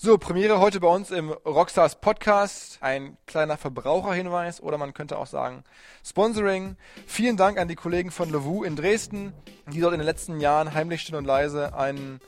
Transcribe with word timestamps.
So, 0.00 0.16
Premiere 0.16 0.60
heute 0.60 0.78
bei 0.78 0.86
uns 0.86 1.10
im 1.10 1.30
Rockstars 1.30 1.96
Podcast. 1.96 2.78
Ein 2.80 3.16
kleiner 3.26 3.56
Verbraucherhinweis 3.56 4.60
oder 4.60 4.78
man 4.78 4.94
könnte 4.94 5.18
auch 5.18 5.26
sagen 5.26 5.64
Sponsoring. 6.04 6.76
Vielen 7.08 7.36
Dank 7.36 7.58
an 7.58 7.66
die 7.66 7.74
Kollegen 7.74 8.12
von 8.12 8.30
Levu 8.30 8.62
in 8.62 8.76
Dresden, 8.76 9.32
die 9.66 9.80
dort 9.80 9.94
in 9.94 9.98
den 9.98 10.06
letzten 10.06 10.38
Jahren 10.38 10.72
heimlich 10.72 11.00
still 11.00 11.16
und 11.16 11.24
leise 11.24 11.74
einen 11.74 12.20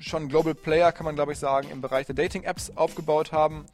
schon 0.00 0.28
Global 0.28 0.56
Player, 0.56 0.90
kann 0.90 1.04
man 1.04 1.14
glaube 1.14 1.30
ich 1.30 1.38
sagen, 1.38 1.70
im 1.70 1.80
Bereich 1.80 2.06
der 2.06 2.16
Dating-Apps 2.16 2.72
aufgebaut 2.74 3.30
haben, 3.30 3.66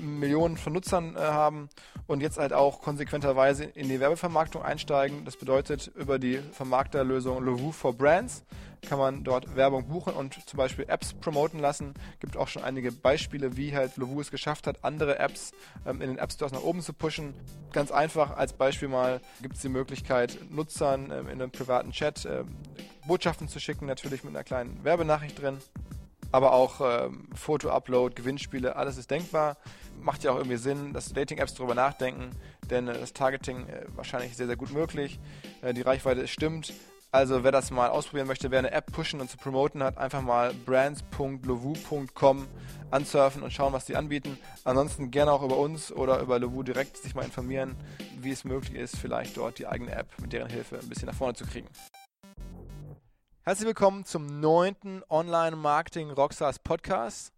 Millionen 0.00 0.56
von 0.56 0.72
Nutzern 0.72 1.16
äh, 1.16 1.20
haben 1.20 1.68
und 2.06 2.20
jetzt 2.20 2.38
halt 2.38 2.52
auch 2.52 2.80
konsequenterweise 2.80 3.64
in 3.64 3.88
die 3.88 4.00
Werbevermarktung 4.00 4.62
einsteigen. 4.62 5.24
Das 5.24 5.36
bedeutet 5.36 5.90
über 5.96 6.18
die 6.18 6.38
Vermarkterlösung 6.52 7.44
Levu 7.44 7.72
for 7.72 7.94
Brands 7.94 8.44
kann 8.84 8.98
man 8.98 9.24
dort 9.24 9.56
Werbung 9.56 9.86
buchen 9.88 10.14
und 10.14 10.46
zum 10.48 10.56
Beispiel 10.56 10.84
Apps 10.88 11.14
promoten 11.14 11.58
lassen. 11.58 11.94
Gibt 12.20 12.36
auch 12.36 12.48
schon 12.48 12.62
einige 12.64 12.92
Beispiele, 12.92 13.56
wie 13.56 13.74
halt 13.74 13.96
Lovu 13.96 14.20
es 14.20 14.30
geschafft 14.30 14.66
hat, 14.66 14.84
andere 14.84 15.18
Apps 15.18 15.52
ähm, 15.86 16.00
in 16.00 16.10
den 16.10 16.18
App 16.18 16.32
Stores 16.32 16.52
nach 16.52 16.62
oben 16.62 16.80
zu 16.80 16.92
pushen. 16.92 17.34
Ganz 17.72 17.90
einfach 17.90 18.36
als 18.36 18.52
Beispiel 18.52 18.88
mal 18.88 19.20
gibt 19.42 19.56
es 19.56 19.62
die 19.62 19.68
Möglichkeit, 19.68 20.38
Nutzern 20.50 21.10
ähm, 21.10 21.28
in 21.28 21.42
einem 21.42 21.50
privaten 21.50 21.92
Chat 21.92 22.24
ähm, 22.26 22.56
Botschaften 23.06 23.48
zu 23.48 23.60
schicken, 23.60 23.86
natürlich 23.86 24.24
mit 24.24 24.34
einer 24.34 24.44
kleinen 24.44 24.82
Werbenachricht 24.84 25.40
drin. 25.40 25.58
Aber 26.32 26.52
auch 26.52 26.80
ähm, 26.80 27.28
Foto-Upload, 27.34 28.14
Gewinnspiele, 28.16 28.76
alles 28.76 28.96
ist 28.96 29.10
denkbar. 29.10 29.56
Macht 30.00 30.24
ja 30.24 30.32
auch 30.32 30.36
irgendwie 30.36 30.56
Sinn, 30.56 30.92
dass 30.92 31.12
Dating-Apps 31.12 31.54
darüber 31.54 31.74
nachdenken, 31.74 32.30
denn 32.70 32.88
äh, 32.88 32.98
das 32.98 33.12
Targeting 33.12 33.68
äh, 33.68 33.86
wahrscheinlich 33.94 34.36
sehr, 34.36 34.46
sehr 34.46 34.56
gut 34.56 34.72
möglich. 34.72 35.18
Äh, 35.62 35.74
die 35.74 35.82
Reichweite 35.82 36.26
stimmt. 36.28 36.72
Also 37.14 37.44
wer 37.44 37.52
das 37.52 37.70
mal 37.70 37.90
ausprobieren 37.90 38.26
möchte, 38.26 38.50
wer 38.50 38.58
eine 38.58 38.72
App 38.72 38.90
pushen 38.90 39.20
und 39.20 39.30
zu 39.30 39.36
promoten 39.36 39.84
hat, 39.84 39.98
einfach 39.98 40.20
mal 40.20 40.52
brands.lovu.com 40.66 42.48
ansurfen 42.90 43.42
und 43.44 43.52
schauen, 43.52 43.72
was 43.72 43.84
die 43.84 43.94
anbieten. 43.94 44.36
Ansonsten 44.64 45.12
gerne 45.12 45.30
auch 45.30 45.44
über 45.44 45.56
uns 45.56 45.92
oder 45.92 46.18
über 46.18 46.40
Lovu 46.40 46.64
direkt 46.64 46.96
sich 46.96 47.14
mal 47.14 47.24
informieren, 47.24 47.76
wie 48.18 48.32
es 48.32 48.42
möglich 48.42 48.74
ist, 48.74 48.96
vielleicht 48.96 49.36
dort 49.36 49.60
die 49.60 49.68
eigene 49.68 49.92
App 49.92 50.08
mit 50.20 50.32
deren 50.32 50.50
Hilfe 50.50 50.80
ein 50.80 50.88
bisschen 50.88 51.06
nach 51.06 51.14
vorne 51.14 51.34
zu 51.34 51.44
kriegen. 51.44 51.68
Herzlich 53.42 53.66
willkommen 53.66 54.04
zum 54.04 54.40
neunten 54.40 55.02
Online-Marketing 55.08 56.10
Rockstars 56.10 56.58
Podcast. 56.58 57.32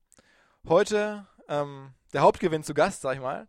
Heute 0.68 1.27
ähm, 1.48 1.90
der 2.12 2.22
Hauptgewinn 2.22 2.64
zu 2.64 2.74
Gast, 2.74 3.02
sag 3.02 3.14
ich 3.14 3.20
mal. 3.20 3.46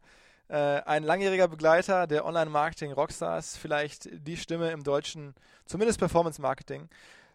Äh, 0.49 0.81
ein 0.85 1.03
langjähriger 1.03 1.47
Begleiter 1.47 2.07
der 2.07 2.25
Online-Marketing 2.25 2.93
Rockstars, 2.93 3.57
vielleicht 3.57 4.09
die 4.11 4.37
Stimme 4.37 4.71
im 4.71 4.83
deutschen, 4.83 5.35
zumindest 5.65 5.99
Performance-Marketing. 5.99 6.89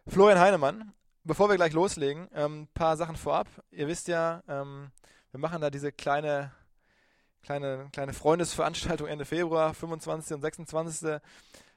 Florian 0.06 0.40
Heinemann. 0.40 0.92
Bevor 1.24 1.48
wir 1.48 1.56
gleich 1.56 1.72
loslegen, 1.72 2.28
ein 2.32 2.44
ähm, 2.44 2.68
paar 2.74 2.96
Sachen 2.96 3.14
vorab. 3.14 3.46
Ihr 3.70 3.86
wisst 3.86 4.08
ja, 4.08 4.42
ähm, 4.48 4.90
wir 5.30 5.38
machen 5.38 5.60
da 5.60 5.70
diese 5.70 5.92
kleine, 5.92 6.50
kleine, 7.42 7.88
kleine 7.92 8.12
Freundesveranstaltung 8.12 9.06
Ende 9.06 9.24
Februar, 9.24 9.72
25. 9.72 10.34
und 10.34 10.40
26. 10.40 11.20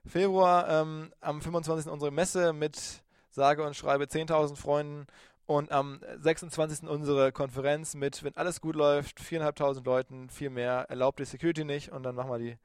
Februar. 0.08 0.68
Ähm, 0.68 1.14
am 1.22 1.42
25. 1.42 1.92
unsere 1.92 2.12
Messe 2.12 2.54
mit 2.54 3.04
sage 3.30 3.64
und 3.64 3.76
schreibe 3.76 4.06
10.000 4.06 4.56
Freunden 4.56 5.06
und 5.46 5.72
am 5.72 6.00
26. 6.20 6.88
unsere 6.90 7.32
Konferenz 7.32 7.94
mit, 7.96 8.24
wenn 8.24 8.36
alles 8.36 8.62
gut 8.62 8.76
läuft, 8.76 9.20
4.500 9.20 9.84
Leuten, 9.86 10.30
viel 10.30 10.50
mehr, 10.50 10.86
erlaubt 10.90 11.20
die 11.20 11.26
Security 11.26 11.66
nicht 11.66 11.92
und 11.92 12.04
dann 12.04 12.16
machen 12.16 12.32
wir 12.32 12.40
die 12.40 12.58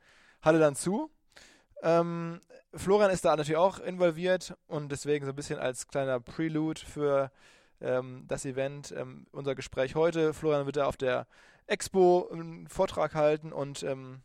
Halle 0.42 0.58
dann 0.58 0.76
zu. 0.76 1.10
Ähm, 1.82 2.40
Florian 2.74 3.10
ist 3.10 3.24
da 3.24 3.36
natürlich 3.36 3.56
auch 3.56 3.78
involviert 3.78 4.54
und 4.66 4.92
deswegen 4.92 5.24
so 5.24 5.32
ein 5.32 5.36
bisschen 5.36 5.58
als 5.58 5.88
kleiner 5.88 6.20
Prelude 6.20 6.80
für 6.80 7.30
ähm, 7.80 8.24
das 8.28 8.44
Event, 8.44 8.92
ähm, 8.96 9.26
unser 9.32 9.54
Gespräch 9.54 9.94
heute. 9.94 10.32
Florian 10.32 10.66
wird 10.66 10.76
da 10.76 10.86
auf 10.86 10.96
der 10.96 11.26
Expo 11.66 12.28
einen 12.32 12.68
Vortrag 12.68 13.14
halten 13.14 13.52
und 13.52 13.82
ähm, 13.82 14.22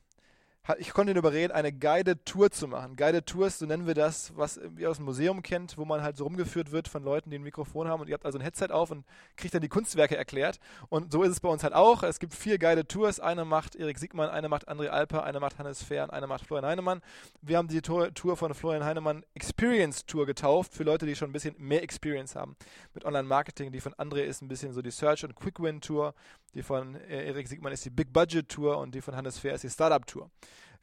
ich 0.78 0.94
konnte 0.94 1.12
ihn 1.12 1.18
überreden, 1.18 1.54
eine 1.54 1.72
Guided 1.72 2.26
Tour 2.26 2.52
zu 2.52 2.68
machen. 2.68 2.96
Guided 2.96 3.28
Tours, 3.28 3.60
so 3.60 3.66
nennen 3.66 3.86
wir 3.86 3.94
das, 3.94 4.36
was 4.36 4.60
ihr 4.78 4.90
aus 4.90 4.98
dem 4.98 5.06
Museum 5.06 5.42
kennt, 5.44 5.78
wo 5.78 5.86
man 5.86 6.02
halt 6.02 6.18
so 6.18 6.24
rumgeführt 6.24 6.72
wird 6.72 6.88
von 6.88 7.04
Leuten, 7.04 7.30
die 7.30 7.38
ein 7.38 7.44
Mikrofon 7.44 7.88
haben 7.88 8.02
und 8.02 8.08
ihr 8.08 8.14
habt 8.14 8.26
also 8.26 8.40
ein 8.40 8.42
Headset 8.42 8.70
auf 8.72 8.90
und 8.90 9.06
kriegt 9.36 9.54
dann 9.54 9.62
die 9.62 9.70
Kunstwerke 9.70 10.18
erklärt. 10.18 10.60
Und 10.90 11.12
so 11.12 11.24
ist 11.24 11.32
es 11.32 11.40
bei 11.40 11.50
uns 11.50 11.64
halt 11.64 11.74
auch. 11.74 12.04
Es 12.04 12.20
gibt 12.20 12.34
vier 12.34 12.58
Guided 12.58 12.90
Tours. 12.90 13.20
Eine 13.20 13.46
macht 13.46 13.76
Erik 13.76 14.00
Siegmann, 14.00 14.30
eine 14.30 14.50
macht 14.50 14.68
André 14.68 14.88
Alper, 14.88 15.24
eine 15.24 15.40
macht 15.40 15.60
Hannes 15.60 15.84
Fehr 15.84 16.04
und 16.04 16.10
eine 16.10 16.28
macht 16.28 16.46
Florian 16.46 16.66
Heinemann. 16.66 17.02
Wir 17.42 17.58
haben 17.58 17.68
die 17.68 17.82
Tour, 17.82 18.12
von 18.36 18.54
Florian 18.54 18.84
Heinemann 18.84 19.24
Experience 19.36 20.06
Tour 20.06 20.26
getauft 20.26 20.74
für 20.74 20.84
Leute, 20.84 21.06
die 21.06 21.16
schon 21.16 21.30
ein 21.30 21.34
bisschen 21.34 21.56
mehr 21.60 21.84
Experience 21.84 22.36
haben 22.36 22.56
mit 22.94 23.06
Online-Marketing. 23.06 23.72
Die 23.72 23.82
von 23.82 23.94
André 23.94 24.22
ist 24.22 24.42
ein 24.42 24.48
bisschen 24.48 24.74
so 24.74 24.82
die 24.82 24.92
Search- 24.92 25.24
und 25.24 25.36
Quick-Win-Tour. 25.36 26.16
Die 26.56 26.64
von 26.64 26.96
äh, 26.96 27.28
Erik 27.28 27.50
Siegmann 27.50 27.74
ist 27.74 27.84
die 27.84 27.90
Big 27.90 28.14
Budget 28.14 28.48
Tour 28.48 28.78
und 28.78 28.96
die 28.96 29.02
von 29.02 29.16
Hannes 29.16 29.38
Fehr 29.38 29.54
ist 29.54 29.66
die 29.66 29.70
Startup 29.70 30.08
Tour. 30.08 30.32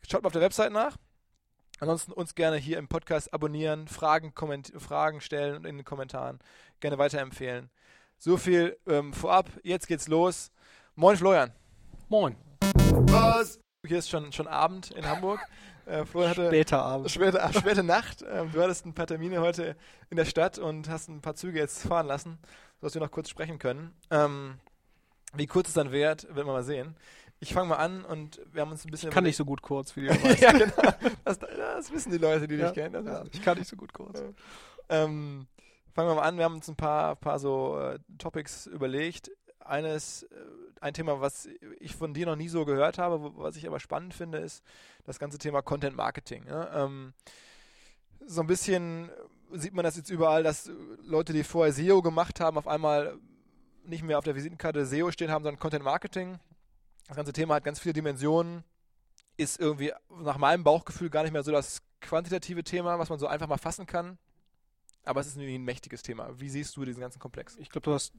Schaut 0.06 0.22
mal 0.22 0.26
auf 0.26 0.32
der 0.34 0.42
Website 0.42 0.70
nach. 0.70 0.98
Ansonsten 1.80 2.12
uns 2.12 2.34
gerne 2.34 2.58
hier 2.58 2.76
im 2.78 2.88
Podcast 2.88 3.32
abonnieren, 3.32 3.88
Fragen, 3.88 4.32
Fragen 4.78 5.20
stellen 5.22 5.56
und 5.56 5.64
in 5.64 5.78
den 5.78 5.84
Kommentaren 5.84 6.40
gerne 6.80 6.98
weiterempfehlen. 6.98 7.70
So 8.18 8.36
viel 8.36 8.78
ähm, 8.86 9.14
vorab. 9.14 9.48
Jetzt 9.64 9.88
geht's 9.88 10.08
los. 10.08 10.52
Moin 10.94 11.16
Florian. 11.16 11.52
Moin. 12.08 12.36
Was? 13.08 13.58
Hier 13.86 13.98
ist 13.98 14.10
schon, 14.10 14.30
schon 14.30 14.46
Abend 14.46 14.90
in 14.90 15.08
Hamburg. 15.08 15.40
Äh, 15.86 16.04
Florian 16.04 16.30
hatte 16.30 16.48
später 16.48 16.82
Abend. 16.82 17.10
Späte, 17.10 17.42
ach, 17.42 17.52
späte 17.58 17.82
Nacht. 17.82 18.22
Ähm, 18.30 18.52
du 18.52 18.62
hattest 18.62 18.84
ein 18.84 18.92
paar 18.92 19.06
Termine 19.06 19.40
heute 19.40 19.74
in 20.10 20.18
der 20.18 20.26
Stadt 20.26 20.58
und 20.58 20.90
hast 20.90 21.08
ein 21.08 21.22
paar 21.22 21.34
Züge 21.34 21.58
jetzt 21.58 21.86
fahren 21.86 22.06
lassen, 22.06 22.38
sodass 22.78 22.94
wir 22.94 23.00
noch 23.00 23.10
kurz 23.10 23.30
sprechen 23.30 23.58
können. 23.58 23.92
Ähm, 24.10 24.60
wie 25.34 25.46
kurz 25.46 25.68
es 25.68 25.74
dann 25.74 25.92
wird, 25.92 26.24
werden 26.24 26.46
wir 26.46 26.52
mal 26.52 26.64
sehen. 26.64 26.96
Ich 27.40 27.54
fange 27.54 27.70
mal 27.70 27.76
an 27.76 28.04
und 28.04 28.40
wir 28.52 28.60
haben 28.60 28.70
uns 28.70 28.84
ein 28.84 28.90
bisschen. 28.90 29.08
Ich 29.08 29.14
kann 29.14 29.24
nicht 29.24 29.36
so 29.36 29.44
gut 29.44 29.62
kurz, 29.62 29.96
wie 29.96 30.06
du 30.06 30.10
weißt. 30.24 30.40
ja, 30.40 30.52
genau. 30.52 30.92
Das, 31.24 31.38
das, 31.38 31.90
wissen 31.90 32.12
die 32.12 32.18
Leute, 32.18 32.46
die 32.46 32.54
ja, 32.54 32.66
dich 32.66 32.74
kennen. 32.74 33.04
Ja, 33.04 33.24
ich 33.32 33.42
kann 33.42 33.58
nicht 33.58 33.68
so 33.68 33.76
gut 33.76 33.92
kurz. 33.92 34.22
Ähm, 34.88 35.48
fangen 35.92 36.08
wir 36.08 36.14
mal 36.14 36.22
an. 36.22 36.36
Wir 36.36 36.44
haben 36.44 36.54
uns 36.54 36.68
ein 36.68 36.76
paar, 36.76 37.16
paar 37.16 37.40
so 37.40 37.80
äh, 37.80 37.98
Topics 38.18 38.66
überlegt. 38.66 39.32
Eines, 39.58 40.22
äh, 40.24 40.36
ein 40.80 40.94
Thema, 40.94 41.20
was 41.20 41.48
ich 41.80 41.96
von 41.96 42.14
dir 42.14 42.26
noch 42.26 42.36
nie 42.36 42.48
so 42.48 42.64
gehört 42.64 42.98
habe, 42.98 43.32
was 43.36 43.56
ich 43.56 43.66
aber 43.66 43.80
spannend 43.80 44.14
finde, 44.14 44.38
ist 44.38 44.62
das 45.04 45.18
ganze 45.18 45.38
Thema 45.38 45.62
Content 45.62 45.96
Marketing. 45.96 46.44
Ja? 46.46 46.84
Ähm, 46.84 47.12
so 48.24 48.40
ein 48.40 48.46
bisschen 48.46 49.10
sieht 49.52 49.74
man 49.74 49.84
das 49.84 49.96
jetzt 49.96 50.10
überall, 50.10 50.42
dass 50.42 50.70
Leute, 51.02 51.32
die 51.32 51.44
vorher 51.44 51.72
SEO 51.72 52.02
gemacht 52.02 52.40
haben, 52.40 52.56
auf 52.56 52.68
einmal 52.68 53.18
nicht 53.84 54.02
mehr 54.02 54.18
auf 54.18 54.24
der 54.24 54.34
Visitenkarte 54.34 54.86
SEO 54.86 55.10
stehen 55.10 55.30
haben, 55.30 55.44
sondern 55.44 55.60
Content 55.60 55.84
Marketing. 55.84 56.38
Das 57.08 57.16
ganze 57.16 57.32
Thema 57.32 57.54
hat 57.54 57.64
ganz 57.64 57.78
viele 57.80 57.94
Dimensionen, 57.94 58.64
ist 59.36 59.60
irgendwie 59.60 59.92
nach 60.08 60.38
meinem 60.38 60.64
Bauchgefühl 60.64 61.10
gar 61.10 61.22
nicht 61.22 61.32
mehr 61.32 61.42
so 61.42 61.52
das 61.52 61.82
quantitative 62.00 62.64
Thema, 62.64 62.98
was 62.98 63.08
man 63.08 63.18
so 63.18 63.26
einfach 63.26 63.48
mal 63.48 63.58
fassen 63.58 63.86
kann. 63.86 64.18
Aber 65.04 65.20
es 65.20 65.26
ist 65.26 65.36
ein 65.36 65.64
mächtiges 65.64 66.02
Thema. 66.02 66.38
Wie 66.38 66.48
siehst 66.48 66.76
du 66.76 66.84
diesen 66.84 67.00
ganzen 67.00 67.18
Komplex? 67.18 67.56
Ich 67.56 67.70
glaube, 67.70 67.84
du 67.84 67.92
hast 67.94 68.12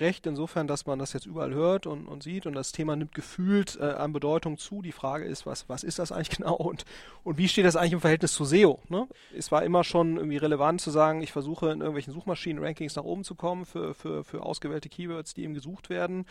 recht 0.00 0.26
insofern, 0.26 0.66
dass 0.66 0.86
man 0.86 0.98
das 0.98 1.12
jetzt 1.12 1.26
überall 1.26 1.52
hört 1.52 1.86
und, 1.86 2.06
und 2.06 2.22
sieht 2.22 2.46
und 2.46 2.54
das 2.54 2.72
Thema 2.72 2.96
nimmt 2.96 3.14
gefühlt 3.14 3.78
äh, 3.80 3.84
an 3.84 4.12
Bedeutung 4.12 4.58
zu. 4.58 4.82
Die 4.82 4.92
Frage 4.92 5.24
ist, 5.24 5.46
was, 5.46 5.68
was 5.68 5.82
ist 5.84 5.98
das 5.98 6.12
eigentlich 6.12 6.30
genau 6.36 6.54
und, 6.54 6.84
und 7.24 7.38
wie 7.38 7.48
steht 7.48 7.64
das 7.64 7.76
eigentlich 7.76 7.92
im 7.92 8.00
Verhältnis 8.00 8.32
zu 8.32 8.44
SEO? 8.44 8.80
Ne? 8.88 9.06
Es 9.36 9.52
war 9.52 9.62
immer 9.62 9.84
schon 9.84 10.16
irgendwie 10.16 10.36
relevant 10.36 10.80
zu 10.80 10.90
sagen, 10.90 11.22
ich 11.22 11.32
versuche 11.32 11.66
in 11.66 11.80
irgendwelchen 11.80 12.12
Suchmaschinen-Rankings 12.12 12.96
nach 12.96 13.04
oben 13.04 13.24
zu 13.24 13.34
kommen 13.34 13.64
für, 13.64 13.94
für, 13.94 14.24
für 14.24 14.42
ausgewählte 14.42 14.88
Keywords, 14.88 15.34
die 15.34 15.44
eben 15.44 15.54
gesucht 15.54 15.90
werden. 15.90 16.26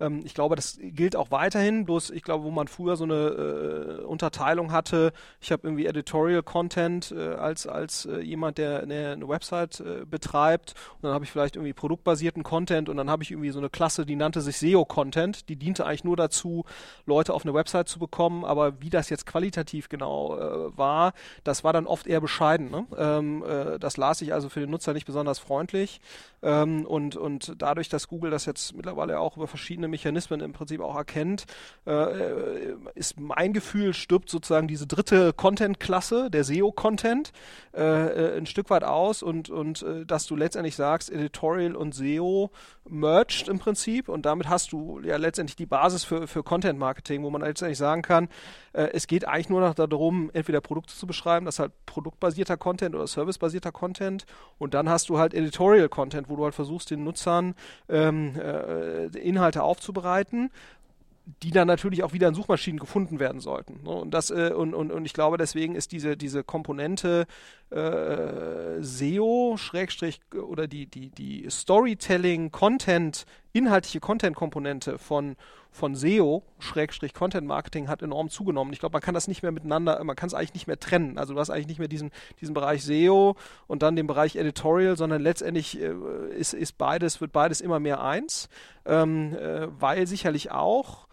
Ähm, 0.00 0.22
ich 0.24 0.34
glaube, 0.34 0.56
das 0.56 0.78
gilt 0.80 1.16
auch 1.16 1.30
weiterhin, 1.30 1.84
bloß 1.84 2.10
ich 2.10 2.22
glaube, 2.22 2.44
wo 2.44 2.50
man 2.50 2.68
früher 2.68 2.96
so 2.96 3.04
eine 3.04 4.00
äh, 4.00 4.04
Unterteilung 4.04 4.72
hatte, 4.72 5.12
ich 5.40 5.52
habe 5.52 5.66
irgendwie 5.66 5.86
Editorial 5.86 6.42
Content 6.42 7.12
äh, 7.12 7.34
als, 7.34 7.66
als 7.66 8.06
äh, 8.06 8.20
jemand, 8.20 8.58
der 8.58 8.82
eine, 8.82 9.12
eine 9.12 9.28
Website 9.28 9.80
äh, 9.80 10.04
betreibt 10.04 10.74
und 10.96 11.04
dann 11.04 11.12
habe 11.12 11.24
ich 11.24 11.30
vielleicht 11.30 11.56
irgendwie 11.56 11.72
produktbasierten 11.72 12.42
Content 12.42 12.88
und 12.94 12.98
dann 12.98 13.10
habe 13.10 13.24
ich 13.24 13.32
irgendwie 13.32 13.50
so 13.50 13.58
eine 13.58 13.70
Klasse, 13.70 14.06
die 14.06 14.14
nannte 14.14 14.40
sich 14.40 14.58
SEO-Content. 14.58 15.48
Die 15.48 15.56
diente 15.56 15.84
eigentlich 15.84 16.04
nur 16.04 16.16
dazu, 16.16 16.64
Leute 17.06 17.34
auf 17.34 17.44
eine 17.44 17.54
Website 17.54 17.88
zu 17.88 17.98
bekommen, 17.98 18.44
aber 18.44 18.80
wie 18.80 18.90
das 18.90 19.10
jetzt 19.10 19.26
qualitativ 19.26 19.88
genau 19.88 20.38
äh, 20.38 20.78
war, 20.78 21.12
das 21.42 21.64
war 21.64 21.72
dann 21.72 21.86
oft 21.86 22.06
eher 22.06 22.20
bescheiden. 22.20 22.70
Ne? 22.70 22.86
Ähm, 22.96 23.44
äh, 23.44 23.78
das 23.80 23.96
las 23.96 24.20
ich 24.20 24.32
also 24.32 24.48
für 24.48 24.60
den 24.60 24.70
Nutzer 24.70 24.92
nicht 24.92 25.06
besonders 25.06 25.40
freundlich. 25.40 26.00
Ähm, 26.42 26.86
und, 26.86 27.16
und 27.16 27.54
dadurch, 27.58 27.88
dass 27.88 28.06
Google 28.06 28.30
das 28.30 28.44
jetzt 28.46 28.76
mittlerweile 28.76 29.18
auch 29.18 29.36
über 29.36 29.48
verschiedene 29.48 29.88
Mechanismen 29.88 30.40
im 30.40 30.52
Prinzip 30.52 30.80
auch 30.80 30.94
erkennt, 30.94 31.46
äh, 31.86 32.74
ist 32.94 33.18
mein 33.18 33.52
Gefühl, 33.52 33.92
stirbt 33.94 34.30
sozusagen 34.30 34.68
diese 34.68 34.86
dritte 34.86 35.32
Content-Klasse, 35.32 36.30
der 36.30 36.44
SEO-Content, 36.44 37.32
äh, 37.74 37.82
äh, 37.82 38.36
ein 38.36 38.46
Stück 38.46 38.70
weit 38.70 38.84
aus 38.84 39.22
und 39.22 39.50
und, 39.50 39.82
äh, 39.82 40.04
dass 40.06 40.26
du 40.26 40.36
letztendlich 40.36 40.76
sagst, 40.76 41.10
Editorial 41.10 41.74
und 41.74 41.94
SEO 41.94 42.50
merged 42.88 43.48
im 43.48 43.58
Prinzip 43.58 44.08
und 44.08 44.26
damit 44.26 44.48
hast 44.48 44.72
du 44.72 45.00
ja 45.00 45.16
letztendlich 45.16 45.56
die 45.56 45.66
Basis 45.66 46.04
für, 46.04 46.26
für 46.26 46.42
Content 46.42 46.78
Marketing, 46.78 47.22
wo 47.22 47.30
man 47.30 47.42
letztendlich 47.42 47.78
sagen 47.78 48.02
kann, 48.02 48.28
äh, 48.72 48.88
es 48.92 49.06
geht 49.06 49.26
eigentlich 49.26 49.48
nur 49.48 49.60
noch 49.60 49.74
darum, 49.74 50.30
entweder 50.32 50.60
Produkte 50.60 50.94
zu 50.94 51.06
beschreiben, 51.06 51.46
das 51.46 51.56
ist 51.56 51.58
halt 51.60 51.72
produktbasierter 51.86 52.56
Content 52.56 52.94
oder 52.94 53.06
servicebasierter 53.06 53.72
Content 53.72 54.26
und 54.58 54.74
dann 54.74 54.88
hast 54.88 55.08
du 55.08 55.18
halt 55.18 55.34
Editorial 55.34 55.88
Content, 55.88 56.28
wo 56.28 56.36
du 56.36 56.44
halt 56.44 56.54
versuchst, 56.54 56.90
den 56.90 57.04
Nutzern 57.04 57.54
ähm, 57.88 58.34
äh, 58.38 59.06
Inhalte 59.18 59.62
aufzubereiten 59.62 60.50
die 61.42 61.50
dann 61.50 61.66
natürlich 61.66 62.02
auch 62.02 62.12
wieder 62.12 62.28
in 62.28 62.34
Suchmaschinen 62.34 62.78
gefunden 62.78 63.18
werden 63.18 63.40
sollten. 63.40 63.82
Ne? 63.82 63.90
Und 63.90 64.12
das 64.12 64.30
äh, 64.30 64.52
und, 64.54 64.74
und, 64.74 64.92
und 64.92 65.06
ich 65.06 65.14
glaube, 65.14 65.38
deswegen 65.38 65.74
ist 65.74 65.92
diese, 65.92 66.16
diese 66.16 66.44
Komponente 66.44 67.26
äh, 67.70 68.82
SEO 68.82 69.56
Schrägstrich 69.56 70.20
oder 70.34 70.66
die, 70.66 70.86
die, 70.86 71.08
die 71.08 71.48
Storytelling, 71.48 72.50
Content, 72.50 73.24
inhaltliche 73.54 74.00
Content-Komponente 74.00 74.98
von, 74.98 75.36
von 75.70 75.94
SEO 75.94 76.42
Schrägstrich 76.58 77.14
Content 77.14 77.46
Marketing 77.46 77.88
hat 77.88 78.02
enorm 78.02 78.28
zugenommen. 78.28 78.74
Ich 78.74 78.80
glaube, 78.80 78.92
man 78.92 79.02
kann 79.02 79.14
das 79.14 79.26
nicht 79.26 79.42
mehr 79.42 79.52
miteinander, 79.52 80.02
man 80.04 80.16
kann 80.16 80.26
es 80.26 80.34
eigentlich 80.34 80.54
nicht 80.54 80.66
mehr 80.66 80.78
trennen. 80.78 81.16
Also 81.16 81.32
du 81.32 81.40
hast 81.40 81.48
eigentlich 81.48 81.68
nicht 81.68 81.78
mehr 81.78 81.88
diesen, 81.88 82.10
diesen 82.42 82.52
Bereich 82.52 82.84
SEO 82.84 83.34
und 83.66 83.82
dann 83.82 83.96
den 83.96 84.06
Bereich 84.06 84.36
Editorial, 84.36 84.98
sondern 84.98 85.22
letztendlich 85.22 85.80
äh, 85.80 85.94
ist, 86.36 86.52
ist 86.52 86.76
beides, 86.76 87.22
wird 87.22 87.32
beides 87.32 87.62
immer 87.62 87.80
mehr 87.80 88.02
eins, 88.02 88.50
ähm, 88.84 89.34
äh, 89.34 89.68
weil 89.80 90.06
sicherlich 90.06 90.50
auch 90.50 91.08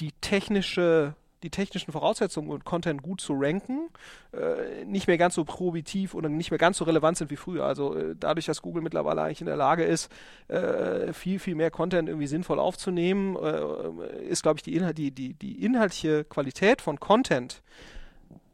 die 0.00 0.12
technische 0.20 1.14
die 1.44 1.50
technischen 1.50 1.92
Voraussetzungen 1.92 2.50
und 2.50 2.64
Content 2.64 3.02
gut 3.02 3.20
zu 3.20 3.34
ranken, 3.36 3.90
äh, 4.32 4.84
nicht 4.86 5.06
mehr 5.06 5.18
ganz 5.18 5.34
so 5.34 5.44
prohibitiv 5.44 6.14
oder 6.14 6.30
nicht 6.30 6.50
mehr 6.50 6.58
ganz 6.58 6.78
so 6.78 6.84
relevant 6.84 7.18
sind 7.18 7.30
wie 7.30 7.36
früher. 7.36 7.64
Also 7.64 7.94
äh, 7.94 8.16
dadurch, 8.18 8.46
dass 8.46 8.62
Google 8.62 8.82
mittlerweile 8.82 9.22
eigentlich 9.22 9.42
in 9.42 9.46
der 9.46 9.56
Lage 9.56 9.84
ist, 9.84 10.10
äh, 10.48 11.12
viel, 11.12 11.38
viel 11.38 11.54
mehr 11.54 11.70
Content 11.70 12.08
irgendwie 12.08 12.26
sinnvoll 12.26 12.58
aufzunehmen, 12.58 13.36
äh, 13.36 14.24
ist, 14.24 14.42
glaube 14.42 14.58
ich, 14.58 14.62
die, 14.62 14.74
Inhalt, 14.74 14.96
die, 14.96 15.10
die, 15.10 15.34
die 15.34 15.62
inhaltliche 15.62 16.24
Qualität 16.24 16.80
von 16.80 16.98
Content 16.98 17.62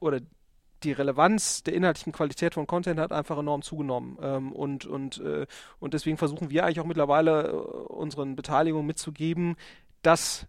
oder 0.01 0.21
die 0.83 0.93
Relevanz 0.93 1.63
der 1.63 1.75
inhaltlichen 1.75 2.13
Qualität 2.13 2.55
von 2.55 2.67
Content 2.67 2.99
hat 2.99 3.13
einfach 3.13 3.39
enorm 3.39 3.63
zugenommen. 3.63 4.19
Ähm, 4.21 4.53
und, 4.53 4.87
und, 4.87 5.19
äh, 5.19 5.47
und 5.79 5.95
deswegen 5.95 6.17
versuchen 6.17 6.51
wir 6.51 6.65
eigentlich 6.65 6.81
auch 6.81 6.87
mittlerweile 6.87 7.49
äh, 7.49 7.53
unseren 7.53 8.35
Beteiligungen 8.35 8.87
mitzugeben, 8.87 9.57
dass 10.03 10.47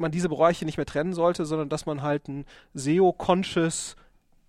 man 0.00 0.10
diese 0.10 0.28
Bereiche 0.28 0.64
nicht 0.64 0.76
mehr 0.76 0.86
trennen 0.86 1.12
sollte, 1.12 1.44
sondern 1.44 1.68
dass 1.68 1.86
man 1.86 2.02
halt 2.02 2.28
ein 2.28 2.44
SEO-conscious 2.74 3.96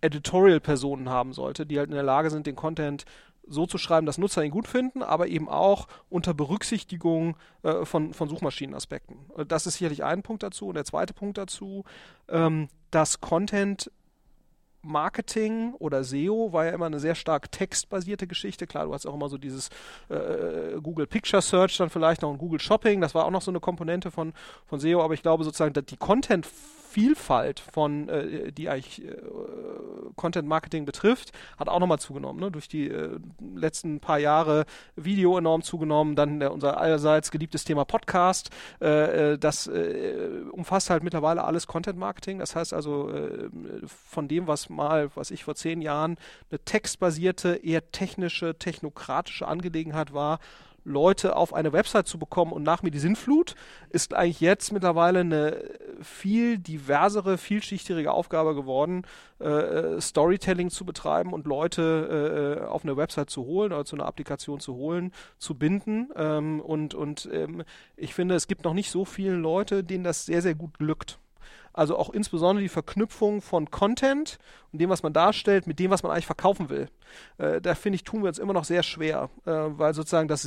Editorial-Personen 0.02 1.10
haben 1.10 1.34
sollte, 1.34 1.66
die 1.66 1.78
halt 1.78 1.90
in 1.90 1.96
der 1.96 2.04
Lage 2.04 2.30
sind, 2.32 2.48
den 2.48 2.56
Content 2.56 3.06
so 3.48 3.66
zu 3.66 3.78
schreiben, 3.78 4.06
dass 4.06 4.18
Nutzer 4.18 4.44
ihn 4.44 4.52
gut 4.52 4.68
finden, 4.68 5.04
aber 5.04 5.28
eben 5.28 5.50
auch 5.50 5.88
unter 6.10 6.34
Berücksichtigung 6.34 7.36
äh, 7.64 7.86
von, 7.86 8.14
von 8.14 8.30
Suchmaschinenaspekten. 8.30 9.18
Äh, 9.38 9.46
das 9.46 9.68
ist 9.68 9.76
sicherlich 9.76 10.04
ein 10.04 10.24
Punkt 10.24 10.44
dazu. 10.44 10.68
Und 10.68 10.76
der 10.76 10.86
zweite 10.86 11.14
Punkt 11.14 11.38
dazu, 11.38 11.84
ähm, 12.30 12.70
dass 12.92 13.22
Content 13.22 13.92
Marketing 14.82 15.74
oder 15.76 16.04
SEO 16.04 16.54
war 16.54 16.66
ja 16.66 16.72
immer 16.72 16.88
eine 16.88 17.00
sehr 17.00 17.16
stark 17.16 17.52
textbasierte 17.52 18.28
Geschichte. 18.28 18.68
Klar, 18.68 18.86
du 18.86 18.94
hast 18.94 19.06
auch 19.06 19.14
immer 19.14 19.30
so 19.30 19.38
dieses 19.38 19.70
äh, 20.10 20.80
Google 20.82 21.08
Picture 21.08 21.42
Search 21.42 21.78
dann 21.78 21.90
vielleicht 21.90 22.22
noch 22.22 22.32
und 22.32 22.38
Google 22.38 22.60
Shopping. 22.60 23.02
Das 23.02 23.14
war 23.14 23.26
auch 23.26 23.32
noch 23.32 23.42
so 23.42 23.52
eine 23.52 23.60
Komponente 23.60 24.12
von, 24.12 24.34
von 24.66 24.80
SEO, 24.80 25.02
aber 25.02 25.14
ich 25.14 25.22
glaube 25.22 25.44
sozusagen, 25.44 25.74
dass 25.74 25.86
die 25.86 25.98
Content 25.98 26.48
Vielfalt 26.92 27.62
von, 27.62 28.10
äh, 28.10 28.52
die 28.52 28.68
eigentlich 28.68 29.06
äh, 29.06 29.16
Content 30.18 30.46
Marketing 30.46 30.84
betrifft, 30.84 31.32
hat 31.58 31.70
auch 31.70 31.80
nochmal 31.80 32.00
zugenommen. 32.00 32.42
Ne? 32.42 32.52
Durch 32.52 32.68
die 32.68 32.90
äh, 32.90 33.18
letzten 33.56 34.02
paar 34.02 34.20
Jahre 34.20 34.66
Video 34.98 35.38
enorm 35.38 35.62
zugenommen, 35.62 36.18
dann 36.18 36.44
unser 36.44 36.80
allerseits 36.80 37.32
geliebtes 37.32 37.64
Thema 37.64 37.86
Podcast. 37.86 38.50
Äh, 38.82 39.32
äh, 39.34 39.38
das 39.38 39.68
äh, 39.68 40.42
umfasst 40.52 40.90
halt 40.90 41.02
mittlerweile 41.04 41.46
alles 41.46 41.66
Content 41.66 41.98
Marketing. 41.98 42.40
Das 42.40 42.58
heißt 42.58 42.74
also 42.74 43.10
von 43.86 44.28
dem, 44.28 44.48
was 44.48 44.70
mal, 44.70 45.10
was 45.16 45.32
ich 45.32 45.46
vor 45.46 45.56
zehn 45.56 45.82
Jahren 45.82 46.18
eine 46.50 46.60
textbasierte, 46.60 47.56
eher 47.64 47.92
technische, 47.92 48.58
technokratische 48.58 49.48
Angelegenheit 49.48 50.14
war, 50.14 50.40
Leute 50.84 51.36
auf 51.36 51.54
eine 51.54 51.74
Website 51.74 52.08
zu 52.08 52.18
bekommen 52.18 52.52
und 52.52 52.64
nach 52.64 52.84
mir 52.84 52.92
die 52.92 53.00
Sinnflut, 53.00 53.56
ist 53.90 54.14
eigentlich 54.14 54.42
jetzt 54.42 54.72
mittlerweile 54.72 55.20
eine 55.20 55.64
viel 56.02 56.58
diversere, 56.58 57.38
vielschichtigere 57.38 58.12
Aufgabe 58.12 58.56
geworden, 58.56 59.04
äh, 59.40 59.46
äh, 59.46 60.02
Storytelling 60.02 60.70
zu 60.70 60.86
betreiben 60.86 61.34
und 61.34 61.46
Leute 61.46 62.60
äh, 62.62 62.66
auf 62.66 62.84
eine 62.84 62.98
Website 62.98 63.30
zu 63.30 63.46
holen 63.46 63.72
oder 63.74 63.86
zu 63.86 63.96
einer 63.96 64.06
Applikation 64.06 64.60
zu 64.60 64.76
holen, 64.76 65.12
zu 65.38 65.56
binden. 65.56 66.10
Ähm, 66.16 66.62
und 66.62 66.94
und 66.94 67.30
ähm, 67.32 67.64
ich 67.96 68.14
finde, 68.14 68.36
es 68.36 68.48
gibt 68.48 68.64
noch 68.64 68.74
nicht 68.74 68.92
so 68.92 69.06
viele 69.06 69.36
Leute, 69.36 69.84
denen 69.84 70.04
das 70.04 70.26
sehr, 70.26 70.42
sehr 70.42 70.56
gut 70.56 70.78
glückt. 70.78 71.20
Also 71.74 71.98
auch 71.98 72.10
insbesondere 72.10 72.62
die 72.64 72.70
Verknüpfung 72.70 73.42
von 73.42 73.72
Content 73.72 74.38
und 74.72 74.80
dem, 74.80 74.90
was 74.90 75.04
man 75.04 75.14
darstellt, 75.14 75.68
mit 75.68 75.80
dem, 75.80 75.92
was 75.92 76.04
man 76.04 76.12
eigentlich 76.12 76.26
verkaufen 76.26 76.70
will. 76.70 76.90
Äh, 77.38 77.62
da 77.62 77.76
finde 77.76 77.96
ich, 77.96 78.04
tun 78.04 78.24
wir 78.24 78.30
uns 78.30 78.40
immer 78.40 78.54
noch 78.54 78.66
sehr 78.66 78.84
schwer, 78.84 79.30
äh, 79.46 79.52
weil 79.52 79.94
sozusagen 79.94 80.28
das 80.28 80.44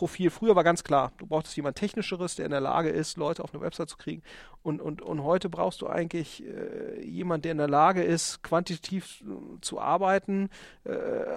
SEO-Profil 0.00 0.30
früher 0.30 0.56
war 0.56 0.64
ganz 0.64 0.82
klar. 0.82 1.12
Du 1.18 1.26
brauchtest 1.26 1.56
jemand 1.56 1.76
Technischeres, 1.76 2.36
der 2.36 2.46
in 2.46 2.50
der 2.50 2.60
Lage 2.60 2.88
ist, 2.88 3.16
Leute 3.16 3.44
auf 3.44 3.52
eine 3.52 3.62
Website 3.62 3.88
zu 3.90 3.96
kriegen. 3.96 4.22
Und, 4.62 4.80
und, 4.80 5.00
und 5.00 5.22
heute 5.22 5.48
brauchst 5.48 5.80
du 5.80 5.86
eigentlich 5.86 6.44
äh, 6.44 7.02
jemand, 7.02 7.44
der 7.44 7.52
in 7.52 7.58
der 7.58 7.68
Lage 7.68 8.02
ist, 8.02 8.42
quantitativ 8.42 9.22
äh, 9.22 9.60
zu 9.60 9.80
arbeiten, 9.80 10.50
äh, 10.84 10.92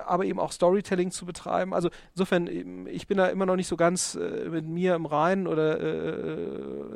aber 0.05 0.25
eben 0.25 0.39
auch 0.39 0.51
Storytelling 0.51 1.11
zu 1.11 1.25
betreiben. 1.25 1.73
Also 1.73 1.89
insofern, 2.13 2.47
ich 2.87 3.07
bin 3.07 3.17
da 3.17 3.27
immer 3.27 3.45
noch 3.45 3.55
nicht 3.55 3.67
so 3.67 3.77
ganz 3.77 4.15
äh, 4.15 4.49
mit 4.49 4.65
mir 4.65 4.95
im 4.95 5.05
Reinen 5.05 5.47
oder 5.47 5.63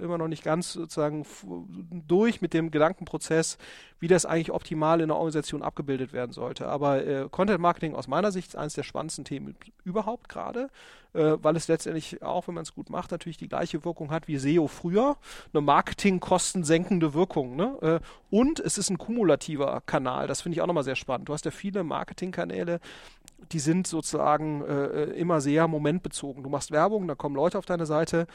immer 0.01 0.17
noch 0.17 0.27
nicht 0.27 0.43
ganz 0.43 0.73
sozusagen 0.73 1.25
durch 2.07 2.41
mit 2.41 2.53
dem 2.53 2.71
Gedankenprozess, 2.71 3.57
wie 3.99 4.07
das 4.07 4.25
eigentlich 4.25 4.51
optimal 4.51 5.01
in 5.01 5.07
der 5.07 5.17
Organisation 5.17 5.63
abgebildet 5.63 6.13
werden 6.13 6.31
sollte. 6.31 6.67
Aber 6.67 7.05
äh, 7.05 7.27
Content 7.31 7.59
Marketing 7.59 7.95
aus 7.95 8.07
meiner 8.07 8.31
Sicht 8.31 8.49
ist 8.49 8.55
eines 8.55 8.73
der 8.73 8.83
spannendsten 8.83 9.25
Themen 9.25 9.55
überhaupt 9.83 10.29
gerade, 10.29 10.69
äh, 11.17 11.43
weil 11.43 11.55
es 11.55 11.67
letztendlich 11.67 12.21
auch, 12.21 12.47
wenn 12.47 12.55
man 12.55 12.63
es 12.63 12.73
gut 12.73 12.89
macht, 12.89 13.11
natürlich 13.11 13.37
die 13.37 13.47
gleiche 13.47 13.83
Wirkung 13.83 14.11
hat 14.11 14.27
wie 14.27 14.37
SEO 14.37 14.67
früher, 14.67 15.17
eine 15.53 15.61
marketingkostensenkende 15.61 17.13
Wirkung. 17.13 17.55
Ne? 17.55 17.77
Äh, 17.81 17.99
und 18.29 18.59
es 18.59 18.77
ist 18.77 18.89
ein 18.89 18.97
kumulativer 18.97 19.81
Kanal, 19.85 20.27
das 20.27 20.41
finde 20.41 20.55
ich 20.55 20.61
auch 20.61 20.67
nochmal 20.67 20.83
sehr 20.83 20.95
spannend. 20.95 21.27
Du 21.27 21.33
hast 21.33 21.45
ja 21.45 21.51
viele 21.51 21.83
Marketingkanäle, 21.83 22.79
die 23.51 23.59
sind 23.59 23.87
sozusagen 23.87 24.63
äh, 24.63 24.85
äh, 24.85 25.19
immer 25.19 25.41
sehr 25.41 25.67
momentbezogen. 25.67 26.43
Du 26.43 26.49
machst 26.49 26.71
Werbung, 26.71 27.07
da 27.07 27.15
kommen 27.15 27.35
Leute 27.35 27.57
auf 27.57 27.65
deine 27.65 27.85
Seite 27.85 28.27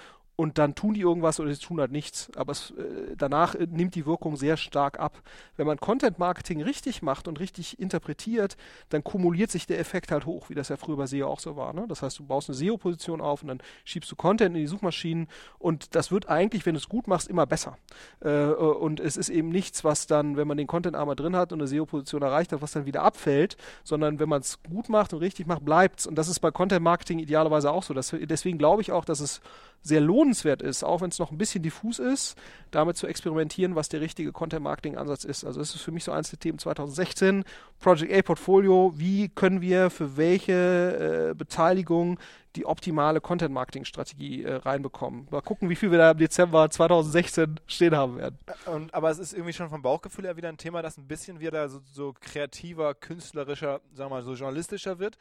und 0.43 0.59
dann 0.59 0.75
tun 0.75 0.95
die 0.95 1.03
irgendwas 1.03 1.39
oder 1.39 1.55
sie 1.55 1.61
tun 1.61 1.79
halt 1.79 1.93
nichts. 1.93 2.29
Aber 2.35 2.51
es, 2.51 2.73
äh, 2.73 3.15
danach 3.17 3.55
äh, 3.55 3.69
nimmt 3.71 3.95
die 3.95 4.07
Wirkung 4.07 4.35
sehr 4.35 4.57
stark 4.57 4.99
ab. 4.99 5.23
Wenn 5.57 5.69
man 5.69 5.79
Content 5.79 6.19
Marketing 6.19 6.61
richtig 6.63 7.01
macht 7.01 7.29
und 7.29 7.39
richtig 7.39 7.79
interpretiert, 7.79 8.57
dann 8.89 9.05
kumuliert 9.05 9.53
sich 9.53 9.69
der 9.69 9.79
Effekt 9.79 10.11
halt 10.11 10.27
hoch, 10.27 10.51
wie 10.51 10.57
das 10.57 10.69
ja 10.69 10.77
früher 10.77 10.97
bei 10.97 11.07
SEO 11.07 11.29
auch 11.29 11.39
so 11.39 11.55
war. 11.55 11.73
Ne? 11.73 11.85
Das 11.87 12.03
heißt, 12.03 12.19
du 12.19 12.25
baust 12.25 12.49
eine 12.49 12.57
SEO-Position 12.57 13.21
auf 13.21 13.43
und 13.43 13.49
dann 13.49 13.63
schiebst 13.85 14.11
du 14.11 14.17
Content 14.17 14.57
in 14.57 14.63
die 14.63 14.67
Suchmaschinen 14.67 15.29
und 15.61 15.95
das 15.95 16.11
wird 16.11 16.29
eigentlich, 16.29 16.67
wenn 16.67 16.75
du 16.75 16.79
es 16.79 16.89
gut 16.89 17.07
machst, 17.07 17.29
immer 17.29 17.47
besser. 17.47 17.79
Äh, 18.21 18.29
äh, 18.29 18.55
und 18.55 18.99
es 18.99 19.17
ist 19.17 19.29
eben 19.29 19.51
nichts, 19.51 19.85
was 19.85 20.09
dann, 20.09 20.37
wenn 20.37 20.49
man 20.49 20.57
den 20.57 20.67
Content 20.67 20.97
einmal 20.97 21.15
drin 21.15 21.37
hat 21.37 21.53
und 21.53 21.61
eine 21.61 21.69
SEO-Position 21.69 22.21
erreicht 22.21 22.51
hat, 22.51 22.63
was 22.63 22.73
dann 22.73 22.85
wieder 22.85 23.05
abfällt, 23.05 23.57
sondern 23.85 24.19
wenn 24.19 24.29
man 24.29 24.41
es 24.41 24.61
gut 24.65 24.89
macht 24.89 25.13
und 25.13 25.21
richtig 25.21 25.47
macht, 25.47 25.65
bleibt 25.65 26.01
es. 26.01 26.09
Und 26.09 26.17
das 26.17 26.27
ist 26.27 26.41
bei 26.41 26.51
Content 26.51 26.83
Marketing 26.83 27.21
idealerweise 27.21 27.71
auch 27.71 27.85
so. 27.85 27.95
Das, 27.95 28.13
deswegen 28.23 28.59
glaube 28.59 28.83
ich 28.83 28.91
auch, 28.91 29.05
dass 29.05 29.21
es 29.21 29.41
sehr 29.83 30.01
lohnenswert 30.01 30.63
ist, 30.63 30.85
auch 30.85 31.01
wenn 31.01 31.11
es 31.11 31.19
noch 31.19 31.31
ein 31.31 31.39
bisschen 31.39 31.63
diffus 31.63 31.99
ist, 31.99 32.37
damit 32.71 32.97
zu 32.97 33.07
experimentieren, 33.07 33.75
was 33.75 33.89
der 33.89 34.01
richtige 34.01 34.33
Content-Marketing-Ansatz 34.33 35.25
ist. 35.25 35.45
Also 35.45 35.61
es 35.61 35.75
ist 35.75 35.83
für 35.83 35.91
mich 35.91 36.05
so 36.05 36.13
eins 36.13 36.31
der 36.31 36.39
Themen 36.39 36.59
2016, 36.59 37.45
Project 37.81 38.13
A 38.13 38.23
Portfolio, 38.23 38.93
wie 38.97 39.29
können 39.29 39.61
wir 39.61 39.91
für 39.91 40.17
welche 40.17 41.31
äh, 41.31 41.35
Beteiligung 41.35 42.19
die 42.55 42.67
optimale 42.67 43.21
Content-Marketing-Strategie 43.21 44.45
äh, 44.45 44.55
reinbekommen. 44.55 45.27
Mal 45.31 45.41
gucken, 45.41 45.69
wie 45.69 45.77
viel 45.77 45.91
wir 45.91 45.99
da 45.99 46.11
im 46.11 46.19
Dezember 46.19 46.71
2016 46.71 47.61
stehen 47.67 47.97
haben 47.97 48.19
werden. 48.19 48.39
Und, 48.67 48.93
aber 48.95 49.11
es 49.11 49.19
ist 49.19 49.33
irgendwie 49.33 49.55
schon 49.55 49.71
vom 49.71 49.83
Bauchgefühl 49.83 50.27
her 50.27 50.37
wieder 50.37 50.49
ein 50.49 50.59
Thema, 50.59 50.83
das 50.83 50.99
ein 50.99 51.09
bisschen 51.09 51.41
wieder 51.41 51.69
so, 51.69 51.81
so 51.93 52.15
kreativer, 52.21 52.95
künstlerischer, 52.95 53.81
sagen 53.95 54.11
wir 54.11 54.17
mal, 54.17 54.23
so 54.23 54.35
journalistischer 54.35 54.99
wird. 54.99 55.17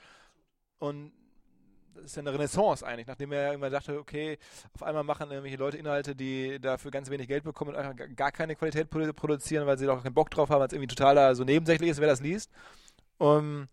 Und 0.78 1.14
das 1.96 2.06
ist 2.06 2.16
ja 2.16 2.22
eine 2.22 2.34
Renaissance 2.34 2.86
eigentlich, 2.86 3.08
nachdem 3.08 3.32
er 3.32 3.54
immer 3.54 3.70
dachte, 3.70 4.00
okay, 4.00 4.38
auf 4.74 4.84
einmal 4.84 5.04
machen 5.04 5.30
irgendwelche 5.30 5.58
Leute 5.58 5.78
Inhalte, 5.78 6.16
die 6.16 6.60
dafür 6.60 6.92
ganz 6.92 7.10
wenig 7.10 7.28
Geld 7.28 7.44
bekommen 7.44 7.72
und 7.72 7.78
einfach 7.78 7.96
gar 8.16 8.32
keine 8.32 8.56
Qualität 8.56 8.90
produzieren, 8.90 9.68
weil 9.68 9.78
sie 9.78 9.86
doch 9.86 10.04
keinen 10.04 10.14
Bock 10.14 10.30
drauf 10.30 10.50
haben, 10.50 10.60
weil 10.60 10.68
es 10.68 10.74
irgendwie 10.74 10.94
total 10.94 11.16
da 11.16 11.36
so 11.36 11.44
nebensächlich 11.44 11.90
ist, 11.90 12.00
wer 12.00 12.08
das 12.08 12.22
liest. 12.22 12.52
Um, 13.18 13.68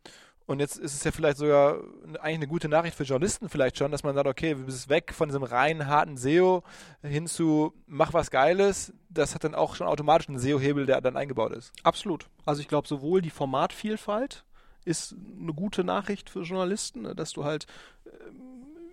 und 0.48 0.60
jetzt 0.60 0.78
ist 0.78 0.94
es 0.94 1.04
ja 1.04 1.10
vielleicht 1.10 1.36
sogar 1.36 1.76
eigentlich 2.20 2.36
eine 2.36 2.46
gute 2.46 2.70
Nachricht 2.70 2.96
für 2.96 3.02
Journalisten 3.02 3.50
vielleicht 3.50 3.76
schon, 3.76 3.92
dass 3.92 4.02
man 4.02 4.14
sagt, 4.14 4.26
okay, 4.26 4.56
wir 4.56 4.72
sind 4.72 4.88
weg 4.88 5.12
von 5.12 5.28
diesem 5.28 5.42
reinen, 5.42 5.86
harten 5.86 6.16
SEO 6.16 6.62
hin 7.02 7.26
zu 7.26 7.74
mach 7.86 8.14
was 8.14 8.30
Geiles. 8.30 8.94
Das 9.10 9.34
hat 9.34 9.44
dann 9.44 9.54
auch 9.54 9.74
schon 9.74 9.86
automatisch 9.86 10.26
einen 10.26 10.38
SEO-Hebel, 10.38 10.86
der 10.86 11.02
dann 11.02 11.18
eingebaut 11.18 11.52
ist. 11.52 11.72
Absolut. 11.82 12.30
Also 12.46 12.62
ich 12.62 12.68
glaube, 12.68 12.88
sowohl 12.88 13.20
die 13.20 13.28
Formatvielfalt 13.28 14.46
ist 14.88 15.14
eine 15.40 15.52
gute 15.52 15.84
Nachricht 15.84 16.30
für 16.30 16.42
Journalisten, 16.42 17.02
ne, 17.02 17.14
dass 17.14 17.32
du 17.32 17.44
halt 17.44 17.66
ähm, 18.06 18.48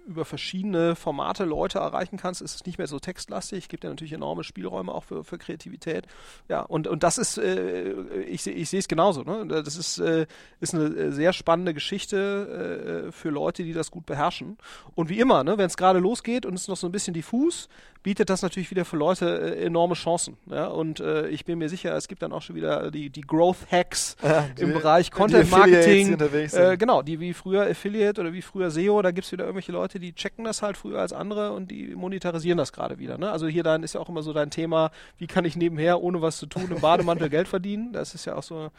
über 0.06 0.26
verschiedene 0.26 0.96
Formate 0.96 1.46
Leute 1.46 1.80
erreichen 1.80 2.18
kannst, 2.18 2.42
ist 2.42 2.56
es 2.56 2.66
nicht 2.66 2.78
mehr 2.78 2.88
so 2.88 3.00
textlastig, 3.00 3.70
gibt 3.70 3.84
ja 3.84 3.90
natürlich 3.90 4.14
enorme 4.14 4.44
Spielräume 4.44 4.94
auch 4.94 5.04
für, 5.04 5.24
für 5.24 5.38
Kreativität. 5.38 6.06
Ja, 6.48 6.62
und, 6.62 6.88
und 6.88 7.04
das 7.04 7.18
ist, 7.18 7.38
äh, 7.38 7.94
ich, 8.24 8.46
ich 8.46 8.70
sehe 8.70 8.80
es 8.80 8.88
genauso. 8.88 9.24
Ne? 9.24 9.48
Das 9.48 9.76
ist, 9.76 9.98
äh, 9.98 10.28
ist 10.60 10.76
eine 10.76 11.12
sehr 11.12 11.34
spannende 11.34 11.74
Geschichte 11.74 13.08
äh, 13.08 13.12
für 13.12 13.30
Leute, 13.30 13.64
die 13.64 13.74
das 13.74 13.90
gut 13.90 14.06
beherrschen. 14.06 14.58
Und 14.94 15.10
wie 15.10 15.20
immer, 15.20 15.44
ne, 15.44 15.58
wenn 15.58 15.68
es 15.68 15.78
gerade 15.78 16.00
losgeht 16.00 16.46
und 16.46 16.54
es 16.54 16.68
noch 16.68 16.78
so 16.78 16.88
ein 16.88 16.92
bisschen 16.92 17.14
diffus, 17.14 17.68
bietet 18.06 18.30
das 18.30 18.44
natürlich 18.44 18.70
wieder 18.70 18.86
für 18.86 18.98
Leute 18.98 19.26
äh, 19.26 19.66
enorme 19.66 19.96
Chancen. 19.96 20.38
Ja? 20.46 20.68
Und 20.68 21.00
äh, 21.00 21.28
ich 21.30 21.44
bin 21.44 21.58
mir 21.58 21.70
sicher, 21.70 21.96
es 21.96 22.08
gibt 22.08 22.22
dann 22.22 22.34
auch 22.34 22.44
schon 22.44 22.56
wieder 22.56 22.92
die, 22.92 23.10
die 23.10 23.22
Growth 23.22 23.58
Hacks 23.72 24.16
ja, 24.24 24.46
die, 24.56 24.62
im 24.62 24.74
Bereich 24.74 25.10
Content 25.10 25.50
Marketing. 25.50 26.16
Äh, 26.54 26.78
genau, 26.78 27.02
die 27.02 27.20
wie 27.20 27.34
früher 27.34 27.64
Affiliate 27.64 28.22
oder 28.22 28.32
wie 28.32 28.44
früher 28.44 28.70
SEO, 28.70 29.02
da 29.02 29.10
gibt 29.10 29.26
es 29.26 29.32
wieder 29.32 29.46
irgendwelche 29.46 29.72
Leute, 29.72 30.00
die 30.00 30.14
checken 30.14 30.46
das 30.46 30.62
halt 30.62 30.78
früher 30.78 31.00
als 31.00 31.14
andere 31.14 31.54
und 31.54 31.72
die 31.72 31.96
monetarisieren 31.96 32.60
das 32.60 32.72
gerade 32.74 33.00
wieder. 33.00 33.18
Ne? 33.18 33.32
Also 33.32 33.48
hier 33.48 33.64
dann 33.64 33.82
ist 33.82 33.96
ja 33.96 34.02
auch 34.02 34.10
immer 34.10 34.22
so 34.22 34.34
dein 34.34 34.52
Thema, 34.52 34.92
wie 35.18 35.26
kann 35.26 35.44
ich 35.44 35.56
nebenher, 35.56 36.00
ohne 36.00 36.22
was 36.22 36.38
zu 36.38 36.46
tun, 36.46 36.70
im 36.70 36.82
Bademantel 36.82 37.30
Geld 37.32 37.48
verdienen. 37.48 37.92
Das 37.92 38.14
ist 38.14 38.26
ja 38.26 38.36
auch 38.36 38.44
so, 38.44 38.70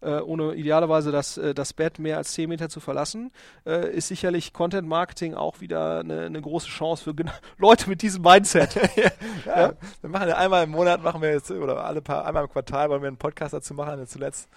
äh, 0.00 0.20
ohne 0.20 0.54
idealerweise 0.54 1.10
das, 1.10 1.38
äh, 1.38 1.54
das 1.54 1.72
Bett 1.72 1.98
mehr 1.98 2.18
als 2.18 2.34
10 2.34 2.48
Meter 2.48 2.68
zu 2.68 2.78
verlassen, 2.78 3.32
äh, 3.66 3.92
ist 3.92 4.06
sicherlich 4.06 4.52
Content 4.52 4.86
Marketing 4.86 5.34
auch 5.34 5.60
wieder 5.60 5.98
eine, 5.98 6.26
eine 6.26 6.40
große 6.40 6.68
Chance 6.68 7.02
für 7.02 7.16
Leute 7.58 7.90
mit 7.90 8.02
diesem 8.02 8.22
Mindset. 8.22 8.75
ja, 8.96 9.10
ja. 9.46 9.72
Wir 10.00 10.10
machen 10.10 10.28
ja 10.28 10.36
einmal 10.36 10.64
im 10.64 10.70
Monat, 10.70 11.02
machen 11.02 11.22
wir 11.22 11.30
jetzt, 11.30 11.50
oder 11.50 11.84
alle 11.84 12.02
paar, 12.02 12.24
einmal 12.24 12.44
im 12.44 12.50
Quartal 12.50 12.90
wollen 12.90 13.02
wir 13.02 13.08
einen 13.08 13.16
Podcast 13.16 13.54
dazu 13.54 13.74
machen. 13.74 13.98
Jetzt 13.98 14.12
zuletzt 14.12 14.48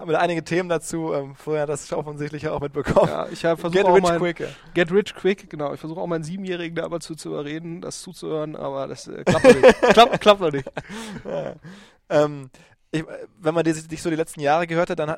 haben 0.00 0.08
wir 0.08 0.14
da 0.14 0.20
einige 0.20 0.42
Themen 0.42 0.68
dazu. 0.68 1.12
Ähm, 1.12 1.34
vorher 1.34 1.66
das 1.66 1.92
offensichtlich 1.92 2.48
auch 2.48 2.60
mitbekommen. 2.60 3.08
Ja, 3.08 3.28
ich 3.28 3.44
habe 3.44 3.60
versucht 3.60 3.84
Get 3.84 3.94
rich 3.94 4.18
quick. 4.18 4.48
Get 4.74 4.92
rich 4.92 5.14
quick, 5.14 5.50
genau. 5.50 5.74
Ich 5.74 5.80
versuche 5.80 6.00
auch 6.00 6.06
meinen 6.06 6.24
Siebenjährigen 6.24 6.74
da 6.74 6.84
aber 6.84 7.00
zu, 7.00 7.14
zu 7.14 7.28
überreden, 7.28 7.82
das 7.82 8.00
zuzuhören, 8.00 8.56
aber 8.56 8.86
das 8.86 9.06
äh, 9.08 9.22
klappt 9.24 9.44
noch 9.44 9.54
nicht. 9.54 9.82
klappt, 9.92 10.20
klappt 10.20 10.40
noch 10.40 10.52
nicht. 10.52 10.70
Ja. 11.24 11.54
Ähm, 12.08 12.50
ich, 12.90 13.04
wenn 13.38 13.54
man 13.54 13.64
dich 13.64 14.02
so 14.02 14.10
die 14.10 14.16
letzten 14.16 14.40
Jahre 14.40 14.66
gehört 14.66 14.90
hat, 14.90 14.98
dann 14.98 15.16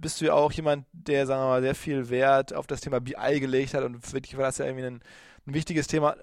bist 0.00 0.20
du 0.20 0.26
ja 0.26 0.34
auch 0.34 0.52
jemand, 0.52 0.86
der, 0.92 1.26
sagen 1.26 1.42
wir 1.42 1.48
mal, 1.48 1.62
sehr 1.62 1.74
viel 1.74 2.10
Wert 2.10 2.52
auf 2.52 2.66
das 2.66 2.80
Thema 2.80 3.00
BI 3.00 3.40
gelegt 3.40 3.74
hat 3.74 3.84
und 3.84 4.04
für 4.04 4.20
dich 4.20 4.36
war 4.36 4.44
das 4.44 4.58
ja 4.58 4.66
irgendwie 4.66 4.86
ein, 4.86 5.00
ein 5.46 5.54
wichtiges 5.54 5.86
Thema 5.86 6.16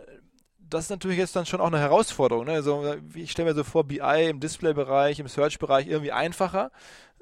das 0.69 0.86
ist 0.86 0.89
natürlich 0.89 1.17
jetzt 1.17 1.36
dann 1.36 1.45
schon 1.45 1.62
auch 1.62 1.67
eine 1.67 1.79
Herausforderung. 1.79 2.45
Ne? 2.45 2.53
Also 2.53 2.95
ich 3.13 3.31
stelle 3.31 3.50
mir 3.50 3.55
so 3.55 3.63
vor, 3.63 3.84
BI 3.84 4.29
im 4.29 4.39
Display-Bereich, 4.39 5.19
im 5.19 5.27
Search-Bereich 5.27 5.88
irgendwie 5.88 6.12
einfacher. 6.12 6.72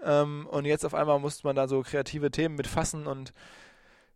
Ähm, 0.03 0.47
und 0.49 0.65
jetzt 0.65 0.85
auf 0.85 0.93
einmal 0.93 1.19
muss 1.19 1.43
man 1.43 1.55
da 1.55 1.67
so 1.67 1.81
kreative 1.81 2.31
Themen 2.31 2.55
mitfassen 2.55 3.07
und 3.07 3.33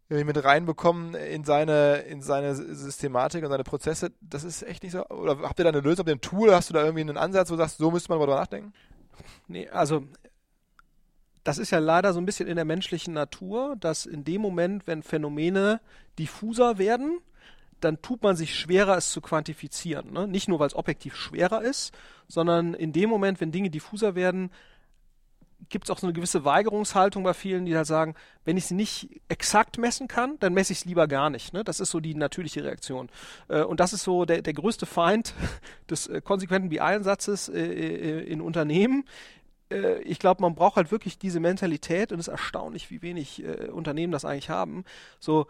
mit 0.10 0.41
reinbekommen 0.41 1.15
in 1.15 1.43
seine, 1.43 1.98
in 1.98 2.22
seine 2.22 2.55
Systematik 2.55 3.43
und 3.43 3.50
seine 3.50 3.65
Prozesse. 3.65 4.13
Das 4.22 4.46
ist 4.46 4.63
echt 4.63 4.84
nicht 4.84 4.93
so. 4.93 5.05
Oder 5.07 5.39
habt 5.39 5.60
ihr 5.60 5.63
da 5.63 5.69
eine 5.69 5.81
Lösung, 5.81 6.07
ihr 6.07 6.15
ein 6.15 6.22
Tool, 6.22 6.53
hast 6.53 6.69
du 6.69 6.74
da 6.74 6.81
irgendwie 6.81 7.01
einen 7.01 7.17
Ansatz, 7.17 7.50
wo 7.50 7.55
du 7.55 7.62
sagst, 7.62 7.77
so 7.77 7.91
müsste 7.91 8.10
man 8.10 8.19
darüber 8.19 8.38
nachdenken? 8.38 8.74
Nee, 9.48 9.67
also 9.67 10.03
das 11.43 11.57
ist 11.57 11.72
ja 11.72 11.79
leider 11.79 12.13
so 12.13 12.19
ein 12.19 12.25
bisschen 12.25 12.48
in 12.48 12.55
der 12.55 12.65
menschlichen 12.65 13.13
Natur, 13.13 13.75
dass 13.77 14.05
in 14.05 14.24
dem 14.24 14.41
Moment, 14.41 14.88
wenn 14.88 15.03
Phänomene 15.03 15.81
diffuser 16.17 16.77
werden, 16.77 17.19
dann 17.79 18.01
tut 18.01 18.24
man 18.24 18.36
sich 18.36 18.55
schwerer, 18.55 18.98
es 18.98 19.12
zu 19.12 19.22
quantifizieren. 19.22 20.12
Ne? 20.12 20.27
Nicht 20.27 20.48
nur, 20.48 20.60
weil 20.60 20.67
es 20.67 20.75
objektiv 20.75 21.15
schwerer 21.15 21.62
ist, 21.62 21.93
sondern 22.27 22.74
in 22.74 22.93
dem 22.93 23.10
Moment, 23.10 23.39
wenn 23.41 23.51
Dinge 23.51 23.69
diffuser 23.69 24.15
werden, 24.15 24.51
gibt 25.69 25.86
es 25.86 25.89
auch 25.89 26.00
so 26.00 26.07
eine 26.07 26.13
gewisse 26.13 26.46
Weigerungshaltung 26.46 27.24
bei 27.24 27.34
vielen, 27.34 27.65
die 27.65 27.75
halt 27.75 27.88
sagen, 27.88 28.15
wenn 28.46 28.57
ich 28.57 28.65
sie 28.65 28.75
nicht 28.75 29.10
exakt 29.27 29.77
messen 29.77 30.07
kann, 30.07 30.38
dann 30.39 30.53
messe 30.53 30.72
ich 30.72 30.79
es 30.79 30.86
lieber 30.86 31.07
gar 31.07 31.29
nicht. 31.29 31.53
Ne? 31.53 31.63
Das 31.63 31.79
ist 31.79 31.89
so 31.89 32.00
die 32.00 32.15
natürliche 32.15 32.63
Reaktion. 32.63 33.10
Äh, 33.48 33.63
und 33.63 33.79
das 33.79 33.93
ist 33.93 34.03
so 34.03 34.25
der, 34.25 34.41
der 34.41 34.53
größte 34.53 34.86
Feind 34.86 35.34
des 35.89 36.07
äh, 36.07 36.22
konsequenten 36.22 36.69
BI-Einsatzes 36.69 37.50
äh, 37.50 37.60
äh, 37.60 38.24
in 38.24 38.41
Unternehmen. 38.41 39.05
Äh, 39.72 40.01
ich 40.03 40.19
glaube, 40.19 40.41
man 40.41 40.55
braucht 40.55 40.75
halt 40.75 40.91
wirklich 40.91 41.17
diese 41.17 41.39
Mentalität 41.39 42.12
und 42.12 42.19
es 42.19 42.27
ist 42.27 42.31
erstaunlich, 42.31 42.91
wie 42.91 43.01
wenig 43.01 43.43
äh, 43.43 43.69
Unternehmen 43.69 44.12
das 44.12 44.25
eigentlich 44.25 44.50
haben. 44.50 44.86
So, 45.19 45.48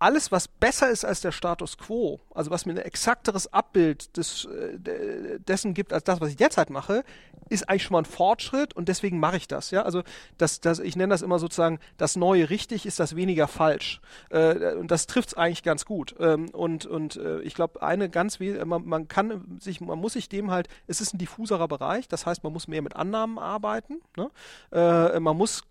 alles, 0.00 0.32
was 0.32 0.48
besser 0.48 0.90
ist 0.90 1.04
als 1.04 1.20
der 1.20 1.30
Status 1.30 1.76
quo, 1.76 2.20
also 2.34 2.50
was 2.50 2.64
mir 2.64 2.72
ein 2.72 2.78
exakteres 2.78 3.52
Abbild 3.52 4.16
des, 4.16 4.46
äh, 4.46 5.38
dessen 5.38 5.74
gibt 5.74 5.92
als 5.92 6.04
das, 6.04 6.20
was 6.20 6.30
ich 6.30 6.36
derzeit 6.36 6.70
mache, 6.70 7.04
ist 7.50 7.68
eigentlich 7.68 7.82
schon 7.82 7.92
mal 7.92 8.00
ein 8.00 8.06
Fortschritt 8.06 8.74
und 8.74 8.88
deswegen 8.88 9.20
mache 9.20 9.36
ich 9.36 9.46
das. 9.46 9.70
Ja, 9.70 9.82
also 9.82 10.02
das, 10.38 10.60
das, 10.60 10.78
ich 10.78 10.96
nenne 10.96 11.12
das 11.12 11.20
immer 11.20 11.38
sozusagen 11.38 11.80
das 11.98 12.16
Neue 12.16 12.48
richtig 12.48 12.86
ist 12.86 12.98
das 12.98 13.14
weniger 13.14 13.46
falsch 13.46 14.00
äh, 14.30 14.74
und 14.74 14.90
das 14.90 15.06
trifft 15.06 15.30
es 15.30 15.34
eigentlich 15.34 15.62
ganz 15.62 15.84
gut. 15.84 16.14
Ähm, 16.18 16.48
und 16.50 16.86
und 16.86 17.16
äh, 17.16 17.40
ich 17.42 17.54
glaube, 17.54 17.82
eine 17.82 18.08
ganz 18.08 18.40
man, 18.40 18.86
man 18.86 19.06
kann 19.06 19.58
sich, 19.60 19.82
man 19.82 19.98
muss 19.98 20.14
sich 20.14 20.30
dem 20.30 20.50
halt, 20.50 20.68
es 20.86 21.02
ist 21.02 21.12
ein 21.12 21.18
diffuserer 21.18 21.68
Bereich, 21.68 22.08
das 22.08 22.24
heißt, 22.24 22.42
man 22.42 22.54
muss 22.54 22.68
mehr 22.68 22.80
mit 22.80 22.96
Annahmen 22.96 23.38
arbeiten. 23.38 24.00
Ne? 24.16 24.30
Äh, 24.72 25.20
man 25.20 25.36
muss 25.36 25.62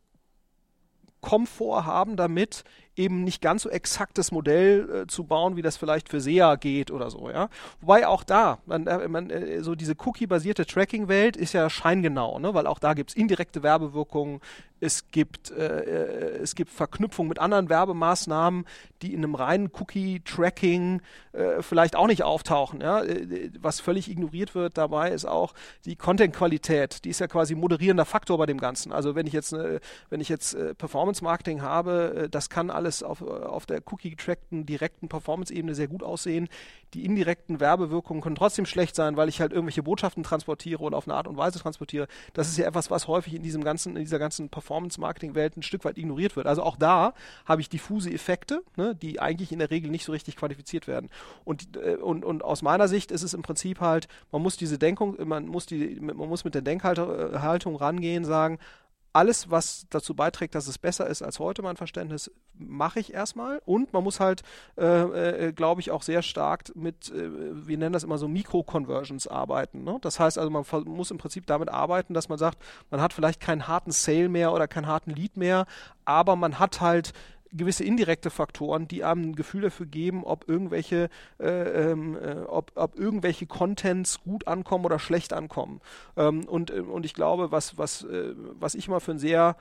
Komfort 1.22 1.86
haben 1.86 2.16
damit, 2.16 2.64
eben 3.00 3.24
nicht 3.24 3.42
ganz 3.42 3.64
so 3.64 3.70
exaktes 3.70 4.32
Modell 4.32 5.04
äh, 5.04 5.08
zu 5.08 5.24
bauen, 5.24 5.56
wie 5.56 5.62
das 5.62 5.78
vielleicht 5.78 6.10
für 6.10 6.20
SEA 6.20 6.56
geht 6.56 6.92
oder 6.92 7.10
so, 7.10 7.30
ja. 7.30 7.50
Wobei 7.82 8.06
auch 8.06 8.24
da, 8.24 8.60
man, 8.66 8.86
äh, 8.86 9.08
man, 9.08 9.30
äh, 9.30 9.64
so 9.64 9.74
diese 9.74 9.96
Cookie-basierte 9.98 10.66
Tracking-Welt 10.66 11.38
ist 11.38 11.54
ja 11.54 11.70
scheingenau, 11.70 12.40
ne? 12.40 12.54
weil 12.54 12.68
auch 12.68 12.80
da 12.80 12.94
gibt 12.94 13.12
es 13.12 13.16
indirekte 13.16 13.64
Werbewirkungen, 13.64 14.42
es 14.82 15.12
gibt, 15.12 15.52
äh, 15.52 15.80
äh, 15.80 16.38
es 16.42 16.56
gibt 16.56 16.72
Verknüpfungen 16.72 17.30
mit 17.30 17.40
anderen 17.40 17.70
Werbemaßnahmen, 17.70 18.66
die 19.02 19.14
in 19.14 19.24
einem 19.24 19.36
reinen 19.36 19.70
Cookie-Tracking 19.74 21.02
äh, 21.34 21.62
vielleicht 21.62 21.96
auch 21.96 22.08
nicht 22.08 22.24
auftauchen. 22.24 22.82
Ja? 22.82 23.04
Was 23.60 23.80
völlig 23.80 24.10
ignoriert 24.10 24.56
wird 24.56 24.78
dabei 24.78 25.12
ist 25.12 25.26
auch 25.26 25.54
die 25.86 25.96
Content-Qualität. 25.96 27.04
Die 27.06 27.10
ist 27.10 27.20
ja 27.20 27.28
quasi 27.28 27.56
moderierender 27.56 28.06
Faktor 28.06 28.38
bei 28.38 28.46
dem 28.46 28.60
Ganzen. 28.60 28.92
Also 28.92 29.16
wenn 29.16 29.28
ich 29.28 29.34
jetzt, 29.34 29.54
wenn 29.54 30.22
ich 30.22 30.30
jetzt 30.30 30.58
Performance-Marketing 30.78 31.62
habe, 31.62 32.28
das 32.32 32.50
kann 32.50 32.70
alles 32.70 32.89
alles 32.90 33.04
auf, 33.04 33.22
auf 33.22 33.66
der 33.66 33.82
Cookie-getrackten 33.86 34.66
direkten 34.66 35.10
Performance-Ebene 35.10 35.76
sehr 35.76 35.88
gut 35.88 36.02
aussehen. 36.02 36.50
Die 36.96 37.06
indirekten 37.06 37.60
Werbewirkungen 37.60 38.22
können 38.22 38.36
trotzdem 38.36 38.66
schlecht 38.66 38.96
sein, 38.96 39.16
weil 39.16 39.30
ich 39.30 39.42
halt 39.42 39.52
irgendwelche 39.52 39.84
Botschaften 39.84 40.24
transportiere 40.24 40.82
oder 40.82 40.98
auf 40.98 41.08
eine 41.08 41.16
Art 41.16 41.28
und 41.28 41.38
Weise 41.38 41.60
transportiere. 41.60 42.08
Das 42.34 42.50
ist 42.50 42.58
ja 42.58 42.66
etwas, 42.66 42.90
was 42.90 43.08
häufig 43.08 43.36
in 43.36 43.44
diesem 43.44 43.64
ganzen, 43.64 43.96
in 43.96 44.04
dieser 44.04 44.18
ganzen 44.18 44.50
Performance-Marketing-Welt 44.50 45.56
ein 45.56 45.62
Stück 45.62 45.86
weit 45.86 46.00
ignoriert 46.00 46.36
wird. 46.36 46.48
Also 46.48 46.64
auch 46.64 46.78
da 46.78 47.14
habe 47.46 47.62
ich 47.62 47.70
diffuse 47.70 48.12
Effekte, 48.12 48.64
ne, 48.76 48.96
die 48.96 49.20
eigentlich 49.20 49.52
in 49.52 49.60
der 49.60 49.70
Regel 49.70 49.92
nicht 49.92 50.06
so 50.06 50.12
richtig 50.12 50.36
quantifiziert 50.36 50.88
werden. 50.88 51.10
Und, 51.46 51.78
äh, 51.78 51.96
und, 51.96 52.26
und 52.26 52.44
aus 52.44 52.64
meiner 52.64 52.88
Sicht 52.88 53.12
ist 53.12 53.22
es 53.22 53.36
im 53.36 53.44
Prinzip 53.44 53.82
halt, 53.82 54.08
man 54.32 54.42
muss 54.42 54.58
diese 54.58 54.80
Denkung, 54.80 55.16
man 55.28 55.46
muss 55.46 55.68
die, 55.68 56.00
man 56.00 56.28
muss 56.28 56.44
mit 56.44 56.56
der 56.56 56.64
Denkhaltung 56.64 57.76
rangehen, 57.76 58.26
sagen, 58.26 58.58
alles, 59.14 59.50
was 59.50 59.88
dazu 59.90 60.14
beiträgt, 60.14 60.56
dass 60.56 60.68
es 60.68 60.78
besser 60.78 61.08
ist 61.08 61.22
als 61.22 61.40
heute, 61.40 61.62
mein 61.62 61.78
Verständnis, 61.78 62.32
mache 62.54 63.00
ich 63.00 63.14
erstmal. 63.14 63.62
Und 63.66 63.94
man 63.94 64.04
muss 64.04 64.20
halt, 64.20 64.44
äh, 64.78 65.48
äh, 65.48 65.54
glaube 65.54 65.82
ich, 65.82 65.92
auch 65.92 66.04
sehr 66.04 66.22
stark 66.22 66.76
mit, 66.76 67.10
äh, 67.10 67.30
wir 67.68 67.78
nennen 67.78 67.94
das 67.94 68.04
immer 68.04 68.18
so 68.18 68.28
Mikro-Conversions 68.28 69.28
arbeiten. 69.28 69.84
Ne? 69.84 69.98
Das 70.02 70.20
heißt 70.20 70.38
also, 70.38 70.50
man 70.50 70.66
muss 70.86 71.12
im 71.12 71.18
Prinzip 71.18 71.48
damit 71.48 71.70
arbeiten, 71.70 72.14
dass 72.14 72.30
man 72.30 72.38
sagt, 72.38 72.60
man 72.92 73.02
hat 73.02 73.14
vielleicht 73.14 73.40
keinen 73.40 73.68
harten 73.68 73.92
Sale 73.92 74.30
mehr 74.30 74.54
oder 74.54 74.68
keinen 74.68 74.88
harten 74.88 75.12
Lead 75.12 75.38
mehr, 75.38 75.66
aber 76.06 76.36
man 76.36 76.60
hat 76.60 76.82
halt 76.82 77.14
gewisse 77.52 77.84
indirekte 77.84 78.30
Faktoren, 78.30 78.88
die 78.88 79.04
einem 79.04 79.32
ein 79.32 79.36
Gefühl 79.36 79.62
dafür 79.62 79.86
geben, 79.86 80.24
ob 80.24 80.48
irgendwelche, 80.48 81.10
äh, 81.40 81.92
ähm, 81.92 82.18
äh, 82.18 82.42
ob, 82.48 82.72
ob 82.76 82.98
irgendwelche 82.98 83.48
Contents 83.48 84.22
gut 84.22 84.48
ankommen 84.48 84.86
oder 84.86 85.00
schlecht 85.00 85.34
ankommen. 85.34 85.82
Ähm, 86.16 86.46
und, 86.46 86.72
äh, 86.72 86.82
und 86.82 87.06
ich 87.06 87.14
glaube, 87.14 87.52
was, 87.52 87.78
was, 87.78 88.04
äh, 88.04 88.34
was 88.36 88.76
ich 88.76 88.88
mal 88.88 89.00
für 89.00 89.12
einen 89.12 89.20
sehr 89.20 89.56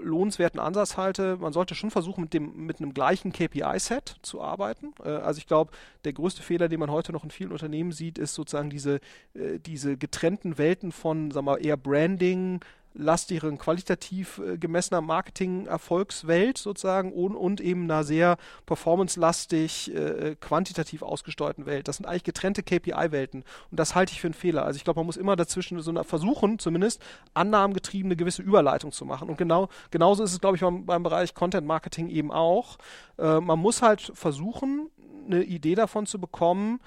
lohnenswerten 0.00 0.60
Ansatz 0.60 0.96
halte, 0.96 1.36
man 1.36 1.52
sollte 1.52 1.74
schon 1.74 1.90
versuchen, 1.90 2.22
mit, 2.22 2.34
dem, 2.34 2.66
mit 2.66 2.80
einem 2.80 2.92
gleichen 2.92 3.32
KPI-Set 3.32 4.16
zu 4.22 4.40
arbeiten. 4.40 4.92
Äh, 5.04 5.08
also 5.08 5.38
ich 5.38 5.46
glaube, 5.46 5.72
der 6.04 6.12
größte 6.12 6.42
Fehler, 6.42 6.68
den 6.68 6.80
man 6.80 6.90
heute 6.90 7.12
noch 7.12 7.24
in 7.24 7.30
vielen 7.30 7.52
Unternehmen 7.52 7.92
sieht, 7.92 8.18
ist 8.18 8.34
sozusagen 8.34 8.70
diese, 8.70 9.00
äh, 9.34 9.58
diese 9.58 9.96
getrennten 9.96 10.58
Welten 10.58 10.92
von, 10.92 11.30
sagen 11.30 11.46
wir, 11.46 11.60
eher 11.60 11.76
Branding, 11.76 12.60
lastigeren, 12.94 13.58
qualitativ 13.58 14.38
äh, 14.38 14.58
gemessener 14.58 15.00
Marketing-Erfolgswelt 15.00 16.58
sozusagen 16.58 17.12
und, 17.12 17.36
und 17.36 17.60
eben 17.60 17.84
einer 17.84 18.04
sehr 18.04 18.36
performance-lastig, 18.66 19.94
äh, 19.94 20.36
quantitativ 20.40 21.02
ausgesteuerten 21.02 21.66
Welt. 21.66 21.88
Das 21.88 21.96
sind 21.96 22.06
eigentlich 22.06 22.24
getrennte 22.24 22.62
KPI-Welten 22.62 23.44
und 23.70 23.80
das 23.80 23.94
halte 23.94 24.12
ich 24.12 24.20
für 24.20 24.26
einen 24.26 24.34
Fehler. 24.34 24.64
Also 24.64 24.76
ich 24.76 24.84
glaube, 24.84 24.98
man 24.98 25.06
muss 25.06 25.16
immer 25.16 25.36
dazwischen 25.36 25.80
so 25.80 25.90
eine, 25.90 26.04
versuchen, 26.04 26.58
zumindest 26.58 27.00
annahmengetriebene 27.34 28.16
gewisse 28.16 28.42
Überleitung 28.42 28.92
zu 28.92 29.04
machen. 29.04 29.28
Und 29.28 29.38
genau, 29.38 29.68
genauso 29.90 30.24
ist 30.24 30.32
es, 30.32 30.40
glaube 30.40 30.56
ich, 30.56 30.62
beim, 30.62 30.84
beim 30.84 31.02
Bereich 31.02 31.34
Content-Marketing 31.34 32.08
eben 32.08 32.32
auch. 32.32 32.78
Äh, 33.18 33.40
man 33.40 33.58
muss 33.58 33.82
halt 33.82 34.10
versuchen, 34.14 34.90
eine 35.26 35.44
Idee 35.44 35.76
davon 35.76 36.06
zu 36.06 36.18
bekommen, 36.18 36.80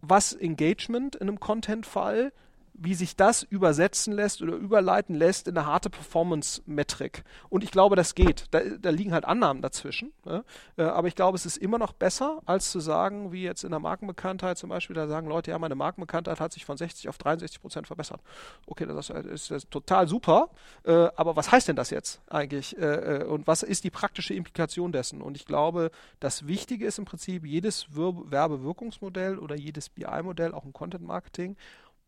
was 0.00 0.32
Engagement 0.32 1.16
in 1.16 1.28
einem 1.28 1.40
Content-Fall 1.40 2.32
wie 2.74 2.94
sich 2.94 3.16
das 3.16 3.42
übersetzen 3.42 4.12
lässt 4.12 4.42
oder 4.42 4.54
überleiten 4.54 5.14
lässt 5.14 5.48
in 5.48 5.56
eine 5.56 5.66
harte 5.66 5.90
Performance-Metrik. 5.90 7.24
Und 7.48 7.64
ich 7.64 7.70
glaube, 7.70 7.96
das 7.96 8.14
geht. 8.14 8.46
Da, 8.50 8.60
da 8.60 8.90
liegen 8.90 9.12
halt 9.12 9.24
Annahmen 9.24 9.62
dazwischen. 9.62 10.12
Ne? 10.24 10.44
Äh, 10.76 10.82
aber 10.82 11.08
ich 11.08 11.14
glaube, 11.14 11.36
es 11.36 11.46
ist 11.46 11.56
immer 11.56 11.78
noch 11.78 11.92
besser, 11.92 12.42
als 12.46 12.70
zu 12.70 12.80
sagen, 12.80 13.32
wie 13.32 13.44
jetzt 13.44 13.64
in 13.64 13.70
der 13.70 13.78
Markenbekanntheit 13.78 14.58
zum 14.58 14.70
Beispiel, 14.70 14.94
da 14.94 15.06
sagen 15.06 15.28
Leute, 15.28 15.52
ja, 15.52 15.58
meine 15.58 15.76
Markenbekanntheit 15.76 16.40
hat 16.40 16.52
sich 16.52 16.64
von 16.64 16.76
60 16.76 17.08
auf 17.08 17.16
63 17.16 17.60
Prozent 17.60 17.86
verbessert. 17.86 18.20
Okay, 18.66 18.86
das 18.86 19.10
ist, 19.10 19.26
ist, 19.26 19.50
ist 19.50 19.70
total 19.70 20.08
super. 20.08 20.50
Äh, 20.84 20.92
aber 21.16 21.36
was 21.36 21.52
heißt 21.52 21.68
denn 21.68 21.76
das 21.76 21.90
jetzt 21.90 22.20
eigentlich? 22.28 22.76
Äh 22.78 23.24
und 23.24 23.46
was 23.46 23.62
ist 23.62 23.84
die 23.84 23.90
praktische 23.90 24.34
Implikation 24.34 24.92
dessen? 24.92 25.22
Und 25.22 25.36
ich 25.36 25.46
glaube, 25.46 25.90
das 26.20 26.46
Wichtige 26.46 26.86
ist 26.86 26.98
im 26.98 27.04
Prinzip, 27.04 27.44
jedes 27.44 27.86
Werbewirkungsmodell 27.94 29.38
oder 29.38 29.56
jedes 29.56 29.88
BI-Modell, 29.88 30.52
auch 30.52 30.64
im 30.64 30.72
Content-Marketing, 30.72 31.56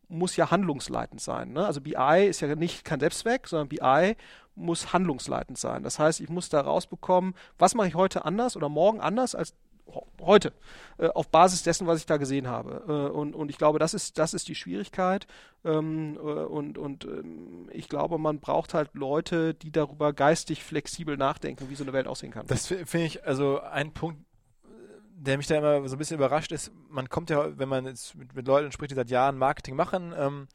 muss 0.08 0.36
ja 0.36 0.50
handlungsleitend 0.50 1.20
sein. 1.20 1.52
Ne? 1.52 1.66
Also 1.66 1.80
BI 1.80 2.26
ist 2.28 2.40
ja 2.40 2.54
nicht 2.54 2.84
kein 2.84 3.00
Selbstzweck, 3.00 3.48
sondern 3.48 3.68
BI 3.68 4.16
muss 4.54 4.92
handlungsleitend 4.92 5.58
sein. 5.58 5.82
Das 5.82 5.98
heißt, 5.98 6.20
ich 6.20 6.28
muss 6.28 6.48
da 6.48 6.60
rausbekommen, 6.60 7.34
was 7.58 7.74
mache 7.74 7.88
ich 7.88 7.94
heute 7.94 8.24
anders 8.24 8.56
oder 8.56 8.68
morgen 8.68 9.00
anders 9.00 9.34
als 9.34 9.54
heute, 10.20 10.52
äh, 10.98 11.08
auf 11.08 11.28
Basis 11.28 11.62
dessen, 11.62 11.86
was 11.86 12.00
ich 12.00 12.06
da 12.06 12.16
gesehen 12.16 12.48
habe. 12.48 12.82
Äh, 12.88 13.16
und, 13.16 13.34
und 13.34 13.50
ich 13.50 13.58
glaube, 13.58 13.78
das 13.78 13.94
ist, 13.94 14.18
das 14.18 14.34
ist 14.34 14.48
die 14.48 14.54
Schwierigkeit. 14.54 15.26
Ähm, 15.64 16.16
äh, 16.16 16.20
und 16.20 16.78
und 16.78 17.04
ähm, 17.04 17.68
ich 17.72 17.88
glaube, 17.88 18.18
man 18.18 18.40
braucht 18.40 18.74
halt 18.74 18.90
Leute, 18.94 19.54
die 19.54 19.70
darüber 19.70 20.12
geistig 20.12 20.64
flexibel 20.64 21.16
nachdenken, 21.16 21.70
wie 21.70 21.74
so 21.74 21.84
eine 21.84 21.92
Welt 21.92 22.08
aussehen 22.08 22.32
kann. 22.32 22.46
Das 22.46 22.66
finde 22.66 23.06
ich 23.06 23.24
also 23.24 23.60
ein 23.60 23.92
Punkt, 23.92 24.25
der 25.18 25.36
mich 25.38 25.46
da 25.46 25.56
immer 25.56 25.88
so 25.88 25.96
ein 25.96 25.98
bisschen 25.98 26.18
überrascht 26.18 26.52
ist, 26.52 26.70
man 26.90 27.08
kommt 27.08 27.30
ja, 27.30 27.58
wenn 27.58 27.68
man 27.68 27.86
jetzt 27.86 28.14
mit, 28.14 28.34
mit 28.34 28.46
Leuten 28.46 28.70
spricht, 28.70 28.90
die 28.90 28.96
seit 28.96 29.10
Jahren 29.10 29.38
Marketing 29.38 29.74
machen, 29.74 30.14
ähm, 30.16 30.48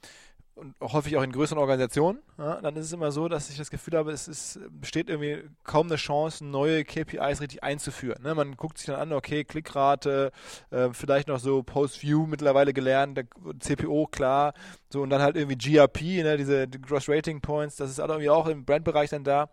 und 0.53 0.75
häufig 0.81 1.17
auch 1.17 1.23
in 1.23 1.31
größeren 1.31 1.57
Organisationen, 1.57 2.19
ja, 2.37 2.61
dann 2.61 2.75
ist 2.75 2.85
es 2.85 2.93
immer 2.93 3.11
so, 3.11 3.27
dass 3.27 3.49
ich 3.49 3.57
das 3.57 3.71
Gefühl 3.71 3.97
habe, 3.97 4.11
es 4.11 4.27
ist, 4.27 4.59
besteht 4.69 5.09
irgendwie 5.09 5.49
kaum 5.63 5.87
eine 5.87 5.95
Chance, 5.95 6.45
neue 6.45 6.83
KPIs 6.83 7.41
richtig 7.41 7.63
einzuführen. 7.63 8.21
Ne? 8.21 8.35
Man 8.35 8.57
guckt 8.57 8.77
sich 8.77 8.87
dann 8.87 8.97
an, 8.97 9.13
okay, 9.13 9.43
Klickrate, 9.43 10.31
äh, 10.69 10.89
vielleicht 10.91 11.29
noch 11.29 11.39
so 11.39 11.63
Post-View 11.63 12.27
mittlerweile 12.27 12.73
gelernt, 12.73 13.19
CPO 13.59 14.07
klar, 14.07 14.53
so 14.89 15.01
und 15.01 15.09
dann 15.09 15.21
halt 15.21 15.35
irgendwie 15.35 15.57
GRP, 15.57 16.21
ne, 16.21 16.37
diese 16.37 16.67
die 16.67 16.81
Gross 16.81 17.07
Rating 17.07 17.39
Points, 17.39 17.77
das 17.77 17.89
ist 17.89 17.99
halt 17.99 18.09
irgendwie 18.09 18.29
auch 18.29 18.47
im 18.47 18.65
Brandbereich 18.65 19.09
dann 19.09 19.23
da. 19.23 19.49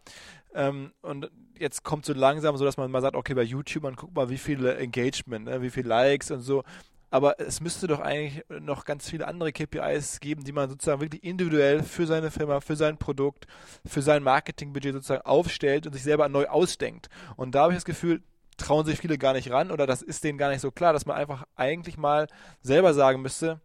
Ähm, 0.58 0.92
und 1.02 1.30
jetzt 1.56 1.84
kommt 1.84 2.04
so 2.04 2.12
langsam 2.12 2.56
so, 2.56 2.64
dass 2.64 2.76
man 2.76 2.90
mal 2.90 3.00
sagt, 3.00 3.14
okay, 3.14 3.32
bei 3.34 3.44
YouTube, 3.44 3.84
man 3.84 3.94
guckt 3.94 4.16
mal, 4.16 4.28
wie 4.28 4.38
viele 4.38 4.76
Engagement, 4.76 5.44
ne, 5.44 5.62
wie 5.62 5.70
viele 5.70 5.88
Likes 5.88 6.32
und 6.32 6.40
so. 6.40 6.64
Aber 7.10 7.38
es 7.40 7.60
müsste 7.60 7.86
doch 7.86 8.00
eigentlich 8.00 8.44
noch 8.48 8.84
ganz 8.84 9.08
viele 9.08 9.28
andere 9.28 9.52
KPIs 9.52 10.18
geben, 10.18 10.42
die 10.42 10.52
man 10.52 10.68
sozusagen 10.68 11.00
wirklich 11.00 11.22
individuell 11.22 11.84
für 11.84 12.06
seine 12.06 12.32
Firma, 12.32 12.60
für 12.60 12.76
sein 12.76 12.98
Produkt, 12.98 13.46
für 13.86 14.02
sein 14.02 14.22
Marketingbudget 14.24 14.94
sozusagen 14.94 15.22
aufstellt 15.22 15.86
und 15.86 15.92
sich 15.92 16.02
selber 16.02 16.28
neu 16.28 16.48
ausdenkt. 16.48 17.08
Und 17.36 17.54
da 17.54 17.62
habe 17.62 17.72
ich 17.72 17.78
das 17.78 17.84
Gefühl, 17.86 18.22
trauen 18.58 18.84
sich 18.84 18.98
viele 18.98 19.16
gar 19.16 19.34
nicht 19.34 19.50
ran 19.52 19.70
oder 19.70 19.86
das 19.86 20.02
ist 20.02 20.24
denen 20.24 20.38
gar 20.38 20.50
nicht 20.50 20.60
so 20.60 20.72
klar, 20.72 20.92
dass 20.92 21.06
man 21.06 21.16
einfach 21.16 21.44
eigentlich 21.54 21.96
mal 21.96 22.26
selber 22.62 22.92
sagen 22.92 23.22
müsste, 23.22 23.60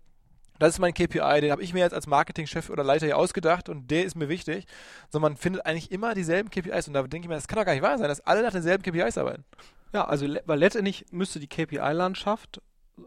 das 0.60 0.74
ist 0.76 0.80
mein 0.80 0.94
KPI, 0.94 1.42
den 1.42 1.52
habe 1.52 1.64
ich 1.64 1.74
mir 1.74 1.80
jetzt 1.80 1.94
als 1.94 2.08
Marketingchef 2.08 2.70
oder 2.70 2.84
Leiter 2.84 3.06
hier 3.06 3.18
ausgedacht 3.18 3.70
und 3.70 3.90
der 3.90 4.06
ist 4.06 4.16
mir 4.16 4.30
wichtig. 4.30 4.66
Sondern 5.10 5.34
man 5.34 5.38
findet 5.38 5.66
eigentlich 5.66 5.92
immer 5.92 6.14
dieselben 6.14 6.50
KPIs 6.50 6.88
und 6.88 6.94
da 6.94 7.02
denke 7.04 7.26
ich 7.26 7.30
mir, 7.30 7.36
das 7.36 7.48
kann 7.48 7.58
doch 7.58 7.66
gar 7.66 7.74
nicht 7.74 7.82
wahr 7.82 7.98
sein, 7.98 8.08
dass 8.08 8.22
alle 8.22 8.44
nach 8.44 8.52
denselben 8.52 8.84
KPIs 8.84 9.18
arbeiten. 9.18 9.46
Ja, 9.94 10.06
also 10.06 10.28
weil 10.46 10.60
letztendlich 10.60 11.06
müsste 11.12 11.40
die 11.40 11.48
KPI-Landschaft 11.48 12.62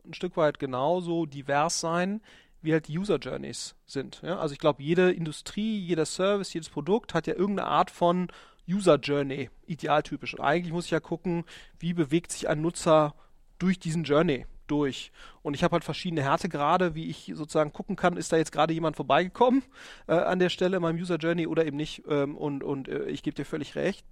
ein 0.05 0.15
Stück 0.15 0.37
weit 0.37 0.59
genauso 0.59 1.27
divers 1.27 1.81
sein, 1.81 2.21
wie 2.63 2.73
halt 2.73 2.89
die 2.89 2.99
User 2.99 3.19
Journeys 3.19 3.75
sind. 3.87 4.21
Ja? 4.23 4.39
Also 4.39 4.53
ich 4.53 4.59
glaube, 4.59 4.83
jede 4.83 5.13
Industrie, 5.13 5.79
jeder 5.79 6.07
Service, 6.07 6.53
jedes 6.53 6.69
Produkt 6.69 7.15
hat 7.15 7.27
ja 7.27 7.35
irgendeine 7.35 7.69
Art 7.69 7.91
von 7.91 8.29
User 8.69 8.97
Journey, 8.97 9.51
idealtypisch. 9.67 10.35
Und 10.35 10.45
eigentlich 10.45 10.73
muss 10.73 10.87
ich 10.87 10.91
ja 10.91 11.01
gucken, 11.01 11.45
wie 11.79 11.95
bewegt 11.95 12.33
sich 12.33 12.49
ein 12.49 12.61
Nutzer 12.61 13.15
durch 13.59 13.79
diesen 13.79 14.05
Journey 14.05 14.47
durch. 14.67 15.13
Und 15.43 15.55
ich 15.55 15.65
habe 15.65 15.73
halt 15.73 15.85
verschiedene 15.85 16.23
Härtegrade, 16.23 16.95
wie 16.95 17.09
ich 17.09 17.33
sozusagen 17.35 17.73
gucken 17.73 17.97
kann, 17.97 18.17
ist 18.17 18.33
da 18.33 18.37
jetzt 18.37 18.53
gerade 18.53 18.75
jemand 18.75 18.97
vorbeigekommen 18.97 19.63
äh, 20.07 20.15
an 20.15 20.39
der 20.39 20.49
Stelle 20.49 20.77
in 20.77 20.83
meinem 20.83 20.99
User 20.99 21.17
Journey 21.17 21.47
oder 21.47 21.67
eben 21.67 21.77
nicht. 21.77 22.03
Ähm, 22.09 22.37
und 22.37 22.63
und 22.63 22.89
äh, 22.89 23.05
ich 23.07 23.23
gebe 23.23 23.35
dir 23.35 23.45
völlig 23.45 23.75
recht. 23.75 24.05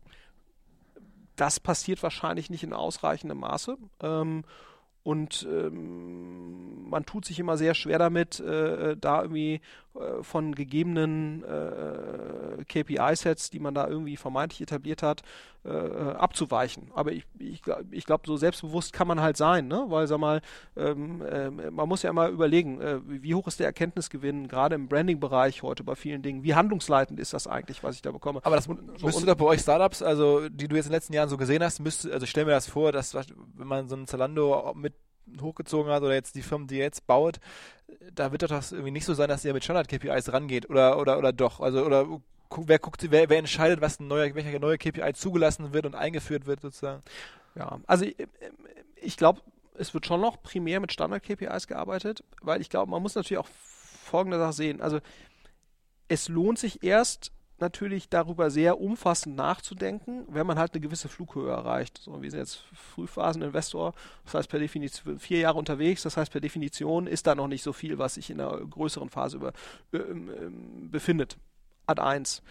Das 1.36 1.58
passiert 1.60 2.02
wahrscheinlich 2.02 2.50
nicht 2.50 2.62
in 2.62 2.72
ausreichendem 2.72 3.38
Maße. 3.38 3.76
Ähm, 4.00 4.44
und 5.04 5.46
ähm, 5.50 6.88
man 6.88 7.04
tut 7.04 7.26
sich 7.26 7.38
immer 7.38 7.58
sehr 7.58 7.74
schwer 7.74 7.98
damit, 7.98 8.40
äh, 8.40 8.96
da 8.96 9.22
irgendwie 9.22 9.54
äh, 9.56 9.60
von 10.22 10.54
gegebenen 10.54 11.44
äh, 11.44 12.64
KPI-Sets, 12.64 13.50
die 13.50 13.61
man 13.61 13.74
da 13.74 13.87
irgendwie 13.87 14.16
vermeintlich 14.16 14.61
etabliert 14.61 15.02
hat, 15.02 15.22
äh, 15.64 15.70
abzuweichen. 15.70 16.90
Aber 16.94 17.12
ich, 17.12 17.24
ich, 17.38 17.62
ich 17.90 18.04
glaube, 18.04 18.24
so 18.26 18.37
selbstbewusst 18.37 18.92
kann 18.92 19.07
man 19.07 19.20
halt 19.20 19.37
sein, 19.37 19.68
ne? 19.68 19.85
weil, 19.88 20.07
sag 20.07 20.18
mal, 20.18 20.42
ähm, 20.76 21.22
ähm, 21.30 21.61
man 21.70 21.88
muss 21.88 22.02
ja 22.02 22.11
immer 22.11 22.28
überlegen, 22.28 22.80
äh, 22.80 23.00
wie 23.07 23.35
hoch 23.35 23.46
ist 23.46 23.61
der 23.61 23.66
Erkenntnisgewinn, 23.66 24.48
gerade 24.48 24.74
im 24.74 24.88
Branding-Bereich 24.88 25.62
heute 25.62 25.85
bei 25.85 25.94
vielen 25.94 26.22
Dingen, 26.22 26.42
wie 26.42 26.54
handlungsleitend 26.54 27.20
ist 27.20 27.33
das 27.33 27.46
eigentlich, 27.46 27.83
was 27.83 27.96
ich 27.96 28.02
da 28.02 28.11
bekomme. 28.11 28.40
Aber 28.42 28.57
das 28.57 28.64
so, 28.64 28.76
müsste 29.02 29.26
doch 29.26 29.37
bei 29.37 29.46
euch 29.46 29.61
Startups, 29.61 30.02
also 30.02 30.48
die 30.48 30.68
du 30.68 30.76
jetzt 30.76 30.87
in 30.87 30.90
den 30.90 30.96
letzten 30.96 31.12
Jahren 31.14 31.28
so 31.28 31.37
gesehen 31.37 31.62
hast, 31.62 31.80
müsste, 31.80 32.12
also 32.12 32.24
ich 32.24 32.30
stell 32.30 32.44
mir 32.44 32.50
das 32.50 32.66
vor, 32.66 32.92
dass 32.92 33.14
wenn 33.14 33.66
man 33.66 33.88
so 33.88 33.96
ein 33.96 34.07
Zalando 34.07 34.74
mit 34.74 34.94
hochgezogen 35.40 35.92
hat 35.92 36.02
oder 36.02 36.14
jetzt 36.14 36.34
die 36.34 36.42
Firmen, 36.42 36.66
die 36.66 36.76
jetzt 36.76 37.06
baut, 37.06 37.40
da 38.14 38.32
wird 38.32 38.42
doch 38.42 38.48
das 38.48 38.72
irgendwie 38.72 38.90
nicht 38.90 39.04
so 39.04 39.14
sein, 39.14 39.28
dass 39.28 39.44
ihr 39.44 39.52
mit 39.52 39.64
Standard-KPIs 39.64 40.32
rangeht 40.32 40.68
oder, 40.68 40.98
oder, 40.98 41.18
oder 41.18 41.32
doch. 41.32 41.60
Also, 41.60 41.84
oder 41.84 42.06
wer 42.56 42.78
guckt, 42.78 43.10
wer, 43.10 43.28
wer 43.28 43.38
entscheidet, 43.38 43.80
was 43.80 44.00
ein 44.00 44.08
neuer, 44.08 44.34
welcher 44.34 44.58
neue 44.58 44.78
KPI 44.78 45.14
zugelassen 45.14 45.72
wird 45.72 45.87
und 45.87 45.94
eingeführt 45.94 46.46
wird 46.46 46.60
sozusagen? 46.60 47.02
Ja, 47.54 47.80
also 47.87 48.04
ich, 48.04 48.16
ich 48.96 49.16
glaube, 49.16 49.40
es 49.74 49.92
wird 49.94 50.06
schon 50.06 50.20
noch 50.20 50.42
primär 50.42 50.80
mit 50.80 50.92
Standard-KPIs 50.92 51.66
gearbeitet, 51.66 52.24
weil 52.42 52.60
ich 52.60 52.70
glaube, 52.70 52.90
man 52.90 53.02
muss 53.02 53.14
natürlich 53.14 53.38
auch 53.38 53.48
folgende 54.04 54.38
Sache 54.38 54.52
sehen. 54.52 54.80
Also 54.80 55.00
es 56.08 56.28
lohnt 56.28 56.58
sich 56.58 56.82
erst 56.82 57.32
natürlich 57.60 58.08
darüber 58.08 58.50
sehr 58.50 58.80
umfassend 58.80 59.36
nachzudenken, 59.36 60.24
wenn 60.28 60.46
man 60.46 60.58
halt 60.58 60.74
eine 60.74 60.80
gewisse 60.80 61.08
Flughöhe 61.08 61.50
erreicht. 61.50 61.98
So, 61.98 62.20
wir 62.20 62.30
sind 62.30 62.40
jetzt 62.40 62.64
Frühphaseninvestor, 62.72 63.94
das 64.24 64.34
heißt 64.34 64.48
per 64.48 64.58
Definition 64.58 65.18
vier 65.18 65.38
Jahre 65.38 65.58
unterwegs, 65.58 66.02
das 66.02 66.16
heißt 66.16 66.32
per 66.32 66.40
Definition 66.40 67.06
ist 67.06 67.26
da 67.26 67.34
noch 67.34 67.48
nicht 67.48 67.62
so 67.62 67.72
viel, 67.72 67.98
was 67.98 68.14
sich 68.14 68.30
in 68.30 68.40
einer 68.40 68.56
größeren 68.58 69.08
Phase 69.08 69.36
über, 69.36 69.52
äh, 69.92 69.98
äh, 69.98 70.50
befindet. 70.90 71.36
Ad 71.86 72.00
1. 72.00 72.42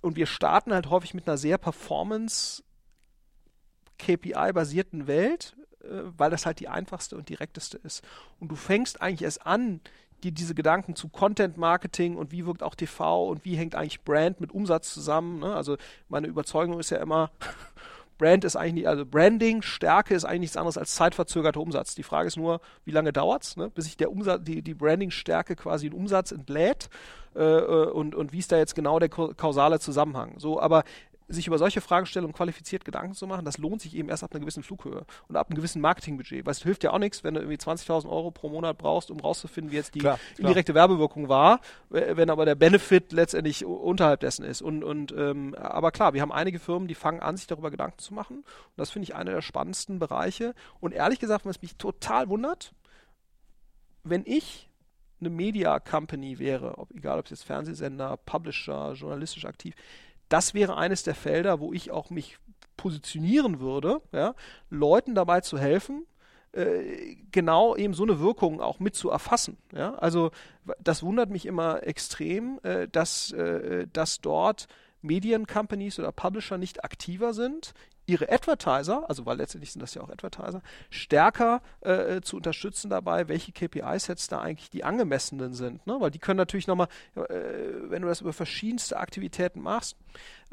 Und 0.00 0.16
wir 0.16 0.26
starten 0.26 0.72
halt 0.72 0.90
häufig 0.90 1.14
mit 1.14 1.26
einer 1.26 1.38
sehr 1.38 1.58
Performance 1.58 2.62
KPI-basierten 3.98 5.06
Welt, 5.06 5.56
äh, 5.82 6.02
weil 6.16 6.30
das 6.30 6.46
halt 6.46 6.60
die 6.60 6.68
einfachste 6.68 7.16
und 7.16 7.28
direkteste 7.28 7.78
ist. 7.78 8.04
Und 8.38 8.48
du 8.48 8.56
fängst 8.56 9.02
eigentlich 9.02 9.22
erst 9.22 9.44
an, 9.44 9.80
dir 10.24 10.32
diese 10.32 10.54
Gedanken 10.54 10.94
zu 10.96 11.08
Content 11.08 11.56
Marketing 11.56 12.16
und 12.16 12.32
wie 12.32 12.46
wirkt 12.46 12.62
auch 12.62 12.74
TV 12.74 13.28
und 13.28 13.44
wie 13.44 13.56
hängt 13.56 13.74
eigentlich 13.74 14.02
Brand 14.02 14.40
mit 14.40 14.52
Umsatz 14.52 14.92
zusammen. 14.92 15.40
Ne? 15.40 15.54
Also 15.54 15.76
meine 16.08 16.26
Überzeugung 16.26 16.78
ist 16.80 16.90
ja 16.90 16.98
immer, 16.98 17.30
Brand 18.18 18.44
ist 18.44 18.56
eigentlich, 18.56 18.74
nicht, 18.74 18.88
also 18.88 19.06
Branding, 19.06 19.62
Stärke 19.62 20.14
ist 20.14 20.24
eigentlich 20.24 20.40
nichts 20.40 20.56
anderes 20.56 20.76
als 20.76 20.94
zeitverzögerter 20.96 21.60
Umsatz. 21.60 21.94
Die 21.94 22.02
Frage 22.02 22.26
ist 22.26 22.36
nur, 22.36 22.60
wie 22.84 22.90
lange 22.90 23.12
dauert's, 23.12 23.56
ne? 23.56 23.70
bis 23.70 23.84
sich 23.84 23.96
der 23.96 24.10
Umsatz, 24.10 24.42
die, 24.42 24.60
die 24.60 24.74
Branding-Stärke 24.74 25.54
quasi 25.54 25.86
in 25.86 25.92
Umsatz 25.92 26.32
entlädt 26.32 26.90
äh, 27.36 27.42
äh 27.42 27.90
und, 27.90 28.16
und 28.16 28.32
wie 28.32 28.38
ist 28.38 28.50
da 28.50 28.58
jetzt 28.58 28.74
genau 28.74 28.98
der 28.98 29.08
kausale 29.08 29.78
Zusammenhang. 29.78 30.34
So, 30.38 30.60
aber 30.60 30.82
sich 31.28 31.46
über 31.46 31.58
solche 31.58 31.80
Fragestellungen 31.80 32.34
qualifiziert 32.34 32.84
Gedanken 32.84 33.14
zu 33.14 33.26
machen, 33.26 33.44
das 33.44 33.58
lohnt 33.58 33.82
sich 33.82 33.94
eben 33.94 34.08
erst 34.08 34.24
ab 34.24 34.32
einer 34.32 34.40
gewissen 34.40 34.62
Flughöhe 34.62 35.04
und 35.28 35.36
ab 35.36 35.48
einem 35.48 35.56
gewissen 35.56 35.80
Marketingbudget. 35.80 36.46
Weil 36.46 36.52
es 36.52 36.62
hilft 36.62 36.84
ja 36.84 36.92
auch 36.92 36.98
nichts, 36.98 37.22
wenn 37.22 37.34
du 37.34 37.40
irgendwie 37.40 37.58
20.000 37.58 38.08
Euro 38.08 38.30
pro 38.30 38.48
Monat 38.48 38.78
brauchst, 38.78 39.10
um 39.10 39.20
rauszufinden, 39.20 39.70
wie 39.70 39.76
jetzt 39.76 39.94
die 39.94 40.00
klar, 40.00 40.18
indirekte 40.38 40.72
klar. 40.72 40.88
Werbewirkung 40.88 41.28
war, 41.28 41.60
wenn 41.90 42.30
aber 42.30 42.46
der 42.46 42.54
Benefit 42.54 43.12
letztendlich 43.12 43.64
unterhalb 43.64 44.20
dessen 44.20 44.44
ist. 44.44 44.62
Und, 44.62 44.82
und 44.82 45.12
ähm, 45.16 45.54
aber 45.54 45.92
klar, 45.92 46.14
wir 46.14 46.22
haben 46.22 46.32
einige 46.32 46.58
Firmen, 46.58 46.88
die 46.88 46.94
fangen 46.94 47.20
an, 47.20 47.36
sich 47.36 47.46
darüber 47.46 47.70
Gedanken 47.70 47.98
zu 47.98 48.14
machen. 48.14 48.38
Und 48.38 48.76
das 48.76 48.90
finde 48.90 49.04
ich 49.04 49.14
einer 49.14 49.32
der 49.32 49.42
spannendsten 49.42 49.98
Bereiche. 49.98 50.54
Und 50.80 50.92
ehrlich 50.92 51.18
gesagt, 51.18 51.44
was 51.44 51.60
mich 51.60 51.76
total 51.76 52.28
wundert, 52.28 52.72
wenn 54.02 54.22
ich 54.24 54.68
eine 55.20 55.30
Media 55.30 55.78
Company 55.80 56.38
wäre, 56.38 56.78
ob, 56.78 56.90
egal 56.92 57.18
ob 57.18 57.24
es 57.26 57.30
jetzt 57.30 57.44
Fernsehsender, 57.44 58.16
Publisher, 58.18 58.92
journalistisch 58.92 59.44
aktiv, 59.44 59.74
das 60.28 60.54
wäre 60.54 60.76
eines 60.76 61.02
der 61.02 61.14
Felder, 61.14 61.60
wo 61.60 61.72
ich 61.72 61.90
auch 61.90 62.10
mich 62.10 62.38
positionieren 62.76 63.60
würde, 63.60 64.00
ja, 64.12 64.34
Leuten 64.70 65.14
dabei 65.14 65.40
zu 65.40 65.58
helfen, 65.58 66.06
äh, 66.52 67.16
genau 67.30 67.76
eben 67.76 67.92
so 67.92 68.04
eine 68.04 68.20
Wirkung 68.20 68.60
auch 68.60 68.78
mit 68.80 68.94
zu 68.94 69.10
erfassen. 69.10 69.58
Ja? 69.72 69.94
Also 69.94 70.30
das 70.80 71.02
wundert 71.02 71.30
mich 71.30 71.44
immer 71.44 71.86
extrem, 71.86 72.58
äh, 72.62 72.88
dass, 72.88 73.32
äh, 73.32 73.86
dass 73.92 74.20
dort 74.20 74.66
Mediencompanies 75.02 75.98
oder 75.98 76.12
Publisher 76.12 76.58
nicht 76.58 76.84
aktiver 76.84 77.34
sind 77.34 77.74
ihre 78.08 78.30
Advertiser, 78.32 79.04
also 79.08 79.26
weil 79.26 79.36
letztendlich 79.36 79.72
sind 79.72 79.82
das 79.82 79.94
ja 79.94 80.02
auch 80.02 80.08
Advertiser, 80.08 80.62
stärker 80.88 81.60
äh, 81.82 82.22
zu 82.22 82.36
unterstützen 82.36 82.88
dabei, 82.88 83.28
welche 83.28 83.52
KPI-Sets 83.52 84.28
da 84.28 84.40
eigentlich 84.40 84.70
die 84.70 84.82
angemessenen 84.82 85.52
sind. 85.52 85.86
Ne? 85.86 85.96
Weil 86.00 86.10
die 86.10 86.18
können 86.18 86.38
natürlich 86.38 86.66
nochmal, 86.66 86.88
äh, 87.14 87.20
wenn 87.82 88.02
du 88.02 88.08
das 88.08 88.22
über 88.22 88.32
verschiedenste 88.32 88.96
Aktivitäten 88.96 89.60
machst, 89.60 89.96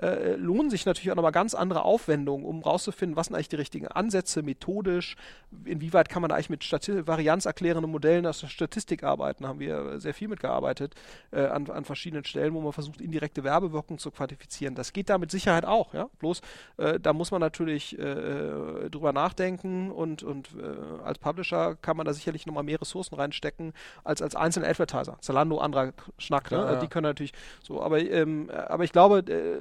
äh, 0.02 0.36
lohnen 0.36 0.70
sich 0.70 0.86
natürlich 0.86 1.12
auch 1.12 1.16
nochmal 1.16 1.32
ganz 1.32 1.56
andere 1.56 1.84
Aufwendungen, 1.84 2.46
um 2.46 2.62
rauszufinden, 2.62 3.16
was 3.16 3.28
sind 3.28 3.36
eigentlich 3.36 3.50
die 3.50 3.56
richtigen 3.56 3.88
Ansätze, 3.88 4.44
methodisch, 4.44 5.16
inwieweit 5.64 6.10
kann 6.10 6.22
man 6.22 6.32
eigentlich 6.32 6.50
mit 6.50 6.64
Stati 6.64 7.08
varianzerklärenden 7.08 7.90
Modellen 7.90 8.26
aus 8.26 8.42
der 8.42 8.48
Statistik 8.48 9.04
arbeiten, 9.04 9.48
haben 9.48 9.60
wir 9.60 10.00
sehr 10.00 10.14
viel 10.14 10.28
mitgearbeitet 10.28 10.96
äh, 11.32 11.46
an, 11.46 11.70
an 11.70 11.86
verschiedenen 11.86 12.26
Stellen, 12.26 12.54
wo 12.54 12.62
man 12.62 12.74
versucht, 12.74 13.00
indirekte 13.00 13.44
Werbewirkung 13.44 13.98
zu 13.98 14.12
quantifizieren. 14.12 14.76
Das 14.76 14.92
geht 14.92 15.10
da 15.10 15.18
mit 15.18 15.32
Sicherheit 15.32 15.66
auch, 15.66 15.94
ja. 15.94 16.10
Bloß 16.20 16.42
äh, 16.78 17.00
da 17.00 17.14
muss 17.14 17.32
man 17.32 17.42
natürlich 17.42 17.98
äh, 17.98 18.90
drüber 18.90 19.14
nachdenken 19.14 19.92
und, 19.92 20.24
und 20.24 20.50
äh, 20.56 21.04
als 21.04 21.20
Publisher 21.20 21.76
kann 21.76 21.98
man 21.98 22.06
da 22.06 22.14
sicherlich 22.14 22.46
nochmal 22.46 22.64
mehr 22.64 22.82
Ressourcen 22.82 23.16
reinstecken 23.16 23.74
als 24.04 24.22
als 24.22 24.36
einzelne 24.36 24.68
Advertiser. 24.68 25.18
Zalando, 25.22 25.60
anderer 25.60 25.94
Schnack, 26.18 26.52
ne? 26.52 26.58
ja. 26.58 26.76
die 26.80 26.88
können 26.88 27.04
natürlich 27.04 27.34
so, 27.64 27.82
aber, 27.82 28.00
ähm, 28.00 28.50
aber 28.50 28.84
ich 28.84 28.92
glaube, 28.92 29.20
äh, 29.20 29.60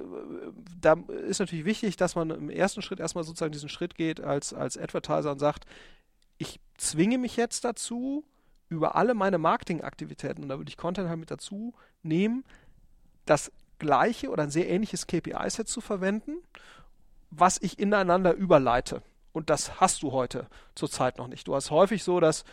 da 0.81 0.95
ist 1.27 1.41
natürlich 1.41 1.65
wichtig, 1.65 1.97
dass 1.97 2.15
man 2.15 2.31
im 2.31 2.51
ersten 2.51 2.83
Schritt 2.83 3.01
erstmal 3.01 3.25
sozusagen 3.25 3.53
diesen 3.53 3.69
Schritt 3.69 3.95
geht 3.95 4.21
als, 4.21 4.53
als 4.53 4.79
Advertiser 4.79 5.33
und 5.33 5.39
sagt, 5.39 5.65
ich 6.39 6.61
zwinge 6.77 7.19
mich 7.19 7.37
jetzt 7.37 7.65
dazu, 7.65 8.25
über 8.69 8.97
alle 8.97 9.15
meine 9.15 9.39
Marketingaktivitäten, 9.39 10.43
und 10.43 10.49
da 10.49 10.59
würde 10.59 10.69
ich 10.69 10.77
Content 10.77 11.09
halt 11.09 11.21
mit 11.21 11.31
dazu 11.31 11.75
nehmen, 12.03 12.45
das 13.25 13.53
gleiche 13.79 14.31
oder 14.31 14.43
ein 14.43 14.51
sehr 14.51 14.69
ähnliches 14.69 15.07
KPI-Set 15.07 15.69
zu 15.69 15.81
verwenden, 15.81 16.37
was 17.31 17.61
ich 17.61 17.79
ineinander 17.79 18.35
überleite. 18.35 19.03
Und 19.33 19.51
das 19.51 19.81
hast 19.81 20.03
du 20.03 20.13
heute 20.13 20.47
zurzeit 20.75 21.19
noch 21.19 21.27
nicht. 21.27 21.49
Du 21.49 21.55
hast 21.55 21.71
häufig 21.71 22.05
so, 22.05 22.21
dass 22.21 22.45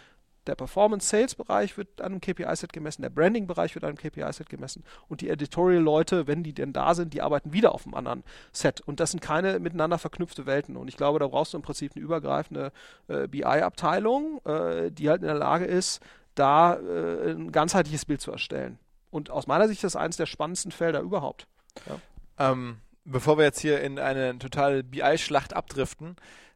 der 0.48 0.56
Performance-Sales-Bereich 0.56 1.78
wird 1.78 2.02
an 2.02 2.14
einem 2.14 2.22
KPI-Set 2.22 2.74
gemessen, 2.74 3.04
der 3.04 3.10
Branding-Bereich 3.10 3.76
wird 3.76 3.84
an 3.84 3.90
einem 3.90 3.98
KPI-Set 3.98 4.50
gemessen 4.50 4.84
und 5.08 5.22
die 5.22 5.30
Editorial-Leute, 5.30 6.28
wenn 6.28 6.44
die 6.44 6.54
denn 6.54 6.74
da 6.74 6.96
sind, 6.96 7.14
die 7.14 7.22
arbeiten 7.22 7.54
wieder 7.54 7.74
auf 7.74 7.86
einem 7.86 7.96
anderen 7.96 8.24
Set. 8.52 8.82
Und 8.82 9.00
das 9.00 9.12
sind 9.12 9.20
keine 9.20 9.60
miteinander 9.60 9.98
verknüpfte 9.98 10.46
Welten. 10.46 10.78
Und 10.78 10.88
ich 10.88 10.98
glaube, 10.98 11.20
da 11.20 11.28
brauchst 11.28 11.54
du 11.54 11.58
im 11.58 11.64
Prinzip 11.64 11.94
eine 11.96 12.04
übergreifende 12.04 12.72
äh, 13.08 13.28
BI-Abteilung, 13.28 14.42
äh, 14.46 14.92
die 14.92 15.10
halt 15.10 15.22
in 15.22 15.28
der 15.28 15.36
Lage 15.36 15.66
ist, 15.66 16.02
da 16.36 16.76
äh, 16.76 17.32
ein 17.32 17.52
ganzheitliches 17.52 18.06
Bild 18.06 18.22
zu 18.22 18.32
erstellen. 18.32 18.80
Und 19.10 19.30
aus 19.30 19.46
meiner 19.46 19.68
Sicht 19.68 19.84
ist 19.84 19.96
das 19.96 20.02
eines 20.02 20.18
der 20.18 20.26
spannendsten 20.26 20.72
Felder 20.72 21.02
überhaupt. 21.02 21.48
Ja. 21.88 22.52
Ähm, 22.52 22.78
bevor 23.04 23.38
wir 23.38 23.46
jetzt 23.46 23.60
hier 23.60 23.82
in 23.82 24.00
eine 24.00 24.40
totale 24.40 24.84
BI-Schlacht 24.84 25.56
abdriften, 25.56 26.16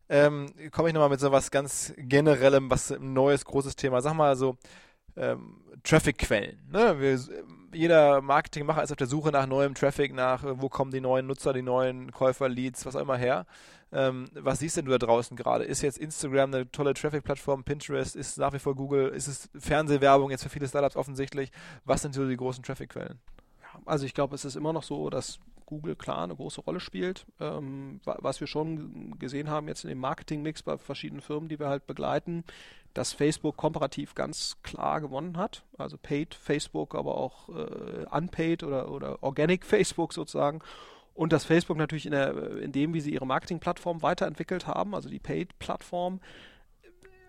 ähm, 0.09 0.47
komme 0.71 0.89
ich 0.89 0.93
nochmal 0.93 1.09
mit 1.09 1.19
so 1.19 1.31
was 1.31 1.51
ganz 1.51 1.93
Generellem, 1.97 2.69
was 2.69 2.91
ein 2.91 3.13
neues, 3.13 3.45
großes 3.45 3.75
Thema. 3.75 4.01
Sag 4.01 4.13
mal 4.13 4.35
so, 4.35 4.57
ähm, 5.15 5.61
Traffic-Quellen. 5.83 6.59
Ne? 6.71 6.99
Wir, 6.99 7.19
jeder 7.73 8.21
Marketingmacher 8.21 8.83
ist 8.83 8.91
auf 8.91 8.97
der 8.97 9.07
Suche 9.07 9.31
nach 9.31 9.45
neuem 9.47 9.73
Traffic, 9.75 10.13
nach 10.13 10.43
äh, 10.43 10.61
wo 10.61 10.69
kommen 10.69 10.91
die 10.91 11.01
neuen 11.01 11.27
Nutzer, 11.27 11.53
die 11.53 11.61
neuen 11.61 12.11
Käufer, 12.11 12.49
Leads, 12.49 12.85
was 12.85 12.95
auch 12.95 13.01
immer 13.01 13.17
her. 13.17 13.45
Ähm, 13.91 14.27
was 14.33 14.59
siehst 14.59 14.77
denn 14.77 14.85
du 14.85 14.91
da 14.91 14.97
draußen 14.97 15.37
gerade? 15.37 15.63
Ist 15.63 15.81
jetzt 15.81 15.97
Instagram 15.97 16.53
eine 16.53 16.71
tolle 16.71 16.93
Traffic-Plattform, 16.93 17.63
Pinterest, 17.63 18.15
ist 18.15 18.37
nach 18.37 18.53
wie 18.53 18.59
vor 18.59 18.75
Google, 18.75 19.09
ist 19.09 19.27
es 19.27 19.49
Fernsehwerbung 19.57 20.31
jetzt 20.31 20.43
für 20.43 20.49
viele 20.49 20.67
Startups 20.67 20.95
offensichtlich? 20.95 21.51
Was 21.85 22.01
sind 22.01 22.13
so 22.13 22.27
die 22.27 22.37
großen 22.37 22.63
Traffic-Quellen? 22.63 23.19
Also 23.85 24.05
ich 24.05 24.13
glaube, 24.13 24.35
es 24.35 24.45
ist 24.45 24.55
immer 24.55 24.73
noch 24.73 24.83
so, 24.83 25.09
dass 25.09 25.39
Google 25.65 25.95
klar 25.95 26.23
eine 26.23 26.35
große 26.35 26.61
Rolle 26.61 26.79
spielt. 26.79 27.25
Ähm, 27.39 27.99
was 28.05 28.39
wir 28.39 28.47
schon 28.47 29.17
gesehen 29.19 29.49
haben 29.49 29.67
jetzt 29.67 29.83
in 29.83 29.89
dem 29.89 29.99
Marketing-Mix 29.99 30.63
bei 30.63 30.77
verschiedenen 30.77 31.21
Firmen, 31.21 31.49
die 31.49 31.59
wir 31.59 31.69
halt 31.69 31.87
begleiten, 31.87 32.43
dass 32.93 33.13
Facebook 33.13 33.57
komparativ 33.57 34.15
ganz 34.15 34.57
klar 34.63 35.01
gewonnen 35.01 35.37
hat. 35.37 35.63
Also 35.77 35.97
Paid 35.97 36.33
Facebook, 36.33 36.95
aber 36.95 37.17
auch 37.17 37.49
äh, 37.49 38.05
Unpaid 38.09 38.63
oder, 38.63 38.89
oder 38.89 39.21
Organic 39.21 39.65
Facebook 39.65 40.13
sozusagen. 40.13 40.61
Und 41.13 41.31
dass 41.31 41.45
Facebook 41.45 41.77
natürlich 41.77 42.05
in, 42.05 42.11
der, 42.11 42.57
in 42.57 42.71
dem, 42.71 42.93
wie 42.93 43.01
sie 43.01 43.13
ihre 43.13 43.25
Marketing-Plattform 43.25 44.01
weiterentwickelt 44.01 44.67
haben, 44.67 44.93
also 44.93 45.09
die 45.09 45.19
Paid-Plattform, 45.19 46.19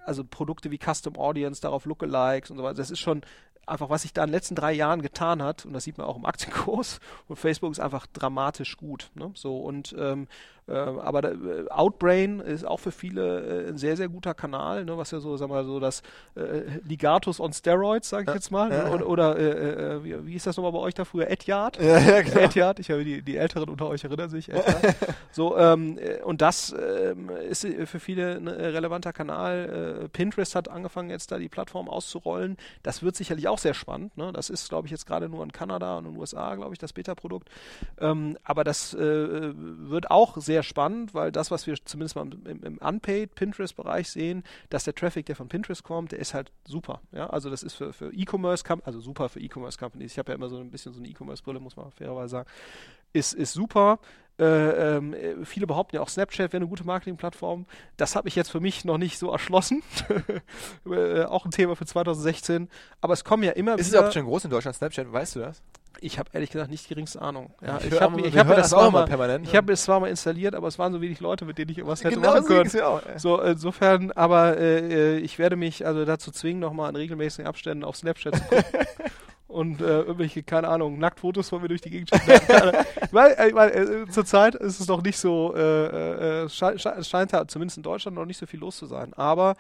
also 0.05 0.25
Produkte 0.25 0.71
wie 0.71 0.79
Custom 0.79 1.17
Audience, 1.17 1.61
darauf 1.61 1.85
Lookalikes 1.85 2.51
und 2.51 2.59
so 2.59 2.63
weiter, 2.63 2.77
das 2.77 2.91
ist 2.91 3.01
schon 3.01 3.23
einfach, 3.67 3.91
was 3.91 4.03
sich 4.03 4.13
da 4.13 4.23
in 4.23 4.29
den 4.29 4.35
letzten 4.35 4.55
drei 4.55 4.73
Jahren 4.73 5.03
getan 5.03 5.43
hat, 5.43 5.67
und 5.67 5.73
das 5.73 5.85
sieht 5.85 5.99
man 5.99 6.07
auch 6.07 6.17
im 6.17 6.25
Aktienkurs, 6.25 7.01
und 7.29 7.37
Facebook 7.37 7.73
ist 7.73 7.81
einfach 7.81 8.07
dramatisch 8.07 8.77
gut. 8.77 9.11
Ne? 9.15 9.31
So, 9.35 9.59
und 9.59 9.95
ähm, 9.99 10.25
äh, 10.25 10.56
aber 10.73 11.23
da, 11.23 11.31
äh, 11.31 11.69
Outbrain 11.71 12.41
ist 12.41 12.67
auch 12.67 12.81
für 12.81 12.91
viele 12.91 13.67
äh, 13.67 13.69
ein 13.69 13.79
sehr, 13.79 13.97
sehr 13.97 14.09
guter 14.09 14.35
Kanal, 14.35 14.85
ne, 14.85 14.99
was 14.99 15.13
ja 15.13 15.21
so, 15.21 15.37
sagen 15.37 15.53
wir 15.53 15.57
mal, 15.57 15.65
so 15.65 15.79
das 15.79 16.03
äh, 16.35 16.63
Ligatus 16.85 17.39
on 17.39 17.53
Steroids, 17.53 18.09
sage 18.09 18.25
ich 18.29 18.35
jetzt 18.35 18.51
mal. 18.51 18.69
Ne? 18.69 18.77
Ja, 18.77 18.91
Oder, 18.91 19.07
oder 19.09 19.39
äh, 19.39 19.95
äh, 19.95 20.05
wie, 20.05 20.27
wie 20.27 20.35
ist 20.35 20.47
das 20.47 20.57
nochmal 20.57 20.73
bei 20.73 20.79
euch 20.79 20.95
da 20.95 21.05
früher? 21.05 21.31
Edyard? 21.31 21.81
Ja, 21.81 21.99
ja, 21.99 22.23
genau. 22.23 22.41
Edyard, 22.41 22.81
ich 22.81 22.91
habe 22.91 23.05
die, 23.05 23.23
die 23.23 23.37
Älteren 23.37 23.69
unter 23.69 23.87
euch 23.87 24.03
erinnern 24.03 24.29
sich. 24.29 24.51
so, 25.31 25.57
ähm, 25.57 25.99
und 26.25 26.43
das 26.43 26.75
ähm, 26.77 27.31
ist 27.31 27.65
für 27.85 28.01
viele 28.01 28.37
ein 28.37 28.49
relevanter 28.49 29.13
Kanal. 29.13 30.09
Pinterest 30.13 30.55
hat 30.57 30.69
angefangen, 30.69 31.11
jetzt 31.11 31.31
da 31.31 31.39
die 31.39 31.49
Plattform 31.49 31.89
auszurollen. 31.89 32.57
Das 32.83 33.03
wird 33.03 33.15
sicherlich 33.15 33.47
auch 33.47 33.59
sehr 33.59 33.75
spannend. 33.75 34.17
Ne? 34.17 34.33
Das 34.33 34.51
ist, 34.51 34.69
glaube 34.69 34.87
ich, 34.89 34.91
jetzt 34.91 35.07
gerade 35.07 35.29
nur 35.29 35.45
in 35.45 35.53
Kanada 35.53 35.99
und 35.99 36.07
in 36.07 36.13
den 36.13 36.21
USA, 36.21 36.55
glaube 36.57 36.73
ich, 36.73 36.79
das 36.79 36.93
Beta-Produkt. 36.93 37.49
Ähm, 38.01 38.37
aber 38.43 38.65
das 38.65 38.97
wird 38.97 40.11
auch 40.11 40.37
sehr 40.37 40.56
sehr 40.57 40.63
spannend, 40.63 41.13
weil 41.13 41.33
das, 41.33 41.51
was 41.51 41.67
wir 41.67 41.77
zumindest 41.85 42.17
mal 42.17 42.27
im, 42.47 42.63
im 42.63 42.79
Unpaid 42.79 43.35
Pinterest-Bereich 43.35 44.09
sehen, 44.09 44.43
dass 44.71 44.85
der 44.85 44.95
Traffic, 44.95 45.27
der 45.27 45.37
von 45.37 45.49
Pinterest 45.49 45.83
kommt, 45.83 46.13
der 46.13 46.19
ist 46.19 46.33
halt 46.33 46.51
super. 46.67 47.03
Ja, 47.13 47.27
also 47.27 47.51
das 47.51 47.63
ist 47.63 47.75
für, 47.75 47.93
für 47.93 48.11
E-Commerce, 48.11 48.65
also 48.85 49.01
super 49.01 49.29
für 49.29 49.39
E-Commerce 49.39 49.77
Companies. 49.77 50.13
Ich 50.13 50.19
habe 50.19 50.33
ja 50.33 50.37
immer 50.37 50.49
so 50.49 50.57
ein 50.57 50.71
bisschen 50.71 50.95
so 50.95 50.99
eine 50.99 51.09
E-Commerce-Brille, 51.09 51.61
muss 51.61 51.77
man 51.77 51.91
fairerweise 51.91 52.31
sagen. 52.31 52.49
Ist, 53.13 53.35
ist 53.35 53.53
super. 53.53 53.99
Äh, 54.39 54.45
ähm, 54.97 55.15
viele 55.45 55.67
behaupten 55.67 55.97
ja 55.97 56.03
auch 56.03 56.09
Snapchat 56.09 56.53
wäre 56.53 56.61
eine 56.61 56.69
gute 56.69 56.85
Marketingplattform. 56.85 57.67
Das 57.97 58.17
habe 58.17 58.29
ich 58.29 58.37
jetzt 58.37 58.51
für 58.51 58.61
mich 58.61 58.85
noch 58.85 58.99
nicht 58.99 59.19
so 59.19 59.31
erschlossen. 59.31 59.83
äh, 60.87 61.25
auch 61.25 61.47
ein 61.47 61.51
Thema 61.51 61.75
für 61.75 61.87
2016. 61.87 62.69
Aber 63.01 63.15
es 63.15 63.25
kommen 63.25 63.43
ja 63.43 63.53
immer 63.53 63.73
ist 63.73 63.75
wieder. 63.75 63.81
Ist 63.81 63.87
es 63.87 63.93
überhaupt 63.95 64.15
schon 64.15 64.25
groß 64.25 64.45
in 64.45 64.51
Deutschland, 64.51 64.77
Snapchat? 64.77 65.11
Weißt 65.11 65.37
du 65.37 65.41
das? 65.41 65.63
Ich 66.01 66.19
habe 66.19 66.29
ehrlich 66.35 66.51
gesagt 66.51 66.71
nicht 66.71 66.85
die 66.85 66.91
geringste 66.91 67.23
Ahnung. 67.23 67.55
Ja, 67.63 67.79
ich, 67.79 67.87
ich 67.87 68.01
habe 68.01 68.23
hab, 68.23 68.49
hab 68.49 68.57
das, 68.57 68.75
auch 68.75 68.91
mal 68.91 69.07
permanent. 69.07 69.47
Ich 69.47 69.57
habe 69.57 69.73
es 69.73 69.85
zwar 69.85 70.01
mal 70.01 70.09
installiert, 70.09 70.55
aber 70.55 70.69
es 70.69 70.79
waren 70.79 70.93
so 70.93 71.01
wenig 71.01 71.21
Leute, 71.21 71.47
mit 71.47 71.57
denen 71.57 71.71
ich 71.71 71.79
irgendwas 71.79 72.05
hätte 72.05 72.17
genau 72.17 72.35
machen 72.35 72.45
können. 72.45 72.71
Ja 72.75 72.89
auch, 72.89 73.03
so 73.17 73.41
insofern, 73.41 74.13
aber 74.13 74.59
äh, 74.59 75.19
ich 75.19 75.39
werde 75.39 75.57
mich 75.57 75.87
also 75.87 76.05
dazu 76.05 76.31
zwingen, 76.31 76.61
nochmal 76.61 76.91
in 76.91 76.97
regelmäßigen 76.97 77.47
Abständen 77.47 77.85
auf 77.85 77.97
Snapchat 77.97 78.37
zu 78.37 78.43
gucken. 78.43 78.65
und 79.57 79.81
äh, 79.81 80.03
irgendwelche, 80.03 80.43
keine 80.43 80.69
Ahnung, 80.69 80.99
Nacktfotos 80.99 81.49
von 81.49 81.63
mir 81.63 81.69
durch 81.69 81.81
die 81.81 81.89
Gegend 81.89 82.11
schicken. 82.11 82.29
weil, 83.11 83.37
ich 83.49 83.55
meine, 83.55 83.73
äh, 83.73 84.07
zurzeit 84.09 84.55
ist 84.55 84.81
es 84.81 84.87
noch 84.87 85.03
nicht 85.03 85.17
so, 85.17 85.55
äh, 85.57 86.43
äh, 86.45 86.49
scheint, 86.51 86.83
scheint 87.07 87.33
da 87.33 87.49
zumindest 87.49 87.79
in 87.79 87.83
Deutschland 87.83 88.17
noch 88.17 88.27
nicht 88.27 88.37
so 88.37 88.45
viel 88.45 88.61
los 88.61 88.77
zu 88.77 88.85
sein. 88.85 89.15
Aber 89.15 89.57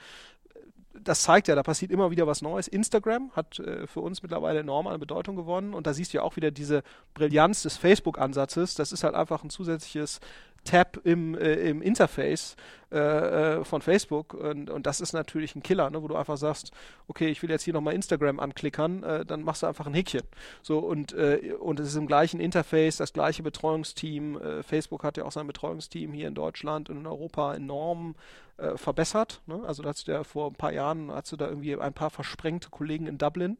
das 1.02 1.22
zeigt 1.22 1.48
ja, 1.48 1.54
da 1.54 1.62
passiert 1.62 1.90
immer 1.90 2.10
wieder 2.10 2.26
was 2.26 2.42
Neues. 2.42 2.68
Instagram 2.68 3.30
hat 3.34 3.58
äh, 3.58 3.86
für 3.86 4.00
uns 4.00 4.22
mittlerweile 4.22 4.60
enorm 4.60 4.86
an 4.86 5.00
Bedeutung 5.00 5.34
gewonnen 5.34 5.72
und 5.72 5.86
da 5.86 5.94
siehst 5.94 6.12
du 6.12 6.18
ja 6.18 6.22
auch 6.22 6.36
wieder 6.36 6.50
diese 6.50 6.82
Brillanz 7.14 7.62
des 7.62 7.78
Facebook-Ansatzes. 7.78 8.74
Das 8.74 8.92
ist 8.92 9.02
halt 9.02 9.14
einfach 9.14 9.44
ein 9.44 9.50
zusätzliches 9.50 10.20
Tab 10.66 11.00
im, 11.04 11.34
äh, 11.34 11.54
im 11.54 11.80
Interface 11.80 12.56
äh, 12.92 12.98
äh, 12.98 13.64
von 13.64 13.82
Facebook 13.82 14.34
und, 14.34 14.70
und 14.70 14.86
das 14.86 15.00
ist 15.00 15.12
natürlich 15.12 15.56
ein 15.56 15.62
Killer, 15.62 15.90
ne, 15.90 16.02
wo 16.02 16.08
du 16.08 16.14
einfach 16.14 16.36
sagst, 16.36 16.70
okay, 17.08 17.28
ich 17.28 17.42
will 17.42 17.50
jetzt 17.50 17.62
hier 17.62 17.74
nochmal 17.74 17.94
Instagram 17.94 18.38
anklickern, 18.38 19.02
äh, 19.02 19.24
dann 19.24 19.42
machst 19.42 19.62
du 19.62 19.66
einfach 19.66 19.86
ein 19.86 19.94
Häkchen. 19.94 20.22
So 20.62 20.78
und, 20.78 21.12
äh, 21.12 21.54
und 21.58 21.80
es 21.80 21.88
ist 21.88 21.96
im 21.96 22.06
gleichen 22.06 22.38
Interface, 22.38 22.98
das 22.98 23.12
gleiche 23.12 23.42
Betreuungsteam. 23.42 24.40
Äh, 24.40 24.62
Facebook 24.62 25.02
hat 25.02 25.16
ja 25.16 25.24
auch 25.24 25.32
sein 25.32 25.46
Betreuungsteam 25.46 26.12
hier 26.12 26.28
in 26.28 26.34
Deutschland 26.34 26.90
und 26.90 26.98
in 26.98 27.06
Europa 27.06 27.54
enorm 27.54 28.14
äh, 28.58 28.76
verbessert. 28.76 29.42
Ne? 29.46 29.62
Also 29.66 29.82
da 29.82 29.90
hast 29.90 30.08
du 30.08 30.12
ja 30.12 30.24
vor 30.24 30.50
ein 30.50 30.54
paar 30.54 30.72
Jahren 30.72 31.10
hast 31.10 31.32
du 31.32 31.36
da 31.36 31.48
irgendwie 31.48 31.76
ein 31.76 31.92
paar 31.92 32.10
versprengte 32.10 32.70
Kollegen 32.70 33.06
in 33.06 33.18
Dublin 33.18 33.58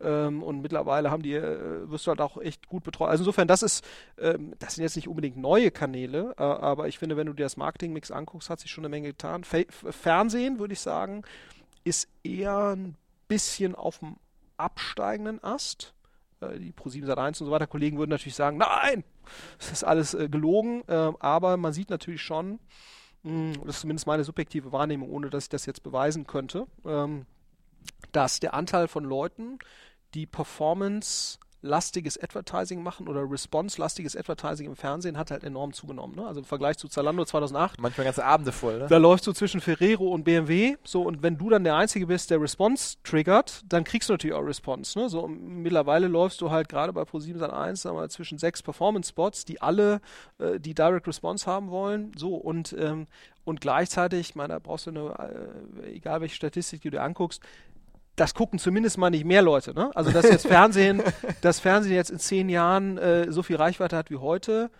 ähm, 0.00 0.42
und 0.42 0.62
mittlerweile 0.62 1.10
haben 1.10 1.22
die, 1.22 1.34
äh, 1.34 1.90
wirst 1.90 2.06
du 2.06 2.10
halt 2.10 2.20
auch 2.20 2.38
echt 2.38 2.66
gut 2.68 2.84
betreut. 2.84 3.08
Also 3.08 3.22
insofern, 3.22 3.48
das 3.48 3.62
ist, 3.62 3.84
ähm, 4.18 4.54
das 4.58 4.74
sind 4.74 4.82
jetzt 4.82 4.96
nicht 4.96 5.08
unbedingt 5.08 5.36
neue 5.36 5.70
Kanäle, 5.70 6.34
äh, 6.38 6.42
aber 6.42 6.88
ich 6.88 6.98
finde, 6.98 7.16
wenn 7.16 7.26
du 7.26 7.32
dir 7.32 7.44
das 7.44 7.56
Marketingmix 7.56 8.10
anguckst, 8.10 8.50
hat 8.50 8.60
sich 8.60 8.70
schon 8.70 8.84
eine 8.84 8.90
Menge 8.90 9.08
getan. 9.08 9.44
Fe 9.44 9.66
Fernsehen, 9.70 10.58
würde 10.58 10.74
ich 10.74 10.80
sagen, 10.80 11.22
ist 11.84 12.08
eher 12.22 12.76
ein 12.76 12.96
bisschen 13.28 13.74
auf 13.74 13.98
dem 13.98 14.16
absteigenden 14.56 15.42
Ast 15.42 15.94
äh, 16.40 16.58
die 16.58 16.72
Pro7 16.72 17.04
Sat1 17.04 17.26
und 17.40 17.46
so 17.46 17.50
weiter 17.50 17.66
Kollegen 17.66 17.98
würden 17.98 18.10
natürlich 18.10 18.34
sagen, 18.34 18.58
nein, 18.58 19.04
das 19.58 19.72
ist 19.72 19.84
alles 19.84 20.14
äh, 20.14 20.28
gelogen, 20.28 20.82
äh, 20.86 21.12
aber 21.18 21.56
man 21.56 21.72
sieht 21.72 21.90
natürlich 21.90 22.22
schon, 22.22 22.58
das 23.22 23.76
ist 23.76 23.80
zumindest 23.80 24.06
meine 24.06 24.24
subjektive 24.24 24.72
Wahrnehmung, 24.72 25.10
ohne 25.10 25.30
dass 25.30 25.44
ich 25.44 25.50
das 25.50 25.66
jetzt 25.66 25.82
beweisen 25.82 26.26
könnte, 26.26 26.66
ähm, 26.84 27.26
dass 28.12 28.40
der 28.40 28.54
Anteil 28.54 28.88
von 28.88 29.04
Leuten, 29.04 29.58
die 30.14 30.26
Performance 30.26 31.38
lastiges 31.66 32.18
Advertising 32.22 32.82
machen 32.82 33.08
oder 33.08 33.30
response-lastiges 33.30 34.16
Advertising 34.16 34.66
im 34.66 34.76
Fernsehen 34.76 35.18
hat 35.18 35.30
halt 35.30 35.44
enorm 35.44 35.72
zugenommen. 35.72 36.16
Ne? 36.16 36.26
Also 36.26 36.40
im 36.40 36.46
Vergleich 36.46 36.78
zu 36.78 36.88
Zalando 36.88 37.24
2008. 37.24 37.80
Manchmal 37.80 38.04
ganze 38.04 38.24
Abende 38.24 38.52
voll. 38.52 38.78
Ne? 38.78 38.86
Da 38.88 38.96
läufst 38.96 39.26
du 39.26 39.32
zwischen 39.32 39.60
Ferrero 39.60 40.08
und 40.08 40.24
BMW. 40.24 40.76
So, 40.84 41.02
und 41.02 41.22
wenn 41.22 41.36
du 41.36 41.50
dann 41.50 41.64
der 41.64 41.76
Einzige 41.76 42.06
bist, 42.06 42.30
der 42.30 42.40
Response 42.40 42.96
triggert, 43.02 43.62
dann 43.68 43.84
kriegst 43.84 44.08
du 44.08 44.14
natürlich 44.14 44.34
auch 44.34 44.46
Response. 44.46 44.98
Ne? 44.98 45.08
So, 45.08 45.26
mittlerweile 45.28 46.08
läufst 46.08 46.40
du 46.40 46.50
halt 46.50 46.68
gerade 46.68 46.92
bei 46.92 47.02
Pro7 47.02 47.42
1 47.42 47.82
sagen 47.82 47.96
wir, 47.96 48.08
zwischen 48.08 48.38
sechs 48.38 48.62
Performance-Spots, 48.62 49.44
die 49.44 49.60
alle 49.60 50.00
äh, 50.38 50.58
die 50.60 50.74
Direct 50.74 51.06
Response 51.06 51.46
haben 51.46 51.70
wollen. 51.70 52.12
So, 52.16 52.34
und, 52.36 52.74
ähm, 52.78 53.06
und 53.44 53.60
gleichzeitig, 53.60 54.30
ich 54.30 54.34
meine, 54.34 54.54
da 54.54 54.58
brauchst 54.58 54.86
du 54.86 54.90
eine, 54.90 55.54
äh, 55.84 55.94
egal 55.96 56.20
welche 56.20 56.36
Statistik 56.36 56.82
du 56.82 56.90
dir 56.90 57.02
anguckst, 57.02 57.42
das 58.16 58.34
gucken 58.34 58.58
zumindest 58.58 58.98
mal 58.98 59.10
nicht 59.10 59.24
mehr 59.24 59.42
Leute. 59.42 59.74
Ne? 59.74 59.90
Also 59.94 60.10
dass 60.10 60.28
jetzt 60.28 60.46
Fernsehen, 60.46 61.02
das 61.42 61.60
Fernsehen 61.60 61.94
jetzt 61.94 62.10
in 62.10 62.18
zehn 62.18 62.48
Jahren 62.48 62.98
äh, 62.98 63.30
so 63.30 63.42
viel 63.42 63.56
Reichweite 63.56 63.96
hat 63.96 64.10
wie 64.10 64.16
heute, 64.16 64.70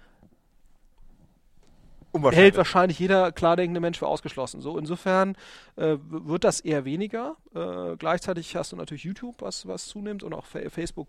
hält 2.30 2.56
wahrscheinlich 2.56 2.98
jeder 2.98 3.30
klar 3.30 3.56
denkende 3.56 3.80
Mensch 3.80 3.98
für 3.98 4.06
ausgeschlossen. 4.06 4.62
So 4.62 4.78
insofern 4.78 5.36
äh, 5.76 5.96
wird 6.08 6.44
das 6.44 6.60
eher 6.60 6.86
weniger. 6.86 7.36
Äh, 7.54 7.96
gleichzeitig 7.98 8.56
hast 8.56 8.72
du 8.72 8.76
natürlich 8.76 9.04
YouTube, 9.04 9.42
was 9.42 9.66
was 9.66 9.86
zunimmt 9.86 10.22
und 10.22 10.32
auch 10.32 10.46
Facebook 10.46 11.08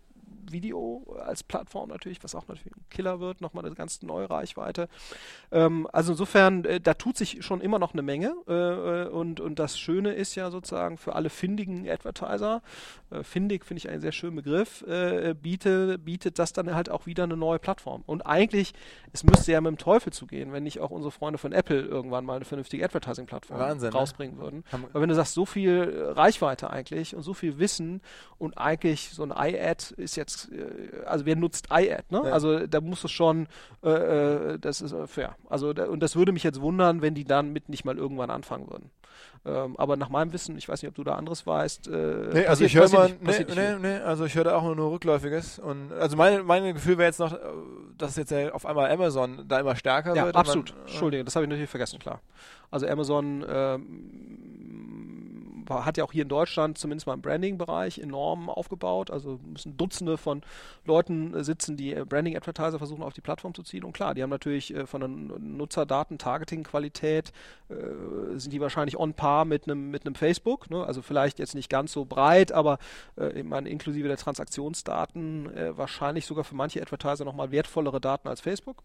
Video 0.51 1.17
als 1.25 1.43
Plattform 1.43 1.89
natürlich, 1.89 2.23
was 2.23 2.36
auch 2.36 2.47
natürlich 2.47 2.75
ein 2.75 2.86
Killer 2.89 3.19
wird, 3.19 3.41
nochmal 3.41 3.65
eine 3.65 3.75
ganz 3.75 4.01
neue 4.01 4.29
Reichweite. 4.29 4.88
Ähm, 5.51 5.88
also 5.91 6.13
insofern, 6.13 6.65
äh, 6.65 6.79
da 6.79 6.93
tut 6.93 7.17
sich 7.17 7.43
schon 7.43 7.62
immer 7.62 7.79
noch 7.79 7.93
eine 7.93 8.01
Menge 8.01 8.36
äh, 8.47 8.53
äh 8.53 9.07
und, 9.07 9.39
und 9.39 9.60
das 9.60 9.79
Schöne 9.79 10.13
ist 10.13 10.36
ja 10.36 10.51
sozusagen 10.51 10.97
für 10.97 11.15
alle 11.15 11.29
findigen 11.29 11.89
Advertiser, 11.89 12.62
äh, 13.10 13.23
findig 13.23 13.65
finde 13.65 13.79
ich 13.79 13.89
einen 13.89 14.01
sehr 14.01 14.12
schönen 14.12 14.36
Begriff, 14.36 14.81
äh, 14.83 15.33
biete, 15.33 15.97
bietet 15.97 16.39
das 16.39 16.53
dann 16.53 16.73
halt 16.73 16.89
auch 16.89 17.05
wieder 17.05 17.23
eine 17.23 17.38
neue 17.38 17.60
Plattform. 17.60 18.03
Und 18.05 18.25
eigentlich, 18.25 18.73
es 19.13 19.23
müsste 19.23 19.51
ja 19.51 19.62
mit 19.62 19.71
dem 19.71 19.77
Teufel 19.77 20.13
zugehen, 20.13 20.53
wenn 20.53 20.63
nicht 20.63 20.79
auch 20.79 20.91
unsere 20.91 21.12
Freunde 21.12 21.38
von 21.38 21.51
Apple 21.51 21.81
irgendwann 21.81 22.25
mal 22.25 22.36
eine 22.36 22.45
vernünftige 22.45 22.83
Advertising-Plattform 22.86 23.60
ne? 23.60 23.89
rausbringen 23.91 24.38
ne? 24.38 24.41
würden. 24.41 24.63
Weil 24.91 25.01
wenn 25.01 25.10
du 25.10 25.15
sagst, 25.15 25.33
so 25.33 25.45
viel 25.45 26.12
Reichweite 26.15 26.69
eigentlich 26.69 27.15
und 27.15 27.23
so 27.23 27.33
viel 27.33 27.60
Wissen 27.60 28.01
und 28.38 28.57
eigentlich 28.57 29.12
so 29.12 29.23
ein 29.23 29.31
iAd 29.31 29.91
ist 29.91 30.15
jetzt 30.15 30.37
äh, 30.45 31.06
also 31.06 31.26
wer 31.26 31.36
nutzt 31.36 31.67
iAd, 31.71 32.12
ne? 32.12 32.21
Ja. 32.26 32.32
Also 32.32 32.67
da 32.67 32.82
muss 32.82 33.04
es 33.04 33.12
schon, 33.12 33.47
äh, 33.84 33.89
äh 33.89 34.60
das 34.60 34.82
ist 34.82 34.93
äh, 34.93 35.08
fair. 35.08 35.36
Also 35.50 35.73
da, 35.73 35.86
und 35.86 36.02
das 36.02 36.15
würde 36.15 36.32
mich 36.32 36.43
jetzt 36.43 36.62
wundern, 36.62 37.02
wenn 37.02 37.15
die 37.15 37.26
dann 37.26 37.54
mit 37.54 37.69
nicht 37.69 37.86
mal 37.86 37.97
irgendwann 37.97 38.30
anfangen 38.30 38.69
würden. 38.69 38.91
Ähm, 39.45 39.76
aber 39.78 39.95
nach 39.95 40.10
meinem 40.10 40.34
Wissen, 40.34 40.58
ich 40.58 40.67
weiß 40.67 40.82
nicht, 40.82 40.89
ob 40.89 40.95
du 40.95 41.04
da 41.04 41.15
anderes 41.15 41.47
weißt. 41.47 41.88
Äh, 41.88 42.30
nee, 42.34 42.45
also 42.45 42.65
ich 42.65 42.76
höre 42.76 42.89
mal, 42.89 43.15
nee, 43.21 43.45
nee, 43.56 43.76
nee, 43.80 43.97
also 43.97 44.26
ich 44.26 44.36
höre 44.36 44.43
da 44.43 44.56
auch 44.56 44.63
nur, 44.63 44.76
nur 44.76 44.91
Rückläufiges. 44.91 45.60
Und 45.60 45.93
also 45.93 46.17
mein, 46.17 46.45
mein 46.45 46.73
Gefühl 46.73 46.97
wäre 46.97 47.08
jetzt 47.08 47.19
noch, 47.19 47.38
dass 47.97 48.15
jetzt 48.17 48.34
auf 48.34 48.65
einmal 48.65 48.91
Amazon 48.91 49.45
da 49.47 49.60
immer 49.60 49.76
stärker 49.76 50.15
ja, 50.15 50.26
wird. 50.26 50.36
Absolut. 50.36 50.71
Man, 50.71 50.82
Entschuldige, 50.82 51.23
das 51.23 51.36
habe 51.36 51.45
ich 51.45 51.50
natürlich 51.50 51.69
vergessen, 51.69 52.00
klar. 52.00 52.21
Also 52.71 52.88
Amazon 52.88 53.45
ähm, 53.47 54.56
hat 55.69 55.97
ja 55.97 56.03
auch 56.03 56.12
hier 56.12 56.23
in 56.23 56.30
Deutschland 56.30 56.77
zumindest 56.77 57.08
mal 57.08 57.13
im 57.13 57.21
Branding-Bereich 57.21 57.99
enorm 57.99 58.49
aufgebaut. 58.49 59.12
Also 59.12 59.39
müssen 59.45 59.77
Dutzende 59.77 60.17
von 60.17 60.41
Leuten 60.86 61.34
äh, 61.34 61.43
sitzen, 61.43 61.77
die 61.77 61.93
äh, 61.93 62.06
Branding-Advertiser 62.06 62.77
versuchen 62.77 63.03
auf 63.03 63.13
die 63.13 63.21
Plattform 63.21 63.53
zu 63.53 63.63
ziehen. 63.63 63.84
Und 63.84 63.93
klar, 63.93 64.13
die 64.13 64.23
haben 64.23 64.30
natürlich 64.30 64.73
äh, 64.73 64.86
von 64.86 65.01
der 65.01 65.10
Nutzerdaten, 65.10 66.17
Targeting-Qualität, 66.17 67.32
äh, 67.69 67.75
sind 68.38 68.53
die 68.53 68.62
wahrscheinlich 68.62 68.97
on 68.97 69.13
par 69.13 69.45
mit 69.45 69.63
einem 69.63 69.91
mit 69.91 70.17
Facebook. 70.17 70.69
Ne? 70.69 70.84
Also 70.86 71.01
vielleicht 71.01 71.39
jetzt 71.39 71.56
nicht 71.56 71.69
ganz 71.69 71.91
so 71.91 72.06
breit, 72.06 72.51
aber 72.51 72.80
ich 73.36 73.43
meine, 73.43 73.67
inklusive 73.69 74.08
der 74.08 74.17
Transaktionsdaten 74.17 75.77
wahrscheinlich 75.77 76.25
sogar 76.25 76.43
für 76.43 76.56
manche 76.56 76.82
Advertiser 76.82 77.25
nochmal 77.25 77.51
wertvollere 77.51 77.99
Daten 77.99 78.27
als 78.27 78.41
Facebook. 78.41 78.84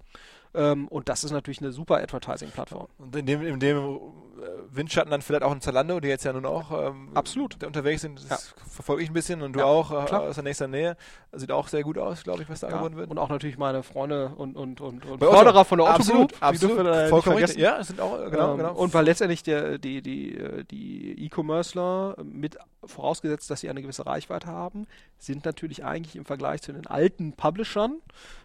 Ähm, 0.55 0.89
und 0.89 1.09
das 1.09 1.25
ist 1.25 1.31
natürlich 1.31 1.61
eine 1.61 1.73
super 1.73 1.97
Advertising-Plattform. 1.97 2.89
Und 2.99 3.17
in 3.17 3.27
dem, 3.27 3.43
in 3.43 3.59
dem 3.59 3.79
äh, 3.79 4.77
Windschatten 4.77 5.11
dann 5.11 5.23
vielleicht 5.23 5.43
auch 5.43 5.53
ein 5.53 5.61
Zalando, 5.61 5.99
die 6.01 6.09
jetzt 6.09 6.25
ja 6.25 6.33
nun 6.33 6.45
auch 6.45 6.71
ähm, 6.89 7.11
absolut 7.15 7.63
unterwegs 7.65 8.03
sind. 8.03 8.19
Das 8.19 8.29
ja. 8.29 8.63
verfolge 8.69 9.03
ich 9.03 9.11
ein 9.11 9.15
bisschen 9.15 9.41
und 9.41 9.55
du 9.55 9.61
ja, 9.61 9.65
auch 9.65 9.91
äh, 9.91 10.15
aus 10.15 10.35
der 10.35 10.45
nächsten 10.45 10.71
Nähe. 10.71 10.97
Sieht 11.33 11.53
auch 11.53 11.69
sehr 11.69 11.83
gut 11.83 11.97
aus, 11.97 12.23
glaube 12.23 12.43
ich, 12.43 12.51
was 12.51 12.61
da 12.61 12.69
ja. 12.69 12.75
angeboten 12.75 12.97
wird. 12.97 13.11
Und 13.11 13.19
auch 13.19 13.31
natürlich 13.31 13.57
meine 13.57 13.83
Freunde 13.83 14.33
und, 14.37 14.57
und, 14.57 14.81
und, 14.83 15.07
und 15.07 15.19
Förderer 15.21 15.65
von 15.65 15.79
der 15.79 15.87
Otto 15.87 15.95
absolut, 15.95 16.33
Group. 16.33 16.43
Absolut, 16.43 16.79
absolut. 16.79 17.09
vollkommen 17.09 17.37
richtig. 17.39 17.59
Ja, 17.63 17.83
sind 17.83 18.01
auch, 18.01 18.21
äh, 18.21 18.31
genau, 18.31 18.53
ähm, 18.53 18.59
genau. 18.59 18.75
Und 18.75 18.93
weil 18.93 19.07
letztendlich 19.07 19.43
der, 19.43 19.79
die, 19.79 20.03
die, 20.03 20.65
die 20.71 21.25
E-Commercer 21.25 22.17
mit 22.23 22.59
vorausgesetzt, 22.85 23.51
dass 23.51 23.61
sie 23.61 23.71
eine 23.71 23.81
gewisse 23.81 24.05
Reichweite 24.05 24.49
haben, 24.49 24.87
sind 25.25 25.45
natürlich 25.45 25.85
eigentlich 25.85 26.17
im 26.17 26.25
Vergleich 26.25 26.63
zu 26.63 26.73
den 26.73 26.87
alten 26.87 27.33
Publishern, 27.33 28.01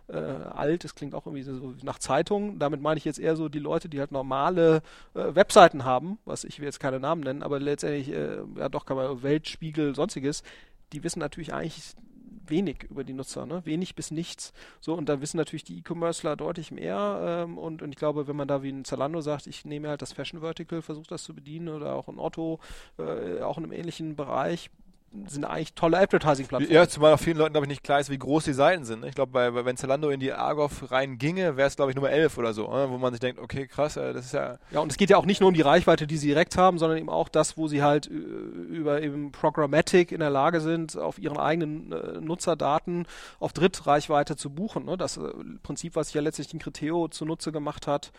äh, 0.08 0.16
alt, 0.16 0.84
das 0.84 0.96
klingt 0.96 1.16
auch 1.16 1.26
irgendwie 1.26 1.44
so 1.44 1.74
nach 1.84 2.00
Zeitung, 2.00 2.60
damit 2.60 2.82
meine 2.82 2.98
ich 2.98 3.06
jetzt 3.06 3.20
eher 3.20 3.36
so 3.36 3.50
die 3.50 3.60
Leute, 3.60 3.90
die 3.90 4.00
halt 4.00 4.12
normale 4.12 4.82
äh, 5.14 5.36
Webseiten 5.36 5.86
haben, 5.86 6.18
was 6.26 6.44
ich 6.44 6.60
will 6.60 6.66
jetzt 6.66 6.80
keine 6.80 7.00
Namen 7.00 7.22
nennen, 7.22 7.44
aber 7.44 7.60
letztendlich, 7.60 8.10
äh, 8.10 8.38
ja 8.56 8.70
doch 8.70 8.86
kann 8.86 8.98
man 8.98 9.24
Weltspiegel, 9.24 9.96
sonstiges, 9.96 10.44
die 10.94 11.04
wissen 11.04 11.20
natürlich 11.20 11.54
eigentlich 11.54 11.96
wenig 12.50 12.84
über 12.90 13.04
die 13.04 13.14
Nutzer, 13.14 13.46
ne? 13.46 13.66
wenig 13.66 13.96
bis 13.96 14.12
nichts. 14.12 14.54
So, 14.80 14.94
und 14.94 15.10
da 15.10 15.22
wissen 15.22 15.38
natürlich 15.38 15.64
die 15.64 15.78
E-Commercer 15.80 16.36
deutlich 16.36 16.72
mehr. 16.72 17.46
Ähm, 17.46 17.58
und, 17.58 17.82
und 17.82 17.90
ich 17.90 17.98
glaube, 17.98 18.28
wenn 18.28 18.36
man 18.36 18.48
da 18.48 18.64
wie 18.64 18.70
ein 18.70 18.86
Zalando 18.86 19.22
sagt, 19.22 19.48
ich 19.48 19.66
nehme 19.66 19.90
halt 19.90 20.02
das 20.02 20.14
Fashion 20.14 20.40
Vertical, 20.40 20.82
versuche 20.82 21.08
das 21.08 21.24
zu 21.24 21.34
bedienen 21.34 21.70
oder 21.70 21.94
auch 21.94 22.08
ein 22.08 22.20
Otto, 22.20 22.60
äh, 22.98 23.42
auch 23.42 23.58
in 23.58 23.66
einem 23.66 23.74
ähnlichen 23.74 24.16
Bereich, 24.16 24.70
sind 25.28 25.46
eigentlich 25.46 25.74
tolle 25.74 25.98
Advertising-Plattformen. 26.00 26.74
Ja, 26.74 26.88
zumal 26.88 27.14
auch 27.14 27.20
vielen 27.20 27.38
Leuten, 27.38 27.54
glaube 27.54 27.66
ich, 27.66 27.70
nicht 27.70 27.84
klar 27.84 28.00
ist, 28.00 28.10
wie 28.10 28.18
groß 28.18 28.44
die 28.44 28.54
Seiten 28.54 28.84
sind. 28.84 29.06
Ich 29.06 29.16
glaube, 29.16 29.32
bei, 29.32 29.66
wenn 29.66 29.78
Zalando 29.78 30.10
in 30.10 30.20
die 30.20 30.34
Argov 30.34 30.92
rein 30.92 31.18
ginge, 31.18 31.58
wäre 31.58 31.68
es, 31.68 31.76
glaube 31.76 31.92
ich, 31.92 31.96
Nummer 31.96 32.10
11 32.10 32.38
oder 32.38 32.54
so, 32.54 32.68
ne? 32.68 32.88
wo 32.90 32.98
man 32.98 33.14
sich 33.14 33.20
denkt, 33.20 33.42
okay, 33.42 33.68
krass, 33.68 33.98
äh, 33.98 34.14
das 34.14 34.26
ist 34.26 34.34
ja... 34.34 34.58
Ja, 34.72 34.80
und 34.82 34.92
es 34.92 34.98
geht 34.98 35.10
ja 35.10 35.18
auch 35.18 35.26
nicht 35.26 35.40
nur 35.40 35.48
um 35.48 35.54
die 35.54 35.62
Reichweite, 35.62 36.08
die 36.08 36.18
sie 36.18 36.28
direkt 36.28 36.58
haben, 36.58 36.78
sondern 36.78 36.98
eben 36.98 37.10
auch 37.10 37.30
das, 37.30 37.58
wo 37.58 37.68
sie 37.68 37.82
halt 37.82 38.08
äh, 38.08 38.10
über 38.12 39.02
eben 39.02 39.32
Programmatic 39.32 40.12
in 40.12 40.20
der 40.20 40.30
Lage 40.30 40.62
sind, 40.62 40.98
auf 40.98 41.20
ihren 41.20 41.38
eigenen 41.38 41.92
äh, 41.92 42.20
Nutzerdaten 42.20 43.08
auf 43.40 43.54
Drittreichweite 43.54 44.36
zu 44.36 44.50
buchen. 44.50 44.86
Ne? 44.86 44.98
Das 44.98 45.18
äh, 45.18 45.22
Prinzip, 45.64 45.96
was 45.96 46.08
sich 46.08 46.16
ja 46.16 46.22
letztlich 46.22 46.50
den 46.50 46.60
Criteo 46.60 47.08
zunutze 47.08 47.52
gemacht 47.52 47.88
hat, 47.88 48.12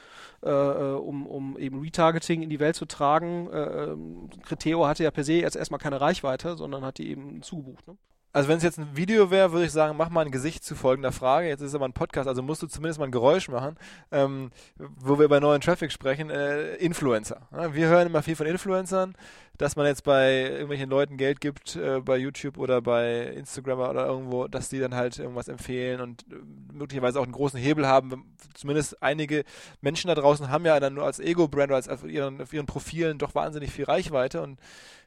äh, 0.42 0.50
um, 0.50 1.26
um 1.26 1.58
eben 1.58 1.80
Retargeting 1.80 2.42
in 2.42 2.50
die 2.50 2.60
Welt 2.60 2.76
zu 2.76 2.86
tragen. 2.86 3.48
Ähm, 3.52 4.30
Criteo 4.42 4.86
hatte 4.86 5.04
ja 5.04 5.10
per 5.10 5.24
se 5.24 5.34
jetzt 5.34 5.56
erstmal 5.56 5.80
keine 5.80 6.00
Reichweite, 6.00 6.56
sondern 6.56 6.77
hat 6.84 6.98
die 6.98 7.10
eben 7.10 7.42
zugebucht. 7.42 7.86
Ne? 7.86 7.96
Also 8.30 8.48
wenn 8.48 8.58
es 8.58 8.62
jetzt 8.62 8.78
ein 8.78 8.94
Video 8.94 9.30
wäre, 9.30 9.52
würde 9.52 9.64
ich 9.64 9.72
sagen, 9.72 9.96
mach 9.96 10.10
mal 10.10 10.24
ein 10.24 10.30
Gesicht 10.30 10.62
zu 10.62 10.74
folgender 10.74 11.12
Frage. 11.12 11.48
Jetzt 11.48 11.62
ist 11.62 11.68
es 11.68 11.74
aber 11.74 11.86
ein 11.86 11.94
Podcast, 11.94 12.28
also 12.28 12.42
musst 12.42 12.62
du 12.62 12.66
zumindest 12.66 13.00
mal 13.00 13.06
ein 13.06 13.10
Geräusch 13.10 13.48
machen, 13.48 13.76
ähm, 14.12 14.50
wo 14.76 15.18
wir 15.18 15.28
bei 15.28 15.40
neuen 15.40 15.62
Traffic 15.62 15.90
sprechen. 15.90 16.28
Äh, 16.28 16.74
Influencer. 16.74 17.48
Ja, 17.52 17.74
wir 17.74 17.88
hören 17.88 18.06
immer 18.06 18.22
viel 18.22 18.36
von 18.36 18.46
Influencern, 18.46 19.14
dass 19.56 19.76
man 19.76 19.86
jetzt 19.86 20.04
bei 20.04 20.42
irgendwelchen 20.42 20.90
Leuten 20.90 21.16
Geld 21.16 21.40
gibt, 21.40 21.76
äh, 21.76 22.00
bei 22.00 22.18
YouTube 22.18 22.58
oder 22.58 22.82
bei 22.82 23.28
Instagram 23.28 23.80
oder 23.80 24.06
irgendwo, 24.06 24.46
dass 24.46 24.68
die 24.68 24.78
dann 24.78 24.94
halt 24.94 25.18
irgendwas 25.18 25.48
empfehlen 25.48 26.02
und 26.02 26.26
äh, 26.30 26.36
möglicherweise 26.74 27.18
auch 27.18 27.24
einen 27.24 27.32
großen 27.32 27.58
Hebel 27.58 27.86
haben. 27.86 28.36
Zumindest 28.52 29.02
einige 29.02 29.44
Menschen 29.80 30.08
da 30.08 30.14
draußen 30.14 30.50
haben 30.50 30.66
ja 30.66 30.78
dann 30.78 30.94
nur 30.94 31.04
als 31.04 31.18
Ego-Brand 31.18 31.70
oder 31.70 31.76
als 31.76 31.88
auf 31.88 32.04
ihren, 32.04 32.42
auf 32.42 32.52
ihren 32.52 32.66
Profilen 32.66 33.16
doch 33.16 33.34
wahnsinnig 33.34 33.72
viel 33.72 33.86
Reichweite 33.86 34.42
und 34.42 34.60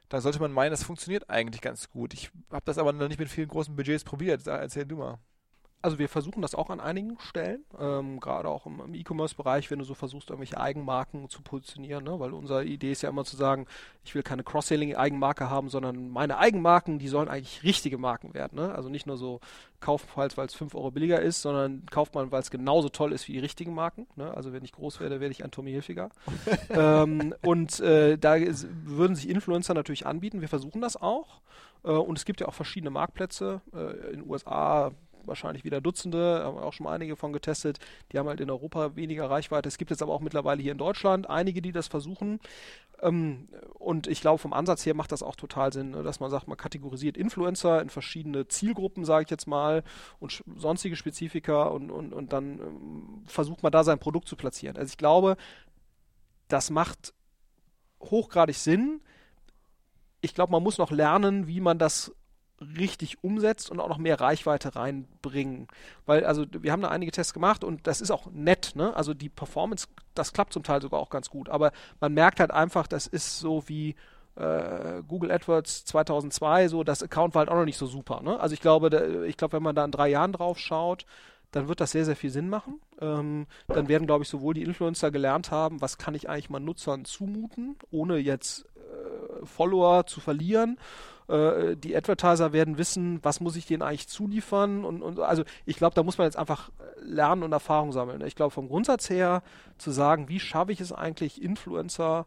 da 0.08 0.20
sollte 0.20 0.40
man 0.40 0.52
meinen, 0.52 0.70
das 0.70 0.82
funktioniert 0.82 1.30
eigentlich 1.30 1.60
ganz 1.60 1.90
gut. 1.90 2.14
Ich 2.14 2.30
habe 2.50 2.64
das 2.64 2.78
aber 2.78 2.92
noch 2.92 3.08
nicht 3.08 3.18
mit 3.20 3.28
vielen 3.28 3.48
großen 3.48 3.74
Budgets 3.74 4.04
probiert. 4.04 4.46
Erzähl 4.46 4.86
du 4.86 4.96
mal. 4.96 5.18
Also 5.82 5.98
wir 5.98 6.08
versuchen 6.08 6.42
das 6.42 6.54
auch 6.54 6.70
an 6.70 6.78
einigen 6.78 7.18
Stellen, 7.18 7.64
ähm, 7.78 8.20
gerade 8.20 8.48
auch 8.48 8.66
im, 8.66 8.80
im 8.80 8.94
E-Commerce-Bereich, 8.94 9.70
wenn 9.70 9.80
du 9.80 9.84
so 9.84 9.94
versuchst, 9.94 10.30
irgendwelche 10.30 10.60
Eigenmarken 10.60 11.28
zu 11.28 11.42
positionieren, 11.42 12.04
ne? 12.04 12.20
weil 12.20 12.32
unsere 12.32 12.64
Idee 12.64 12.92
ist 12.92 13.02
ja 13.02 13.08
immer 13.08 13.24
zu 13.24 13.36
sagen, 13.36 13.66
ich 14.04 14.14
will 14.14 14.22
keine 14.22 14.44
Cross-Selling-Eigenmarke 14.44 15.50
haben, 15.50 15.68
sondern 15.70 16.08
meine 16.10 16.38
Eigenmarken, 16.38 17.00
die 17.00 17.08
sollen 17.08 17.28
eigentlich 17.28 17.64
richtige 17.64 17.98
Marken 17.98 18.32
werden. 18.32 18.56
Ne? 18.60 18.72
Also 18.72 18.88
nicht 18.88 19.06
nur 19.06 19.16
so 19.16 19.40
kaufen, 19.80 20.08
falls 20.14 20.36
weil 20.36 20.46
es 20.46 20.54
5 20.54 20.74
Euro 20.74 20.92
billiger 20.92 21.20
ist, 21.20 21.42
sondern 21.42 21.84
kauft 21.90 22.14
man, 22.14 22.30
weil 22.30 22.40
es 22.40 22.50
genauso 22.50 22.88
toll 22.88 23.12
ist 23.12 23.26
wie 23.28 23.32
die 23.32 23.38
richtigen 23.40 23.74
Marken. 23.74 24.06
Ne? 24.16 24.32
Also 24.32 24.52
wenn 24.52 24.64
ich 24.64 24.72
groß 24.72 25.00
werde, 25.00 25.20
werde 25.20 25.32
ich 25.32 25.44
ein 25.44 25.50
Tommy 25.50 25.72
Hilfiger. 25.72 26.10
ähm, 26.70 27.34
und 27.42 27.80
äh, 27.80 28.16
da 28.16 28.36
würden 28.38 29.16
sich 29.16 29.28
Influencer 29.28 29.74
natürlich 29.74 30.06
anbieten. 30.06 30.40
Wir 30.40 30.48
versuchen 30.48 30.80
das 30.80 30.96
auch. 30.96 31.40
Äh, 31.84 31.90
und 31.90 32.16
es 32.16 32.24
gibt 32.24 32.40
ja 32.40 32.48
auch 32.48 32.54
verschiedene 32.54 32.90
Marktplätze. 32.90 33.60
Äh, 33.74 34.12
in 34.12 34.20
den 34.20 34.30
USA 34.30 34.92
wahrscheinlich 35.26 35.64
wieder 35.64 35.80
Dutzende, 35.80 36.42
haben 36.44 36.58
auch 36.58 36.72
schon 36.72 36.86
einige 36.86 37.16
von 37.16 37.32
getestet. 37.32 37.78
Die 38.12 38.18
haben 38.18 38.28
halt 38.28 38.40
in 38.40 38.50
Europa 38.50 38.96
weniger 38.96 39.30
Reichweite. 39.30 39.68
Es 39.68 39.78
gibt 39.78 39.90
jetzt 39.90 40.02
aber 40.02 40.12
auch 40.12 40.20
mittlerweile 40.20 40.62
hier 40.62 40.72
in 40.72 40.78
Deutschland 40.78 41.28
einige, 41.28 41.62
die 41.62 41.72
das 41.72 41.88
versuchen. 41.88 42.40
Ähm, 43.00 43.48
und 43.74 44.06
ich 44.06 44.20
glaube, 44.20 44.38
vom 44.38 44.52
Ansatz 44.52 44.86
her 44.86 44.94
macht 44.94 45.12
das 45.12 45.22
auch 45.22 45.36
total 45.36 45.72
Sinn, 45.72 45.90
ne, 45.90 46.02
dass 46.02 46.20
man 46.20 46.30
sagt, 46.30 46.48
man 46.48 46.56
kategorisiert 46.56 47.16
Influencer 47.16 47.82
in 47.82 47.90
verschiedene 47.90 48.48
Zielgruppen, 48.48 49.04
sage 49.04 49.24
ich 49.24 49.30
jetzt 49.30 49.46
mal, 49.46 49.82
und 50.20 50.42
sonstige 50.56 50.96
Spezifika 50.96 51.64
und, 51.64 51.90
und, 51.90 52.12
und 52.12 52.32
dann 52.32 52.60
ähm, 52.60 53.24
versucht 53.26 53.62
man 53.62 53.72
da 53.72 53.84
sein 53.84 53.98
Produkt 53.98 54.28
zu 54.28 54.36
platzieren. 54.36 54.76
Also 54.76 54.90
ich 54.90 54.98
glaube, 54.98 55.36
das 56.48 56.70
macht 56.70 57.12
hochgradig 58.00 58.56
Sinn. 58.56 59.00
Ich 60.20 60.34
glaube, 60.34 60.52
man 60.52 60.62
muss 60.62 60.78
noch 60.78 60.90
lernen, 60.90 61.48
wie 61.48 61.60
man 61.60 61.78
das 61.78 62.14
richtig 62.78 63.22
umsetzt 63.22 63.70
und 63.70 63.80
auch 63.80 63.88
noch 63.88 63.98
mehr 63.98 64.20
Reichweite 64.20 64.74
reinbringen. 64.76 65.68
Weil, 66.06 66.24
also 66.24 66.46
wir 66.50 66.72
haben 66.72 66.82
da 66.82 66.88
einige 66.88 67.12
Tests 67.12 67.34
gemacht 67.34 67.64
und 67.64 67.86
das 67.86 68.00
ist 68.00 68.10
auch 68.10 68.26
nett, 68.30 68.72
ne? 68.74 68.94
Also 68.96 69.14
die 69.14 69.28
Performance, 69.28 69.88
das 70.14 70.32
klappt 70.32 70.52
zum 70.52 70.62
Teil 70.62 70.82
sogar 70.82 71.00
auch 71.00 71.10
ganz 71.10 71.30
gut. 71.30 71.48
Aber 71.48 71.72
man 72.00 72.14
merkt 72.14 72.40
halt 72.40 72.50
einfach, 72.50 72.86
das 72.86 73.06
ist 73.06 73.38
so 73.38 73.68
wie 73.68 73.94
äh, 74.36 75.02
Google 75.06 75.30
AdWords 75.30 75.84
2002, 75.84 76.68
so 76.68 76.84
das 76.84 77.02
Account 77.02 77.34
war 77.34 77.40
halt 77.40 77.50
auch 77.50 77.56
noch 77.56 77.64
nicht 77.64 77.78
so 77.78 77.86
super. 77.86 78.22
Ne? 78.22 78.38
Also 78.40 78.54
ich 78.54 78.60
glaube, 78.60 78.90
da, 78.90 79.22
ich 79.22 79.36
glaube, 79.36 79.54
wenn 79.54 79.62
man 79.62 79.74
da 79.74 79.84
in 79.84 79.90
drei 79.90 80.08
Jahren 80.08 80.32
drauf 80.32 80.58
schaut, 80.58 81.06
dann 81.50 81.68
wird 81.68 81.80
das 81.80 81.92
sehr, 81.92 82.06
sehr 82.06 82.16
viel 82.16 82.30
Sinn 82.30 82.48
machen. 82.48 82.80
Ähm, 83.00 83.46
dann 83.68 83.88
werden, 83.88 84.06
glaube 84.06 84.24
ich, 84.24 84.30
sowohl 84.30 84.54
die 84.54 84.62
Influencer 84.62 85.10
gelernt 85.10 85.50
haben, 85.50 85.82
was 85.82 85.98
kann 85.98 86.14
ich 86.14 86.28
eigentlich 86.28 86.50
mal 86.50 86.60
Nutzern 86.60 87.04
zumuten, 87.04 87.76
ohne 87.90 88.16
jetzt 88.16 88.64
äh, 88.76 89.44
Follower 89.44 90.06
zu 90.06 90.20
verlieren. 90.20 90.78
Äh, 91.28 91.76
die 91.76 91.96
Advertiser 91.96 92.52
werden 92.52 92.78
wissen, 92.78 93.20
was 93.22 93.40
muss 93.40 93.56
ich 93.56 93.66
denen 93.66 93.82
eigentlich 93.82 94.08
zuliefern. 94.08 94.84
Und, 94.84 95.02
und 95.02 95.18
also 95.20 95.44
ich 95.66 95.76
glaube, 95.76 95.94
da 95.94 96.02
muss 96.02 96.18
man 96.18 96.26
jetzt 96.26 96.36
einfach 96.36 96.70
lernen 97.00 97.42
und 97.42 97.52
Erfahrung 97.52 97.92
sammeln. 97.92 98.24
Ich 98.26 98.36
glaube, 98.36 98.52
vom 98.52 98.68
Grundsatz 98.68 99.10
her 99.10 99.42
zu 99.78 99.90
sagen, 99.90 100.28
wie 100.28 100.40
schaffe 100.40 100.72
ich 100.72 100.80
es 100.80 100.92
eigentlich, 100.92 101.42
Influencer 101.42 102.26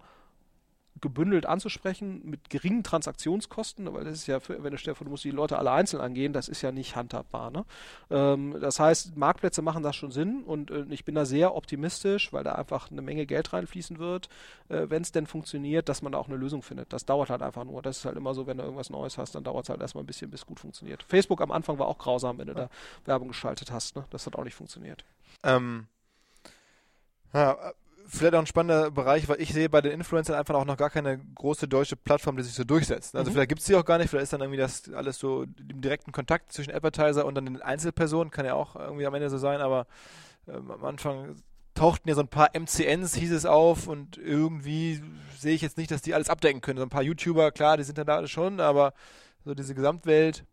gebündelt 1.01 1.45
anzusprechen 1.45 2.21
mit 2.23 2.49
geringen 2.49 2.83
Transaktionskosten, 2.83 3.93
weil 3.93 4.05
das 4.05 4.13
ist 4.13 4.27
ja, 4.27 4.39
für, 4.39 4.63
wenn 4.63 4.71
du 4.71 4.77
stellst, 4.77 5.01
du 5.01 5.09
musst 5.09 5.25
die 5.25 5.31
Leute 5.31 5.57
alle 5.57 5.71
einzeln 5.71 6.01
angehen, 6.01 6.31
das 6.31 6.47
ist 6.47 6.61
ja 6.61 6.71
nicht 6.71 6.95
handhabbar. 6.95 7.51
Ne? 7.51 7.65
Ähm, 8.09 8.57
das 8.61 8.79
heißt, 8.79 9.17
Marktplätze 9.17 9.61
machen 9.61 9.83
das 9.83 9.95
schon 9.95 10.11
Sinn 10.11 10.43
und 10.43 10.71
äh, 10.71 10.85
ich 10.89 11.03
bin 11.03 11.15
da 11.15 11.25
sehr 11.25 11.55
optimistisch, 11.55 12.31
weil 12.31 12.43
da 12.43 12.53
einfach 12.53 12.91
eine 12.91 13.01
Menge 13.01 13.25
Geld 13.25 13.51
reinfließen 13.51 13.99
wird, 13.99 14.29
äh, 14.69 14.85
wenn 14.89 15.01
es 15.01 15.11
denn 15.11 15.27
funktioniert, 15.27 15.89
dass 15.89 16.01
man 16.01 16.13
da 16.13 16.17
auch 16.17 16.29
eine 16.29 16.37
Lösung 16.37 16.61
findet. 16.61 16.93
Das 16.93 17.05
dauert 17.05 17.29
halt 17.29 17.41
einfach 17.41 17.65
nur. 17.65 17.81
Das 17.81 17.97
ist 17.97 18.05
halt 18.05 18.15
immer 18.15 18.33
so, 18.33 18.47
wenn 18.47 18.57
du 18.57 18.63
irgendwas 18.63 18.89
Neues 18.89 19.17
hast, 19.17 19.35
dann 19.35 19.43
dauert 19.43 19.65
es 19.65 19.69
halt 19.69 19.81
erstmal 19.81 20.03
ein 20.03 20.07
bisschen, 20.07 20.31
bis 20.31 20.41
es 20.41 20.45
gut 20.45 20.59
funktioniert. 20.59 21.03
Facebook 21.03 21.41
am 21.41 21.51
Anfang 21.51 21.77
war 21.77 21.87
auch 21.87 21.97
grausam, 21.97 22.37
wenn 22.37 22.47
du 22.47 22.53
ja. 22.53 22.61
da 22.61 22.69
Werbung 23.05 23.29
geschaltet 23.29 23.71
hast. 23.71 23.95
Ne? 23.95 24.05
Das 24.11 24.25
hat 24.25 24.35
auch 24.35 24.43
nicht 24.43 24.55
funktioniert. 24.55 25.03
Ähm, 25.43 25.87
ja, 27.33 27.73
vielleicht 28.07 28.35
auch 28.35 28.39
ein 28.39 28.47
spannender 28.47 28.91
Bereich, 28.91 29.27
weil 29.27 29.41
ich 29.41 29.53
sehe 29.53 29.69
bei 29.69 29.81
den 29.81 29.91
Influencern 29.91 30.35
einfach 30.35 30.55
auch 30.55 30.65
noch 30.65 30.77
gar 30.77 30.89
keine 30.89 31.17
große 31.17 31.67
deutsche 31.67 31.95
Plattform, 31.95 32.37
die 32.37 32.43
sich 32.43 32.53
so 32.53 32.63
durchsetzt. 32.63 33.15
Also 33.15 33.29
mhm. 33.29 33.33
vielleicht 33.33 33.49
gibt 33.49 33.61
es 33.61 33.67
die 33.67 33.75
auch 33.75 33.85
gar 33.85 33.97
nicht, 33.97 34.09
vielleicht 34.09 34.23
ist 34.23 34.33
dann 34.33 34.41
irgendwie 34.41 34.57
das 34.57 34.91
alles 34.93 35.17
so 35.17 35.43
im 35.43 35.81
direkten 35.81 36.11
Kontakt 36.11 36.51
zwischen 36.51 36.73
Advertiser 36.73 37.25
und 37.25 37.35
dann 37.35 37.45
den 37.45 37.61
Einzelpersonen, 37.61 38.31
kann 38.31 38.45
ja 38.45 38.53
auch 38.53 38.75
irgendwie 38.75 39.05
am 39.05 39.13
Ende 39.13 39.29
so 39.29 39.37
sein, 39.37 39.61
aber 39.61 39.87
ähm, 40.47 40.71
am 40.71 40.85
Anfang 40.85 41.35
tauchten 41.73 42.07
ja 42.07 42.15
so 42.15 42.21
ein 42.21 42.27
paar 42.27 42.51
MCNs, 42.53 43.15
hieß 43.15 43.31
es 43.31 43.45
auf 43.45 43.87
und 43.87 44.17
irgendwie 44.17 45.01
sehe 45.37 45.53
ich 45.53 45.61
jetzt 45.61 45.77
nicht, 45.77 45.91
dass 45.91 46.01
die 46.01 46.13
alles 46.13 46.29
abdecken 46.29 46.61
können. 46.61 46.77
So 46.77 46.85
ein 46.85 46.89
paar 46.89 47.03
YouTuber, 47.03 47.51
klar, 47.51 47.77
die 47.77 47.83
sind 47.83 47.97
dann 47.97 48.07
da 48.07 48.25
schon, 48.27 48.59
aber 48.59 48.93
so 49.43 49.53
diese 49.53 49.75
Gesamtwelt 49.75 50.45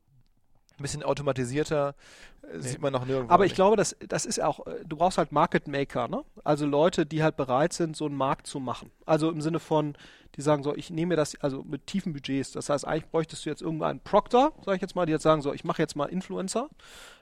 ein 0.82 0.90
bisschen 0.90 1.02
automatisierter 1.02 1.94
äh, 2.42 2.56
nee. 2.56 2.62
sieht 2.62 2.80
man 2.80 2.92
noch 2.92 3.06
nirgendwo. 3.06 3.32
Aber 3.32 3.46
ich 3.46 3.54
glaube, 3.54 3.76
das, 3.76 3.96
das 4.08 4.26
ist 4.26 4.42
auch, 4.42 4.66
äh, 4.66 4.84
du 4.84 4.96
brauchst 4.96 5.18
halt 5.18 5.32
Market 5.32 5.68
Maker, 5.68 6.08
ne? 6.08 6.24
Also 6.44 6.66
Leute, 6.66 7.06
die 7.06 7.22
halt 7.22 7.36
bereit 7.36 7.72
sind, 7.72 7.96
so 7.96 8.06
einen 8.06 8.16
Markt 8.16 8.46
zu 8.46 8.60
machen. 8.60 8.90
Also 9.06 9.30
im 9.30 9.40
Sinne 9.40 9.60
von, 9.60 9.94
die 10.36 10.42
sagen 10.42 10.62
so, 10.62 10.74
ich 10.74 10.90
nehme 10.90 11.10
mir 11.10 11.16
das, 11.16 11.40
also 11.40 11.62
mit 11.62 11.86
tiefen 11.86 12.12
Budgets. 12.12 12.52
Das 12.52 12.68
heißt, 12.68 12.86
eigentlich 12.86 13.10
bräuchtest 13.10 13.46
du 13.46 13.50
jetzt 13.50 13.62
irgendeinen 13.62 14.00
Proctor, 14.00 14.52
sage 14.64 14.76
ich 14.76 14.82
jetzt 14.82 14.96
mal, 14.96 15.06
die 15.06 15.12
jetzt 15.12 15.22
sagen 15.22 15.42
so, 15.42 15.52
ich 15.52 15.64
mache 15.64 15.80
jetzt 15.80 15.94
mal 15.94 16.06
Influencer 16.06 16.68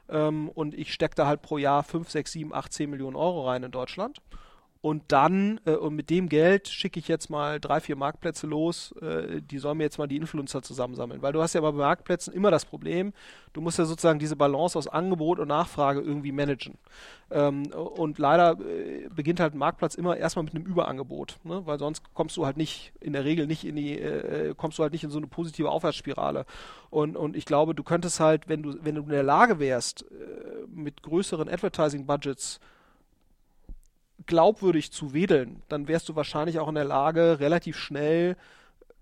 ähm, 0.08 0.48
und 0.48 0.74
ich 0.74 0.92
stecke 0.92 1.14
da 1.14 1.26
halt 1.26 1.42
pro 1.42 1.58
Jahr 1.58 1.82
5, 1.82 2.08
6, 2.08 2.32
7, 2.32 2.54
8, 2.54 2.72
10 2.72 2.90
Millionen 2.90 3.16
Euro 3.16 3.46
rein 3.46 3.62
in 3.62 3.70
Deutschland 3.70 4.20
und 4.82 5.02
dann, 5.08 5.60
äh, 5.66 5.72
und 5.72 5.94
mit 5.94 6.08
dem 6.08 6.30
Geld 6.30 6.68
schicke 6.68 6.98
ich 6.98 7.06
jetzt 7.06 7.28
mal 7.28 7.60
drei, 7.60 7.80
vier 7.80 7.96
Marktplätze 7.96 8.46
los, 8.46 8.92
äh, 9.02 9.42
die 9.42 9.58
sollen 9.58 9.76
mir 9.76 9.84
jetzt 9.84 9.98
mal 9.98 10.06
die 10.06 10.16
Influencer 10.16 10.62
zusammensammeln. 10.62 11.20
Weil 11.20 11.34
du 11.34 11.42
hast 11.42 11.54
ja 11.54 11.60
bei 11.60 11.70
Marktplätzen 11.70 12.32
immer 12.32 12.50
das 12.50 12.64
Problem, 12.64 13.12
du 13.52 13.60
musst 13.60 13.78
ja 13.78 13.84
sozusagen 13.84 14.18
diese 14.18 14.36
Balance 14.36 14.78
aus 14.78 14.88
Angebot 14.88 15.38
und 15.38 15.48
Nachfrage 15.48 16.00
irgendwie 16.00 16.32
managen. 16.32 16.78
Ähm, 17.30 17.66
und 17.66 18.18
leider 18.18 18.58
äh, 18.58 19.08
beginnt 19.14 19.38
halt 19.38 19.54
ein 19.54 19.58
Marktplatz 19.58 19.96
immer 19.96 20.16
erstmal 20.16 20.46
mit 20.46 20.54
einem 20.54 20.64
Überangebot, 20.64 21.38
ne? 21.44 21.60
weil 21.66 21.78
sonst 21.78 22.02
kommst 22.14 22.38
du 22.38 22.46
halt 22.46 22.56
nicht, 22.56 22.94
in 23.00 23.12
der 23.12 23.26
Regel 23.26 23.46
nicht 23.46 23.66
in 23.66 23.76
die, 23.76 23.98
äh, 23.98 24.54
kommst 24.56 24.78
du 24.78 24.82
halt 24.82 24.94
nicht 24.94 25.04
in 25.04 25.10
so 25.10 25.18
eine 25.18 25.26
positive 25.26 25.68
Aufwärtsspirale. 25.68 26.46
Und, 26.88 27.18
und 27.18 27.36
ich 27.36 27.44
glaube, 27.44 27.74
du 27.74 27.82
könntest 27.82 28.18
halt, 28.18 28.48
wenn 28.48 28.62
du, 28.62 28.82
wenn 28.82 28.94
du 28.94 29.02
in 29.02 29.10
der 29.10 29.24
Lage 29.24 29.58
wärst, 29.58 30.06
äh, 30.10 30.66
mit 30.74 31.02
größeren 31.02 31.50
Advertising-Budgets 31.50 32.60
glaubwürdig 34.26 34.92
zu 34.92 35.12
wedeln, 35.12 35.62
dann 35.68 35.88
wärst 35.88 36.08
du 36.08 36.16
wahrscheinlich 36.16 36.58
auch 36.58 36.68
in 36.68 36.74
der 36.74 36.84
Lage, 36.84 37.40
relativ 37.40 37.76
schnell 37.76 38.36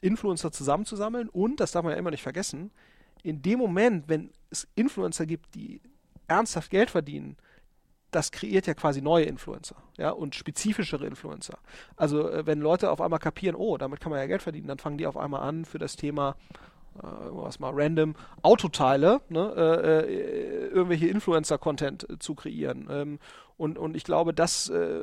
Influencer 0.01 0.53
zusammenzusammeln. 0.53 1.29
Und, 1.29 1.61
das 1.61 1.73
darf 1.73 1.83
man 1.83 1.93
ja 1.93 1.99
immer 1.99 2.11
nicht 2.11 2.23
vergessen, 2.23 2.71
in 3.23 3.43
dem 3.43 3.59
Moment, 3.59 4.09
wenn 4.09 4.31
es 4.51 4.69
Influencer 4.75 5.27
gibt, 5.27 5.55
die 5.55 5.81
ernsthaft 6.29 6.71
Geld 6.71 6.91
verdienen, 6.91 7.37
das 8.11 8.31
kreiert 8.31 8.67
ja 8.67 8.75
quasi 8.75 9.03
neue 9.03 9.25
Influencer, 9.25 9.77
ja, 9.99 10.11
und 10.11 10.35
spezifischere 10.35 11.07
Influencer. 11.07 11.59
Also, 11.97 12.31
äh, 12.31 12.47
wenn 12.47 12.61
Leute 12.61 12.91
auf 12.91 13.01
einmal 13.01 13.19
kapieren, 13.19 13.55
oh, 13.55 13.77
damit 13.77 14.01
kann 14.01 14.11
man 14.11 14.21
ja 14.21 14.27
Geld 14.27 14.43
verdienen, 14.43 14.69
dann 14.69 14.79
fangen 14.79 14.99
die 14.99 15.07
auf 15.07 15.17
einmal 15.17 15.43
an, 15.43 15.65
für 15.65 15.79
das 15.79 15.97
Thema 15.97 16.37
äh, 17.03 17.61
mal 17.61 17.73
random 17.75 18.15
Autoteile, 18.43 19.21
ne, 19.29 19.53
äh, 19.57 20.13
äh, 20.13 20.67
irgendwelche 20.69 21.09
Influencer-Content 21.09 22.07
zu 22.19 22.35
kreieren. 22.35 22.89
Ähm, 22.91 23.19
und, 23.57 23.77
und 23.77 23.97
ich 23.97 24.05
glaube, 24.05 24.33
das 24.33 24.69
äh, 24.71 25.01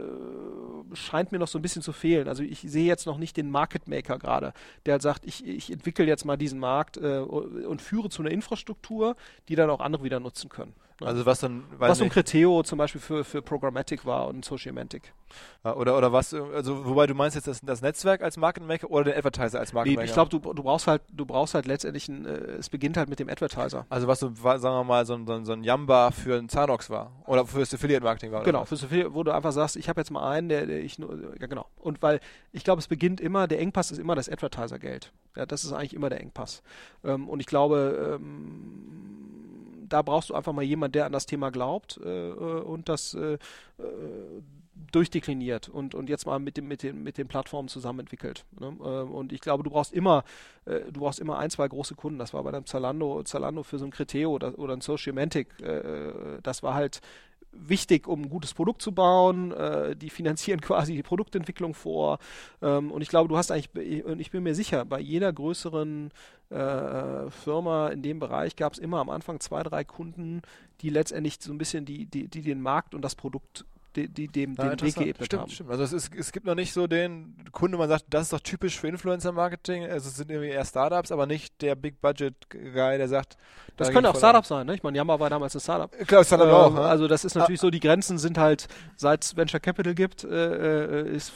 scheint 0.93 1.33
mir 1.33 1.39
noch 1.39 1.49
so 1.49 1.59
ein 1.59 1.61
bisschen 1.61 1.81
zu 1.81 1.91
fehlen. 1.91 2.29
Also 2.29 2.41
ich 2.41 2.61
sehe 2.61 2.85
jetzt 2.85 3.05
noch 3.05 3.17
nicht 3.17 3.35
den 3.35 3.51
Market 3.51 3.89
Maker 3.89 4.17
gerade, 4.17 4.53
der 4.85 4.93
halt 4.93 5.01
sagt, 5.01 5.25
ich, 5.25 5.45
ich 5.45 5.71
entwickle 5.71 6.05
jetzt 6.05 6.23
mal 6.23 6.37
diesen 6.37 6.59
Markt 6.59 6.95
äh, 6.95 7.19
und 7.19 7.81
führe 7.81 8.09
zu 8.09 8.21
einer 8.21 8.31
Infrastruktur, 8.31 9.17
die 9.49 9.55
dann 9.55 9.69
auch 9.69 9.81
andere 9.81 10.05
wieder 10.05 10.21
nutzen 10.21 10.49
können. 10.49 10.73
Also 11.01 11.25
was 11.25 11.41
dann, 11.41 11.65
was 11.77 12.01
ein 12.01 12.09
Criteo 12.09 12.63
zum 12.63 12.77
Beispiel 12.77 13.01
für, 13.01 13.25
für 13.25 13.41
Programmatic 13.41 14.05
war 14.05 14.27
und 14.27 14.45
Sociomantic. 14.45 15.13
Oder, 15.63 15.97
oder 15.97 16.13
was, 16.13 16.33
also 16.33 16.85
wobei 16.85 17.05
du 17.05 17.13
meinst 17.13 17.35
jetzt 17.35 17.47
das, 17.47 17.59
das 17.59 17.81
Netzwerk 17.81 18.21
als 18.21 18.37
Market 18.37 18.65
Maker 18.65 18.89
oder 18.89 19.05
den 19.05 19.17
Advertiser 19.17 19.59
als 19.59 19.73
Market 19.73 19.93
Maker? 19.93 20.03
Nee, 20.03 20.07
ich 20.07 20.13
glaube, 20.13 20.29
du, 20.29 20.39
du 20.39 20.63
brauchst 20.63 20.87
halt, 20.87 21.01
du 21.11 21.25
brauchst 21.25 21.53
halt 21.53 21.65
letztendlich 21.65 22.07
ein, 22.07 22.25
äh, 22.25 22.37
es 22.59 22.69
beginnt 22.69 22.95
halt 22.95 23.09
mit 23.09 23.19
dem 23.19 23.27
Advertiser. 23.27 23.85
Also 23.89 24.07
was 24.07 24.19
so, 24.19 24.31
sagen 24.35 24.61
wir 24.61 24.83
mal, 24.85 25.05
so 25.05 25.15
ein, 25.15 25.27
so 25.27 25.33
ein, 25.33 25.43
so 25.43 25.51
ein 25.51 25.63
Yamba 25.63 26.11
für 26.11 26.37
ein 26.37 26.47
Zanox 26.47 26.89
war 26.89 27.11
oder 27.25 27.45
fürs 27.45 27.73
Affiliate 27.73 28.03
Marketing 28.03 28.31
war. 28.31 28.43
Genau, 28.43 28.63
fürs 28.63 28.83
Affiliate, 28.83 29.13
wo 29.13 29.23
du 29.23 29.33
einfach 29.33 29.51
sagst, 29.51 29.75
ich 29.75 29.89
habe 29.89 29.99
jetzt 29.99 30.11
mal 30.11 30.29
einen, 30.29 30.47
der, 30.47 30.65
der 30.65 30.81
ich 30.81 30.97
nur, 30.97 31.33
ja 31.39 31.47
genau. 31.47 31.65
Und 31.77 32.01
weil 32.01 32.21
ich 32.53 32.63
glaube, 32.63 32.79
es 32.79 32.87
beginnt 32.87 33.19
immer, 33.19 33.47
der 33.47 33.59
Engpass 33.59 33.91
ist 33.91 33.97
immer 33.97 34.15
das 34.15 34.29
Advertiser-Geld. 34.29 35.11
Ja, 35.35 35.45
das 35.45 35.65
ist 35.65 35.73
eigentlich 35.73 35.93
immer 35.93 36.09
der 36.09 36.21
Engpass. 36.21 36.63
Ähm, 37.03 37.27
und 37.27 37.41
ich 37.41 37.47
glaube, 37.47 38.17
ähm, 38.21 39.15
da 39.89 40.01
brauchst 40.01 40.29
du 40.29 40.33
einfach 40.33 40.53
mal 40.53 40.63
jemanden, 40.63 40.93
der 40.93 41.05
an 41.05 41.11
das 41.11 41.25
Thema 41.25 41.51
glaubt 41.51 41.99
äh, 42.03 42.29
äh 42.29 42.61
und 42.61 42.89
das 42.89 43.13
äh, 43.13 43.33
äh, 43.33 43.37
durchdekliniert 44.91 45.69
und, 45.69 45.95
und 45.95 46.09
jetzt 46.09 46.25
mal 46.25 46.39
mit, 46.39 46.57
dem, 46.57 46.67
mit, 46.67 46.83
den, 46.83 47.03
mit 47.03 47.17
den 47.17 47.27
Plattformen 47.27 47.67
zusammen 47.67 48.01
entwickelt. 48.01 48.45
Ne? 48.59 48.67
Ähm, 48.67 49.11
und 49.11 49.33
ich 49.33 49.41
glaube, 49.41 49.63
du 49.63 49.69
brauchst 49.69 49.93
immer, 49.93 50.23
äh, 50.65 50.81
du 50.91 50.99
brauchst 50.99 51.19
immer 51.19 51.37
ein, 51.37 51.49
zwei 51.49 51.67
große 51.67 51.95
Kunden. 51.95 52.19
Das 52.19 52.33
war 52.33 52.43
bei 52.43 52.49
einem 52.49 52.65
Zalando, 52.65 53.23
Zalando 53.23 53.63
für 53.63 53.79
so 53.79 53.85
ein 53.85 53.91
Criteo 53.91 54.31
oder, 54.31 54.57
oder 54.59 54.73
ein 54.73 54.81
Sociomantic. 54.81 55.47
Das 56.43 56.63
war 56.63 56.73
halt 56.73 57.01
wichtig, 57.57 58.07
um 58.07 58.23
ein 58.23 58.29
gutes 58.29 58.53
Produkt 58.53 58.81
zu 58.81 58.91
bauen. 58.91 59.51
Äh, 59.51 59.95
die 59.95 60.09
finanzieren 60.09 60.61
quasi 60.61 60.95
die 60.95 61.03
Produktentwicklung 61.03 61.73
vor. 61.73 62.19
Ähm, 62.61 62.91
und 62.91 63.01
ich 63.01 63.09
glaube, 63.09 63.29
du 63.29 63.37
hast 63.37 63.51
eigentlich, 63.51 64.03
und 64.05 64.19
ich 64.19 64.31
bin 64.31 64.43
mir 64.43 64.55
sicher, 64.55 64.85
bei 64.85 64.99
jeder 64.99 65.31
größeren 65.31 66.11
äh, 66.49 67.29
Firma 67.29 67.89
in 67.89 68.01
dem 68.01 68.19
Bereich 68.19 68.55
gab 68.55 68.73
es 68.73 68.79
immer 68.79 68.99
am 68.99 69.09
Anfang 69.09 69.39
zwei, 69.39 69.63
drei 69.63 69.83
Kunden, 69.83 70.41
die 70.81 70.89
letztendlich 70.89 71.37
so 71.39 71.51
ein 71.51 71.57
bisschen 71.57 71.85
die, 71.85 72.05
die, 72.05 72.27
die 72.27 72.41
den 72.41 72.61
Markt 72.61 72.93
und 72.93 73.01
das 73.01 73.15
Produkt 73.15 73.65
die, 73.95 74.07
die 74.07 74.27
dem 74.27 74.55
ja, 74.55 74.75
den 74.75 74.87
Weg 74.87 74.95
geebnet 74.95 75.25
stimmt, 75.25 75.41
haben. 75.41 75.51
Stimmt. 75.51 75.71
Also 75.71 75.83
es, 75.83 75.93
ist, 75.93 76.13
es 76.15 76.31
gibt 76.31 76.45
noch 76.45 76.55
nicht 76.55 76.73
so 76.73 76.87
den 76.87 77.35
Kunde, 77.51 77.77
man 77.77 77.89
sagt, 77.89 78.05
das 78.09 78.23
ist 78.23 78.33
doch 78.33 78.39
typisch 78.39 78.79
für 78.79 78.87
Influencer-Marketing. 78.87 79.85
Also 79.85 80.09
es 80.09 80.17
sind 80.17 80.29
irgendwie 80.29 80.49
eher 80.49 80.65
Startups, 80.65 81.11
aber 81.11 81.25
nicht 81.25 81.61
der 81.61 81.75
Big-Budget-Guy, 81.75 82.97
der 82.97 83.07
sagt... 83.07 83.37
Das 83.77 83.87
da 83.87 83.93
können 83.93 84.05
auch 84.05 84.15
Startups 84.15 84.47
sein, 84.47 84.65
ne? 84.67 84.75
Ich 84.75 84.83
meine, 84.83 84.97
Yammer 84.97 85.19
war 85.19 85.29
damals 85.29 85.53
ein 85.53 85.59
Startup. 85.59 85.91
Klar, 86.07 86.23
Startup 86.23 86.47
ähm, 86.47 86.53
auch. 86.53 86.73
Ne? 86.73 86.81
Also 86.81 87.07
das 87.07 87.25
ist 87.25 87.35
natürlich 87.35 87.59
ah. 87.59 87.63
so, 87.63 87.69
die 87.69 87.81
Grenzen 87.81 88.17
sind 88.17 88.37
halt, 88.37 88.67
seit 88.95 89.25
es 89.25 89.35
Venture 89.35 89.59
Capital 89.59 89.93
gibt, 89.93 90.23
äh, 90.23 91.01
äh 91.01 91.15
ist 91.15 91.31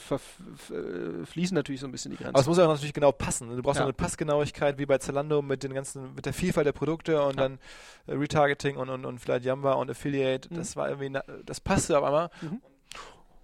fließen 1.24 1.54
natürlich 1.54 1.80
so 1.80 1.86
ein 1.86 1.92
bisschen 1.92 2.12
die 2.12 2.16
Grenzen. 2.16 2.34
Aber 2.34 2.40
es 2.40 2.46
muss 2.46 2.58
ja 2.58 2.64
auch 2.64 2.68
natürlich 2.68 2.94
genau 2.94 3.12
passen. 3.12 3.54
Du 3.54 3.62
brauchst 3.62 3.78
ja. 3.78 3.84
eine 3.84 3.92
Passgenauigkeit, 3.92 4.78
wie 4.78 4.86
bei 4.86 4.98
Zalando 4.98 5.42
mit 5.42 5.62
den 5.62 5.74
ganzen, 5.74 6.14
mit 6.14 6.26
der 6.26 6.32
Vielfalt 6.32 6.66
der 6.66 6.72
Produkte 6.72 7.22
und 7.22 7.36
ja. 7.36 7.42
dann 7.42 7.58
äh, 8.06 8.14
Retargeting 8.14 8.76
und, 8.76 8.88
und, 8.88 9.04
und 9.04 9.18
vielleicht 9.18 9.44
Yamba 9.44 9.74
und 9.74 9.90
Affiliate. 9.90 10.48
Mhm. 10.50 10.56
Das 10.56 10.76
war 10.76 10.88
irgendwie, 10.88 11.18
das 11.44 11.60
passte 11.60 11.98
auf 11.98 12.04
einmal. 12.04 12.30
Mhm. 12.40 12.49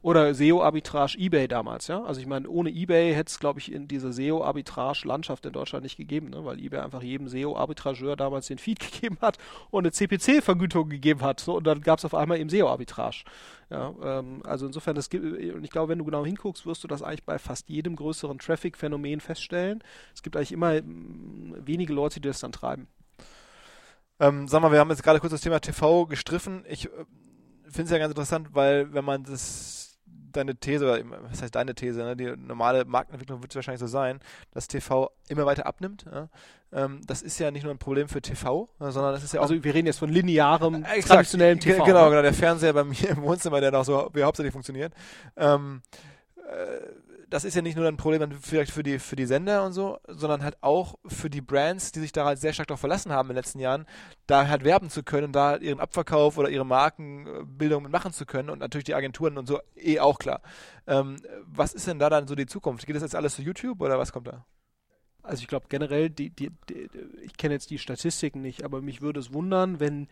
Oder 0.06 0.34
SEO-Arbitrage 0.34 1.18
eBay 1.18 1.48
damals, 1.48 1.88
ja. 1.88 2.00
Also 2.04 2.20
ich 2.20 2.28
meine, 2.28 2.48
ohne 2.48 2.70
eBay 2.70 3.12
hätte 3.12 3.28
es, 3.28 3.40
glaube 3.40 3.58
ich, 3.58 3.72
in 3.72 3.88
dieser 3.88 4.12
SEO-Arbitrage-Landschaft 4.12 5.44
in 5.46 5.52
Deutschland 5.52 5.82
nicht 5.82 5.96
gegeben, 5.96 6.30
ne? 6.30 6.44
weil 6.44 6.60
eBay 6.60 6.78
einfach 6.78 7.02
jedem 7.02 7.26
SEO-Arbitrageur 7.26 8.14
damals 8.14 8.46
den 8.46 8.58
Feed 8.58 8.78
gegeben 8.92 9.18
hat 9.20 9.38
und 9.72 9.82
eine 9.82 9.90
CPC-Vergütung 9.90 10.90
gegeben 10.90 11.22
hat. 11.22 11.40
So, 11.40 11.56
und 11.56 11.66
dann 11.66 11.80
gab 11.80 11.98
es 11.98 12.04
auf 12.04 12.14
einmal 12.14 12.38
eben 12.38 12.48
SEO-Arbitrage. 12.48 13.24
Ja, 13.68 13.92
ähm, 14.00 14.42
also 14.44 14.66
insofern, 14.66 14.94
das 14.94 15.10
gibt, 15.10 15.24
und 15.24 15.64
ich 15.64 15.70
glaube, 15.70 15.88
wenn 15.88 15.98
du 15.98 16.04
genau 16.04 16.24
hinguckst, 16.24 16.66
wirst 16.66 16.84
du 16.84 16.86
das 16.86 17.02
eigentlich 17.02 17.24
bei 17.24 17.40
fast 17.40 17.68
jedem 17.68 17.96
größeren 17.96 18.38
Traffic-Phänomen 18.38 19.18
feststellen. 19.18 19.82
Es 20.14 20.22
gibt 20.22 20.36
eigentlich 20.36 20.52
immer 20.52 20.80
mm, 20.80 21.66
wenige 21.66 21.92
Leute, 21.92 22.20
die 22.20 22.28
das 22.28 22.38
dann 22.38 22.52
treiben. 22.52 22.86
Ähm, 24.20 24.46
sag 24.46 24.62
mal, 24.62 24.70
wir 24.70 24.78
haben 24.78 24.90
jetzt 24.90 25.02
gerade 25.02 25.18
kurz 25.18 25.32
das 25.32 25.40
Thema 25.40 25.58
TV 25.58 26.06
gestriffen. 26.06 26.64
Ich 26.68 26.84
äh, 26.84 26.90
finde 27.64 27.86
es 27.86 27.90
ja 27.90 27.98
ganz 27.98 28.12
interessant, 28.12 28.50
weil 28.52 28.94
wenn 28.94 29.04
man 29.04 29.24
das 29.24 29.85
deine 30.36 30.56
These, 30.56 30.84
oder 30.84 31.02
was 31.28 31.42
heißt 31.42 31.54
deine 31.54 31.74
These, 31.74 32.00
ne? 32.00 32.16
die 32.16 32.34
normale 32.36 32.84
Marktentwicklung 32.84 33.42
wird 33.42 33.52
es 33.52 33.56
wahrscheinlich 33.56 33.80
so 33.80 33.86
sein, 33.86 34.20
dass 34.52 34.68
TV 34.68 35.10
immer 35.28 35.46
weiter 35.46 35.66
abnimmt. 35.66 36.04
Ja? 36.10 36.28
Ähm, 36.72 37.00
das 37.06 37.22
ist 37.22 37.38
ja 37.38 37.50
nicht 37.50 37.62
nur 37.62 37.72
ein 37.72 37.78
Problem 37.78 38.08
für 38.08 38.20
TV, 38.20 38.68
sondern 38.78 39.12
das 39.12 39.24
ist 39.24 39.34
ja 39.34 39.40
auch. 39.40 39.44
Also 39.44 39.62
wir 39.62 39.74
reden 39.74 39.86
jetzt 39.86 39.98
von 39.98 40.10
linearem, 40.10 40.84
äh, 40.84 41.00
traditionellem 41.00 41.60
TV. 41.60 41.84
Genau, 41.84 42.04
ne? 42.04 42.10
genau, 42.10 42.22
der 42.22 42.34
Fernseher 42.34 42.72
bei 42.72 42.84
mir 42.84 43.08
im 43.10 43.22
Wohnzimmer, 43.22 43.60
der 43.60 43.70
noch 43.70 43.84
so 43.84 44.10
hauptsächlich 44.16 44.52
funktioniert. 44.52 44.92
Ähm, 45.36 45.82
äh, 46.36 47.05
das 47.28 47.44
ist 47.44 47.54
ja 47.54 47.62
nicht 47.62 47.76
nur 47.76 47.86
ein 47.88 47.96
Problem 47.96 48.20
dann 48.20 48.32
vielleicht 48.32 48.72
für 48.72 48.82
die, 48.82 48.98
für 48.98 49.16
die 49.16 49.26
Sender 49.26 49.64
und 49.64 49.72
so, 49.72 49.98
sondern 50.06 50.42
halt 50.42 50.56
auch 50.62 50.94
für 51.06 51.28
die 51.28 51.40
Brands, 51.40 51.90
die 51.92 52.00
sich 52.00 52.12
da 52.12 52.24
halt 52.24 52.38
sehr 52.38 52.52
stark 52.52 52.68
darauf 52.68 52.80
verlassen 52.80 53.12
haben 53.12 53.26
in 53.30 53.34
den 53.34 53.42
letzten 53.42 53.58
Jahren, 53.58 53.86
da 54.26 54.46
halt 54.46 54.64
werben 54.64 54.90
zu 54.90 55.02
können 55.02 55.26
und 55.26 55.32
da 55.32 55.56
ihren 55.56 55.80
Abverkauf 55.80 56.38
oder 56.38 56.48
ihre 56.48 56.64
Markenbildung 56.64 57.90
machen 57.90 58.12
zu 58.12 58.26
können 58.26 58.50
und 58.50 58.60
natürlich 58.60 58.84
die 58.84 58.94
Agenturen 58.94 59.38
und 59.38 59.46
so 59.46 59.60
eh 59.74 59.98
auch 59.98 60.18
klar. 60.18 60.40
Ähm, 60.86 61.16
was 61.44 61.74
ist 61.74 61.86
denn 61.86 61.98
da 61.98 62.10
dann 62.10 62.28
so 62.28 62.34
die 62.34 62.46
Zukunft? 62.46 62.86
Geht 62.86 62.96
das 62.96 63.02
jetzt 63.02 63.16
alles 63.16 63.34
zu 63.34 63.42
YouTube 63.42 63.80
oder 63.80 63.98
was 63.98 64.12
kommt 64.12 64.28
da? 64.28 64.46
Also 65.22 65.42
ich 65.42 65.48
glaube 65.48 65.66
generell, 65.68 66.08
die, 66.08 66.30
die, 66.30 66.50
die, 66.68 66.88
ich 67.24 67.36
kenne 67.36 67.54
jetzt 67.54 67.70
die 67.70 67.78
Statistiken 67.78 68.42
nicht, 68.42 68.64
aber 68.64 68.80
mich 68.80 69.02
würde 69.02 69.18
es 69.18 69.32
wundern, 69.32 69.80
wenn 69.80 70.06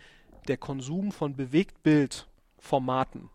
der 0.49 0.57
Konsum 0.57 1.13
von 1.13 1.37
Bewegtbildformaten 1.37 3.31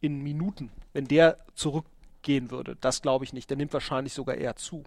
in 0.00 0.22
Minuten, 0.22 0.70
wenn 0.94 1.04
der 1.04 1.36
zurück 1.54 1.84
gehen 2.22 2.50
würde. 2.50 2.76
Das 2.80 3.02
glaube 3.02 3.24
ich 3.24 3.32
nicht. 3.32 3.50
Der 3.50 3.56
nimmt 3.56 3.72
wahrscheinlich 3.72 4.12
sogar 4.12 4.36
eher 4.36 4.56
zu. 4.56 4.84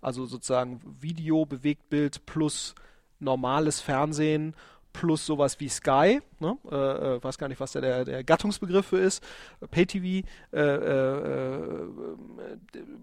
Also 0.00 0.26
sozusagen 0.26 0.80
Video, 1.00 1.46
Bewegtbild 1.46 2.26
plus 2.26 2.74
normales 3.18 3.80
Fernsehen 3.80 4.54
plus 4.96 5.26
sowas 5.26 5.60
wie 5.60 5.68
Sky, 5.68 6.20
ne? 6.40 6.56
äh, 6.70 6.74
äh, 7.16 7.22
weiß 7.22 7.36
gar 7.36 7.48
nicht, 7.48 7.60
was 7.60 7.72
da 7.72 7.80
der, 7.80 8.04
der 8.04 8.24
Gattungsbegriff 8.24 8.86
für 8.86 8.98
ist, 8.98 9.22
Pay-TV, 9.70 10.26
äh, 10.52 10.58
äh, 10.58 11.86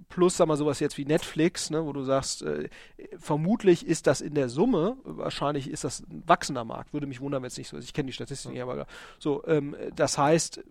plus, 0.10 0.38
sag 0.38 0.48
mal, 0.48 0.58
sowas 0.58 0.80
jetzt 0.80 0.98
wie 0.98 1.06
Netflix, 1.06 1.70
ne? 1.70 1.86
wo 1.86 1.94
du 1.94 2.02
sagst, 2.02 2.42
äh, 2.42 2.70
vermutlich 3.20 3.86
ist 3.86 4.08
das 4.08 4.22
in 4.22 4.34
der 4.34 4.50
Summe, 4.50 4.98
wahrscheinlich 5.04 5.70
ist 5.70 5.84
das 5.84 6.02
ein 6.02 6.24
wachsender 6.26 6.64
Markt, 6.64 6.94
würde 6.94 7.06
mich 7.06 7.22
wundern, 7.22 7.44
wenn 7.44 7.48
es 7.48 7.58
nicht 7.58 7.70
so 7.70 7.78
ist. 7.78 7.86
Ich 7.86 7.94
kenne 7.94 8.08
die 8.08 8.14
Statistiken 8.14 8.56
ja. 8.56 8.64
aber 8.64 8.88
so, 9.20 9.46
ähm, 9.46 9.76
das 9.96 10.18
heißt, 10.18 10.58
äh, 10.58 10.64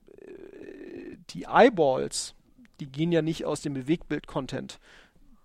die 1.30 1.44
Eyeballs, 1.44 2.34
die 2.80 2.86
gehen 2.86 3.12
ja 3.12 3.22
nicht 3.22 3.44
aus 3.44 3.60
dem 3.60 3.74
Bewegtbild-Content. 3.74 4.78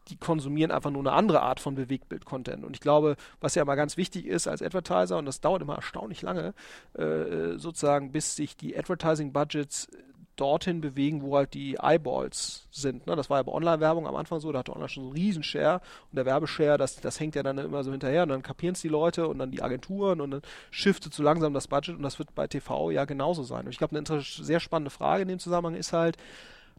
Die 0.10 0.18
konsumieren 0.18 0.72
einfach 0.72 0.90
nur 0.90 1.02
eine 1.02 1.12
andere 1.12 1.42
Art 1.42 1.60
von 1.60 1.76
Bewegtbild-Content. 1.76 2.64
Und 2.64 2.76
ich 2.76 2.80
glaube, 2.80 3.18
was 3.42 3.56
ja 3.56 3.62
immer 3.64 3.76
ganz 3.76 3.98
wichtig 3.98 4.26
ist 4.26 4.48
als 4.48 4.62
Advertiser, 4.62 5.18
und 5.18 5.26
das 5.26 5.42
dauert 5.42 5.62
immer 5.62 5.76
erstaunlich 5.76 6.22
lange, 6.22 6.54
äh, 6.94 7.58
sozusagen, 7.58 8.12
bis 8.12 8.36
sich 8.36 8.56
die 8.56 8.78
Advertising-Budgets 8.78 9.90
dorthin 10.38 10.82
bewegen, 10.82 11.24
wo 11.24 11.36
halt 11.36 11.54
die 11.54 11.78
Eyeballs 11.82 12.68
sind. 12.72 13.08
Ne? 13.08 13.16
Das 13.16 13.30
war 13.30 13.40
ja 13.40 13.44
bei 13.44 13.52
Online-Werbung 13.52 14.08
am 14.08 14.16
Anfang 14.16 14.40
so, 14.40 14.52
da 14.52 14.60
hatte 14.60 14.72
Online 14.72 14.88
schon 14.88 15.04
so 15.04 15.10
einen 15.10 15.18
riesen 15.18 15.44
Share 15.44 15.82
und 16.12 16.16
der 16.16 16.26
Werbeshare, 16.26 16.78
das, 16.78 17.02
das 17.02 17.20
hängt 17.20 17.36
ja 17.36 17.44
dann 17.44 17.58
immer 17.58 17.84
so 17.84 17.92
hinterher 17.92 18.24
und 18.24 18.30
dann 18.30 18.44
kapieren 18.44 18.74
es 18.74 18.82
die 18.82 18.88
Leute 18.88 19.28
und 19.28 19.40
dann 19.40 19.52
die 19.52 19.62
Agenturen 19.62 20.22
und 20.22 20.32
dann 20.32 20.42
shiftet 20.70 21.14
so 21.14 21.24
langsam 21.24 21.54
das 21.54 21.68
Budget 21.68 21.96
und 21.98 22.04
das 22.04 22.20
wird 22.20 22.34
bei 22.36 22.48
TV 22.48 22.92
ja 22.92 23.06
genauso 23.06 23.44
sein. 23.44 23.66
Und 23.66 23.72
ich 23.72 23.80
glaube, 23.80 23.98
eine 23.98 24.22
sehr 24.22 24.60
spannende 24.60 24.92
Frage 24.92 25.24
in 25.24 25.28
dem 25.28 25.40
Zusammenhang 25.40 25.76
ist 25.76 25.92
halt, 25.92 26.18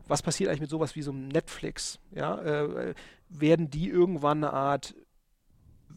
was 0.09 0.23
passiert 0.23 0.49
eigentlich 0.49 0.63
mit 0.63 0.71
sowas 0.71 0.97
wie 0.97 1.03
so 1.03 1.11
einem 1.11 1.29
Netflix? 1.29 1.99
Ja, 2.11 2.41
äh, 2.41 2.95
werden 3.29 3.71
die 3.71 3.89
irgendwann 3.89 4.43
eine 4.43 4.53
Art 4.53 4.95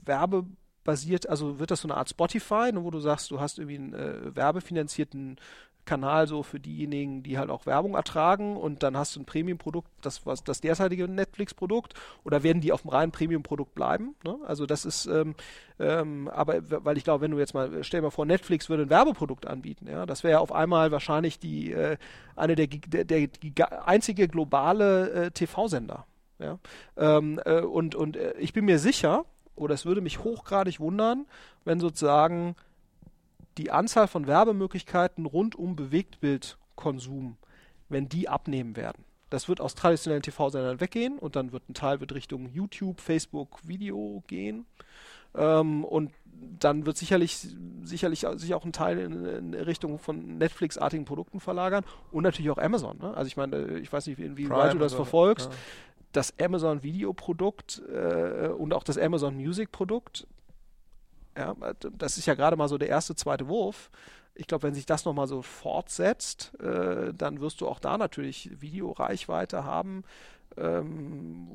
werbebasiert, 0.03 1.29
also 1.29 1.59
wird 1.59 1.71
das 1.71 1.81
so 1.81 1.87
eine 1.87 1.97
Art 1.97 2.09
Spotify, 2.09 2.71
ne, 2.73 2.83
wo 2.83 2.91
du 2.91 2.99
sagst, 2.99 3.31
du 3.31 3.39
hast 3.39 3.57
irgendwie 3.57 3.77
einen 3.77 3.93
äh, 3.93 4.35
werbefinanzierten 4.35 5.37
Kanal 5.85 6.27
so 6.27 6.43
für 6.43 6.59
diejenigen, 6.59 7.23
die 7.23 7.37
halt 7.37 7.49
auch 7.49 7.65
Werbung 7.65 7.95
ertragen 7.95 8.55
und 8.57 8.83
dann 8.83 8.97
hast 8.97 9.15
du 9.15 9.19
ein 9.19 9.25
Premium-Produkt, 9.25 9.89
das 10.01 10.25
was 10.25 10.43
das 10.43 10.61
derzeitige 10.61 11.07
Netflix-Produkt 11.07 11.93
oder 12.23 12.43
werden 12.43 12.61
die 12.61 12.71
auf 12.71 12.81
dem 12.81 12.91
reinen 12.91 13.11
Premium-Produkt 13.11 13.73
bleiben? 13.73 14.15
Ne? 14.23 14.37
Also 14.45 14.65
das 14.65 14.85
ist, 14.85 15.05
ähm, 15.07 15.35
ähm, 15.79 16.27
aber 16.29 16.61
weil 16.85 16.97
ich 16.97 17.03
glaube, 17.03 17.21
wenn 17.23 17.31
du 17.31 17.39
jetzt 17.39 17.53
mal, 17.53 17.83
stell 17.83 17.99
dir 17.99 18.07
mal 18.07 18.11
vor, 18.11 18.25
Netflix 18.25 18.69
würde 18.69 18.83
ein 18.83 18.89
Werbeprodukt 18.89 19.47
anbieten, 19.47 19.87
ja, 19.87 20.05
das 20.05 20.23
wäre 20.23 20.33
ja 20.33 20.39
auf 20.39 20.51
einmal 20.51 20.91
wahrscheinlich 20.91 21.39
die 21.39 21.71
äh, 21.71 21.97
eine 22.35 22.55
der, 22.55 22.67
der, 22.67 23.05
der, 23.05 23.27
der 23.27 23.87
einzige 23.87 24.27
globale 24.27 25.09
äh, 25.11 25.31
TV-Sender. 25.31 26.05
Ja? 26.39 26.59
Ähm, 26.97 27.39
äh, 27.45 27.61
und 27.61 27.95
und 27.95 28.17
äh, 28.17 28.33
ich 28.37 28.53
bin 28.53 28.65
mir 28.65 28.79
sicher, 28.79 29.25
oder 29.55 29.73
es 29.73 29.85
würde 29.85 30.01
mich 30.01 30.23
hochgradig 30.23 30.79
wundern, 30.79 31.25
wenn 31.65 31.79
sozusagen 31.79 32.55
die 33.57 33.71
Anzahl 33.71 34.07
von 34.07 34.27
Werbemöglichkeiten 34.27 35.25
rund 35.25 35.55
um 35.55 35.75
Bewegtbildkonsum, 35.75 37.37
wenn 37.89 38.09
die 38.09 38.29
abnehmen 38.29 38.75
werden. 38.75 39.03
Das 39.29 39.47
wird 39.47 39.61
aus 39.61 39.75
traditionellen 39.75 40.23
TV-Sendern 40.23 40.81
weggehen 40.81 41.17
und 41.17 41.35
dann 41.35 41.53
wird 41.53 41.69
ein 41.69 41.73
Teil 41.73 42.01
wird 42.01 42.13
Richtung 42.13 42.49
YouTube, 42.51 42.99
Facebook, 42.99 43.59
Video 43.65 44.23
gehen. 44.27 44.65
Ähm, 45.33 45.85
und 45.85 46.11
dann 46.59 46.85
wird 46.85 46.97
sicherlich, 46.97 47.47
sicherlich 47.81 48.25
sich 48.35 48.53
auch 48.53 48.65
ein 48.65 48.73
Teil 48.73 48.97
in, 48.97 49.25
in 49.25 49.53
Richtung 49.53 49.99
von 49.99 50.37
Netflix-artigen 50.37 51.05
Produkten 51.05 51.39
verlagern 51.39 51.85
und 52.11 52.23
natürlich 52.23 52.51
auch 52.51 52.57
Amazon. 52.57 52.97
Ne? 52.97 53.13
Also 53.15 53.27
ich 53.27 53.37
meine, 53.37 53.79
ich 53.79 53.91
weiß 53.91 54.07
nicht, 54.07 54.19
inwieweit 54.19 54.73
du 54.73 54.79
das 54.79 54.93
verfolgst. 54.93 55.49
Ja. 55.49 55.57
Das 56.11 56.33
Amazon 56.41 56.83
Videoprodukt 56.83 57.81
äh, 57.89 58.49
und 58.49 58.73
auch 58.73 58.83
das 58.83 58.97
Amazon 58.97 59.37
Music 59.37 59.71
Produkt 59.71 60.27
ja, 61.41 61.55
das 61.97 62.17
ist 62.17 62.25
ja 62.25 62.35
gerade 62.35 62.55
mal 62.55 62.67
so 62.67 62.77
der 62.77 62.89
erste, 62.89 63.15
zweite 63.15 63.47
Wurf. 63.47 63.89
Ich 64.35 64.47
glaube, 64.47 64.63
wenn 64.63 64.73
sich 64.73 64.85
das 64.85 65.05
nochmal 65.05 65.27
so 65.27 65.41
fortsetzt, 65.41 66.53
äh, 66.61 67.13
dann 67.13 67.41
wirst 67.41 67.61
du 67.61 67.67
auch 67.67 67.79
da 67.79 67.97
natürlich 67.97 68.49
Videoreichweite 68.61 69.65
haben, 69.65 70.03
ähm, 70.57 71.47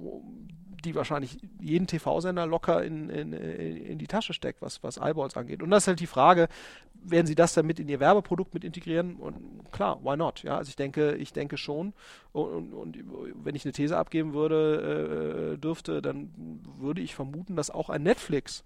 die 0.84 0.94
wahrscheinlich 0.94 1.38
jeden 1.60 1.86
TV-Sender 1.86 2.46
locker 2.46 2.84
in, 2.84 3.08
in, 3.08 3.32
in 3.32 3.98
die 3.98 4.06
Tasche 4.06 4.32
steckt, 4.34 4.60
was, 4.62 4.82
was 4.82 4.98
Eyeballs 4.98 5.36
angeht. 5.36 5.62
Und 5.62 5.70
das 5.70 5.84
ist 5.84 5.88
halt 5.88 6.00
die 6.00 6.06
Frage, 6.06 6.48
werden 6.94 7.26
sie 7.26 7.34
das 7.34 7.54
dann 7.54 7.66
mit 7.66 7.80
in 7.80 7.88
ihr 7.88 7.98
Werbeprodukt 7.98 8.54
mit 8.54 8.64
integrieren? 8.64 9.16
Und 9.16 9.72
klar, 9.72 9.98
why 10.02 10.16
not? 10.16 10.42
Ja, 10.42 10.58
also 10.58 10.68
ich 10.68 10.76
denke, 10.76 11.14
ich 11.16 11.32
denke 11.32 11.56
schon. 11.56 11.92
Und, 12.32 12.72
und, 12.72 12.96
und 12.96 13.44
wenn 13.44 13.54
ich 13.54 13.64
eine 13.64 13.72
These 13.72 13.96
abgeben 13.96 14.34
würde, 14.34 15.54
äh, 15.54 15.58
dürfte, 15.58 16.02
dann 16.02 16.30
würde 16.78 17.00
ich 17.00 17.14
vermuten, 17.14 17.56
dass 17.56 17.70
auch 17.70 17.90
ein 17.90 18.02
Netflix 18.02 18.64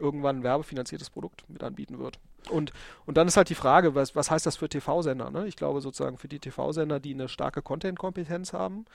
irgendwann 0.00 0.38
ein 0.38 0.42
werbefinanziertes 0.42 1.10
Produkt 1.10 1.44
mit 1.48 1.62
anbieten 1.62 1.98
wird. 1.98 2.18
Und, 2.48 2.72
und 3.06 3.16
dann 3.16 3.28
ist 3.28 3.36
halt 3.36 3.50
die 3.50 3.54
Frage, 3.54 3.94
was, 3.94 4.16
was 4.16 4.30
heißt 4.30 4.46
das 4.46 4.56
für 4.56 4.68
TV-Sender? 4.68 5.30
Ne? 5.30 5.46
Ich 5.46 5.56
glaube 5.56 5.80
sozusagen 5.80 6.16
für 6.16 6.28
die 6.28 6.38
TV-Sender, 6.38 6.98
die 6.98 7.12
eine 7.12 7.28
starke 7.28 7.60
Content-Kompetenz 7.60 8.52
haben 8.52 8.86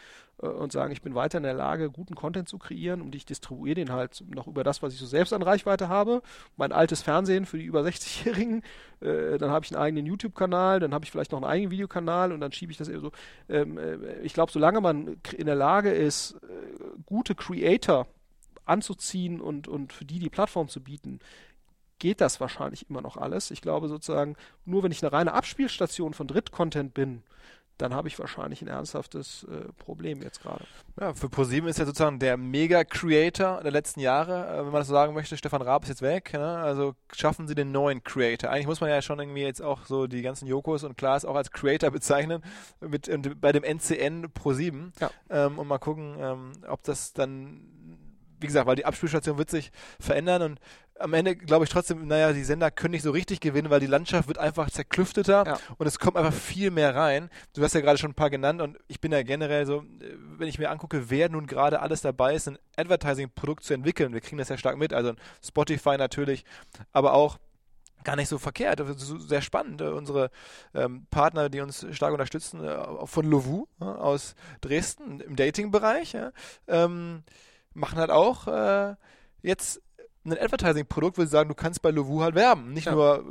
äh, 0.41 0.47
und 0.47 0.71
sagen, 0.71 0.91
ich 0.91 1.01
bin 1.01 1.15
weiter 1.15 1.37
in 1.37 1.43
der 1.43 1.53
Lage, 1.53 1.91
guten 1.91 2.15
Content 2.15 2.49
zu 2.49 2.57
kreieren 2.57 3.01
und 3.01 3.13
ich 3.13 3.25
distribuiere 3.25 3.75
den 3.75 3.91
halt 3.91 4.23
noch 4.27 4.47
über 4.47 4.63
das, 4.63 4.81
was 4.81 4.93
ich 4.93 4.99
so 4.99 5.05
selbst 5.05 5.31
an 5.31 5.43
Reichweite 5.43 5.89
habe. 5.89 6.21
Mein 6.57 6.71
altes 6.71 7.01
Fernsehen 7.01 7.45
für 7.45 7.57
die 7.57 7.65
über 7.65 7.81
60-Jährigen, 7.81 8.63
äh, 9.01 9.37
dann 9.37 9.51
habe 9.51 9.65
ich 9.65 9.71
einen 9.71 9.81
eigenen 9.81 10.05
YouTube-Kanal, 10.05 10.79
dann 10.79 10.93
habe 10.93 11.05
ich 11.05 11.11
vielleicht 11.11 11.31
noch 11.31 11.39
einen 11.39 11.49
eigenen 11.49 11.71
Videokanal 11.71 12.31
und 12.31 12.39
dann 12.39 12.51
schiebe 12.51 12.71
ich 12.71 12.77
das 12.77 12.89
eben 12.89 13.01
so. 13.01 13.11
Ähm, 13.47 13.77
äh, 13.77 14.19
ich 14.21 14.33
glaube, 14.33 14.51
solange 14.51 14.81
man 14.81 15.17
in 15.37 15.45
der 15.45 15.55
Lage 15.55 15.91
ist, 15.91 16.33
äh, 16.43 16.47
gute 17.05 17.35
Creator 17.35 18.07
anzuziehen 18.66 19.41
und, 19.41 19.68
und 19.68 19.93
für 19.93 20.05
die 20.05 20.20
die 20.20 20.30
Plattform 20.30 20.68
zu 20.68 20.82
bieten, 20.82 21.20
geht 21.99 22.22
das 22.22 22.39
wahrscheinlich 22.39 22.89
immer 22.89 23.01
noch 23.01 23.18
alles. 23.18 23.51
Ich 23.51 23.61
glaube 23.61 23.88
sozusagen, 23.88 24.36
nur 24.66 24.84
wenn 24.84 24.91
ich 24.91 25.01
eine 25.01 25.13
reine 25.13 25.34
Abspielstation 25.34 26.13
von 26.13 26.28
Drittcontent 26.28 26.93
bin, 26.93 27.24
dann 27.78 27.93
habe 27.93 28.07
ich 28.07 28.18
wahrscheinlich 28.20 28.61
ein 28.61 28.70
ernsthaftes 28.70 29.45
äh, 29.45 29.72
Problem 29.74 30.22
jetzt 30.22 30.41
gerade. 30.41 30.63
Ja, 30.99 31.13
für 31.13 31.28
ProSieben 31.28 31.68
ist 31.68 31.78
ja 31.78 31.86
sozusagen 31.86 32.20
der 32.20 32.38
Mega-Creator 32.38 33.61
der 33.61 33.72
letzten 33.72 33.99
Jahre, 33.99 34.47
äh, 34.47 34.57
wenn 34.59 34.72
man 34.72 34.76
das 34.76 34.88
so 34.88 34.93
sagen 34.93 35.13
möchte, 35.13 35.36
Stefan 35.36 35.61
Raab 35.61 35.84
ist 35.84 35.89
jetzt 35.89 36.01
weg, 36.01 36.32
ne? 36.34 36.57
also 36.57 36.95
schaffen 37.13 37.47
sie 37.47 37.55
den 37.55 37.74
neuen 37.74 38.01
Creator. 38.03 38.49
Eigentlich 38.49 38.68
muss 38.68 38.80
man 38.80 38.89
ja 38.89 39.01
schon 39.01 39.20
irgendwie 39.20 39.41
jetzt 39.41 39.61
auch 39.61 39.86
so 39.86 40.07
die 40.07 40.22
ganzen 40.22 40.47
Jokos 40.47 40.86
und 40.86 40.97
Klaas 40.97 41.26
auch 41.26 41.36
als 41.36 41.51
Creator 41.51 41.91
bezeichnen, 41.91 42.43
mit, 42.80 43.09
bei 43.41 43.51
dem 43.51 43.63
NCN 43.63 44.32
ProSieben 44.34 44.93
ja. 45.01 45.09
ähm, 45.30 45.59
und 45.59 45.68
mal 45.68 45.80
gucken, 45.80 46.16
ähm, 46.18 46.51
ob 46.70 46.82
das 46.84 47.11
dann 47.11 47.59
wie 48.45 48.47
gesagt, 48.47 48.67
weil 48.67 48.75
die 48.75 48.85
Abspielstation 48.85 49.39
wird 49.39 49.49
sich 49.49 49.71
verändern 49.99 50.43
und 50.43 50.59
am 50.99 51.13
Ende 51.13 51.35
glaube 51.35 51.65
ich 51.65 51.71
trotzdem, 51.71 52.05
naja, 52.07 52.31
die 52.31 52.43
Sender 52.43 52.69
können 52.69 52.91
nicht 52.91 53.01
so 53.01 53.09
richtig 53.09 53.39
gewinnen, 53.39 53.71
weil 53.71 53.79
die 53.79 53.87
Landschaft 53.87 54.27
wird 54.27 54.37
einfach 54.37 54.69
zerklüfteter 54.69 55.43
ja. 55.45 55.59
und 55.79 55.87
es 55.87 55.97
kommt 55.97 56.15
einfach 56.15 56.31
viel 56.31 56.69
mehr 56.69 56.95
rein. 56.95 57.31
Du 57.53 57.63
hast 57.63 57.73
ja 57.73 57.81
gerade 57.81 57.97
schon 57.97 58.11
ein 58.11 58.15
paar 58.15 58.29
genannt 58.29 58.61
und 58.61 58.77
ich 58.87 59.01
bin 59.01 59.11
ja 59.11 59.23
generell 59.23 59.65
so, 59.65 59.83
wenn 60.37 60.47
ich 60.47 60.59
mir 60.59 60.69
angucke, 60.69 61.09
wer 61.09 61.29
nun 61.29 61.47
gerade 61.47 61.81
alles 61.81 62.01
dabei 62.01 62.35
ist, 62.35 62.47
ein 62.47 62.59
Advertising-Produkt 62.77 63.63
zu 63.63 63.73
entwickeln, 63.73 64.13
wir 64.13 64.21
kriegen 64.21 64.37
das 64.37 64.49
ja 64.49 64.57
stark 64.57 64.77
mit, 64.77 64.93
also 64.93 65.13
Spotify 65.43 65.97
natürlich, 65.97 66.45
aber 66.93 67.13
auch 67.13 67.39
gar 68.03 68.15
nicht 68.15 68.29
so 68.29 68.37
verkehrt, 68.37 68.81
sehr 68.95 69.41
spannend. 69.41 69.81
Unsere 69.81 70.29
ähm, 70.75 71.07
Partner, 71.09 71.49
die 71.49 71.59
uns 71.59 71.87
stark 71.91 72.13
unterstützen, 72.13 72.63
äh, 72.63 73.05
von 73.07 73.25
Lovu 73.25 73.65
äh, 73.81 73.85
aus 73.85 74.35
Dresden 74.61 75.19
im 75.21 75.35
Dating-Bereich, 75.35 76.13
ja, 76.13 76.31
ähm, 76.67 77.23
machen 77.76 77.99
halt 77.99 78.09
auch 78.09 78.47
äh, 78.47 78.95
jetzt 79.41 79.82
ein 80.26 80.34
Advertising-Produkt, 80.34 81.17
wo 81.17 81.21
sie 81.21 81.28
sagen, 81.28 81.49
du 81.49 81.55
kannst 81.55 81.82
bei 81.82 81.91
Lovu 81.91 82.21
halt 82.21 82.34
werben. 82.36 82.73
Nicht 82.73 82.86
Ja. 82.88 82.93
nur 82.93 83.23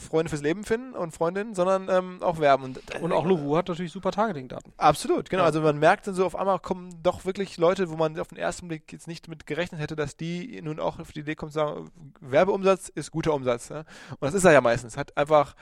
Freunde 0.00 0.30
fürs 0.30 0.42
Leben 0.42 0.64
finden 0.64 0.94
und 0.94 1.12
Freundinnen, 1.12 1.54
sondern 1.54 1.88
ähm, 1.90 2.22
auch 2.22 2.40
werben. 2.40 2.64
Und, 2.64 3.00
Und 3.00 3.12
auch 3.12 3.24
Lovu 3.24 3.56
hat 3.56 3.68
natürlich 3.68 3.92
super 3.92 4.10
Targeting-Daten. 4.10 4.72
Absolut, 4.76 5.30
genau. 5.30 5.42
Ja. 5.42 5.46
Also 5.46 5.60
man 5.60 5.78
merkt 5.78 6.06
dann 6.06 6.14
so, 6.14 6.24
auf 6.26 6.36
einmal 6.36 6.58
kommen 6.58 6.90
doch 7.02 7.24
wirklich 7.24 7.58
Leute, 7.58 7.90
wo 7.90 7.96
man 7.96 8.18
auf 8.18 8.28
den 8.28 8.38
ersten 8.38 8.68
Blick 8.68 8.92
jetzt 8.92 9.06
nicht 9.06 9.28
mit 9.28 9.46
gerechnet 9.46 9.80
hätte, 9.80 9.96
dass 9.96 10.16
die 10.16 10.60
nun 10.62 10.80
auch 10.80 10.98
auf 10.98 11.12
die 11.12 11.20
Idee 11.20 11.34
kommen 11.34 11.52
zu 11.52 11.58
sagen, 11.58 11.90
Werbeumsatz 12.20 12.88
ist 12.88 13.10
guter 13.10 13.34
Umsatz. 13.34 13.70
Ne? 13.70 13.84
Und 14.10 14.22
das 14.22 14.34
ist 14.34 14.44
er 14.44 14.52
ja 14.52 14.60
meistens. 14.60 14.96
Hat 14.96 15.16
einfach 15.16 15.54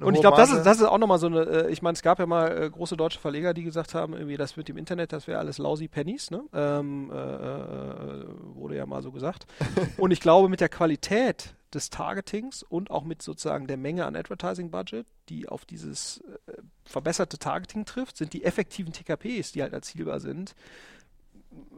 Und 0.00 0.14
ich 0.14 0.20
glaube, 0.20 0.36
das 0.36 0.52
ist, 0.52 0.64
das 0.64 0.78
ist 0.78 0.84
auch 0.84 0.98
nochmal 0.98 1.18
so 1.18 1.26
eine, 1.26 1.42
äh, 1.42 1.70
ich 1.70 1.82
meine, 1.82 1.94
es 1.94 2.02
gab 2.02 2.18
ja 2.18 2.26
mal 2.26 2.62
äh, 2.62 2.70
große 2.70 2.96
deutsche 2.96 3.20
Verleger, 3.20 3.52
die 3.54 3.62
gesagt 3.62 3.94
haben, 3.94 4.14
irgendwie 4.14 4.36
das 4.36 4.56
mit 4.56 4.68
dem 4.68 4.76
Internet, 4.76 5.12
das 5.12 5.26
wäre 5.26 5.38
alles 5.38 5.58
lousy 5.58 5.88
Pennies, 5.88 6.30
ne? 6.30 6.44
Ähm, 6.54 7.10
äh, 7.12 7.16
äh, 7.16 8.24
wurde 8.54 8.76
ja 8.76 8.86
mal 8.86 9.02
so 9.02 9.12
gesagt. 9.12 9.46
und 9.98 10.10
ich 10.10 10.20
glaube, 10.20 10.48
mit 10.48 10.60
der 10.60 10.68
Qualität 10.68 11.54
des 11.74 11.90
Targetings 11.90 12.62
und 12.62 12.90
auch 12.90 13.04
mit 13.04 13.22
sozusagen 13.22 13.66
der 13.66 13.76
Menge 13.76 14.04
an 14.04 14.16
Advertising-Budget, 14.16 15.06
die 15.28 15.48
auf 15.48 15.64
dieses 15.64 16.18
äh, 16.46 16.52
verbesserte 16.84 17.38
Targeting 17.38 17.84
trifft, 17.84 18.16
sind 18.16 18.32
die 18.32 18.44
effektiven 18.44 18.92
TKPs, 18.92 19.52
die 19.52 19.62
halt 19.62 19.72
erzielbar 19.72 20.20
sind, 20.20 20.54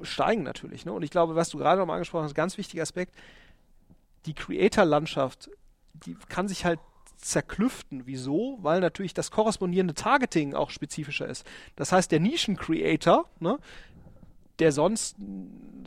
steigen 0.03 0.43
natürlich. 0.43 0.85
Ne? 0.85 0.93
Und 0.93 1.03
ich 1.03 1.11
glaube, 1.11 1.35
was 1.35 1.51
du 1.51 1.59
gerade 1.59 1.81
noch 1.81 1.87
mal 1.87 1.95
angesprochen 1.95 2.25
hast, 2.25 2.35
ganz 2.35 2.59
wichtiger 2.59 2.83
Aspekt, 2.83 3.15
die 4.27 4.35
Creator-Landschaft, 4.35 5.51
die 5.93 6.17
kann 6.29 6.49
sich 6.49 6.65
halt 6.65 6.81
zerklüften. 7.17 8.07
Wieso? 8.07 8.59
Weil 8.61 8.81
natürlich 8.81 9.15
das 9.15 9.31
korrespondierende 9.31 9.95
Targeting 9.95 10.55
auch 10.55 10.71
spezifischer 10.71 11.27
ist. 11.27 11.47
Das 11.77 11.93
heißt, 11.93 12.13
der 12.13 12.21
Nischen-Creator, 12.21 13.29
ne, 13.41 13.59
der 14.59 14.73
sonst 14.73 15.17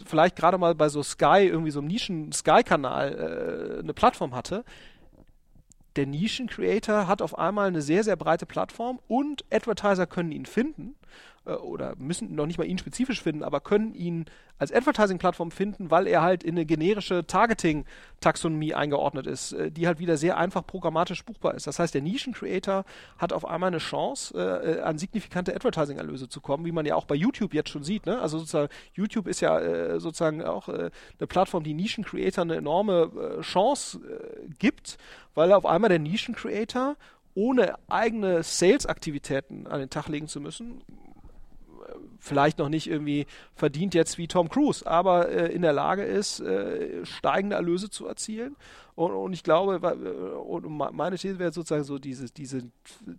vielleicht 0.05 0.35
gerade 0.35 0.57
mal 0.57 0.75
bei 0.75 0.89
so 0.89 1.03
Sky, 1.03 1.47
irgendwie 1.47 1.71
so 1.71 1.79
einem 1.79 1.87
Nischen-Sky-Kanal 1.87 3.77
äh, 3.77 3.79
eine 3.79 3.93
Plattform 3.93 4.35
hatte, 4.35 4.63
der 5.95 6.05
Nischen-Creator 6.05 7.07
hat 7.07 7.21
auf 7.21 7.37
einmal 7.37 7.67
eine 7.67 7.81
sehr, 7.81 8.03
sehr 8.03 8.15
breite 8.15 8.45
Plattform 8.45 8.99
und 9.07 9.45
Advertiser 9.51 10.05
können 10.05 10.31
ihn 10.31 10.45
finden 10.45 10.95
äh, 11.45 11.53
oder 11.53 11.95
müssen 11.97 12.35
noch 12.35 12.45
nicht 12.45 12.57
mal 12.57 12.67
ihn 12.67 12.77
spezifisch 12.77 13.21
finden, 13.21 13.43
aber 13.43 13.59
können 13.61 13.93
ihn 13.93 14.25
als 14.59 14.71
Advertising-Plattform 14.71 15.51
finden, 15.51 15.91
weil 15.91 16.07
er 16.07 16.21
halt 16.21 16.43
in 16.43 16.55
eine 16.55 16.65
generische 16.65 17.27
Targeting-Taxonomie 17.27 18.73
eingeordnet 18.73 19.27
ist, 19.27 19.53
äh, 19.53 19.71
die 19.71 19.87
halt 19.87 19.99
wieder 19.99 20.17
sehr 20.17 20.37
einfach 20.37 20.65
programmatisch 20.65 21.23
buchbar 21.23 21.53
ist. 21.53 21.67
Das 21.67 21.79
heißt, 21.79 21.93
der 21.93 22.01
Nischen-Creator 22.01 22.83
hat 23.17 23.33
auf 23.33 23.45
einmal 23.45 23.67
eine 23.67 23.77
Chance, 23.77 24.37
äh, 24.37 24.81
an 24.81 24.97
signifikante 24.97 25.55
Advertising-Erlöse 25.55 26.27
zu 26.27 26.41
kommen, 26.41 26.65
wie 26.65 26.71
man 26.71 26.85
ja 26.85 26.95
auch 26.95 27.05
bei 27.05 27.15
YouTube 27.15 27.53
jetzt 27.53 27.69
schon 27.69 27.83
sieht. 27.83 28.05
Ne? 28.05 28.19
Also 28.19 28.39
sozusagen, 28.39 28.69
YouTube 28.93 29.27
ist 29.27 29.41
ja 29.41 29.59
äh, 29.59 29.99
sozusagen 29.99 30.43
auch 30.43 30.69
äh, 30.69 30.89
eine 31.19 31.27
Plattform, 31.27 31.63
die 31.63 31.73
Nischen-Creator 31.73 32.43
eine 32.43 32.55
enorme 32.55 33.37
äh, 33.37 33.41
Chance 33.41 33.99
äh, 33.99 34.47
gibt, 34.57 34.97
weil 35.35 35.51
auf 35.53 35.65
einmal 35.65 35.89
der 35.89 35.99
Nischen-Creator 35.99 36.95
ohne 37.37 37.75
eigene 37.87 38.41
Sales-Aktivitäten 38.41 39.67
an 39.67 39.79
den 39.79 39.91
Tag 39.91 40.07
legen 40.07 40.27
zu 40.27 40.41
müssen, 40.41 40.81
vielleicht 42.19 42.57
noch 42.57 42.67
nicht 42.67 42.89
irgendwie 42.89 43.27
verdient 43.53 43.93
jetzt 43.93 44.17
wie 44.17 44.27
Tom 44.27 44.49
Cruise, 44.49 44.85
aber 44.85 45.29
äh, 45.29 45.53
in 45.53 45.61
der 45.61 45.71
Lage 45.71 46.03
ist, 46.03 46.39
äh, 46.39 47.05
steigende 47.05 47.55
Erlöse 47.55 47.89
zu 47.91 48.07
erzielen. 48.07 48.55
Und, 48.95 49.11
und 49.11 49.33
ich 49.33 49.43
glaube, 49.43 49.75
äh, 49.87 50.35
und 50.35 50.65
me- 50.65 50.89
meine 50.91 51.17
These 51.17 51.37
wäre 51.37 51.53
sozusagen 51.53 51.83
so, 51.83 51.99
diese, 51.99 52.25
diese 52.31 52.63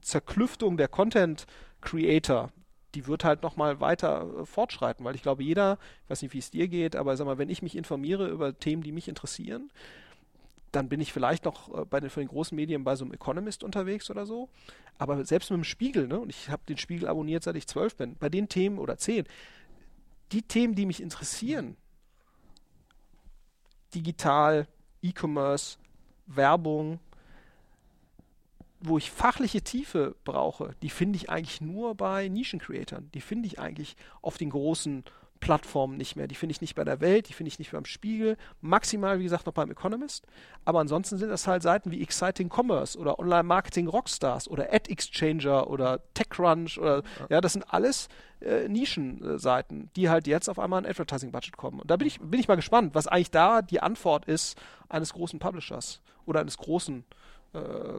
Zerklüftung 0.03 0.77
der 0.77 0.89
Content 0.89 1.47
Creator, 1.81 2.51
die 2.97 3.07
wird 3.07 3.23
halt 3.23 3.45
nochmal 3.45 3.81
weiter 3.81 4.27
äh, 4.41 4.45
fortschreiten, 4.45 5.05
weil 5.05 5.15
ich 5.15 5.23
glaube, 5.23 5.45
jeder, 5.45 5.79
ich 6.05 6.11
weiß 6.11 6.23
nicht, 6.23 6.35
wie 6.35 6.39
es 6.39 6.51
dir 6.51 6.67
geht, 6.67 6.97
aber 6.97 7.17
sag 7.17 7.25
mal, 7.25 7.39
wenn 7.39 7.51
ich 7.51 7.63
mich 7.63 7.77
informiere 7.77 8.29
über 8.29 8.59
Themen, 8.59 8.83
die 8.83 8.93
mich 8.93 9.07
interessieren, 9.09 9.71
dann 10.73 10.89
bin 10.89 11.01
ich 11.01 11.13
vielleicht 11.13 11.45
noch 11.45 11.73
äh, 11.77 11.85
bei 11.85 12.01
den, 12.01 12.11
von 12.11 12.23
den 12.23 12.29
großen 12.29 12.55
Medien 12.55 12.85
bei 12.85 12.97
so 12.97 13.05
einem 13.05 13.15
Economist 13.15 13.65
unterwegs 13.65 14.11
oder 14.11 14.27
so. 14.27 14.49
Aber 14.99 15.25
selbst 15.25 15.51
mit 15.51 15.59
dem 15.59 15.65
Spiegel, 15.65 16.09
ne, 16.09 16.19
und 16.19 16.31
ich 16.31 16.51
habe 16.51 16.63
den 16.69 16.79
Spiegel 16.79 17.09
abonniert, 17.09 17.43
seit 17.43 17.57
ich 17.57 17.67
zwölf 17.67 17.97
bin, 17.97 18.17
bei 18.17 18.29
den 18.29 18.49
Themen 18.49 18.79
oder 18.79 18.97
zehn, 18.99 19.27
die 20.33 20.43
Themen, 20.43 20.75
die 20.75 20.87
mich 20.87 21.03
interessieren, 21.03 21.77
digital, 23.95 24.67
E-Commerce, 25.03 25.79
Werbung, 26.27 27.01
wo 28.81 28.99
ich 28.99 29.11
fachliche 29.11 29.63
Tiefe 29.63 30.15
brauche, 30.25 30.75
die 30.83 30.91
finde 30.91 31.17
ich 31.17 31.31
eigentlich 31.31 31.61
nur 31.61 31.95
bei 31.95 32.29
Nischen-Creatern. 32.29 33.11
Die 33.13 33.21
finde 33.21 33.47
ich 33.47 33.59
eigentlich 33.59 33.97
auf 34.23 34.39
den 34.39 34.51
großen 34.51 35.05
Plattformen 35.41 35.97
nicht 35.97 36.17
mehr. 36.17 36.29
Die 36.29 36.35
finde 36.35 36.53
ich 36.53 36.61
nicht 36.61 36.75
bei 36.75 36.85
der 36.85 37.01
Welt, 37.01 37.29
die 37.29 37.33
finde 37.33 37.49
ich 37.49 37.59
nicht 37.59 37.73
beim 37.73 37.85
Spiegel, 37.85 38.37
maximal, 38.61 39.19
wie 39.19 39.25
gesagt, 39.25 39.47
noch 39.47 39.53
beim 39.53 39.71
Economist. 39.71 40.27
Aber 40.65 40.81
ansonsten 40.81 41.19
sind 41.19 41.29
das 41.29 41.47
halt 41.47 41.63
Seiten 41.63 41.91
wie 41.91 42.03
Exciting 42.03 42.51
Commerce 42.55 42.99
oder 42.99 43.19
Online 43.19 43.45
Marketing 43.45 43.89
Rockstars 43.89 44.49
oder 44.49 44.73
Ad 44.73 44.91
Exchanger 44.91 45.69
oder 45.71 46.01
TechCrunch 46.15 46.79
oder 46.79 47.03
ja, 47.29 47.41
das 47.41 47.53
sind 47.55 47.65
alles 47.73 48.09
äh, 48.41 48.69
Nischenseiten, 48.69 49.91
die 49.97 50.09
halt 50.09 50.27
jetzt 50.27 50.49
auf 50.49 50.59
einmal 50.59 50.83
ein 50.83 50.91
Advertising-Budget 50.91 51.57
kommen. 51.57 51.81
Und 51.81 51.91
da 51.91 51.97
bin 51.97 52.07
ich, 52.07 52.21
bin 52.21 52.41
ich 52.41 52.49
mal 52.49 52.57
gespannt, 52.57 52.95
was 52.95 53.07
eigentlich 53.07 53.31
da 53.31 53.63
die 53.63 53.81
Antwort 53.81 54.27
ist 54.27 54.61
eines 54.89 55.13
großen 55.13 55.39
Publishers 55.39 56.01
oder 56.27 56.41
eines 56.41 56.59
großen 56.59 57.05
äh, 57.55 57.59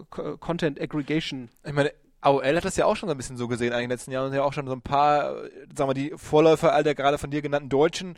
Co- 0.09 0.37
Content 0.37 0.79
Aggregation. 0.79 1.49
Ich 1.65 1.73
meine, 1.73 1.91
AOL 2.21 2.57
hat 2.57 2.65
das 2.65 2.75
ja 2.75 2.85
auch 2.85 2.95
schon 2.95 3.07
so 3.07 3.11
ein 3.13 3.17
bisschen 3.17 3.37
so 3.37 3.47
gesehen 3.47 3.71
eigentlich 3.71 3.83
in 3.83 3.89
den 3.89 3.97
letzten 3.97 4.11
Jahren. 4.11 4.27
Und 4.27 4.33
ja 4.33 4.43
auch 4.43 4.51
schon 4.51 4.67
so 4.67 4.73
ein 4.73 4.81
paar, 4.81 5.45
äh, 5.45 5.49
sagen 5.75 5.89
wir, 5.89 5.93
die 5.93 6.13
Vorläufer 6.17 6.73
all 6.73 6.83
der 6.83 6.95
gerade 6.95 7.17
von 7.17 7.31
dir 7.31 7.41
genannten 7.41 7.69
Deutschen, 7.69 8.17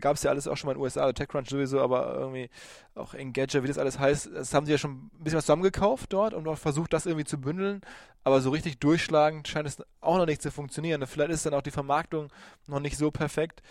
gab 0.00 0.16
es 0.16 0.22
ja 0.22 0.30
alles 0.30 0.46
auch 0.46 0.56
schon 0.56 0.68
mal 0.68 0.72
in 0.72 0.78
den 0.78 0.82
USA, 0.82 1.12
TechCrunch 1.12 1.48
sowieso, 1.48 1.80
aber 1.80 2.14
irgendwie 2.14 2.50
auch 2.94 3.14
Engadget, 3.14 3.62
wie 3.62 3.68
das 3.68 3.78
alles 3.78 3.98
heißt, 3.98 4.30
das 4.34 4.52
haben 4.52 4.66
sie 4.66 4.72
ja 4.72 4.78
schon 4.78 4.92
ein 4.92 5.10
bisschen 5.24 5.38
was 5.38 5.46
zusammengekauft 5.46 6.12
dort 6.12 6.34
und 6.34 6.46
auch 6.46 6.58
versucht, 6.58 6.92
das 6.92 7.06
irgendwie 7.06 7.24
zu 7.24 7.40
bündeln, 7.40 7.80
aber 8.24 8.40
so 8.40 8.50
richtig 8.50 8.78
durchschlagend 8.80 9.48
scheint 9.48 9.68
es 9.68 9.78
auch 10.00 10.18
noch 10.18 10.26
nicht 10.26 10.42
zu 10.42 10.50
funktionieren. 10.50 11.06
Vielleicht 11.06 11.30
ist 11.30 11.46
dann 11.46 11.54
auch 11.54 11.62
die 11.62 11.70
Vermarktung 11.70 12.28
noch 12.66 12.80
nicht 12.80 12.98
so 12.98 13.10
perfekt, 13.10 13.62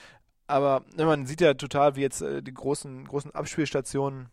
aber 0.47 0.83
ne, 0.95 1.05
man 1.05 1.27
sieht 1.27 1.41
ja 1.41 1.53
total, 1.53 1.95
wie 1.95 2.01
jetzt 2.01 2.21
äh, 2.21 2.41
die 2.41 2.53
großen, 2.53 3.05
großen 3.05 3.35
Abspielstationen 3.35 4.29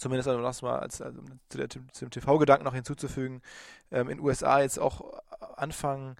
zumindest 0.00 0.28
also 0.28 0.42
das 0.42 0.62
mal 0.62 0.78
als, 0.78 1.00
also, 1.00 1.20
zu, 1.48 1.58
der, 1.58 1.68
zu 1.68 1.80
dem 1.80 2.10
TV-Gedanken 2.10 2.64
noch 2.64 2.74
hinzuzufügen, 2.74 3.42
ähm, 3.90 4.08
in 4.08 4.20
USA 4.20 4.60
jetzt 4.60 4.78
auch 4.78 5.20
anfangen, 5.56 6.16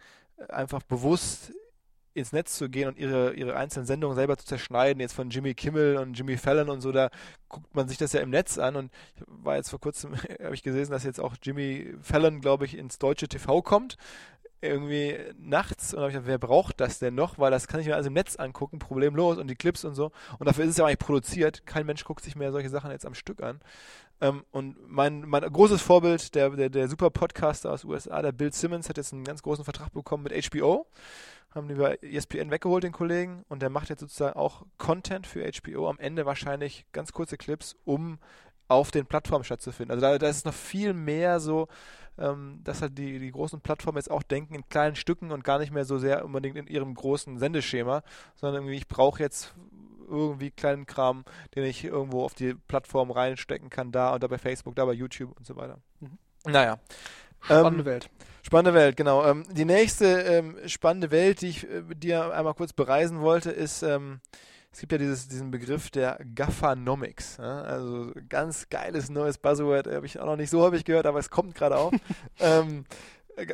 einfach 0.49 0.83
bewusst 0.83 1.53
ins 2.12 2.33
Netz 2.33 2.57
zu 2.57 2.68
gehen 2.68 2.89
und 2.89 2.99
ihre, 2.99 3.35
ihre 3.35 3.57
einzelnen 3.57 3.87
Sendungen 3.87 4.16
selber 4.16 4.37
zu 4.37 4.45
zerschneiden, 4.45 5.01
jetzt 5.01 5.14
von 5.14 5.31
Jimmy 5.31 5.55
Kimmel 5.55 5.97
und 5.97 6.14
Jimmy 6.14 6.37
Fallon 6.37 6.68
und 6.68 6.81
so, 6.81 6.93
da 6.93 7.09
guckt 7.49 7.74
man 7.74 7.89
sich 7.89 7.99
das 7.99 8.12
ja 8.12 8.20
im 8.20 8.31
Netz 8.31 8.59
an 8.59 8.76
und 8.76 8.93
ich 9.16 9.22
war 9.26 9.57
jetzt 9.57 9.70
vor 9.70 9.81
kurzem, 9.81 10.14
habe 10.43 10.55
ich 10.55 10.62
gelesen, 10.62 10.91
dass 10.91 11.05
jetzt 11.05 11.20
auch 11.20 11.37
Jimmy 11.43 11.95
Fallon, 12.03 12.41
glaube 12.41 12.64
ich, 12.66 12.76
ins 12.76 12.99
deutsche 12.99 13.28
TV 13.28 13.62
kommt, 13.62 13.97
irgendwie 14.63 15.17
nachts 15.39 15.95
und 15.95 16.01
habe 16.01 16.11
ich 16.11 16.15
gedacht, 16.15 16.29
wer 16.29 16.39
braucht 16.39 16.81
das 16.81 16.99
denn 16.99 17.15
noch, 17.15 17.39
weil 17.39 17.51
das 17.51 17.69
kann 17.69 17.81
ich 17.81 17.87
mir 17.87 17.95
alles 17.95 18.07
im 18.07 18.13
Netz 18.13 18.37
angucken, 18.37 18.79
problemlos 18.79 19.39
und 19.39 19.49
die 19.49 19.57
Clips 19.57 19.85
und 19.85 19.95
so 19.95 20.13
und 20.39 20.47
dafür 20.47 20.65
ist 20.65 20.73
es 20.73 20.77
ja 20.77 20.85
eigentlich 20.85 20.99
produziert, 20.99 21.67
kein 21.67 21.87
Mensch 21.87 22.05
guckt 22.05 22.25
sich 22.25 22.37
mehr 22.37 22.53
solche 22.53 22.69
Sachen 22.69 22.91
jetzt 22.91 23.07
am 23.07 23.15
Stück 23.15 23.43
an 23.43 23.61
ähm, 24.21 24.45
und 24.51 24.77
mein, 24.89 25.23
mein 25.23 25.43
großes 25.43 25.81
Vorbild, 25.81 26.35
der, 26.35 26.51
der, 26.51 26.69
der 26.69 26.89
super 26.89 27.11
Podcaster 27.11 27.73
aus 27.73 27.85
USA, 27.85 28.21
der 28.23 28.33
Bill 28.33 28.53
Simmons, 28.53 28.89
hat 28.89 28.99
jetzt 28.99 29.13
einen 29.13 29.25
ganz 29.25 29.43
großen 29.43 29.65
Vertrag 29.65 29.93
bekommen 29.93 30.25
mit 30.25 30.53
HBO. 30.53 30.87
Haben 31.55 31.69
die 31.69 31.75
bei 31.75 31.97
ESPN 32.03 32.51
weggeholt, 32.51 32.85
den 32.85 32.93
Kollegen. 32.93 33.45
Und 33.49 33.63
der 33.63 33.71
macht 33.71 33.89
jetzt 33.89 34.01
sozusagen 34.01 34.39
auch 34.39 34.67
Content 34.79 35.27
für 35.27 35.51
HBO. 35.51 35.89
Am 35.89 35.99
Ende 35.99 36.27
wahrscheinlich 36.27 36.87
ganz 36.93 37.13
kurze 37.13 37.37
Clips, 37.37 37.77
um 37.85 38.19
auf 38.69 38.91
den 38.93 39.07
Plattformen 39.07 39.45
stattzufinden. 39.45 39.91
Also 39.91 40.03
da, 40.03 40.19
da 40.19 40.29
ist 40.29 40.37
es 40.37 40.45
noch 40.45 40.55
viel 40.55 40.93
mehr 40.93 41.41
so, 41.41 41.67
ähm, 42.19 42.61
dass 42.65 42.83
halt 42.83 42.99
die, 42.99 43.19
die 43.19 43.31
großen 43.31 43.61
Plattformen 43.61 43.99
jetzt 43.99 44.11
auch 44.11 44.23
denken 44.23 44.55
in 44.55 44.69
kleinen 44.69 44.97
Stücken 44.97 45.33
und 45.33 45.45
gar 45.45 45.59
nicht 45.59 45.73
mehr 45.73 45.85
so 45.85 45.99
sehr 45.99 46.25
unbedingt 46.25 46.57
in 46.57 46.67
ihrem 46.67 46.95
großen 46.95 47.39
Sendeschema, 47.39 48.03
sondern 48.37 48.63
irgendwie, 48.63 48.77
ich 48.77 48.89
brauche 48.89 49.23
jetzt 49.23 49.55
irgendwie 50.09 50.51
kleinen 50.51 50.87
Kram, 50.87 51.25
den 51.55 51.65
ich 51.65 51.85
irgendwo 51.85 52.25
auf 52.25 52.35
die 52.35 52.55
Plattform 52.55 53.11
reinstecken 53.11 53.71
kann, 53.71 53.93
da 53.93 54.15
und 54.15 54.23
da 54.23 54.27
bei 54.27 54.39
Facebook, 54.39 54.75
da 54.75 54.85
bei 54.85 54.93
YouTube 54.93 55.37
und 55.37 55.47
so 55.47 55.57
weiter. 55.57 55.79
Mhm. 56.01 56.19
Naja. 56.47 56.79
Spannende 57.43 57.81
Ähm, 57.81 57.87
Welt. 57.87 58.11
Spannende 58.43 58.79
Welt, 58.79 58.97
genau. 58.97 59.25
Ähm, 59.25 59.45
die 59.51 59.65
nächste 59.65 60.07
ähm, 60.07 60.57
spannende 60.67 61.11
Welt, 61.11 61.41
die 61.41 61.49
ich 61.49 61.65
äh, 61.69 61.83
dir 61.95 62.35
einmal 62.35 62.55
kurz 62.55 62.73
bereisen 62.73 63.21
wollte, 63.21 63.51
ist, 63.51 63.83
ähm, 63.83 64.21
es 64.73 64.81
gibt 64.81 64.93
ja 64.93 64.99
dieses, 64.99 65.29
diesen 65.29 65.51
Begriff 65.51 65.91
der 65.91 66.21
Gaffanomics. 66.35 67.39
Ja? 67.39 67.62
Also 67.62 68.12
ganz 68.29 68.68
geiles 68.68 69.11
neues 69.11 69.39
Buzzword, 69.39 69.89
habe 69.89 70.07
ich 70.07 70.21
auch 70.21 70.27
noch 70.27 70.37
nicht 70.37 70.51
so 70.51 70.61
häufig 70.61 70.85
gehört, 70.85 71.07
aber 71.07 71.18
es 71.18 71.31
kommt 71.31 71.55
gerade 71.55 71.77
auf. 71.77 71.93
ähm, 72.39 72.85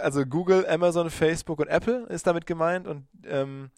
also 0.00 0.26
Google, 0.26 0.66
Amazon, 0.68 1.10
Facebook 1.10 1.60
und 1.60 1.68
Apple 1.68 2.06
ist 2.08 2.26
damit 2.26 2.46
gemeint 2.46 2.86
und 2.86 3.06
ähm, 3.24 3.70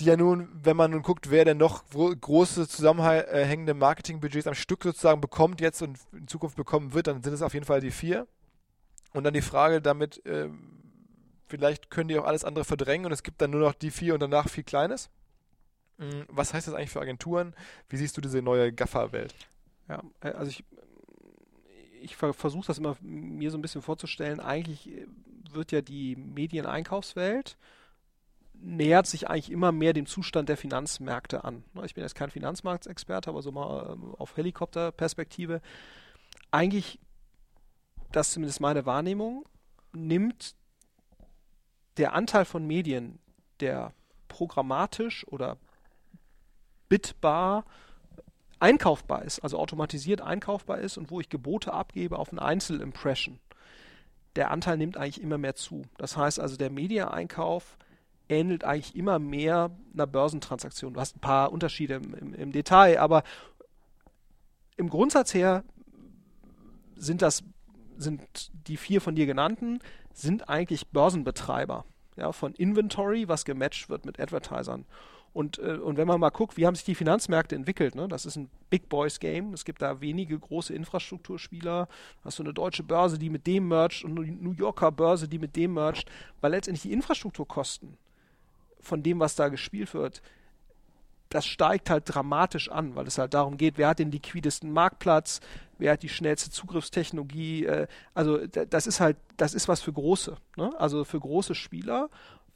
die 0.00 0.04
ja 0.04 0.16
nun, 0.16 0.48
wenn 0.52 0.76
man 0.76 0.92
nun 0.92 1.02
guckt, 1.02 1.30
wer 1.30 1.44
denn 1.44 1.56
noch 1.56 1.88
gro 1.90 2.14
große 2.14 2.68
zusammenhängende 2.68 3.74
Marketingbudgets 3.74 4.46
am 4.46 4.54
Stück 4.54 4.84
sozusagen 4.84 5.20
bekommt 5.20 5.60
jetzt 5.60 5.82
und 5.82 5.98
in 6.12 6.28
Zukunft 6.28 6.56
bekommen 6.56 6.94
wird, 6.94 7.08
dann 7.08 7.22
sind 7.22 7.32
es 7.32 7.42
auf 7.42 7.54
jeden 7.54 7.66
Fall 7.66 7.80
die 7.80 7.90
vier. 7.90 8.26
Und 9.12 9.24
dann 9.24 9.34
die 9.34 9.42
Frage 9.42 9.80
damit, 9.80 10.22
ähm, 10.24 10.82
vielleicht 11.46 11.90
können 11.90 12.08
die 12.08 12.18
auch 12.18 12.26
alles 12.26 12.44
andere 12.44 12.64
verdrängen 12.64 13.06
und 13.06 13.12
es 13.12 13.22
gibt 13.22 13.40
dann 13.40 13.50
nur 13.50 13.60
noch 13.60 13.74
die 13.74 13.90
vier 13.90 14.14
und 14.14 14.20
danach 14.20 14.48
viel 14.48 14.64
Kleines. 14.64 15.10
Mm, 15.98 16.22
was 16.28 16.54
heißt 16.54 16.66
das 16.66 16.74
eigentlich 16.74 16.90
für 16.90 17.00
Agenturen? 17.00 17.54
Wie 17.88 17.96
siehst 17.96 18.16
du 18.16 18.20
diese 18.20 18.42
neue 18.42 18.72
Gaffer-Welt? 18.72 19.34
Ja, 19.88 20.02
äh, 20.20 20.30
also 20.30 20.50
ich, 20.50 20.64
ich 22.00 22.16
versuche 22.16 22.66
das 22.66 22.78
immer 22.78 22.96
mir 23.00 23.50
so 23.50 23.58
ein 23.58 23.62
bisschen 23.62 23.82
vorzustellen. 23.82 24.40
Eigentlich 24.40 24.88
äh, 24.88 25.06
wird 25.52 25.72
ja 25.72 25.80
die 25.80 26.16
Medieneinkaufswelt 26.16 27.56
nähert 28.60 29.06
sich 29.06 29.28
eigentlich 29.28 29.50
immer 29.50 29.72
mehr 29.72 29.92
dem 29.92 30.06
Zustand 30.06 30.48
der 30.48 30.56
Finanzmärkte 30.56 31.44
an. 31.44 31.64
Ne, 31.74 31.84
ich 31.84 31.94
bin 31.94 32.02
jetzt 32.02 32.14
kein 32.14 32.30
Finanzmarktexperte, 32.30 33.30
aber 33.30 33.42
so 33.42 33.52
mal 33.52 33.92
ähm, 33.92 34.14
auf 34.16 34.36
Helikopterperspektive. 34.36 35.60
Eigentlich, 36.50 36.98
das 38.12 38.28
ist 38.28 38.34
zumindest 38.34 38.60
meine 38.60 38.86
Wahrnehmung, 38.86 39.44
nimmt 39.92 40.54
der 41.96 42.14
Anteil 42.14 42.44
von 42.44 42.66
Medien, 42.66 43.18
der 43.60 43.92
programmatisch 44.28 45.26
oder 45.28 45.56
bitbar 46.88 47.64
einkaufbar 48.60 49.22
ist, 49.24 49.40
also 49.40 49.58
automatisiert 49.58 50.20
einkaufbar 50.20 50.78
ist 50.78 50.96
und 50.96 51.10
wo 51.10 51.20
ich 51.20 51.28
Gebote 51.28 51.72
abgebe 51.72 52.18
auf 52.18 52.32
eine 52.32 52.42
Einzelimpression, 52.42 53.38
der 54.36 54.50
Anteil 54.50 54.76
nimmt 54.76 54.96
eigentlich 54.96 55.22
immer 55.22 55.38
mehr 55.38 55.54
zu. 55.54 55.82
Das 55.96 56.16
heißt 56.16 56.40
also, 56.40 56.56
der 56.56 56.70
Media-Einkauf 56.70 57.76
ähnelt 58.28 58.64
eigentlich 58.64 58.94
immer 58.94 59.18
mehr 59.18 59.70
einer 59.94 60.06
Börsentransaktion. 60.06 60.94
Du 60.94 61.00
hast 61.00 61.16
ein 61.16 61.20
paar 61.20 61.52
Unterschiede 61.52 61.94
im, 61.94 62.14
im, 62.14 62.34
im 62.34 62.52
Detail, 62.52 62.98
aber 62.98 63.22
im 64.76 64.90
Grundsatz 64.90 65.34
her 65.34 65.64
sind 66.96 67.22
das 67.22 67.42
sind 67.96 68.22
die 68.68 68.76
vier 68.76 69.00
von 69.00 69.16
dir 69.16 69.26
genannten 69.26 69.80
sind 70.12 70.48
eigentlich 70.48 70.88
Börsenbetreiber 70.88 71.84
ja, 72.16 72.32
von 72.32 72.54
Inventory, 72.54 73.28
was 73.28 73.44
gematcht 73.44 73.88
wird 73.88 74.04
mit 74.04 74.20
Advertisern. 74.20 74.84
Und, 75.32 75.58
äh, 75.58 75.76
und 75.76 75.96
wenn 75.96 76.08
man 76.08 76.20
mal 76.20 76.30
guckt, 76.30 76.56
wie 76.56 76.66
haben 76.66 76.74
sich 76.74 76.84
die 76.84 76.94
Finanzmärkte 76.94 77.54
entwickelt, 77.54 77.94
ne? 77.94 78.08
das 78.08 78.26
ist 78.26 78.36
ein 78.36 78.50
Big 78.70 78.88
Boys 78.88 79.20
Game. 79.20 79.52
Es 79.52 79.64
gibt 79.64 79.82
da 79.82 80.00
wenige 80.00 80.38
große 80.38 80.74
Infrastrukturspieler. 80.74 81.88
Hast 82.24 82.38
du 82.38 82.42
eine 82.42 82.54
deutsche 82.54 82.82
Börse, 82.82 83.18
die 83.18 83.30
mit 83.30 83.46
dem 83.46 83.68
mercht 83.68 84.04
und 84.04 84.18
eine 84.18 84.32
New 84.32 84.52
Yorker 84.52 84.90
Börse, 84.90 85.28
die 85.28 85.38
mit 85.38 85.54
dem 85.56 85.74
mercht, 85.74 86.10
weil 86.40 86.52
letztendlich 86.52 86.82
die 86.82 86.92
Infrastrukturkosten 86.92 87.96
von 88.80 89.02
dem, 89.02 89.20
was 89.20 89.34
da 89.34 89.48
gespielt 89.48 89.92
wird, 89.94 90.22
das 91.28 91.46
steigt 91.46 91.90
halt 91.90 92.04
dramatisch 92.06 92.70
an, 92.70 92.94
weil 92.96 93.06
es 93.06 93.18
halt 93.18 93.34
darum 93.34 93.56
geht, 93.56 93.76
wer 93.76 93.88
hat 93.88 93.98
den 93.98 94.10
liquidesten 94.10 94.72
Marktplatz, 94.72 95.40
wer 95.76 95.92
hat 95.92 96.02
die 96.02 96.08
schnellste 96.08 96.50
Zugriffstechnologie. 96.50 97.66
Äh, 97.66 97.86
also 98.14 98.46
das 98.46 98.86
ist 98.86 99.00
halt, 99.00 99.16
das 99.36 99.54
ist 99.54 99.68
was 99.68 99.80
für 99.80 99.92
große, 99.92 100.36
ne? 100.56 100.72
also 100.78 101.04
für 101.04 101.20
große 101.20 101.54
Spieler, 101.54 102.08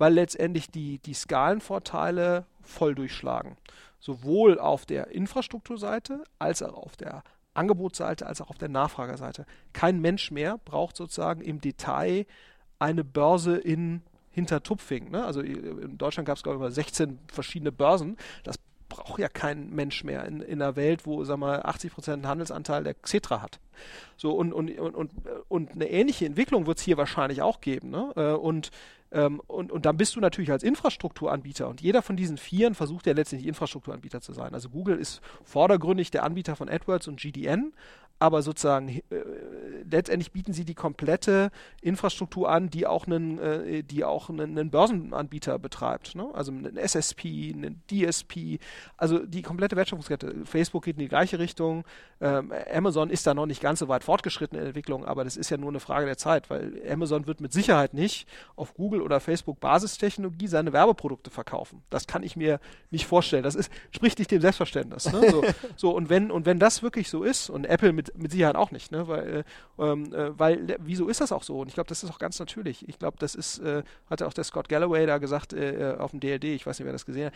weil 0.03 0.15
letztendlich 0.15 0.69
die, 0.69 0.99
die 0.99 1.15
Skalenvorteile 1.15 2.45
voll 2.61 2.97
durchschlagen. 2.97 3.57
Sowohl 4.01 4.59
auf 4.59 4.85
der 4.85 5.13
Infrastrukturseite 5.13 6.25
als 6.41 6.61
auch 6.61 6.75
auf 6.75 6.97
der 6.97 7.23
Angebotsseite 7.55 8.27
als 8.27 8.41
auch 8.41 8.51
auf 8.51 8.59
der 8.59 8.69
Nachfragerseite. 8.69 9.47
Kein 9.73 10.01
Mensch 10.01 10.33
mehr 10.33 10.59
braucht 10.65 10.97
sozusagen 10.97 11.41
im 11.41 11.61
Detail 11.61 12.27
eine 12.81 13.05
Börse 13.05 13.57
in 13.57 14.03
Hintertupfing. 14.33 15.13
Ne? 15.13 15.25
Also 15.25 15.41
in 15.41 15.99
Deutschland 15.99 16.27
gab 16.27 16.37
es, 16.37 16.43
glaube 16.43 16.67
ich, 16.67 16.75
16 16.75 17.21
verschiedene 17.29 17.71
Börsen. 17.71 18.17
Das 18.43 18.57
braucht 18.89 19.21
ja 19.21 19.29
kein 19.29 19.71
Mensch 19.71 20.03
mehr 20.03 20.25
in, 20.25 20.41
in 20.41 20.61
einer 20.61 20.75
Welt, 20.75 21.07
wo, 21.07 21.23
sag 21.23 21.37
mal, 21.37 21.63
80 21.63 21.93
Prozent 21.93 22.27
Handelsanteil 22.27 22.83
der 22.83 22.95
Xetra 22.95 23.41
hat. 23.41 23.61
So, 24.17 24.33
und, 24.33 24.53
und, 24.53 24.77
und, 24.81 24.97
und, 24.97 25.13
und 25.47 25.71
eine 25.71 25.89
ähnliche 25.89 26.27
Entwicklung 26.27 26.67
wird 26.67 26.79
es 26.79 26.85
hier 26.85 26.97
wahrscheinlich 26.97 27.41
auch 27.41 27.61
geben. 27.61 27.91
Ne? 27.91 28.13
Äh, 28.17 28.33
und, 28.33 28.73
ähm, 29.13 29.41
und, 29.47 29.71
und 29.71 29.85
dann 29.85 29.97
bist 29.97 30.17
du 30.17 30.21
natürlich 30.21 30.51
als 30.51 30.63
Infrastrukturanbieter 30.63 31.69
und 31.69 31.81
jeder 31.81 32.03
von 32.03 32.17
diesen 32.17 32.39
Vieren 32.39 32.75
versucht 32.75 33.07
ja 33.07 33.13
letztendlich 33.13 33.47
Infrastrukturanbieter 33.49 34.21
zu 34.21 34.33
sein. 34.33 34.55
Also 34.55 34.71
Google 34.71 34.97
ist 34.97 35.21
vordergründig 35.45 36.11
der 36.11 36.25
Anbieter 36.25 36.57
von 36.57 36.69
AdWords 36.69 37.09
und 37.09 37.21
GDN, 37.21 37.73
aber 38.23 38.43
sozusagen 38.43 38.89
äh, 38.89 39.03
letztendlich 39.91 40.31
bieten 40.31 40.53
sie 40.53 40.65
die 40.65 40.77
komplette 40.77 41.51
Infrastruktur 41.81 42.49
an, 42.49 42.71
die 42.71 42.87
auch 42.87 43.09
einen, 43.09 43.41
äh, 43.41 43.83
die 43.83 44.05
auch 44.05 44.31
einen, 44.31 44.57
einen 44.57 44.71
Börsenanbieter 44.71 45.59
betreibt. 45.59 46.15
Ne? 46.15 46.29
Also 46.33 46.53
einen 46.53 46.77
SSP, 46.77 47.53
einen 47.53 47.83
DSP, 47.91 48.61
also 48.97 49.19
die 49.19 49.43
komplette 49.43 49.75
Wertschöpfungskette. 49.75 50.45
Facebook 50.45 50.85
geht 50.85 50.99
in 50.99 51.03
die 51.03 51.09
gleiche 51.09 51.41
Richtung. 51.41 51.83
Ähm, 52.21 52.53
Amazon 52.73 53.11
ist 53.11 53.27
da 53.27 53.35
noch 53.35 53.47
nicht 53.47 53.61
ganz 53.61 53.81
so 53.81 53.89
weit 53.89 54.05
fortgeschritten 54.05 54.57
in 54.57 54.63
der 54.63 54.69
Entwicklung, 54.69 55.05
aber 55.05 55.25
das 55.25 55.37
ist 55.37 55.51
ja 55.51 55.57
nur 55.57 55.71
eine 55.71 55.81
Frage 55.81 56.07
der 56.07 56.17
Zeit, 56.17 56.49
weil 56.49 56.81
Amazon 56.89 57.27
wird 57.27 57.41
mit 57.41 57.53
Sicherheit 57.53 57.93
nicht 57.93 58.29
auf 58.55 58.75
Google 58.75 59.03
oder 59.03 59.19
Facebook 59.19 59.59
Basistechnologie 59.59 60.47
seine 60.47 60.73
Werbeprodukte 60.73 61.33
verkaufen. 61.33 61.83
Das 61.91 62.07
kann 62.07 62.23
ich 62.23 62.37
mir 62.37 62.61
nicht 62.93 63.07
vorstellen. 63.07 63.43
Das 63.43 63.57
ist, 63.57 63.73
spricht 63.91 64.21
nicht 64.21 64.31
dem 64.31 64.41
Selbstverständnis. 64.41 65.13
Ne? 65.13 65.29
So, 65.29 65.45
so, 65.77 65.91
und 65.91 66.09
wenn, 66.09 66.31
und 66.31 66.47
wenn 66.47 66.61
das 66.61 66.85
wirklich 66.85 67.11
so 67.11 67.25
ist 67.25 67.51
und 67.51 67.65
Apple 67.65 67.93
mit 67.93 68.12
mit 68.15 68.33
Sicherheit 68.33 68.57
auch 68.57 68.71
nicht, 68.71 68.93
ne? 68.93 69.09
weil, 69.09 69.45
äh, 69.79 69.83
ähm, 69.83 70.13
äh, 70.13 70.39
weil 70.39 70.77
wieso 70.81 71.09
ist 71.09 71.21
das 71.21 71.33
auch 71.33 71.43
so? 71.43 71.61
Und 71.61 71.69
ich 71.69 71.75
glaube, 71.75 71.89
das 71.89 72.03
ist 72.03 72.11
auch 72.11 72.19
ganz 72.19 72.39
natürlich. 72.39 72.89
Ich 72.89 72.99
glaube, 72.99 73.17
das 73.19 73.35
ist, 73.35 73.59
äh, 73.59 73.83
hatte 74.09 74.27
auch 74.27 74.33
der 74.33 74.45
Scott 74.45 74.69
Galloway 74.69 75.07
da 75.07 75.19
gesagt 75.19 75.53
äh, 75.53 75.93
äh 75.93 75.99
auf 75.99 76.11
dem 76.11 76.21
DLD, 76.21 76.45
ich 76.45 76.67
weiß 76.67 76.79
nicht, 76.79 76.87
wer 76.87 76.93
das 76.93 77.07
gesehen 77.07 77.27
hat, 77.27 77.35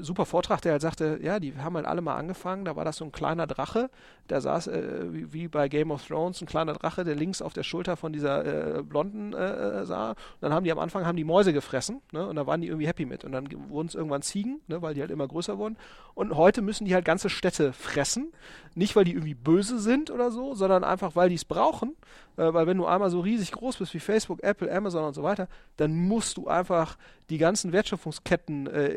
super 0.00 0.26
Vortrag, 0.26 0.60
der 0.62 0.72
halt 0.72 0.82
sagte, 0.82 1.18
ja, 1.22 1.40
die 1.40 1.54
haben 1.56 1.76
halt 1.76 1.86
alle 1.86 2.00
mal 2.00 2.16
angefangen, 2.16 2.64
da 2.64 2.76
war 2.76 2.84
das 2.84 2.96
so 2.96 3.04
ein 3.04 3.12
kleiner 3.12 3.46
Drache, 3.46 3.90
der 4.30 4.40
saß 4.40 4.68
äh, 4.68 5.12
wie, 5.12 5.32
wie, 5.32 5.48
bei 5.48 5.68
Game 5.68 5.90
of 5.90 6.06
Thrones, 6.06 6.40
ein 6.40 6.46
kleiner 6.46 6.72
Drache, 6.72 7.04
der 7.04 7.14
links 7.14 7.42
auf 7.42 7.52
der 7.52 7.62
Schulter 7.62 7.96
von 7.96 8.12
dieser 8.12 8.78
äh, 8.78 8.82
Blonden 8.82 9.32
äh, 9.32 9.84
sah. 9.84 10.10
Und 10.10 10.16
dann 10.40 10.52
haben 10.52 10.64
die 10.64 10.72
am 10.72 10.78
Anfang 10.78 11.06
haben 11.06 11.16
die 11.16 11.24
Mäuse 11.24 11.52
gefressen, 11.52 12.00
ne? 12.12 12.26
Und 12.26 12.36
da 12.36 12.46
waren 12.46 12.60
die 12.60 12.68
irgendwie 12.68 12.86
happy 12.86 13.04
mit. 13.04 13.24
Und 13.24 13.32
dann 13.32 13.48
wurden 13.68 13.88
es 13.88 13.94
irgendwann 13.94 14.22
Ziegen, 14.22 14.60
ne? 14.68 14.82
weil 14.82 14.94
die 14.94 15.00
halt 15.00 15.10
immer 15.10 15.28
größer 15.28 15.58
wurden. 15.58 15.76
Und 16.14 16.36
heute 16.36 16.62
müssen 16.62 16.84
die 16.84 16.94
halt 16.94 17.04
ganze 17.04 17.28
Städte 17.28 17.72
fressen. 17.72 18.32
Nicht, 18.74 18.96
weil 18.96 19.04
die 19.04 19.12
irgendwie 19.12 19.34
böse 19.34 19.78
sind 19.78 20.10
oder 20.10 20.30
so, 20.30 20.54
sondern 20.54 20.84
einfach, 20.84 21.16
weil 21.16 21.28
die 21.28 21.34
es 21.34 21.44
brauchen. 21.44 21.96
Äh, 22.36 22.52
weil 22.52 22.66
wenn 22.66 22.78
du 22.78 22.86
einmal 22.86 23.10
so 23.10 23.20
riesig 23.20 23.52
groß 23.52 23.76
bist 23.76 23.94
wie 23.94 24.00
Facebook, 24.00 24.42
Apple, 24.42 24.72
Amazon 24.72 25.04
und 25.04 25.14
so 25.14 25.22
weiter, 25.22 25.48
dann 25.76 25.94
musst 25.94 26.36
du 26.36 26.48
einfach 26.48 26.96
die 27.30 27.38
ganzen 27.38 27.72
Wertschöpfungsketten 27.72 28.66
äh, 28.66 28.90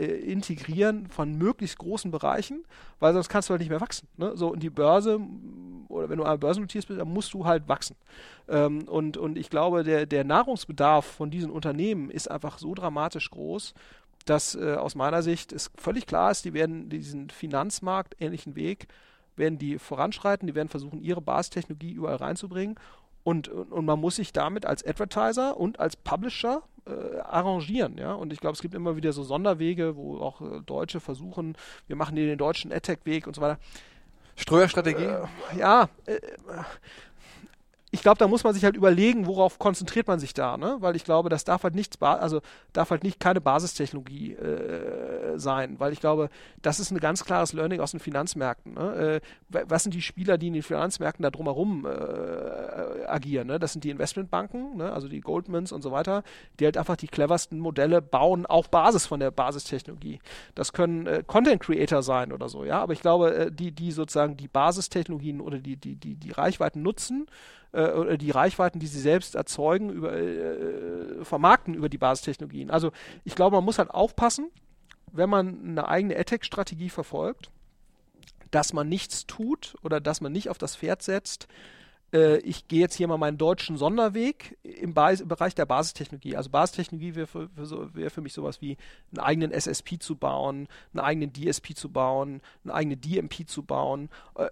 integrieren 0.85 1.07
von 1.09 1.37
möglichst 1.37 1.77
großen 1.77 2.11
Bereichen, 2.11 2.63
weil 2.99 3.13
sonst 3.13 3.29
kannst 3.29 3.49
du 3.49 3.51
halt 3.51 3.61
nicht 3.61 3.69
mehr 3.69 3.81
wachsen. 3.81 4.07
Ne? 4.17 4.35
So, 4.35 4.51
und 4.51 4.61
die 4.61 4.69
Börse, 4.69 5.19
oder 5.89 6.09
wenn 6.09 6.17
du 6.17 6.23
einmal 6.23 6.37
börsennotierst 6.37 6.87
bist, 6.87 6.99
dann 6.99 7.11
musst 7.11 7.33
du 7.33 7.45
halt 7.45 7.67
wachsen. 7.67 7.95
Ähm, 8.47 8.87
und, 8.87 9.17
und 9.17 9.37
ich 9.37 9.49
glaube, 9.49 9.83
der, 9.83 10.05
der 10.05 10.23
Nahrungsbedarf 10.23 11.05
von 11.05 11.31
diesen 11.31 11.51
Unternehmen 11.51 12.09
ist 12.09 12.29
einfach 12.29 12.57
so 12.57 12.73
dramatisch 12.73 13.29
groß, 13.29 13.73
dass 14.25 14.55
äh, 14.55 14.75
aus 14.75 14.95
meiner 14.95 15.21
Sicht 15.21 15.53
es 15.53 15.71
völlig 15.75 16.07
klar 16.07 16.31
ist, 16.31 16.45
die 16.45 16.53
werden 16.53 16.89
diesen 16.89 17.29
Finanzmarkt 17.29 18.15
ähnlichen 18.19 18.55
Weg 18.55 18.87
werden 19.37 19.57
die 19.57 19.79
voranschreiten, 19.79 20.47
die 20.47 20.55
werden 20.55 20.69
versuchen, 20.69 21.01
ihre 21.01 21.19
Basistechnologie 21.19 21.91
überall 21.91 22.15
reinzubringen 22.15 22.75
und, 23.25 23.47
und 23.47 23.85
man 23.85 23.99
muss 23.99 24.17
sich 24.17 24.33
damit 24.33 24.67
als 24.67 24.85
Advertiser 24.85 25.57
und 25.57 25.79
als 25.79 25.95
Publisher 25.95 26.61
äh, 26.85 27.17
arrangieren, 27.21 27.97
ja. 27.97 28.13
Und 28.13 28.31
ich 28.31 28.39
glaube, 28.39 28.53
es 28.53 28.61
gibt 28.61 28.75
immer 28.75 28.95
wieder 28.97 29.13
so 29.13 29.23
Sonderwege, 29.23 29.95
wo 29.95 30.19
auch 30.19 30.41
äh, 30.41 30.61
Deutsche 30.63 30.99
versuchen, 30.99 31.57
wir 31.87 31.95
machen 31.95 32.15
den 32.15 32.37
deutschen 32.37 32.71
AdTech-Weg 32.71 33.25
und 33.25 33.35
so 33.35 33.41
weiter. 33.41 33.57
Streuerstrategie? 34.35 35.05
Äh, 35.05 35.25
ja, 35.57 35.89
äh, 36.05 36.19
ich 37.95 38.01
glaube, 38.01 38.17
da 38.17 38.27
muss 38.27 38.43
man 38.43 38.53
sich 38.53 38.65
halt 38.65 38.75
überlegen, 38.75 39.25
worauf 39.25 39.57
konzentriert 39.57 40.07
man 40.07 40.19
sich 40.19 40.33
da, 40.33 40.57
ne? 40.57 40.75
Weil 40.81 40.97
ich 40.97 41.05
glaube, 41.05 41.29
das 41.29 41.45
darf 41.45 41.63
halt 41.63 41.75
nichts, 41.75 42.01
also 42.01 42.41
darf 42.73 42.89
halt 42.89 43.03
nicht 43.03 43.21
keine 43.21 43.39
Basistechnologie 43.39 44.33
äh, 44.33 45.39
sein, 45.39 45.79
weil 45.79 45.93
ich 45.93 46.01
glaube, 46.01 46.29
das 46.61 46.81
ist 46.81 46.91
ein 46.91 46.99
ganz 46.99 47.23
klares 47.23 47.53
Learning 47.53 47.79
aus 47.79 47.91
den 47.91 48.01
Finanzmärkten. 48.01 48.73
Ne? 48.73 49.21
Äh, 49.49 49.63
was 49.69 49.83
sind 49.83 49.95
die 49.95 50.01
Spieler, 50.01 50.37
die 50.37 50.47
in 50.47 50.53
den 50.53 50.61
Finanzmärkten 50.61 51.23
da 51.23 51.31
drumherum 51.31 51.85
äh, 51.85 53.05
agieren? 53.07 53.47
Ne? 53.47 53.59
Das 53.59 53.71
sind 53.71 53.85
die 53.85 53.91
Investmentbanken, 53.91 54.75
ne? 54.75 54.91
also 54.91 55.07
die 55.07 55.21
Goldmans 55.21 55.71
und 55.71 55.81
so 55.81 55.93
weiter, 55.93 56.23
die 56.59 56.65
halt 56.65 56.75
einfach 56.75 56.97
die 56.97 57.07
cleversten 57.07 57.59
Modelle 57.59 58.01
bauen 58.01 58.45
auf 58.45 58.69
Basis 58.69 59.05
von 59.05 59.21
der 59.21 59.31
Basistechnologie. 59.31 60.19
Das 60.53 60.73
können 60.73 61.07
äh, 61.07 61.23
Content 61.25 61.61
Creator 61.61 62.03
sein 62.03 62.33
oder 62.33 62.49
so, 62.49 62.65
ja, 62.65 62.81
aber 62.81 62.91
ich 62.91 63.01
glaube, 63.01 63.33
äh, 63.33 63.51
die, 63.51 63.71
die 63.71 63.93
sozusagen 63.93 64.35
die 64.35 64.49
Basistechnologien 64.49 65.39
oder 65.39 65.59
die, 65.59 65.77
die, 65.77 65.95
die, 65.95 66.15
die 66.15 66.31
Reichweiten 66.31 66.81
nutzen, 66.81 67.27
äh, 67.87 68.17
die 68.17 68.31
Reichweiten, 68.31 68.79
die 68.79 68.87
sie 68.87 68.99
selbst 68.99 69.35
erzeugen, 69.35 69.89
über, 69.89 70.13
äh, 70.13 71.23
vermarkten 71.23 71.73
über 71.73 71.89
die 71.89 71.97
Basistechnologien. 71.97 72.69
Also 72.69 72.91
ich 73.23 73.35
glaube, 73.35 73.55
man 73.55 73.65
muss 73.65 73.79
halt 73.79 73.91
aufpassen, 73.91 74.49
wenn 75.11 75.29
man 75.29 75.59
eine 75.63 75.87
eigene 75.87 76.17
AdTech-Strategie 76.17 76.89
verfolgt, 76.89 77.51
dass 78.51 78.73
man 78.73 78.87
nichts 78.87 79.25
tut 79.25 79.75
oder 79.81 79.99
dass 79.99 80.21
man 80.21 80.31
nicht 80.31 80.49
auf 80.49 80.57
das 80.57 80.75
Pferd 80.75 81.01
setzt, 81.01 81.47
äh, 82.13 82.37
ich 82.37 82.67
gehe 82.67 82.79
jetzt 82.79 82.95
hier 82.95 83.07
mal 83.07 83.17
meinen 83.17 83.37
deutschen 83.37 83.77
Sonderweg 83.77 84.57
im, 84.63 84.93
im 84.95 85.27
Bereich 85.27 85.55
der 85.55 85.65
Basistechnologie. 85.65 86.35
Also 86.35 86.49
Basistechnologie 86.49 87.15
wäre 87.15 87.27
für, 87.27 87.49
für, 87.49 87.65
so, 87.65 87.93
wär 87.93 88.11
für 88.11 88.21
mich 88.21 88.33
sowas 88.33 88.61
wie 88.61 88.77
einen 89.11 89.19
eigenen 89.19 89.51
SSP 89.51 89.99
zu 89.99 90.15
bauen, 90.15 90.67
einen 90.93 90.99
eigenen 91.01 91.33
DSP 91.33 91.75
zu 91.75 91.89
bauen, 91.89 92.41
einen 92.63 92.71
eigenen 92.71 93.01
DMP 93.01 93.47
zu 93.47 93.63
bauen, 93.63 94.09
äh, 94.35 94.47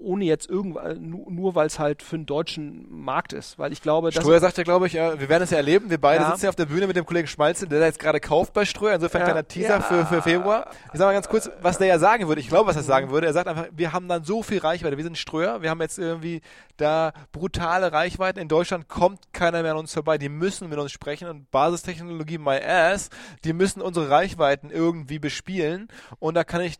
ohne 0.00 0.24
jetzt 0.24 0.48
irgendwann, 0.48 1.10
nur, 1.10 1.30
nur 1.30 1.54
weil 1.54 1.66
es 1.66 1.78
halt 1.78 2.02
für 2.02 2.16
einen 2.16 2.26
deutschen 2.26 2.86
Markt 2.90 3.32
ist. 3.32 3.58
Weil 3.58 3.72
ich 3.72 3.82
glaube, 3.82 4.10
dass. 4.10 4.22
Ströer 4.22 4.40
sagt 4.40 4.56
ja, 4.58 4.64
glaube 4.64 4.86
ich, 4.86 4.94
ja, 4.94 5.20
wir 5.20 5.28
werden 5.28 5.42
es 5.42 5.50
ja 5.50 5.58
erleben. 5.58 5.90
Wir 5.90 6.00
beide 6.00 6.24
ja. 6.24 6.30
sitzen 6.30 6.46
ja 6.46 6.48
auf 6.48 6.56
der 6.56 6.66
Bühne 6.66 6.86
mit 6.86 6.96
dem 6.96 7.04
Kollegen 7.04 7.28
Schmalzel, 7.28 7.68
der 7.68 7.80
jetzt 7.80 7.98
gerade 7.98 8.20
kauft 8.20 8.52
bei 8.52 8.64
Ströer. 8.64 8.94
Insofern 8.94 9.20
ja. 9.20 9.26
kleiner 9.26 9.46
Teaser 9.46 9.68
ja. 9.68 9.80
für, 9.80 10.06
für 10.06 10.22
Februar. 10.22 10.70
Ich 10.92 10.98
sag 10.98 11.06
mal 11.06 11.12
ganz 11.12 11.28
kurz, 11.28 11.50
was 11.60 11.78
der 11.78 11.88
ja 11.88 11.98
sagen 11.98 12.28
würde. 12.28 12.40
Ich 12.40 12.48
glaube, 12.48 12.68
was 12.68 12.76
er 12.76 12.82
sagen 12.82 13.10
würde. 13.10 13.26
Er 13.26 13.32
sagt 13.32 13.48
einfach, 13.48 13.66
wir 13.72 13.92
haben 13.92 14.08
dann 14.08 14.24
so 14.24 14.42
viel 14.42 14.58
Reichweite. 14.58 14.96
Wir 14.96 15.04
sind 15.04 15.18
Ströer. 15.18 15.62
Wir 15.62 15.70
haben 15.70 15.80
jetzt 15.80 15.98
irgendwie 15.98 16.40
da 16.80 17.12
brutale 17.32 17.92
Reichweiten. 17.92 18.38
In 18.38 18.48
Deutschland 18.48 18.88
kommt 18.88 19.32
keiner 19.32 19.62
mehr 19.62 19.72
an 19.72 19.78
uns 19.78 19.92
vorbei. 19.92 20.18
Die 20.18 20.28
müssen 20.28 20.68
mit 20.68 20.78
uns 20.78 20.92
sprechen 20.92 21.28
und 21.28 21.50
Basistechnologie, 21.50 22.38
my 22.38 22.60
ass, 22.60 23.10
die 23.44 23.52
müssen 23.52 23.82
unsere 23.82 24.10
Reichweiten 24.10 24.70
irgendwie 24.70 25.18
bespielen 25.18 25.88
und 26.18 26.34
da 26.34 26.44
kann 26.44 26.62
ich, 26.62 26.78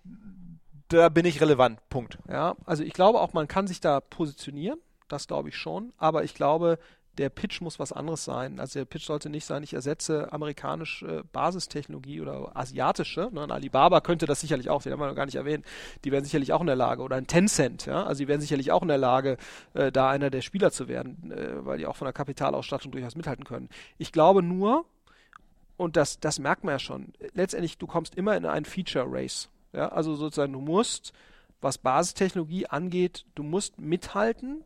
da 0.89 1.09
bin 1.09 1.25
ich 1.25 1.41
relevant. 1.41 1.81
Punkt. 1.89 2.19
Ja, 2.29 2.57
also 2.65 2.83
ich 2.83 2.93
glaube 2.93 3.21
auch, 3.21 3.33
man 3.33 3.49
kann 3.49 3.67
sich 3.67 3.81
da 3.81 4.01
positionieren. 4.01 4.79
Das 5.09 5.27
glaube 5.27 5.49
ich 5.49 5.57
schon. 5.57 5.93
Aber 5.99 6.25
ich 6.25 6.35
glaube, 6.35 6.79
der 7.21 7.29
Pitch 7.29 7.61
muss 7.61 7.79
was 7.79 7.93
anderes 7.93 8.25
sein. 8.25 8.59
Also 8.59 8.81
der 8.81 8.87
Pitch 8.87 9.05
sollte 9.05 9.29
nicht 9.29 9.45
sein, 9.45 9.63
ich 9.63 9.75
ersetze 9.75 10.33
amerikanische 10.33 11.23
Basistechnologie 11.33 12.23
oder 12.23 12.57
asiatische. 12.57 13.29
Ne? 13.31 13.43
Ein 13.43 13.51
Alibaba 13.51 14.01
könnte 14.01 14.25
das 14.25 14.41
sicherlich 14.41 14.71
auch, 14.71 14.83
den 14.83 14.93
haben 14.93 15.01
wir 15.01 15.07
noch 15.07 15.15
gar 15.15 15.27
nicht 15.27 15.35
erwähnt. 15.35 15.67
Die 16.05 16.13
wären 16.13 16.25
sicherlich 16.25 16.55
auch 16.55 16.63
in 16.63 16.67
der 16.67 16.77
Lage. 16.77 17.03
Oder 17.03 17.17
ein 17.17 17.27
Tencent, 17.27 17.85
ja. 17.85 18.05
Also 18.05 18.21
die 18.21 18.29
wären 18.29 18.41
sicherlich 18.41 18.73
auch 18.73 18.81
in 18.81 18.89
der 18.89 18.97
Lage, 18.97 19.37
äh, 19.75 19.93
da 19.93 20.09
einer 20.09 20.31
der 20.31 20.41
Spieler 20.41 20.73
zu 20.73 20.89
werden, 20.89 21.31
äh, 21.31 21.65
weil 21.65 21.77
die 21.77 21.87
auch 21.87 21.97
von 21.97 22.07
der 22.07 22.15
Kapitalausstattung 22.15 22.91
durchaus 22.91 23.17
mithalten 23.17 23.45
können. 23.45 23.69
Ich 23.99 24.13
glaube 24.13 24.43
nur, 24.43 24.87
und 25.77 25.97
das, 25.97 26.21
das 26.21 26.39
merkt 26.39 26.65
man 26.65 26.73
ja 26.73 26.79
schon, 26.79 27.13
letztendlich, 27.35 27.77
du 27.77 27.87
kommst 27.87 28.15
immer 28.15 28.35
in 28.35 28.47
einen 28.47 28.65
Feature 28.65 29.07
Race. 29.07 29.51
Ja? 29.75 29.91
Also 29.91 30.15
sozusagen, 30.15 30.55
du 30.55 30.61
musst, 30.61 31.13
was 31.61 31.77
Basistechnologie 31.77 32.67
angeht, 32.67 33.27
du 33.35 33.43
musst 33.43 33.79
mithalten 33.79 34.65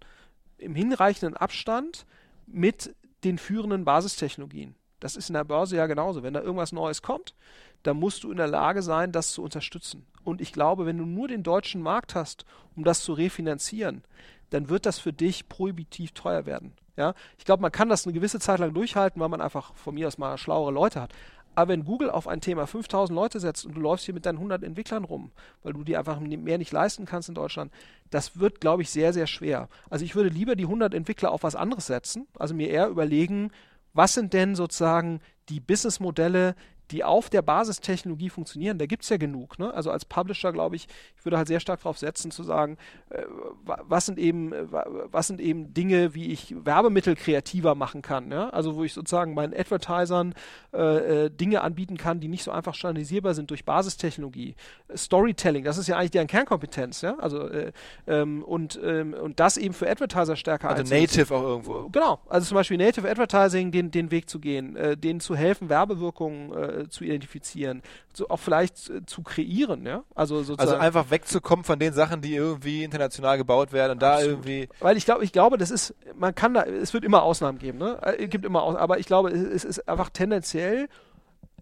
im 0.59 0.76
hinreichenden 0.76 1.36
Abstand 1.36 2.07
mit 2.47 2.95
den 3.24 3.38
führenden 3.38 3.84
Basistechnologien. 3.84 4.74
Das 5.01 5.16
ist 5.16 5.28
in 5.28 5.34
der 5.34 5.45
Börse 5.45 5.76
ja 5.76 5.86
genauso. 5.86 6.22
Wenn 6.22 6.34
da 6.34 6.40
irgendwas 6.40 6.72
Neues 6.72 7.03
kommt, 7.03 7.34
dann 7.82 7.99
musst 7.99 8.24
du 8.24 8.30
in 8.30 8.38
der 8.38 8.47
Lage 8.47 8.82
sein, 8.82 9.12
das 9.12 9.32
zu 9.32 9.42
unterstützen. 9.42 10.07
Und 10.22 10.40
ich 10.40 10.53
glaube, 10.53 10.86
wenn 10.86 10.99
du 10.99 11.05
nur 11.05 11.28
den 11.28 11.42
deutschen 11.42 11.82
Markt 11.82 12.14
hast, 12.14 12.45
um 12.74 12.84
das 12.84 13.03
zu 13.03 13.12
refinanzieren, 13.12 14.03
dann 14.51 14.68
wird 14.68 14.86
das 14.86 14.99
für 14.99 15.12
dich 15.12 15.49
prohibitiv 15.49 16.12
teuer 16.12 16.47
werden. 16.47 16.72
Ja, 16.97 17.14
ich 17.38 17.45
glaube, 17.45 17.61
man 17.61 17.72
kann 17.72 17.88
das 17.88 18.07
eine 18.07 18.12
gewisse 18.12 18.38
Zeit 18.38 18.61
lang 18.61 18.72
durchhalten, 18.72 19.20
weil 19.20 19.28
man 19.28 19.40
einfach 19.40 19.74
von 19.74 19.95
mir 19.95 20.07
aus 20.07 20.16
mal 20.16 20.38
schlauere 20.38 20.70
Leute 20.70 21.01
hat. 21.01 21.12
Aber 21.55 21.68
wenn 21.68 21.84
Google 21.84 22.11
auf 22.11 22.26
ein 22.26 22.40
Thema 22.40 22.66
5000 22.66 23.14
Leute 23.14 23.40
setzt 23.40 23.64
und 23.64 23.74
du 23.74 23.80
läufst 23.80 24.05
hier 24.05 24.14
mit 24.14 24.26
deinen 24.26 24.38
100 24.38 24.62
Entwicklern 24.62 25.05
rum, 25.05 25.32
weil 25.62 25.72
du 25.72 25.84
dir 25.84 25.98
einfach 25.98 26.20
mehr 26.20 26.59
nicht 26.59 26.72
leisten 26.72 27.07
kannst 27.07 27.28
in 27.28 27.34
Deutschland, 27.34 27.72
das 28.11 28.38
wird, 28.38 28.61
glaube 28.61 28.82
ich, 28.82 28.90
sehr, 28.90 29.12
sehr 29.12 29.26
schwer. 29.26 29.68
Also 29.90 30.05
ich 30.05 30.14
würde 30.14 30.30
lieber 30.30 30.57
die 30.57 30.64
100 30.64 30.94
Entwickler 30.94 31.30
auf 31.30 31.42
was 31.42 31.57
anderes 31.57 31.86
setzen, 31.86 32.26
also 32.38 32.55
mir 32.55 32.70
eher 32.70 32.88
überlegen, 32.88 33.50
was 33.92 34.14
sind 34.14 34.32
denn 34.32 34.57
sozusagen 34.57 35.20
die 35.48 35.61
Businessmodelle, 35.61 36.57
die 36.91 37.05
auf 37.05 37.30
der 37.30 37.43
Basistechnologie 37.43 38.28
funktionieren, 38.30 38.78
da 38.78 38.87
gibt 38.87 39.05
es 39.05 39.09
ja 39.09 39.16
genug. 39.16 39.59
Ne? 39.59 39.72
Also 39.72 39.91
als 39.91 40.05
Publisher, 40.05 40.53
glaube 40.53 40.76
ich, 40.76 40.87
ich 41.16 41.24
würde 41.24 41.39
halt 41.39 41.49
sehr 41.49 41.61
stark 41.61 41.80
darauf 41.80 41.99
setzen, 41.99 42.30
zu 42.30 42.43
sagen, 42.43 42.76
äh, 43.11 43.22
was, 43.64 44.07
sind 44.07 44.18
eben, 44.18 44.53
äh, 44.53 44.66
was 44.70 45.28
sind 45.28 45.41
eben 45.41 45.72
Dinge, 45.72 46.14
wie 46.14 46.30
ich 46.30 46.55
Werbemittel 46.64 47.16
kreativer 47.16 47.74
machen 47.74 48.03
kann. 48.03 48.30
Ja? 48.30 48.51
Also 48.51 48.76
wo 48.76 48.85
ich 48.85 48.93
sozusagen 48.93 49.35
meinen 49.35 49.55
Advertisern 49.55 50.35
äh, 50.72 51.24
äh, 51.24 51.30
Dinge 51.30 51.62
anbieten 51.62 51.97
kann, 51.97 52.20
die 52.20 52.28
nicht 52.28 52.45
so 52.45 52.51
einfach 52.51 52.74
standardisierbar 52.74 53.35
sind 53.35 53.51
durch 53.51 53.64
Basistechnologie. 53.64 54.55
Storytelling, 54.95 55.64
das 55.64 55.78
ist 55.78 55.89
ja 55.89 55.97
eigentlich 55.97 56.11
deren 56.11 56.26
Kernkompetenz. 56.26 57.01
Ja? 57.01 57.16
Also, 57.18 57.49
äh, 57.49 57.72
ähm, 58.07 58.43
und, 58.43 58.78
ähm, 58.85 59.14
und 59.14 59.41
das 59.41 59.57
eben 59.57 59.72
für 59.72 59.89
Advertiser 59.89 60.37
stärker 60.37 60.68
Also 60.68 60.95
Native 60.95 61.35
auch 61.35 61.43
irgendwo. 61.43 61.89
Genau, 61.91 62.20
also 62.28 62.47
zum 62.47 62.57
Beispiel 62.57 62.76
Native 62.76 63.09
Advertising, 63.09 63.72
den, 63.72 63.91
den 63.91 64.11
Weg 64.11 64.28
zu 64.28 64.39
gehen, 64.39 64.76
denen 65.01 65.20
zu 65.20 65.35
helfen, 65.35 65.68
Werbewirkungen 65.68 66.53
äh, 66.75 66.89
zu 66.89 67.05
identifizieren, 67.05 67.83
so 68.12 68.29
auch 68.29 68.39
vielleicht 68.39 68.91
äh, 68.91 69.07
zu 69.07 69.22
kreieren, 69.22 69.87
ja. 69.87 70.05
Also 70.14 70.39
sozusagen. 70.43 70.61
Also 70.61 70.77
einfach 70.77 71.11
wegzukommen 71.11 71.64
von 71.64 71.79
den 71.79 71.93
Sachen, 71.93 72.20
die 72.20 72.35
irgendwie 72.35 72.85
international 72.85 73.39
gebaut 73.39 73.72
werden 73.72 73.93
und 73.93 74.03
Absolut. 74.03 74.22
da 74.22 74.31
irgendwie. 74.31 74.68
Weil 74.81 74.97
ich 74.97 75.05
glaube, 75.05 75.25
ich 75.25 75.33
glaube, 75.33 75.59
das 75.59 75.70
ist, 75.70 75.95
man 76.14 76.35
kann 76.35 76.55
da, 76.55 76.62
es 76.62 76.93
wird 76.93 77.05
immer 77.05 77.22
Ausnahmen 77.22 77.59
geben, 77.59 77.79
ne? 77.79 77.99
Es 78.03 78.18
äh, 78.20 78.29
gibt 78.29 78.45
immer 78.45 78.62
Ausnahmen, 78.62 78.83
aber 78.83 78.99
ich 78.99 79.07
glaube, 79.07 79.31
es 79.31 79.64
ist 79.64 79.89
einfach 79.89 80.11
tendenziell 80.11 80.89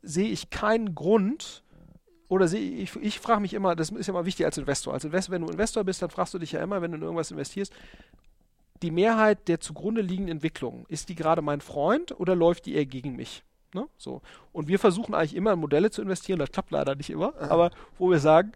sehe 0.03 0.29
ich 0.29 0.51
keinen 0.51 0.95
Grund, 0.95 1.63
oder 2.33 2.49
sehe 2.49 2.61
ich, 2.61 2.97
ich 2.97 3.21
frage 3.21 3.41
mich 3.41 3.53
immer, 3.53 3.77
das 3.77 3.91
ist 3.91 4.07
ja 4.07 4.15
mal 4.15 4.25
wichtig 4.25 4.47
als 4.47 4.57
Investor. 4.57 4.95
Als 4.95 5.05
Investor, 5.05 5.35
wenn 5.35 5.43
du 5.43 5.53
Investor 5.53 5.85
bist, 5.85 6.01
dann 6.01 6.09
fragst 6.09 6.33
du 6.33 6.39
dich 6.39 6.53
ja 6.53 6.63
immer, 6.63 6.81
wenn 6.81 6.91
du 6.91 6.97
in 6.97 7.03
irgendwas 7.03 7.31
investierst, 7.31 7.73
die 8.83 8.91
Mehrheit 8.91 9.49
der 9.49 9.61
zugrunde 9.61 10.01
liegenden 10.01 10.37
Entwicklungen, 10.37 10.85
ist 10.89 11.09
die 11.09 11.15
gerade 11.15 11.43
mein 11.43 11.61
Freund 11.61 12.19
oder 12.19 12.35
läuft 12.35 12.67
die 12.67 12.75
eher 12.75 12.87
gegen 12.87 13.17
mich? 13.17 13.45
Ne? 13.75 13.89
So. 13.97 14.23
Und 14.53 14.69
wir 14.69 14.79
versuchen 14.79 15.15
eigentlich 15.15 15.37
immer 15.37 15.53
in 15.53 15.59
Modelle 15.59 15.91
zu 15.91 16.03
investieren, 16.03 16.39
das 16.39 16.51
klappt 16.51 16.71
leider 16.71 16.95
nicht 16.95 17.11
immer, 17.11 17.35
Aha. 17.37 17.51
aber 17.51 17.71
wo 17.99 18.11
wir 18.11 18.19
sagen, 18.19 18.53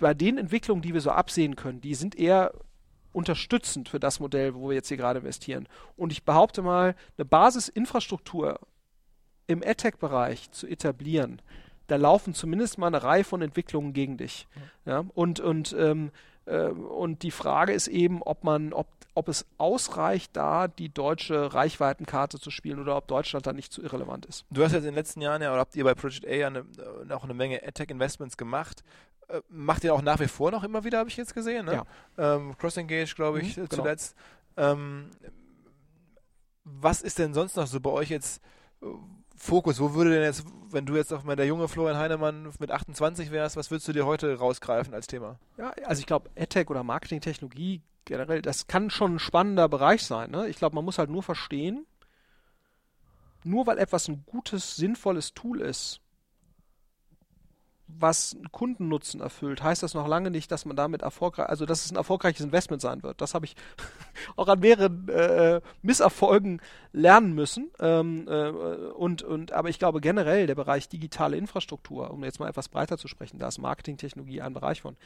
bei 0.00 0.14
den 0.14 0.38
Entwicklungen, 0.38 0.82
die 0.82 0.94
wir 0.94 1.00
so 1.00 1.10
absehen 1.10 1.56
können, 1.56 1.80
die 1.80 1.94
sind 1.94 2.16
eher 2.16 2.52
unterstützend 3.12 3.88
für 3.88 3.98
das 3.98 4.20
Modell, 4.20 4.54
wo 4.54 4.68
wir 4.68 4.74
jetzt 4.74 4.88
hier 4.88 4.98
gerade 4.98 5.20
investieren. 5.20 5.68
Und 5.96 6.12
ich 6.12 6.24
behaupte 6.24 6.60
mal, 6.60 6.94
eine 7.16 7.24
Basisinfrastruktur 7.24 8.60
im 9.46 9.62
AdTech-Bereich 9.62 10.50
zu 10.50 10.66
etablieren, 10.66 11.40
da 11.86 11.96
laufen 11.96 12.34
zumindest 12.34 12.78
mal 12.78 12.88
eine 12.88 13.02
Reihe 13.02 13.24
von 13.24 13.42
Entwicklungen 13.42 13.92
gegen 13.92 14.16
dich. 14.16 14.48
Ja? 14.84 15.04
Und, 15.14 15.40
und 15.40 15.74
ähm, 15.78 15.86
ähm, 15.88 16.10
und 16.50 17.22
die 17.22 17.30
Frage 17.30 17.72
ist 17.72 17.88
eben, 17.88 18.22
ob 18.22 18.44
man, 18.44 18.72
ob, 18.72 18.86
ob 19.14 19.28
es 19.28 19.46
ausreicht, 19.58 20.36
da 20.36 20.68
die 20.68 20.88
deutsche 20.88 21.52
Reichweitenkarte 21.52 22.38
zu 22.38 22.50
spielen 22.50 22.78
oder 22.78 22.96
ob 22.96 23.08
Deutschland 23.08 23.46
da 23.46 23.52
nicht 23.52 23.72
zu 23.72 23.82
irrelevant 23.82 24.26
ist. 24.26 24.44
Du 24.50 24.62
hast 24.62 24.72
jetzt 24.72 24.82
in 24.82 24.90
den 24.90 24.94
letzten 24.94 25.20
Jahren 25.20 25.42
ja, 25.42 25.50
oder 25.50 25.60
habt 25.60 25.74
ihr 25.74 25.84
bei 25.84 25.94
Project 25.94 26.26
A 26.26 26.30
ja 26.30 26.48
äh, 26.48 27.12
auch 27.12 27.24
eine 27.24 27.34
Menge 27.34 27.62
AdTech-Investments 27.66 28.36
gemacht. 28.36 28.84
Äh, 29.28 29.40
macht 29.48 29.82
ihr 29.82 29.92
auch 29.92 30.02
nach 30.02 30.20
wie 30.20 30.28
vor 30.28 30.50
noch 30.52 30.62
immer 30.62 30.84
wieder, 30.84 30.98
habe 30.98 31.08
ich 31.08 31.16
jetzt 31.16 31.34
gesehen. 31.34 31.66
Ne? 31.66 31.84
Ja. 32.16 32.36
Ähm, 32.36 32.56
Cross-Engage, 32.56 33.14
glaube 33.16 33.40
ich, 33.40 33.56
mhm, 33.56 33.68
genau. 33.68 33.82
zuletzt. 33.82 34.14
Ähm, 34.56 35.10
was 36.62 37.02
ist 37.02 37.18
denn 37.18 37.34
sonst 37.34 37.56
noch 37.56 37.66
so 37.66 37.80
bei 37.80 37.90
euch 37.90 38.10
jetzt? 38.10 38.40
Fokus, 39.36 39.80
wo 39.80 39.94
würde 39.94 40.10
denn 40.10 40.22
jetzt, 40.22 40.44
wenn 40.70 40.86
du 40.86 40.96
jetzt 40.96 41.12
auch 41.12 41.22
mal 41.22 41.36
der 41.36 41.46
junge 41.46 41.68
Florian 41.68 41.98
Heinemann 41.98 42.50
mit 42.58 42.70
28 42.70 43.30
wärst, 43.30 43.56
was 43.56 43.70
würdest 43.70 43.86
du 43.86 43.92
dir 43.92 44.06
heute 44.06 44.38
rausgreifen 44.38 44.94
als 44.94 45.06
Thema? 45.06 45.38
Ja, 45.58 45.70
also 45.84 46.00
ich 46.00 46.06
glaube, 46.06 46.30
AdTech 46.36 46.70
oder 46.70 46.82
Marketingtechnologie 46.82 47.82
generell, 48.06 48.40
das 48.40 48.66
kann 48.66 48.88
schon 48.88 49.16
ein 49.16 49.18
spannender 49.18 49.68
Bereich 49.68 50.04
sein. 50.04 50.30
Ne? 50.30 50.48
Ich 50.48 50.56
glaube, 50.56 50.74
man 50.74 50.84
muss 50.84 50.98
halt 50.98 51.10
nur 51.10 51.22
verstehen, 51.22 51.86
nur 53.44 53.66
weil 53.66 53.78
etwas 53.78 54.08
ein 54.08 54.24
gutes, 54.26 54.76
sinnvolles 54.76 55.34
Tool 55.34 55.60
ist, 55.60 56.00
was 57.88 58.36
Kundennutzen 58.50 59.20
erfüllt, 59.20 59.62
heißt 59.62 59.82
das 59.82 59.94
noch 59.94 60.08
lange 60.08 60.30
nicht, 60.30 60.50
dass 60.50 60.64
man 60.64 60.76
damit 60.76 61.02
erfolgreich, 61.02 61.48
also 61.48 61.66
dass 61.66 61.84
es 61.84 61.92
ein 61.92 61.96
erfolgreiches 61.96 62.44
Investment 62.44 62.82
sein 62.82 63.02
wird. 63.02 63.20
Das 63.20 63.34
habe 63.34 63.46
ich 63.46 63.54
auch 64.36 64.48
an 64.48 64.60
mehreren 64.60 65.08
äh, 65.08 65.60
Misserfolgen 65.82 66.60
lernen 66.92 67.34
müssen. 67.34 67.70
Ähm, 67.80 68.26
äh, 68.28 68.48
und, 68.48 69.22
und, 69.22 69.52
aber 69.52 69.68
ich 69.68 69.78
glaube 69.78 70.00
generell 70.00 70.46
der 70.46 70.54
Bereich 70.54 70.88
digitale 70.88 71.36
Infrastruktur, 71.36 72.10
um 72.10 72.24
jetzt 72.24 72.40
mal 72.40 72.48
etwas 72.48 72.68
breiter 72.68 72.98
zu 72.98 73.08
sprechen, 73.08 73.38
da 73.38 73.48
ist 73.48 73.58
Marketingtechnologie 73.58 74.40
ein 74.40 74.54
Bereich 74.54 74.80
von, 74.80 74.96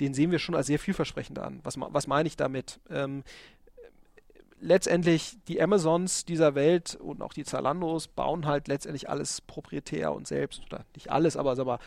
den 0.00 0.14
sehen 0.14 0.30
wir 0.30 0.38
schon 0.38 0.54
als 0.54 0.66
sehr 0.66 0.78
vielversprechend 0.78 1.38
an. 1.38 1.60
Was, 1.62 1.76
was 1.78 2.06
meine 2.06 2.26
ich 2.26 2.36
damit? 2.36 2.80
Ähm, 2.90 3.22
letztendlich 4.62 5.36
die 5.48 5.60
Amazons 5.60 6.24
dieser 6.24 6.54
Welt 6.54 6.94
und 6.94 7.20
auch 7.20 7.32
die 7.32 7.44
Zalandos 7.44 8.08
bauen 8.08 8.46
halt 8.46 8.68
letztendlich 8.68 9.10
alles 9.10 9.40
proprietär 9.40 10.12
und 10.12 10.26
selbst, 10.26 10.62
oder 10.66 10.84
nicht 10.94 11.10
alles, 11.10 11.36
aber 11.36 11.56
sag 11.56 11.66
mal, 11.66 11.78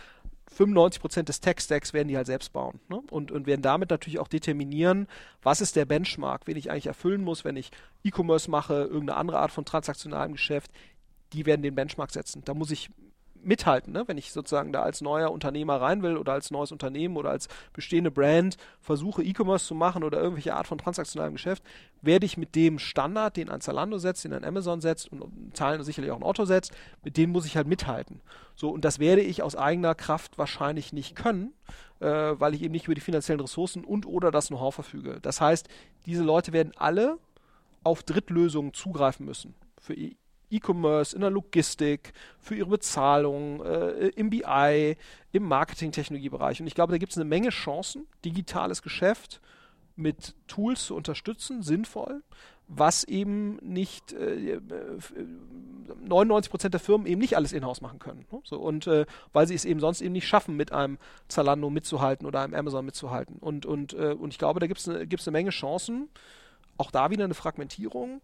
95% 0.52 1.24
des 1.24 1.42
Tech-Stacks 1.42 1.94
werden 1.94 2.08
die 2.08 2.18
halt 2.18 2.28
selbst 2.28 2.54
bauen 2.54 2.80
ne? 2.88 3.02
und, 3.12 3.32
und 3.32 3.48
werden 3.48 3.62
damit 3.62 3.90
natürlich 3.90 4.20
auch 4.20 4.28
determinieren, 4.28 5.08
was 5.42 5.62
ist 5.62 5.76
der 5.76 5.86
Benchmark, 5.86 6.46
den 6.46 6.58
ich 6.58 6.70
eigentlich 6.70 6.88
erfüllen 6.88 7.24
muss, 7.24 7.44
wenn 7.44 7.58
ich 7.58 7.72
E-Commerce 8.04 8.50
mache, 8.50 8.74
irgendeine 8.84 9.18
andere 9.18 9.40
Art 9.40 9.52
von 9.52 9.66
transaktionalem 9.66 10.34
Geschäft. 10.34 10.72
Die 11.34 11.46
werden 11.46 11.64
den 11.64 11.76
Benchmark 11.76 12.12
setzen. 12.12 12.44
Da 12.46 12.54
muss 12.54 12.72
ich 12.72 12.90
mithalten, 13.46 13.94
ne? 13.94 14.04
wenn 14.08 14.18
ich 14.18 14.32
sozusagen 14.32 14.72
da 14.74 14.82
als 14.82 15.02
neuer 15.02 15.32
Unternehmer 15.32 15.80
rein 15.80 16.02
will 16.02 16.18
oder 16.18 16.34
als 16.34 16.52
neues 16.52 16.72
Unternehmen 16.72 17.18
oder 17.18 17.30
als 17.30 17.48
bestehende 17.74 18.12
Brand 18.12 18.58
versuche, 18.82 19.24
E-Commerce 19.24 19.66
zu 19.66 19.76
machen 19.76 20.04
oder 20.04 20.20
irgendwelche 20.20 20.56
Art 20.56 20.68
von 20.68 20.78
transaktionalem 20.78 21.34
Geschäft, 21.34 21.64
werde 22.02 22.26
ich 22.26 22.38
mit 22.38 22.56
dem 22.56 22.80
Standard, 22.80 23.38
den 23.38 23.50
ein 23.50 23.62
Zalando 23.62 23.98
setzt, 23.98 24.24
den 24.24 24.34
ein 24.34 24.46
Amazon 24.46 24.82
setzt 24.82 25.12
und 25.12 25.56
Teilen 25.56 25.84
sicherlich 25.84 26.12
auch 26.12 26.18
ein 26.18 26.24
Otto 26.24 26.46
setzt, 26.46 26.74
mit 27.04 27.18
denen 27.18 27.32
muss 27.32 27.46
ich 27.46 27.56
halt 27.56 27.68
mithalten. 27.68 28.22
So, 28.56 28.70
und 28.70 28.86
das 28.86 29.00
werde 29.00 29.22
ich 29.22 29.44
aus 29.44 29.56
eigener 29.56 29.96
Kraft 29.96 30.38
wahrscheinlich 30.38 30.94
nicht 30.94 31.16
können, 31.16 31.54
äh, 32.00 32.08
weil 32.08 32.54
ich 32.54 32.64
eben 32.64 32.72
nicht 32.72 32.86
über 32.86 32.96
die 32.96 33.02
finanziellen 33.02 33.42
Ressourcen 33.42 33.84
und 33.84 34.06
oder 34.06 34.32
das 34.32 34.48
Know-how 34.48 34.74
verfüge. 34.74 35.20
Das 35.22 35.42
heißt, 35.42 35.68
diese 36.06 36.24
Leute 36.24 36.54
werden 36.54 36.74
alle 36.76 37.18
auf 37.84 38.04
Drittlösungen 38.04 38.74
zugreifen 38.74 39.26
müssen. 39.26 39.56
Für 39.80 39.94
E-Commerce, 40.56 41.16
in 41.16 41.22
der 41.22 41.30
Logistik, 41.30 42.14
für 42.40 42.56
ihre 42.56 42.70
Bezahlung, 42.70 43.64
äh, 43.64 44.08
im 44.10 44.30
BI, 44.30 44.98
im 45.32 45.44
Marketing-Technologiebereich. 45.44 46.62
Und 46.62 46.68
ich 46.68 46.76
glaube, 46.76 46.92
da 46.92 46.98
gibt 46.98 47.12
es 47.12 47.18
eine 47.18 47.26
Menge 47.26 47.50
Chancen, 47.50 48.08
digitales 48.24 48.82
Geschäft 48.82 49.42
mit 49.96 50.36
Tools 50.48 50.88
zu 50.88 50.96
unterstützen, 50.96 51.64
sinnvoll, 51.64 52.24
was 52.68 53.04
eben 53.04 53.58
nicht 53.58 54.14
äh, 54.14 54.60
99 56.04 56.50
Prozent 56.50 56.74
der 56.74 56.82
Firmen 56.82 57.06
eben 57.08 57.22
nicht 57.22 57.36
alles 57.36 57.54
in-house 57.54 57.82
machen 57.82 58.00
können. 58.00 58.26
Ne? 58.32 58.42
So, 58.44 58.60
und 58.60 58.88
äh, 58.88 59.06
weil 59.34 59.48
sie 59.48 59.54
es 59.54 59.66
eben 59.66 59.80
sonst 59.80 60.02
eben 60.02 60.14
nicht 60.14 60.28
schaffen, 60.28 60.56
mit 60.56 60.72
einem 60.72 60.98
Zalando 61.28 61.70
mitzuhalten 61.70 62.26
oder 62.26 62.42
einem 62.42 62.56
Amazon 62.56 62.86
mitzuhalten. 62.86 63.38
Und, 63.40 63.66
und, 63.66 63.94
äh, 63.94 64.16
und 64.20 64.34
ich 64.34 64.40
glaube, 64.40 64.60
da 64.60 64.68
gibt 64.68 64.80
es 64.80 64.90
eine, 64.90 65.00
eine 65.00 65.32
Menge 65.32 65.52
Chancen. 65.52 66.10
Auch 66.78 66.92
da 66.92 67.10
wieder 67.10 67.24
eine 67.24 67.36
Fragmentierung 67.36 68.22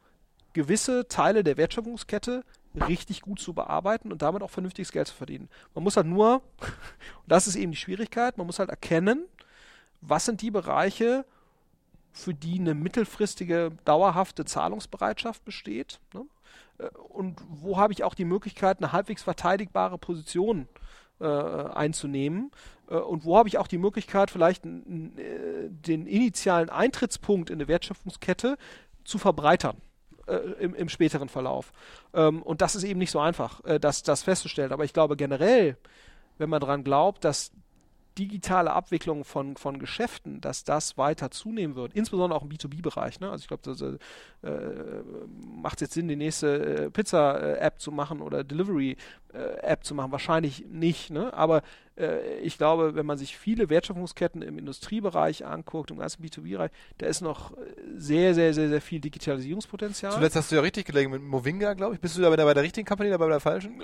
gewisse 0.53 1.07
Teile 1.07 1.43
der 1.43 1.57
Wertschöpfungskette 1.57 2.43
richtig 2.87 3.21
gut 3.21 3.39
zu 3.39 3.53
bearbeiten 3.53 4.11
und 4.11 4.21
damit 4.21 4.43
auch 4.43 4.49
vernünftiges 4.49 4.91
Geld 4.91 5.07
zu 5.07 5.15
verdienen. 5.15 5.49
Man 5.73 5.83
muss 5.83 5.97
halt 5.97 6.07
nur, 6.07 6.35
und 6.35 6.41
das 7.27 7.47
ist 7.47 7.55
eben 7.55 7.71
die 7.71 7.77
Schwierigkeit, 7.77 8.37
man 8.37 8.47
muss 8.47 8.59
halt 8.59 8.69
erkennen, 8.69 9.25
was 10.01 10.25
sind 10.25 10.41
die 10.41 10.51
Bereiche, 10.51 11.25
für 12.13 12.33
die 12.33 12.59
eine 12.59 12.73
mittelfristige, 12.73 13.71
dauerhafte 13.85 14.45
Zahlungsbereitschaft 14.45 15.45
besteht. 15.45 15.99
Ne? 16.13 16.25
Äh, 16.77 16.89
und 17.09 17.41
wo 17.47 17.77
habe 17.77 17.93
ich 17.93 18.03
auch 18.03 18.15
die 18.15 18.25
Möglichkeit, 18.25 18.79
eine 18.79 18.91
halbwegs 18.91 19.23
verteidigbare 19.23 19.97
Position 19.97 20.67
äh, 21.19 21.25
einzunehmen? 21.25 22.51
Äh, 22.89 22.95
und 22.95 23.23
wo 23.23 23.37
habe 23.37 23.47
ich 23.47 23.57
auch 23.57 23.67
die 23.67 23.77
Möglichkeit, 23.77 24.31
vielleicht 24.31 24.65
äh, 24.65 24.69
den 25.69 26.05
initialen 26.05 26.69
Eintrittspunkt 26.69 27.49
in 27.49 27.57
eine 27.57 27.67
Wertschöpfungskette 27.67 28.57
zu 29.03 29.17
verbreitern? 29.17 29.77
Äh, 30.27 30.37
im, 30.59 30.73
im, 30.75 30.89
späteren 30.89 31.29
Verlauf. 31.29 31.71
Ähm, 32.13 32.41
und 32.41 32.61
das 32.61 32.75
ist 32.75 32.83
eben 32.83 32.99
nicht 32.99 33.11
so 33.11 33.19
einfach, 33.19 33.63
äh, 33.65 33.79
das, 33.79 34.03
das 34.03 34.23
festzustellen. 34.23 34.71
Aber 34.71 34.83
ich 34.83 34.93
glaube 34.93 35.15
generell, 35.15 35.77
wenn 36.37 36.49
man 36.49 36.61
daran 36.61 36.83
glaubt, 36.83 37.23
dass 37.23 37.51
digitale 38.17 38.73
Abwicklung 38.73 39.23
von, 39.23 39.55
von 39.55 39.79
Geschäften, 39.79 40.41
dass 40.41 40.63
das 40.63 40.97
weiter 40.97 41.31
zunehmen 41.31 41.75
wird, 41.75 41.93
insbesondere 41.93 42.37
auch 42.37 42.43
im 42.43 42.49
B2B-Bereich. 42.49 43.19
Ne? 43.19 43.29
Also 43.29 43.43
ich 43.43 43.47
glaube, 43.47 43.63
das 43.63 43.81
äh, 43.81 45.03
macht 45.61 45.81
jetzt 45.81 45.93
Sinn, 45.93 46.07
die 46.07 46.15
nächste 46.15 46.85
äh, 46.85 46.89
Pizza-App 46.89 47.79
zu 47.79 47.91
machen 47.91 48.21
oder 48.21 48.43
Delivery-App 48.43 49.83
zu 49.83 49.95
machen. 49.95 50.11
Wahrscheinlich 50.11 50.65
nicht, 50.67 51.09
ne? 51.09 51.33
aber 51.33 51.61
äh, 51.97 52.39
ich 52.39 52.57
glaube, 52.57 52.95
wenn 52.95 53.05
man 53.05 53.17
sich 53.17 53.37
viele 53.37 53.69
Wertschöpfungsketten 53.69 54.41
im 54.41 54.57
Industriebereich 54.57 55.45
anguckt, 55.45 55.91
im 55.91 55.97
ganzen 55.97 56.23
B2B-Bereich, 56.23 56.71
da 56.97 57.07
ist 57.07 57.21
noch 57.21 57.51
sehr, 57.95 58.33
sehr, 58.33 58.53
sehr, 58.53 58.69
sehr 58.69 58.81
viel 58.81 58.99
Digitalisierungspotenzial. 58.99 60.13
Zuletzt 60.13 60.35
hast 60.35 60.51
du 60.51 60.55
ja 60.55 60.61
richtig 60.61 60.85
gelegen 60.85 61.11
mit 61.11 61.21
Movinga, 61.21 61.73
glaube 61.73 61.95
ich. 61.95 62.01
Bist 62.01 62.17
du 62.17 62.21
da 62.21 62.29
bei 62.29 62.53
der 62.53 62.63
richtigen 62.63 62.87
Company 62.87 63.09
oder 63.09 63.19
bei 63.19 63.27
der 63.27 63.39
falschen? 63.39 63.83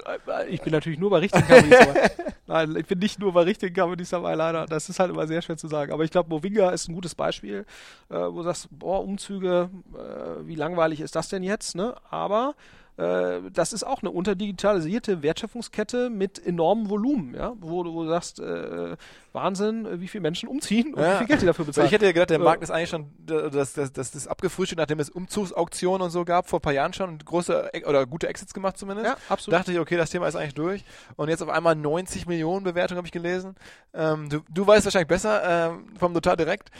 Ich 0.49 0.61
bin 0.61 0.73
natürlich 0.73 0.99
nur 0.99 1.09
bei 1.09 1.19
richtigen 1.19 1.47
Companies 1.47 1.79
dabei. 1.79 2.11
Nein, 2.47 2.75
ich 2.77 2.85
bin 2.85 2.99
nicht 2.99 3.19
nur 3.19 3.33
bei 3.33 3.41
richtigen 3.41 3.75
Companies 3.75 4.09
dabei, 4.09 4.35
leider. 4.35 4.65
Das 4.65 4.87
ist 4.87 4.99
halt 4.99 5.11
immer 5.11 5.27
sehr 5.27 5.41
schwer 5.41 5.57
zu 5.57 5.67
sagen. 5.67 5.91
Aber 5.91 6.03
ich 6.03 6.11
glaube, 6.11 6.29
Movinga 6.29 6.69
ist 6.69 6.87
ein 6.87 6.95
gutes 6.95 7.13
Beispiel, 7.13 7.65
äh, 8.09 8.15
wo 8.15 8.37
du 8.37 8.43
sagst, 8.43 8.67
boah, 8.71 9.03
Umzüge, 9.03 9.69
äh, 9.93 10.47
wie 10.47 10.55
langweilig 10.55 11.01
ist 11.01 11.15
das 11.15 11.27
denn 11.27 11.43
jetzt? 11.43 11.75
Ne? 11.75 11.95
Aber 12.09 12.55
äh, 12.97 13.41
das 13.53 13.73
ist 13.73 13.83
auch 13.83 14.01
eine 14.01 14.11
unterdigitalisierte 14.11 15.21
Wertschöpfungskette 15.21 16.09
mit 16.09 16.43
enormem 16.43 16.89
Volumen, 16.89 17.35
ja, 17.35 17.53
wo, 17.59 17.85
wo 17.85 18.03
du 18.03 18.09
sagst, 18.09 18.39
äh, 18.39 18.97
Wahnsinn, 19.33 20.01
wie 20.01 20.07
viele 20.07 20.23
Menschen 20.23 20.49
umziehen 20.49 20.95
und 20.95 21.01
ja. 21.01 21.13
wie 21.13 21.17
viel 21.19 21.27
Geld 21.27 21.41
die 21.43 21.45
dafür 21.45 21.65
bezahlen. 21.65 21.85
Ich 21.85 21.93
hätte 21.93 22.05
ja 22.05 22.11
gedacht, 22.11 22.31
der 22.31 22.39
Markt 22.39 22.63
ist 22.63 22.71
eigentlich 22.71 22.89
schon, 22.89 23.05
das, 23.25 23.73
das, 23.73 23.93
das, 23.93 24.11
das 24.11 24.27
abgefrühstückt, 24.27 24.79
nachdem 24.79 24.99
es 24.99 25.11
Umzugsauktionen 25.11 26.01
und 26.01 26.09
so 26.09 26.25
gab, 26.25 26.49
vor 26.49 26.57
ein 26.57 26.61
paar 26.63 26.73
Jahren 26.73 26.93
schon 26.93 27.09
und 27.09 27.25
große 27.25 27.69
oder 27.85 28.07
gute 28.07 28.27
Exits 28.27 28.53
gemacht 28.53 28.77
zumindest. 28.77 29.07
Ja, 29.07 29.17
absolut. 29.29 29.59
Dachte 29.59 29.71
ich, 29.71 29.79
okay, 29.79 29.95
das 29.95 30.09
Thema 30.09 30.27
ist 30.27 30.35
eigentlich 30.35 30.55
durch. 30.55 30.83
Und 31.15 31.29
jetzt 31.29 31.43
auf 31.43 31.49
einmal 31.49 31.75
90 31.75 32.25
Millionen 32.25 32.63
Bewertungen 32.63 32.97
habe 32.97 33.07
ich 33.07 33.11
gelesen. 33.11 33.55
Ähm, 33.93 34.27
du, 34.29 34.39
du 34.49 34.65
weißt 34.65 34.85
wahrscheinlich 34.85 35.07
besser 35.07 35.69
ähm, 35.69 35.85
vom 35.99 36.13
Notar 36.13 36.35
direkt 36.35 36.71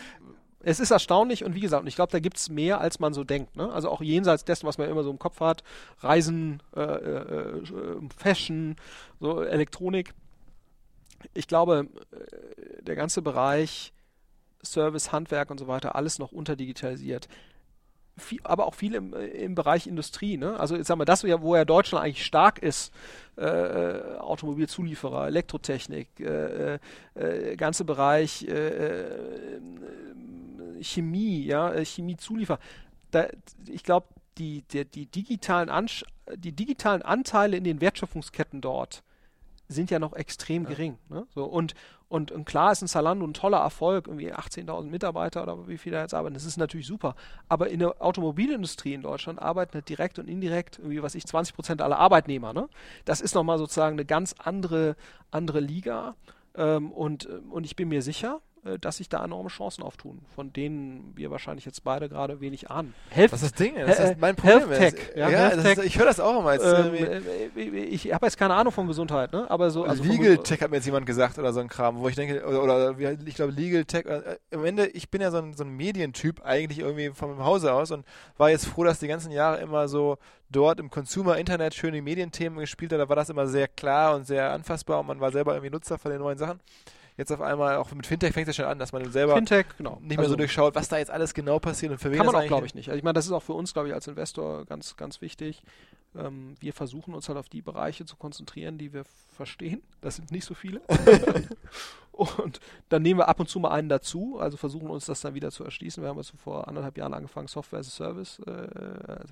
es 0.61 0.79
ist 0.79 0.91
erstaunlich 0.91 1.43
und 1.43 1.55
wie 1.55 1.59
gesagt, 1.59 1.87
ich 1.87 1.95
glaube, 1.95 2.11
da 2.11 2.19
gibt 2.19 2.37
es 2.37 2.49
mehr, 2.49 2.81
als 2.81 2.99
man 2.99 3.13
so 3.13 3.23
denkt. 3.23 3.55
Ne? 3.55 3.71
Also 3.71 3.89
auch 3.89 4.01
jenseits 4.01 4.43
dessen, 4.43 4.65
was 4.65 4.77
man 4.77 4.89
immer 4.89 5.03
so 5.03 5.11
im 5.11 5.19
Kopf 5.19 5.39
hat, 5.39 5.63
Reisen, 5.99 6.61
äh, 6.75 6.81
äh, 6.81 7.55
äh 7.55 8.09
Fashion, 8.15 8.75
so 9.19 9.43
Elektronik. 9.43 10.13
Ich 11.33 11.47
glaube, 11.47 11.87
äh, 12.11 12.83
der 12.83 12.95
ganze 12.95 13.21
Bereich 13.21 13.93
Service, 14.63 15.11
Handwerk 15.11 15.51
und 15.51 15.59
so 15.59 15.67
weiter, 15.67 15.95
alles 15.95 16.19
noch 16.19 16.31
unterdigitalisiert. 16.31 17.27
Viel, 18.17 18.39
aber 18.43 18.65
auch 18.65 18.73
viel 18.73 18.95
im, 18.95 19.13
äh, 19.13 19.27
im 19.27 19.53
Bereich 19.53 19.85
Industrie. 19.85 20.37
Ne? 20.37 20.59
Also 20.59 20.75
ich 20.75 20.87
sag 20.87 20.97
mal, 20.97 21.05
das, 21.05 21.23
wo 21.23 21.55
ja 21.55 21.65
Deutschland 21.65 22.03
eigentlich 22.03 22.25
stark 22.25 22.57
ist, 22.57 22.91
äh, 23.35 24.17
Automobilzulieferer, 24.17 25.27
Elektrotechnik, 25.27 26.19
äh, 26.19 26.79
äh, 27.13 27.55
ganze 27.55 27.85
Bereich 27.85 28.47
Chemie, 30.81 31.43
ja, 31.43 31.71
äh, 31.73 31.85
Chemiezuliefer. 31.85 32.59
Da, 33.11 33.27
ich 33.67 33.83
glaube, 33.83 34.07
die, 34.37 34.63
die, 34.71 34.85
die, 34.85 35.05
digitalen 35.05 35.69
die 36.35 36.51
digitalen 36.51 37.01
Anteile 37.01 37.57
in 37.57 37.63
den 37.63 37.81
Wertschöpfungsketten 37.81 38.61
dort 38.61 39.03
sind 39.69 39.91
ja 39.91 39.99
noch 39.99 40.13
extrem 40.13 40.63
ja. 40.63 40.69
gering. 40.69 40.97
Ne? 41.09 41.27
So, 41.33 41.43
und, 41.43 41.73
und, 42.07 42.31
und, 42.31 42.45
klar 42.45 42.71
ist 42.71 42.81
ein 42.81 42.87
Zalando 42.87 43.25
ein 43.25 43.33
toller 43.33 43.57
Erfolg, 43.57 44.07
irgendwie 44.07 44.33
18.000 44.33 44.83
Mitarbeiter 44.85 45.43
oder 45.43 45.67
wie 45.67 45.77
viele 45.77 45.97
da 45.97 46.01
jetzt 46.03 46.13
arbeiten, 46.13 46.35
das 46.35 46.45
ist 46.45 46.57
natürlich 46.57 46.87
super. 46.87 47.15
Aber 47.49 47.69
in 47.69 47.79
der 47.79 48.01
Automobilindustrie 48.01 48.93
in 48.93 49.01
Deutschland 49.01 49.41
arbeiten 49.41 49.73
halt 49.73 49.89
direkt 49.89 50.19
und 50.19 50.29
indirekt 50.29 50.79
irgendwie, 50.79 51.03
was 51.03 51.15
ich, 51.15 51.25
20 51.25 51.53
Prozent 51.53 51.81
aller 51.81 51.97
Arbeitnehmer. 51.97 52.53
Ne? 52.53 52.69
Das 53.03 53.19
ist 53.19 53.35
nochmal 53.35 53.57
sozusagen 53.57 53.95
eine 53.95 54.05
ganz 54.05 54.35
andere, 54.37 54.95
andere 55.31 55.59
Liga. 55.59 56.15
Ähm, 56.55 56.91
und, 56.91 57.25
und 57.25 57.65
ich 57.65 57.75
bin 57.75 57.89
mir 57.89 58.01
sicher, 58.01 58.39
dass 58.79 58.97
sich 58.97 59.09
da 59.09 59.23
enorme 59.23 59.49
Chancen 59.49 59.83
auftun, 59.83 60.19
von 60.35 60.51
denen 60.53 61.13
wir 61.15 61.31
wahrscheinlich 61.31 61.65
jetzt 61.65 61.83
beide 61.83 62.09
gerade 62.09 62.41
wenig 62.41 62.69
ahnen. 62.69 62.93
Health, 63.09 63.31
Was 63.31 63.43
ist 63.43 63.51
das 63.51 63.57
Ding? 63.65 63.75
Das 63.75 63.99
ist 63.99 64.19
mein 64.19 64.35
Problem. 64.35 64.69
Health 64.69 64.95
Tech. 64.95 65.11
Ja, 65.15 65.29
ja 65.29 65.37
Health 65.49 65.63
Tech. 65.63 65.77
Ist, 65.77 65.85
ich 65.85 65.97
höre 65.97 66.05
das 66.05 66.19
auch 66.19 66.39
immer. 66.39 66.53
Jetzt 66.53 66.65
ähm, 66.65 66.93
äh, 67.55 67.79
ich 67.83 68.13
habe 68.13 68.25
jetzt 68.25 68.37
keine 68.37 68.53
Ahnung 68.53 68.73
von 68.73 68.87
Gesundheit, 68.87 69.31
ne? 69.31 69.49
aber 69.49 69.71
so. 69.71 69.83
Also 69.83 70.03
Legal 70.03 70.37
Tech 70.39 70.61
hat 70.61 70.69
mir 70.69 70.77
jetzt 70.77 70.85
jemand 70.85 71.05
gesagt 71.05 71.39
oder 71.39 71.53
so 71.53 71.59
ein 71.59 71.67
Kram, 71.67 71.99
wo 71.99 72.07
ich 72.09 72.15
denke, 72.15 72.45
oder, 72.45 72.63
oder 72.63 72.99
ich 73.25 73.35
glaube 73.35 73.53
Legal 73.53 73.85
Tech, 73.85 74.05
äh, 74.05 74.37
im 74.51 74.65
Ende, 74.65 74.87
ich 74.87 75.09
bin 75.09 75.21
ja 75.21 75.31
so 75.31 75.37
ein, 75.37 75.53
so 75.53 75.63
ein 75.63 75.69
Medientyp 75.69 76.41
eigentlich 76.43 76.79
irgendwie 76.79 77.09
vom 77.09 77.43
Hause 77.43 77.73
aus 77.73 77.91
und 77.91 78.05
war 78.37 78.49
jetzt 78.49 78.65
froh, 78.65 78.83
dass 78.83 78.99
die 78.99 79.07
ganzen 79.07 79.31
Jahre 79.31 79.59
immer 79.61 79.87
so 79.87 80.17
dort 80.49 80.79
im 80.79 80.89
Consumer 80.89 81.37
Internet 81.37 81.73
schöne 81.73 82.01
Medienthemen 82.01 82.59
gespielt 82.59 82.93
hat. 82.93 82.99
Da 82.99 83.09
war 83.09 83.15
das 83.15 83.29
immer 83.29 83.47
sehr 83.47 83.67
klar 83.67 84.15
und 84.15 84.25
sehr 84.25 84.51
anfassbar 84.51 84.99
und 84.99 85.07
man 85.07 85.19
war 85.19 85.31
selber 85.31 85.53
irgendwie 85.53 85.71
Nutzer 85.71 85.97
von 85.97 86.11
den 86.11 86.19
neuen 86.19 86.37
Sachen 86.37 86.59
jetzt 87.17 87.31
auf 87.31 87.41
einmal, 87.41 87.77
auch 87.77 87.91
mit 87.91 88.05
Fintech 88.05 88.33
fängt 88.33 88.47
es 88.47 88.55
schon 88.55 88.65
an, 88.65 88.79
dass 88.79 88.93
man 88.93 89.11
selber 89.11 89.35
Fintech, 89.35 89.65
genau. 89.77 89.97
nicht 90.01 90.11
mehr 90.11 90.19
also, 90.19 90.31
so 90.31 90.35
durchschaut, 90.35 90.75
was 90.75 90.87
da 90.87 90.97
jetzt 90.97 91.11
alles 91.11 91.33
genau 91.33 91.59
passiert 91.59 91.91
und 91.91 91.97
für 91.97 92.11
wen 92.11 92.17
Kann 92.17 92.27
man 92.27 92.35
auch, 92.35 92.45
glaube 92.45 92.65
ich, 92.65 92.75
nicht. 92.75 92.89
Also 92.89 92.97
ich 92.97 93.03
meine, 93.03 93.15
das 93.15 93.25
ist 93.25 93.31
auch 93.31 93.43
für 93.43 93.53
uns, 93.53 93.73
glaube 93.73 93.89
ich, 93.89 93.93
als 93.93 94.07
Investor 94.07 94.65
ganz, 94.65 94.95
ganz 94.95 95.21
wichtig. 95.21 95.63
Ähm, 96.17 96.55
wir 96.59 96.73
versuchen 96.73 97.13
uns 97.13 97.27
halt 97.27 97.37
auf 97.37 97.49
die 97.49 97.61
Bereiche 97.61 98.05
zu 98.05 98.15
konzentrieren, 98.15 98.77
die 98.77 98.93
wir 98.93 99.03
verstehen. 99.35 99.81
Das 100.01 100.15
sind 100.15 100.31
nicht 100.31 100.45
so 100.45 100.53
viele. 100.53 100.81
Und 102.17 102.59
dann 102.89 103.03
nehmen 103.03 103.19
wir 103.19 103.27
ab 103.27 103.39
und 103.39 103.47
zu 103.47 103.59
mal 103.59 103.69
einen 103.69 103.89
dazu, 103.89 104.37
also 104.39 104.57
versuchen 104.57 104.89
uns 104.89 105.05
das 105.05 105.21
dann 105.21 105.35
wieder 105.35 105.51
zu 105.51 105.63
erschließen. 105.63 106.01
Wir 106.01 106.09
haben 106.09 106.17
also 106.17 106.35
vor 106.35 106.67
anderthalb 106.67 106.97
Jahren 106.97 107.13
angefangen, 107.13 107.47
Software 107.47 107.79
as 107.79 107.87
a 107.87 107.91
Service, 107.91 108.39
äh, 108.39 108.67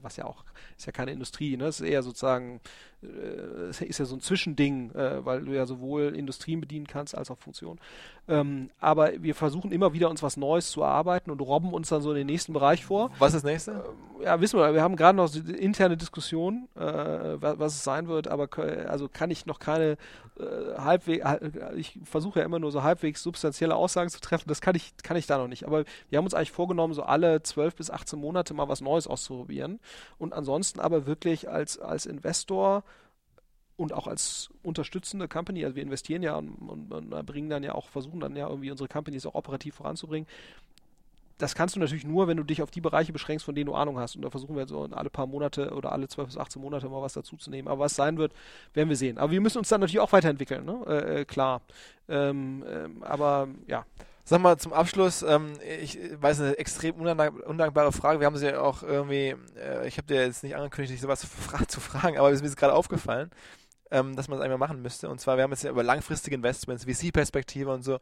was 0.04 0.18
ja 0.18 0.26
auch, 0.26 0.44
ist 0.78 0.86
ja 0.86 0.92
keine 0.92 1.12
Industrie, 1.12 1.58
ne? 1.58 1.66
Das 1.66 1.80
ist 1.80 1.88
eher 1.88 2.04
sozusagen, 2.04 2.62
äh, 3.02 3.70
ist 3.70 3.98
ja 3.98 4.06
so 4.06 4.16
ein 4.16 4.22
Zwischending, 4.22 4.92
äh, 4.92 5.26
weil 5.26 5.42
du 5.46 5.54
ja 5.54 5.66
sowohl 5.66 6.16
Industrien 6.16 6.62
bedienen 6.62 6.86
kannst 6.86 7.18
als 7.18 7.32
auch 7.32 7.40
Funktionen. 7.40 7.80
Ähm, 8.28 8.70
aber 8.80 9.12
wir 9.22 9.34
versuchen 9.34 9.72
immer 9.72 9.94
wieder 9.94 10.10
uns 10.10 10.22
was 10.22 10.38
Neues 10.38 10.70
zu 10.70 10.82
erarbeiten 10.82 11.32
und 11.32 11.42
robben 11.42 11.74
uns 11.74 11.90
dann 11.90 12.04
so 12.04 12.12
in 12.12 12.18
den 12.18 12.28
nächsten 12.28 12.54
Bereich 12.54 12.86
vor. 12.86 13.10
Was 13.18 13.34
ist 13.34 13.44
das 13.44 13.52
nächste? 13.52 13.84
Ja, 14.24 14.40
wissen 14.42 14.60
wir, 14.60 14.74
wir 14.74 14.84
haben 14.84 14.96
gerade 14.96 15.18
noch 15.18 15.34
interne 15.36 15.98
Diskussionen, 15.98 16.68
äh, 16.76 17.42
was, 17.42 17.74
es 17.74 17.84
sein 17.84 18.08
wird, 18.08 18.28
aber 18.28 18.50
also 18.88 19.08
kann 19.08 19.32
ich 19.32 19.46
noch 19.46 19.60
keine 19.60 19.98
äh, 20.40 20.78
halbwegs, 20.78 21.26
ich 21.76 22.00
versuche 22.04 22.40
ja 22.40 22.46
immer 22.46 22.60
nur 22.60 22.72
so 22.72 22.84
halbwegs 22.84 23.24
substanzielle 23.24 23.76
Aussagen 23.76 24.10
zu 24.10 24.20
treffen, 24.20 24.48
das 24.48 24.62
kann 24.62 24.76
ich, 24.76 24.94
kann 25.04 25.18
ich 25.18 25.28
da 25.28 25.38
noch 25.38 25.48
nicht. 25.48 25.66
Aber 25.66 25.86
wir 26.10 26.18
haben 26.18 26.26
uns 26.26 26.34
eigentlich 26.34 26.52
vorgenommen, 26.52 26.94
so 26.94 27.04
alle 27.04 27.42
12 27.42 27.76
bis 27.76 27.90
18 27.90 28.20
Monate 28.20 28.54
mal 28.54 28.68
was 28.68 28.82
Neues 28.82 29.08
auszuprobieren. 29.08 29.80
Und 30.18 30.34
ansonsten 30.34 30.80
aber 30.80 31.06
wirklich 31.06 31.50
als, 31.50 31.80
als 31.80 32.06
Investor 32.06 32.84
und 33.78 33.94
auch 33.94 34.08
als 34.08 34.50
unterstützende 34.64 35.28
Company, 35.28 35.66
also 35.66 35.76
wir 35.76 35.84
investieren 35.84 36.24
ja 36.24 36.36
und, 36.36 36.50
und, 36.50 36.92
und 36.94 37.26
bringen 37.26 37.50
dann 37.50 37.64
ja 37.64 37.74
auch, 37.74 37.90
versuchen 37.90 38.20
dann 38.20 38.36
ja 38.36 38.48
irgendwie 38.48 38.72
unsere 38.72 38.88
Companies 38.88 39.26
auch 39.26 39.36
operativ 39.36 39.76
voranzubringen. 39.76 40.28
Das 41.38 41.56
kannst 41.56 41.76
du 41.76 41.80
natürlich 41.80 42.06
nur, 42.06 42.28
wenn 42.28 42.38
du 42.38 42.44
dich 42.44 42.62
auf 42.62 42.72
die 42.72 42.82
Bereiche 42.82 43.12
beschränkst, 43.12 43.46
von 43.46 43.56
denen 43.56 43.68
du 43.68 43.76
Ahnung 43.76 44.00
hast. 44.00 44.16
Und 44.16 44.22
da 44.22 44.30
versuchen 44.30 44.56
wir 44.56 44.68
so 44.68 44.84
alle 44.92 45.10
paar 45.10 45.28
Monate 45.28 45.72
oder 45.72 45.92
alle 45.92 46.08
12 46.08 46.28
bis 46.28 46.38
18 46.38 46.62
Monate 46.62 46.88
mal 46.88 47.02
was 47.02 47.14
dazu 47.14 47.36
zu 47.38 47.50
nehmen. 47.50 47.68
Aber 47.68 47.80
was 47.80 47.96
sein 47.96 48.18
wird, 48.18 48.34
werden 48.74 48.90
wir 48.90 48.96
sehen. 48.96 49.18
Aber 49.18 49.32
wir 49.32 49.42
müssen 49.42 49.58
uns 49.58 49.70
dann 49.70 49.82
natürlich 49.82 50.00
auch 50.00 50.12
weiterentwickeln, 50.14 50.66
ne? 50.66 50.84
Äh, 50.88 51.22
äh, 51.22 51.26
klar. 51.26 51.62
Ähm, 52.08 52.64
ähm, 52.68 53.04
aber 53.04 53.48
ja. 53.68 53.86
Sag 54.28 54.42
mal 54.42 54.58
zum 54.58 54.74
Abschluss, 54.74 55.22
ähm, 55.22 55.54
ich 55.80 56.00
weiß 56.20 56.42
eine 56.42 56.58
extrem 56.58 56.96
undankbare 56.96 57.92
Frage. 57.92 58.20
Wir 58.20 58.26
haben 58.26 58.38
sie 58.38 58.48
ja 58.48 58.60
auch 58.60 58.82
irgendwie, 58.82 59.36
äh, 59.56 59.88
ich 59.88 59.98
habe 59.98 60.08
dir 60.08 60.26
jetzt 60.26 60.44
nicht 60.44 60.56
angekündigt, 60.56 60.94
dich 60.94 61.02
sowas 61.02 61.24
fra 61.26 61.68
zu 61.68 61.80
fragen, 61.80 62.18
aber 62.18 62.30
es 62.32 62.42
ist 62.42 62.50
mir 62.50 62.56
gerade 62.56 62.74
aufgefallen 62.74 63.30
ähm, 63.92 64.16
dass 64.16 64.28
man 64.28 64.38
es 64.38 64.44
einmal 64.44 64.58
machen 64.58 64.82
müsste. 64.82 65.10
Und 65.10 65.20
zwar, 65.20 65.38
wir 65.38 65.44
haben 65.44 65.52
jetzt 65.52 65.64
ja 65.64 65.72
über 65.72 65.84
langfristige 65.84 66.36
Investments, 66.36 66.86
VC-Perspektive 66.86 67.72
und 67.72 67.84
so. 67.84 68.00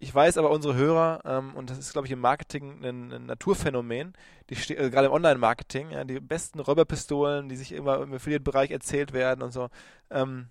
Ich 0.00 0.14
weiß 0.14 0.38
aber, 0.38 0.50
unsere 0.50 0.74
Hörer, 0.74 1.20
ähm, 1.24 1.54
und 1.54 1.70
das 1.70 1.78
ist, 1.78 1.92
glaube 1.92 2.06
ich, 2.06 2.12
im 2.12 2.20
Marketing 2.20 2.84
ein, 2.84 3.12
ein 3.12 3.26
Naturphänomen, 3.26 4.12
die 4.50 4.54
äh, 4.74 4.90
gerade 4.90 5.06
im 5.06 5.12
Online-Marketing, 5.12 5.90
ja, 5.90 6.04
die 6.04 6.20
besten 6.20 6.60
Räuberpistolen, 6.60 7.48
die 7.48 7.56
sich 7.56 7.72
immer 7.72 8.02
im 8.02 8.12
Affiliate-Bereich 8.12 8.70
erzählt 8.70 9.12
werden 9.12 9.42
und 9.42 9.52
so. 9.52 9.68
Ähm, 10.10 10.48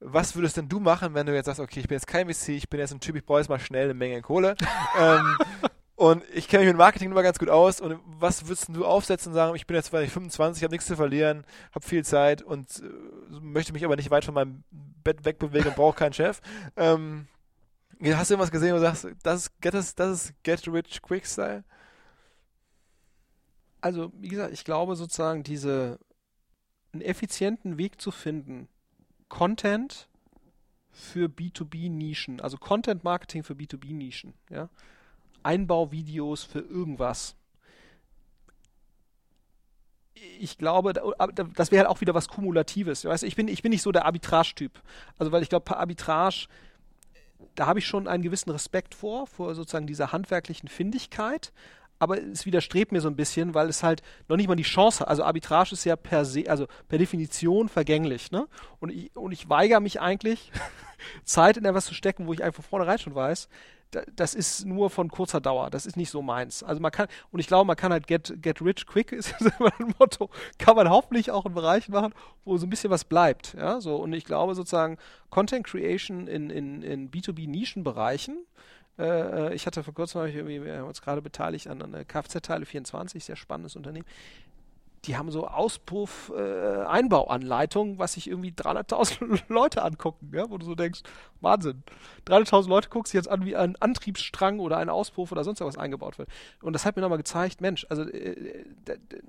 was 0.00 0.34
würdest 0.36 0.56
denn 0.56 0.68
du 0.68 0.80
machen, 0.80 1.14
wenn 1.14 1.26
du 1.26 1.34
jetzt 1.34 1.46
sagst, 1.46 1.60
okay, 1.60 1.80
ich 1.80 1.88
bin 1.88 1.96
jetzt 1.96 2.06
kein 2.06 2.28
VC, 2.28 2.50
ich 2.50 2.68
bin 2.68 2.80
jetzt 2.80 2.92
ein 2.92 3.00
Typ, 3.00 3.16
ich 3.16 3.24
brauche 3.24 3.38
jetzt 3.38 3.48
mal 3.48 3.58
schnell 3.58 3.84
eine 3.84 3.94
Menge 3.94 4.20
Kohle. 4.20 4.54
ähm, 4.98 5.38
und 5.96 6.22
ich 6.34 6.48
kenne 6.48 6.64
mich 6.64 6.72
mit 6.72 6.78
Marketing 6.78 7.10
immer 7.10 7.22
ganz 7.22 7.38
gut 7.38 7.48
aus. 7.48 7.80
Und 7.80 7.98
was 8.04 8.46
würdest 8.46 8.68
du 8.68 8.84
aufsetzen 8.84 9.30
und 9.30 9.34
sagen, 9.34 9.54
ich 9.54 9.66
bin 9.66 9.76
jetzt 9.76 9.88
vielleicht 9.88 10.12
25, 10.12 10.62
habe 10.62 10.74
nichts 10.74 10.86
zu 10.86 10.96
verlieren, 10.96 11.44
habe 11.72 11.86
viel 11.86 12.04
Zeit 12.04 12.42
und 12.42 12.82
äh, 12.82 13.40
möchte 13.40 13.72
mich 13.72 13.84
aber 13.84 13.96
nicht 13.96 14.10
weit 14.10 14.24
von 14.24 14.34
meinem 14.34 14.64
Bett 14.70 15.24
wegbewegen 15.24 15.68
und 15.68 15.76
brauche 15.76 15.96
keinen 15.96 16.12
Chef. 16.12 16.40
Ähm, 16.76 17.28
hast 18.12 18.30
du 18.30 18.34
irgendwas 18.34 18.50
gesehen, 18.50 18.72
wo 18.72 18.76
du 18.76 18.82
sagst, 18.82 19.06
das 19.22 19.42
ist 19.42 19.60
Get, 19.60 19.74
das, 19.74 19.94
das 19.94 20.24
ist 20.26 20.42
Get 20.42 20.66
Rich 20.68 21.02
Quick 21.02 21.26
Style? 21.26 21.64
Also, 23.80 24.12
wie 24.16 24.28
gesagt, 24.28 24.52
ich 24.52 24.64
glaube 24.64 24.96
sozusagen, 24.96 25.42
diese 25.42 25.98
einen 26.92 27.02
effizienten 27.02 27.76
Weg 27.76 28.00
zu 28.00 28.10
finden, 28.10 28.68
Content 29.28 30.08
für 30.90 31.28
B2B-Nischen, 31.28 32.40
also 32.40 32.56
Content 32.56 33.04
Marketing 33.04 33.42
für 33.42 33.54
B2B-Nischen, 33.54 34.34
ja 34.48 34.68
Einbauvideos 35.44 36.42
für 36.42 36.60
irgendwas. 36.60 37.36
Ich 40.38 40.58
glaube, 40.58 40.94
das 40.94 41.70
wäre 41.70 41.84
halt 41.84 41.88
auch 41.88 42.00
wieder 42.00 42.14
was 42.14 42.28
Kumulatives. 42.28 43.04
Weißt, 43.04 43.24
ich, 43.24 43.36
bin, 43.36 43.48
ich 43.48 43.62
bin 43.62 43.70
nicht 43.70 43.82
so 43.82 43.92
der 43.92 44.06
Arbitrage-Typ. 44.06 44.80
Also, 45.18 45.32
weil 45.32 45.42
ich 45.42 45.48
glaube, 45.48 45.76
Arbitrage, 45.76 46.46
da 47.54 47.66
habe 47.66 47.78
ich 47.78 47.86
schon 47.86 48.08
einen 48.08 48.22
gewissen 48.22 48.50
Respekt 48.50 48.94
vor, 48.94 49.26
vor 49.26 49.54
sozusagen 49.54 49.86
dieser 49.86 50.12
handwerklichen 50.12 50.68
Findigkeit 50.68 51.52
aber 51.98 52.20
es 52.20 52.44
widerstrebt 52.44 52.92
mir 52.92 53.00
so 53.00 53.08
ein 53.08 53.16
bisschen, 53.16 53.54
weil 53.54 53.68
es 53.68 53.82
halt 53.82 54.02
noch 54.28 54.36
nicht 54.36 54.48
mal 54.48 54.56
die 54.56 54.62
Chance 54.62 55.00
hat. 55.00 55.08
Also 55.08 55.24
Arbitrage 55.24 55.72
ist 55.72 55.84
ja 55.84 55.96
per 55.96 56.24
se, 56.24 56.44
also 56.48 56.66
per 56.88 56.98
Definition 56.98 57.68
vergänglich, 57.68 58.30
ne? 58.30 58.46
Und 58.80 58.90
ich, 58.90 59.16
und 59.16 59.32
ich 59.32 59.48
weigere 59.48 59.80
mich 59.80 60.00
eigentlich, 60.00 60.52
Zeit 61.24 61.56
in 61.56 61.64
etwas 61.64 61.86
zu 61.86 61.94
stecken, 61.94 62.26
wo 62.26 62.32
ich 62.32 62.42
einfach 62.42 62.62
von 62.62 62.78
vornherein 62.78 62.98
schon 62.98 63.14
weiß, 63.14 63.48
das 64.16 64.34
ist 64.34 64.64
nur 64.64 64.90
von 64.90 65.10
kurzer 65.10 65.40
Dauer. 65.40 65.70
Das 65.70 65.86
ist 65.86 65.96
nicht 65.96 66.10
so 66.10 66.22
meins. 66.22 66.62
Also 66.62 66.80
man 66.80 66.90
kann, 66.90 67.08
und 67.30 67.40
ich 67.40 67.46
glaube, 67.46 67.66
man 67.66 67.76
kann 67.76 67.92
halt 67.92 68.06
get, 68.06 68.34
get 68.42 68.60
rich 68.60 68.86
quick, 68.86 69.12
ist 69.12 69.34
immer 69.40 69.72
ein 69.78 69.94
Motto, 69.98 70.30
kann 70.58 70.76
man 70.76 70.88
hoffentlich 70.90 71.30
auch 71.30 71.46
in 71.46 71.54
Bereichen 71.54 71.92
machen, 71.92 72.14
wo 72.44 72.56
so 72.56 72.66
ein 72.66 72.70
bisschen 72.70 72.90
was 72.90 73.04
bleibt. 73.04 73.54
Ja, 73.54 73.80
so. 73.80 73.96
Und 73.96 74.12
ich 74.12 74.24
glaube 74.24 74.54
sozusagen, 74.54 74.98
Content 75.30 75.66
Creation 75.66 76.26
in, 76.26 76.50
in, 76.50 76.82
in 76.82 77.10
B2B-Nischenbereichen, 77.10 78.38
äh, 78.98 79.48
äh, 79.48 79.54
ich 79.54 79.66
hatte 79.66 79.82
vor 79.82 79.94
kurzem, 79.94 80.24
wir 80.24 80.78
haben 80.78 80.86
uns 80.86 81.02
gerade 81.02 81.20
beteiligt 81.20 81.66
an, 81.66 81.82
an 81.82 82.06
Kfz-Teile 82.06 82.64
24, 82.64 83.24
sehr 83.24 83.36
spannendes 83.36 83.76
Unternehmen 83.76 84.06
die 85.06 85.16
haben 85.16 85.30
so 85.30 85.46
Auspuff-Einbauanleitungen, 85.46 87.94
äh, 87.94 87.98
was 87.98 88.14
sich 88.14 88.28
irgendwie 88.28 88.50
300.000 88.50 89.44
Leute 89.48 89.82
angucken, 89.82 90.32
ja, 90.34 90.50
wo 90.50 90.58
du 90.58 90.66
so 90.66 90.74
denkst, 90.74 91.02
Wahnsinn. 91.40 91.84
300.000 92.26 92.68
Leute 92.68 92.88
guckst 92.88 93.14
jetzt 93.14 93.28
an, 93.28 93.44
wie 93.44 93.54
ein 93.56 93.76
Antriebsstrang 93.76 94.58
oder 94.60 94.78
ein 94.78 94.88
Auspuff 94.88 95.30
oder 95.32 95.42
sonst 95.44 95.60
was 95.60 95.78
eingebaut 95.78 96.18
wird. 96.18 96.28
Und 96.62 96.72
das 96.72 96.86
hat 96.86 96.96
mir 96.96 97.02
nochmal 97.02 97.18
gezeigt, 97.18 97.60
Mensch, 97.60 97.86
also, 97.90 98.08
äh, 98.08 98.64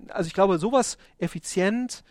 also 0.10 0.28
ich 0.28 0.34
glaube, 0.34 0.58
sowas 0.60 0.98
effizient 1.18 2.04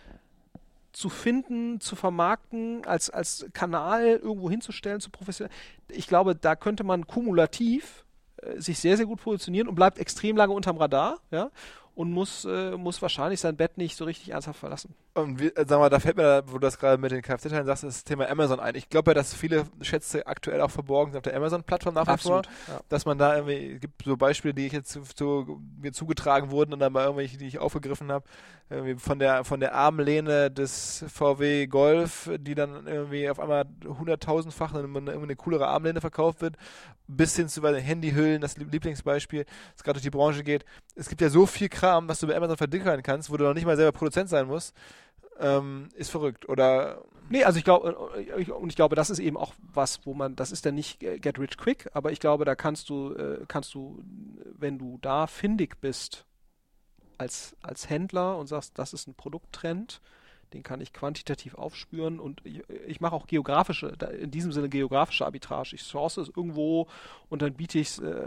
zu 0.92 1.08
finden, 1.08 1.80
zu 1.80 1.96
vermarkten, 1.96 2.84
als, 2.86 3.10
als 3.10 3.46
Kanal 3.52 4.20
irgendwo 4.22 4.48
hinzustellen, 4.48 5.00
zu 5.00 5.10
professionell. 5.10 5.52
Ich 5.88 6.06
glaube, 6.06 6.36
da 6.36 6.54
könnte 6.54 6.84
man 6.84 7.08
kumulativ 7.08 8.04
äh, 8.36 8.60
sich 8.60 8.78
sehr, 8.78 8.96
sehr 8.96 9.06
gut 9.06 9.20
positionieren 9.20 9.66
und 9.68 9.74
bleibt 9.74 9.98
extrem 9.98 10.36
lange 10.36 10.52
unterm 10.52 10.76
Radar, 10.76 11.18
ja 11.30 11.50
und 11.94 12.10
muss, 12.10 12.44
äh, 12.44 12.72
muss 12.76 13.00
wahrscheinlich 13.02 13.40
sein 13.40 13.56
Bett 13.56 13.78
nicht 13.78 13.96
so 13.96 14.04
richtig 14.04 14.30
ernsthaft 14.30 14.58
verlassen. 14.58 14.94
Und 15.14 15.40
wie, 15.40 15.48
äh, 15.48 15.64
sag 15.66 15.78
mal, 15.78 15.90
da 15.90 16.00
fällt 16.00 16.16
mir, 16.16 16.42
wo 16.46 16.54
du 16.54 16.58
das 16.58 16.78
gerade 16.78 17.00
mit 17.00 17.12
den 17.12 17.22
Kfz-Teilen 17.22 17.66
sagst, 17.66 17.84
das 17.84 18.02
Thema 18.02 18.28
Amazon 18.28 18.58
ein. 18.58 18.74
Ich 18.74 18.88
glaube 18.88 19.12
ja, 19.12 19.14
dass 19.14 19.32
viele 19.32 19.64
Schätze 19.80 20.26
aktuell 20.26 20.60
auch 20.60 20.70
verborgen 20.70 21.12
sind 21.12 21.18
auf 21.18 21.22
der 21.22 21.36
Amazon-Plattform 21.36 21.94
nach 21.94 22.08
wie 22.08 22.20
vor. 22.20 22.42
Ja. 22.68 22.80
Dass 22.88 23.06
man 23.06 23.18
da 23.18 23.36
irgendwie, 23.36 23.78
gibt 23.78 24.02
so 24.04 24.16
Beispiele, 24.16 24.54
die 24.54 24.66
ich 24.66 24.72
jetzt 24.72 24.90
zu, 24.90 25.02
zu, 25.02 25.60
mir 25.80 25.92
zugetragen 25.92 26.50
wurden 26.50 26.72
und 26.72 26.80
dann 26.80 26.92
mal 26.92 27.04
irgendwelche, 27.04 27.38
die 27.38 27.46
ich 27.46 27.58
aufgegriffen 27.60 28.10
habe, 28.10 28.24
von 28.96 29.18
der, 29.18 29.44
von 29.44 29.60
der 29.60 29.74
Armlehne 29.74 30.50
des 30.50 31.04
VW 31.08 31.66
Golf, 31.66 32.30
die 32.38 32.54
dann 32.54 32.86
irgendwie 32.86 33.28
auf 33.28 33.38
einmal 33.38 33.66
hunderttausendfach 33.86 34.74
eine, 34.74 35.12
eine 35.12 35.36
coolere 35.36 35.68
Armlehne 35.68 36.00
verkauft 36.00 36.40
wird, 36.40 36.56
bis 37.06 37.36
hin 37.36 37.48
zu 37.48 37.60
den 37.60 37.76
Handyhüllen, 37.76 38.40
das 38.40 38.56
Lieblingsbeispiel, 38.56 39.44
das 39.74 39.84
gerade 39.84 39.96
durch 39.96 40.04
die 40.04 40.10
Branche 40.10 40.42
geht. 40.42 40.64
Es 40.94 41.08
gibt 41.08 41.20
ja 41.20 41.28
so 41.28 41.46
viel 41.46 41.68
Kram, 41.68 42.08
was 42.08 42.20
du 42.20 42.26
bei 42.26 42.36
Amazon 42.36 42.56
verdickern 42.56 43.02
kannst, 43.02 43.30
wo 43.30 43.36
du 43.36 43.44
noch 43.44 43.54
nicht 43.54 43.66
mal 43.66 43.76
selber 43.76 43.92
Produzent 43.92 44.28
sein 44.28 44.46
musst 44.46 44.74
ähm, 45.38 45.88
ist 45.94 46.10
verrückt. 46.10 46.48
Oder 46.48 47.02
Nee, 47.30 47.44
also 47.44 47.56
ich 47.56 47.64
glaube, 47.64 47.96
äh, 48.16 48.50
und 48.50 48.68
ich 48.68 48.76
glaube, 48.76 48.96
das 48.96 49.08
ist 49.08 49.18
eben 49.18 49.38
auch 49.38 49.54
was, 49.72 50.04
wo 50.04 50.12
man, 50.12 50.36
das 50.36 50.52
ist 50.52 50.66
dann 50.66 50.74
nicht 50.74 51.00
get 51.00 51.38
rich 51.38 51.56
quick, 51.56 51.88
aber 51.94 52.12
ich 52.12 52.20
glaube, 52.20 52.44
da 52.44 52.54
kannst 52.54 52.90
du, 52.90 53.14
äh, 53.14 53.44
kannst 53.48 53.72
du, 53.72 54.04
wenn 54.58 54.78
du 54.78 54.98
da 55.00 55.26
findig 55.26 55.80
bist 55.80 56.26
als, 57.16 57.56
als 57.62 57.88
Händler 57.88 58.36
und 58.36 58.46
sagst, 58.48 58.78
das 58.78 58.92
ist 58.92 59.06
ein 59.08 59.14
Produkttrend, 59.14 60.02
den 60.54 60.62
kann 60.62 60.80
ich 60.80 60.92
quantitativ 60.92 61.54
aufspüren 61.54 62.18
und 62.20 62.40
ich, 62.44 62.62
ich 62.86 63.00
mache 63.00 63.14
auch 63.14 63.26
geografische, 63.26 63.96
in 64.20 64.30
diesem 64.30 64.52
Sinne 64.52 64.68
geografische 64.68 65.24
Arbitrage. 65.24 65.74
Ich 65.74 65.82
source 65.82 66.16
es 66.16 66.28
irgendwo 66.28 66.86
und 67.28 67.42
dann 67.42 67.54
biete 67.54 67.78
ich 67.78 67.88
es 67.88 67.98
äh, 67.98 68.26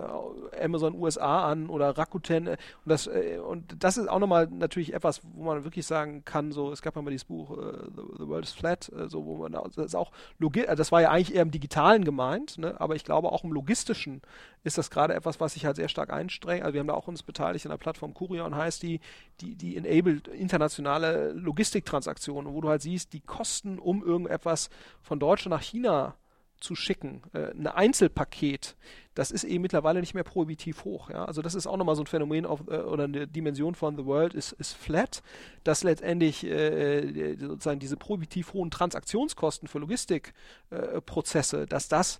Amazon 0.62 0.94
USA 0.96 1.50
an 1.50 1.70
oder 1.70 1.98
Rakuten 1.98 2.48
äh, 2.48 2.58
und 2.84 2.90
das 2.92 3.08
äh, 3.08 3.40
und 3.40 3.84
das 3.84 3.98
ist 3.98 4.08
auch 4.08 4.20
nochmal 4.20 4.48
natürlich 4.48 4.94
etwas, 4.94 5.22
wo 5.34 5.46
man 5.46 5.64
wirklich 5.64 5.86
sagen 5.86 6.24
kann, 6.26 6.52
so 6.52 6.72
es 6.72 6.82
gab 6.82 6.96
ja 6.96 7.02
mal 7.02 7.12
dieses 7.12 7.26
Buch 7.26 7.58
äh, 7.58 7.72
The, 7.96 8.02
The, 8.20 8.28
World 8.28 8.46
is 8.46 8.52
Flat, 8.52 8.90
äh, 8.90 9.08
so 9.10 9.26
wo 9.26 9.38
man 9.38 9.54
das 9.54 9.78
ist 9.78 9.96
auch 9.96 10.12
Logi 10.40 10.64
das 10.64 10.92
war 10.92 11.02
ja 11.02 11.12
eigentlich 11.12 11.36
eher 11.36 11.42
im 11.42 11.52
Digitalen 11.52 12.04
gemeint, 12.04 12.58
ne? 12.58 12.80
aber 12.80 12.96
ich 12.96 13.04
glaube 13.04 13.32
auch 13.32 13.44
im 13.44 13.52
Logistischen 13.52 14.22
ist 14.68 14.78
das 14.78 14.92
gerade 14.92 15.14
etwas, 15.14 15.40
was 15.40 15.54
sich 15.54 15.66
halt 15.66 15.78
sehr 15.78 15.90
stark 15.90 16.12
einstrengt. 16.12 16.64
Also 16.64 16.74
wir 16.74 16.80
haben 16.82 16.88
da 16.88 16.94
auch 16.94 17.08
uns 17.08 17.24
beteiligt 17.24 17.66
in 17.66 17.72
der 17.72 17.78
Plattform 17.78 18.14
Kurion 18.14 18.56
heißt 18.56 18.84
die, 18.84 19.00
die, 19.42 19.56
die 19.56 19.78
enabled 19.78 20.28
internationale 20.28 21.32
Logistiktransaktionen, 21.32 22.54
wo 22.54 22.62
du 22.62 22.70
halt 22.70 22.82
siehst, 22.82 23.14
die 23.14 23.22
Kosten, 23.22 23.80
um 23.80 24.04
irgendetwas 24.04 24.70
von 25.02 25.20
Deutschland 25.20 25.52
nach 25.52 25.64
China 25.64 26.16
zu 26.60 26.76
schicken, 26.76 27.22
äh, 27.34 27.52
ein 27.52 27.68
Einzelpaket, 27.68 28.76
das 29.14 29.32
ist 29.32 29.44
eben 29.44 29.62
mittlerweile 29.62 30.00
nicht 30.00 30.14
mehr 30.14 30.24
prohibitiv 30.24 30.86
hoch. 30.86 31.10
Ja? 31.10 31.26
Also 31.26 31.42
das 31.42 31.56
ist 31.56 31.68
auch 31.68 31.78
nochmal 31.78 31.96
so 31.96 32.04
ein 32.04 32.08
Phänomen 32.08 32.46
auf, 32.46 32.62
äh, 32.68 32.78
oder 32.78 33.06
eine 33.06 33.28
Dimension 33.28 33.76
von 33.76 33.96
The 33.96 34.06
World 34.06 34.34
ist, 34.34 34.54
ist 34.54 34.74
flat, 34.74 35.22
dass 35.64 35.84
letztendlich 35.84 36.44
äh, 36.46 37.36
sozusagen 37.38 37.80
diese 37.80 37.98
prohibitiv 37.98 38.54
hohen 38.54 38.72
Transaktionskosten 38.72 39.68
für 39.68 39.80
Logistikprozesse, 39.80 41.62
äh, 41.64 41.68
dass 41.68 41.88
das 41.88 42.20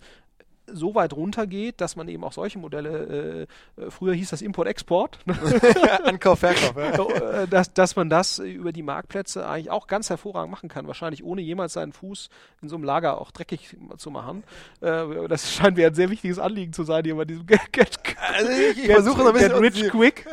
so 0.72 0.96
weit 0.96 1.14
runtergeht, 1.14 1.82
dass 1.82 1.96
man 1.96 2.08
eben 2.08 2.24
auch 2.24 2.34
solche 2.34 2.60
Modelle, 2.60 3.48
äh, 3.78 3.82
äh 3.82 3.92
früher 3.92 4.14
hieß 4.14 4.30
das 4.30 4.42
Import-Export, 4.42 5.20
Ankauf, 6.04 6.40
Verkauf, 6.40 6.76
ja. 6.76 6.98
Äh, 7.08 7.48
dass, 7.48 7.74
dass 7.74 7.96
man 7.96 8.10
das 8.10 8.40
über 8.40 8.72
die 8.72 8.84
Marktplätze 8.84 9.48
eigentlich 9.48 9.70
auch 9.70 9.88
ganz 9.88 10.10
hervorragend 10.10 10.52
machen 10.52 10.70
kann, 10.70 10.88
wahrscheinlich 10.88 11.24
ohne 11.24 11.42
jemals 11.42 11.74
seinen 11.74 11.94
Fuß 11.94 12.30
in 12.62 12.70
so 12.70 12.76
einem 12.76 12.84
Lager 12.84 13.20
auch 13.20 13.32
dreckig 13.32 13.76
zu 13.98 14.12
machen. 14.12 14.44
Äh, 14.82 15.28
das 15.28 15.54
scheint 15.54 15.78
mir 15.78 15.88
ein 15.88 15.94
sehr 15.94 16.10
wichtiges 16.10 16.40
Anliegen 16.40 16.74
zu 16.74 16.84
sein, 16.84 17.04
hier 17.06 17.16
bei 17.16 17.26
diesem 17.26 17.46
Get, 17.48 17.72
get, 17.72 17.98
also 18.18 18.52
ich, 18.52 18.80
ich 18.80 18.92
versuche 18.92 19.20
noch 19.20 19.28
ein 19.28 19.34
bisschen 19.34 19.54
rich 19.54 19.90
quick. 19.90 20.26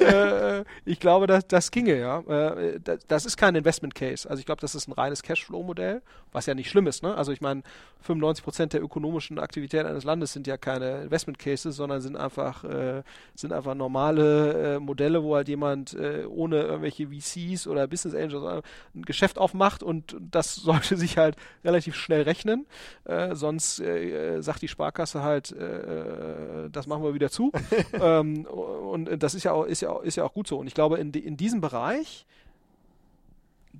äh, 0.00 0.64
ich 0.84 1.00
glaube, 1.00 1.26
das, 1.26 1.46
das 1.46 1.70
ginge, 1.70 1.98
ja. 1.98 2.20
Äh, 2.20 2.80
das, 2.80 3.06
das 3.06 3.26
ist 3.26 3.36
kein 3.36 3.54
Investment 3.54 3.94
Case. 3.94 4.28
Also 4.28 4.40
ich 4.40 4.46
glaube, 4.46 4.60
das 4.60 4.74
ist 4.74 4.88
ein 4.88 4.92
reines 4.92 5.22
Cashflow-Modell, 5.22 6.02
was 6.32 6.46
ja 6.46 6.54
nicht 6.54 6.70
schlimm 6.70 6.86
ist. 6.86 7.02
Ne? 7.02 7.14
Also 7.14 7.32
ich 7.32 7.40
meine, 7.40 7.62
95 8.02 8.44
Prozent 8.44 8.72
der 8.72 8.82
ökonomischen 8.82 9.38
Aktivitäten 9.38 9.81
Erstrebenswerte 9.82 9.88
eines 9.88 10.04
Landes 10.04 10.32
sind 10.32 10.46
ja 10.46 10.56
keine 10.56 11.02
Investment 11.02 11.38
Cases, 11.38 11.74
sondern 11.74 12.00
sind 12.00 12.16
einfach, 12.16 12.64
äh, 12.64 13.02
sind 13.34 13.52
einfach 13.52 13.74
normale 13.74 14.76
äh, 14.76 14.78
Modelle, 14.78 15.22
wo 15.22 15.34
halt 15.34 15.48
jemand 15.48 15.94
äh, 15.94 16.24
ohne 16.26 16.62
irgendwelche 16.62 17.08
VCs 17.08 17.66
oder 17.66 17.86
Business 17.86 18.14
Angels 18.14 18.64
ein 18.94 19.02
Geschäft 19.02 19.38
aufmacht 19.38 19.82
und 19.82 20.16
das 20.20 20.54
sollte 20.62 20.96
sich 20.96 21.18
halt 21.18 21.36
relativ 21.64 21.94
schnell 21.94 22.22
rechnen. 22.22 22.66
Äh, 23.04 23.34
sonst 23.34 23.80
äh, 23.80 24.40
sagt 24.40 24.62
die 24.62 24.68
Sparkasse 24.68 25.22
halt, 25.22 25.52
äh, 25.52 26.70
das 26.70 26.86
machen 26.86 27.02
wir 27.02 27.14
wieder 27.14 27.30
zu. 27.30 27.52
ähm, 27.92 28.44
und 28.44 29.22
das 29.22 29.34
ist 29.34 29.44
ja 29.44 29.52
auch, 29.52 29.64
ist 29.64 29.82
ja 29.82 29.90
auch, 29.90 30.02
ist 30.02 30.16
ja 30.16 30.24
auch 30.24 30.32
gut 30.32 30.46
so. 30.46 30.58
Und 30.58 30.66
ich 30.66 30.74
glaube, 30.74 30.98
in, 30.98 31.12
in 31.12 31.36
diesem 31.36 31.60
Bereich 31.60 32.26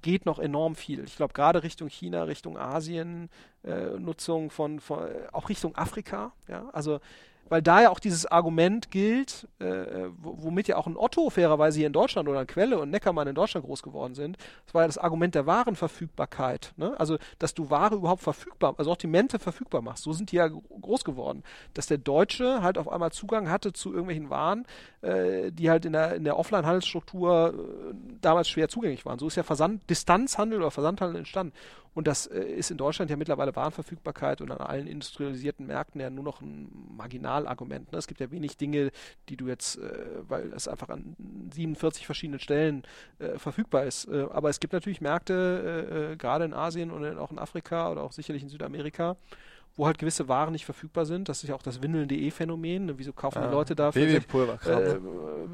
geht 0.01 0.27
noch 0.27 0.39
enorm 0.39 0.75
viel. 0.75 1.05
Ich 1.05 1.17
glaube, 1.17 1.35
gerade 1.35 1.63
Richtung 1.63 1.89
China, 1.89 2.25
Richtung 2.25 2.57
Asien, 2.57 3.29
äh, 3.65 3.99
Nutzung 3.99 4.51
von, 4.51 4.81
von, 4.81 5.09
auch 5.33 5.49
Richtung 5.49 5.77
Afrika. 5.77 6.33
Ja? 6.49 6.69
Also 6.73 7.01
weil 7.53 7.61
da 7.61 7.83
ja 7.83 7.91
auch 7.91 8.01
dieses 8.01 8.25
Argument 8.25 8.91
gilt, 8.91 9.47
äh, 9.59 10.07
womit 10.23 10.69
ja 10.69 10.79
auch 10.79 10.87
ein 10.87 10.97
Otto 10.97 11.29
fairerweise 11.29 11.77
hier 11.77 11.87
in 11.87 11.93
Deutschland 11.93 12.27
oder 12.27 12.41
ein 12.41 12.47
Quelle 12.47 12.79
und 12.79 12.89
Neckermann 12.89 13.29
in 13.29 13.35
Deutschland 13.35 13.67
groß 13.67 13.83
geworden 13.83 14.15
sind. 14.15 14.39
Das 14.65 14.73
war 14.73 14.81
ja 14.81 14.87
das 14.87 14.97
Argument 14.97 15.35
der 15.35 15.45
Warenverfügbarkeit. 15.45 16.73
Ne? 16.79 16.99
Also, 16.99 17.19
dass 17.39 17.53
du 17.53 17.69
Ware 17.69 17.97
überhaupt 17.97 18.23
verfügbar, 18.23 18.75
also 18.79 18.89
Sortimente 18.89 19.39
verfügbar 19.39 19.83
machst. 19.83 20.05
So 20.05 20.15
sind 20.15 20.33
die 20.33 20.37
ja 20.37 20.49
groß 20.49 21.05
geworden. 21.05 21.43
Dass 21.75 21.85
der 21.85 21.99
Deutsche 21.99 22.63
halt 22.63 22.79
auf 22.79 22.89
einmal 22.89 23.13
Zugang 23.13 23.51
hatte 23.51 23.75
zu 23.75 23.91
irgendwelchen 23.91 24.31
Waren, 24.31 24.65
äh, 25.03 25.53
die 25.53 25.69
halt 25.69 25.85
in 25.85 25.93
der, 25.93 26.15
in 26.15 26.25
der 26.25 26.39
Offline-Handelsstruktur 26.39 27.53
äh, 27.53 27.95
damals 28.23 28.49
schwer 28.49 28.71
zugänglich 28.71 29.05
waren. 29.05 29.19
So 29.19 29.27
ist 29.27 29.37
ja 29.37 29.43
Versand, 29.43 29.91
Distanzhandel 29.91 30.61
oder 30.61 30.71
Versandhandel 30.71 31.19
entstanden. 31.19 31.53
Und 31.95 32.07
das 32.07 32.27
äh, 32.27 32.41
ist 32.41 32.71
in 32.71 32.79
Deutschland 32.79 33.11
ja 33.11 33.17
mittlerweile 33.17 33.55
Warenverfügbarkeit 33.55 34.41
und 34.41 34.51
an 34.51 34.59
allen 34.59 34.87
industrialisierten 34.87 35.67
Märkten 35.67 36.01
ja 36.01 36.11
nur 36.11 36.25
noch 36.25 36.41
ein 36.41 36.71
Marginalargument. 36.97 37.93
Ne? 37.93 37.99
Es 37.99 38.07
gibt 38.07 38.21
ja 38.21 38.31
wenig 38.31 38.57
Dinge, 38.57 38.91
die 39.29 39.37
du 39.37 39.49
jetzt, 39.49 39.77
äh, 39.77 40.05
weil 40.29 40.53
es 40.55 40.69
einfach 40.69 40.89
an 40.89 41.17
47 41.53 42.07
verschiedenen 42.07 42.41
Stellen 42.41 42.83
äh, 43.19 43.39
verfügbar 43.39 43.85
ist. 43.85 44.09
Aber 44.09 44.49
es 44.49 44.61
gibt 44.61 44.73
natürlich 44.73 45.01
Märkte, 45.01 46.17
gerade 46.19 46.45
in 46.45 46.55
Asien 46.55 46.91
und 46.91 47.05
auch 47.19 47.31
in 47.31 47.39
Afrika 47.39 47.91
oder 47.91 48.03
auch 48.03 48.13
sicherlich 48.13 48.43
in 48.43 48.49
Südamerika, 48.49 49.17
wo 49.77 49.87
halt 49.87 49.99
gewisse 49.99 50.29
Waren 50.29 50.53
nicht 50.53 50.65
verfügbar 50.65 51.07
sind. 51.07 51.29
Das 51.29 51.43
ist 51.43 51.49
ja 51.49 51.55
auch 51.55 51.63
das 51.63 51.83
Windeln.de 51.83 52.31
Phänomen. 52.31 52.87
Ne? 52.87 52.99
Wieso 52.99 53.13
kaufen 53.13 53.41
ja, 53.41 53.47
die 53.47 53.53
Leute 53.53 53.75
da 53.75 53.93
für 53.93 54.01
äh, 54.01 55.47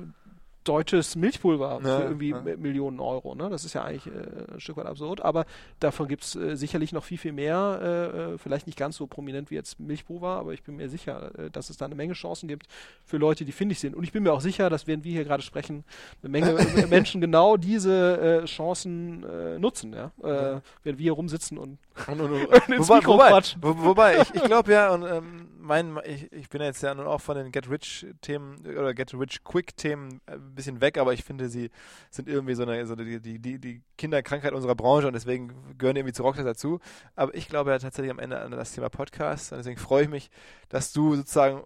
deutsches 0.68 1.16
Milchpulver 1.16 1.80
ja, 1.82 1.96
für 1.96 2.02
irgendwie 2.04 2.30
ja. 2.30 2.40
Millionen 2.56 3.00
Euro. 3.00 3.34
Ne? 3.34 3.48
Das 3.48 3.64
ist 3.64 3.72
ja 3.72 3.84
eigentlich 3.84 4.06
äh, 4.06 4.54
ein 4.54 4.60
Stück 4.60 4.76
weit 4.76 4.86
absurd, 4.86 5.22
aber 5.22 5.46
davon 5.80 6.08
gibt 6.08 6.24
es 6.24 6.36
äh, 6.36 6.56
sicherlich 6.56 6.92
noch 6.92 7.04
viel, 7.04 7.18
viel 7.18 7.32
mehr. 7.32 7.80
Äh, 7.82 8.34
äh, 8.34 8.38
vielleicht 8.38 8.66
nicht 8.66 8.78
ganz 8.78 8.96
so 8.96 9.06
prominent 9.06 9.50
wie 9.50 9.54
jetzt 9.54 9.80
Milchpulver, 9.80 10.28
aber 10.28 10.52
ich 10.52 10.62
bin 10.62 10.76
mir 10.76 10.88
sicher, 10.88 11.32
äh, 11.38 11.50
dass 11.50 11.70
es 11.70 11.76
da 11.78 11.86
eine 11.86 11.94
Menge 11.94 12.12
Chancen 12.12 12.48
gibt 12.48 12.66
für 13.04 13.16
Leute, 13.16 13.44
die 13.44 13.52
findig 13.52 13.80
sind. 13.80 13.94
Und 13.96 14.04
ich 14.04 14.12
bin 14.12 14.22
mir 14.22 14.32
auch 14.32 14.40
sicher, 14.40 14.68
dass 14.68 14.86
während 14.86 15.04
wir 15.04 15.12
hier 15.12 15.24
gerade 15.24 15.42
sprechen, 15.42 15.84
eine 16.22 16.30
Menge 16.30 16.52
Menschen 16.88 17.20
genau 17.20 17.56
diese 17.56 18.42
äh, 18.42 18.44
Chancen 18.44 19.24
nutzen. 19.60 19.92
Ja? 19.92 20.12
während 20.18 20.98
wir 20.98 21.02
hier 21.02 21.12
rumsitzen 21.12 21.58
und, 21.58 21.78
und, 22.06 22.20
und, 22.20 22.32
und 22.46 22.68
ins 22.68 22.88
wobei, 22.88 23.04
wobei, 23.06 23.42
wo, 23.60 23.84
wobei, 23.84 24.22
ich, 24.22 24.34
ich 24.34 24.44
glaube 24.44 24.72
ja, 24.72 24.90
und 24.92 25.04
ähm, 25.04 25.48
mein, 25.68 25.98
ich, 26.04 26.32
ich 26.32 26.48
bin 26.48 26.62
jetzt 26.62 26.82
ja 26.82 26.94
nun 26.94 27.06
auch 27.06 27.20
von 27.20 27.36
den 27.36 27.52
Get-Rich-Themen 27.52 28.66
oder 28.66 28.94
Get-Rich-Quick-Themen 28.94 30.20
ein 30.26 30.54
bisschen 30.54 30.80
weg, 30.80 30.98
aber 30.98 31.12
ich 31.12 31.22
finde, 31.22 31.48
sie 31.48 31.70
sind 32.10 32.28
irgendwie 32.28 32.54
so, 32.54 32.62
eine, 32.62 32.84
so 32.86 32.96
die, 32.96 33.20
die, 33.20 33.38
die, 33.58 33.82
Kinderkrankheit 33.98 34.52
unserer 34.52 34.74
Branche 34.74 35.06
und 35.06 35.12
deswegen 35.12 35.76
gehören 35.76 35.96
irgendwie 35.96 36.14
zu 36.14 36.22
Rockstars 36.22 36.46
dazu. 36.46 36.80
Aber 37.16 37.34
ich 37.34 37.48
glaube 37.48 37.70
ja 37.70 37.78
tatsächlich 37.78 38.10
am 38.10 38.18
Ende 38.18 38.40
an 38.40 38.50
das 38.50 38.72
Thema 38.72 38.88
Podcast 38.88 39.52
und 39.52 39.58
deswegen 39.58 39.78
freue 39.78 40.04
ich 40.04 40.08
mich, 40.08 40.30
dass 40.68 40.92
du 40.92 41.14
sozusagen 41.16 41.62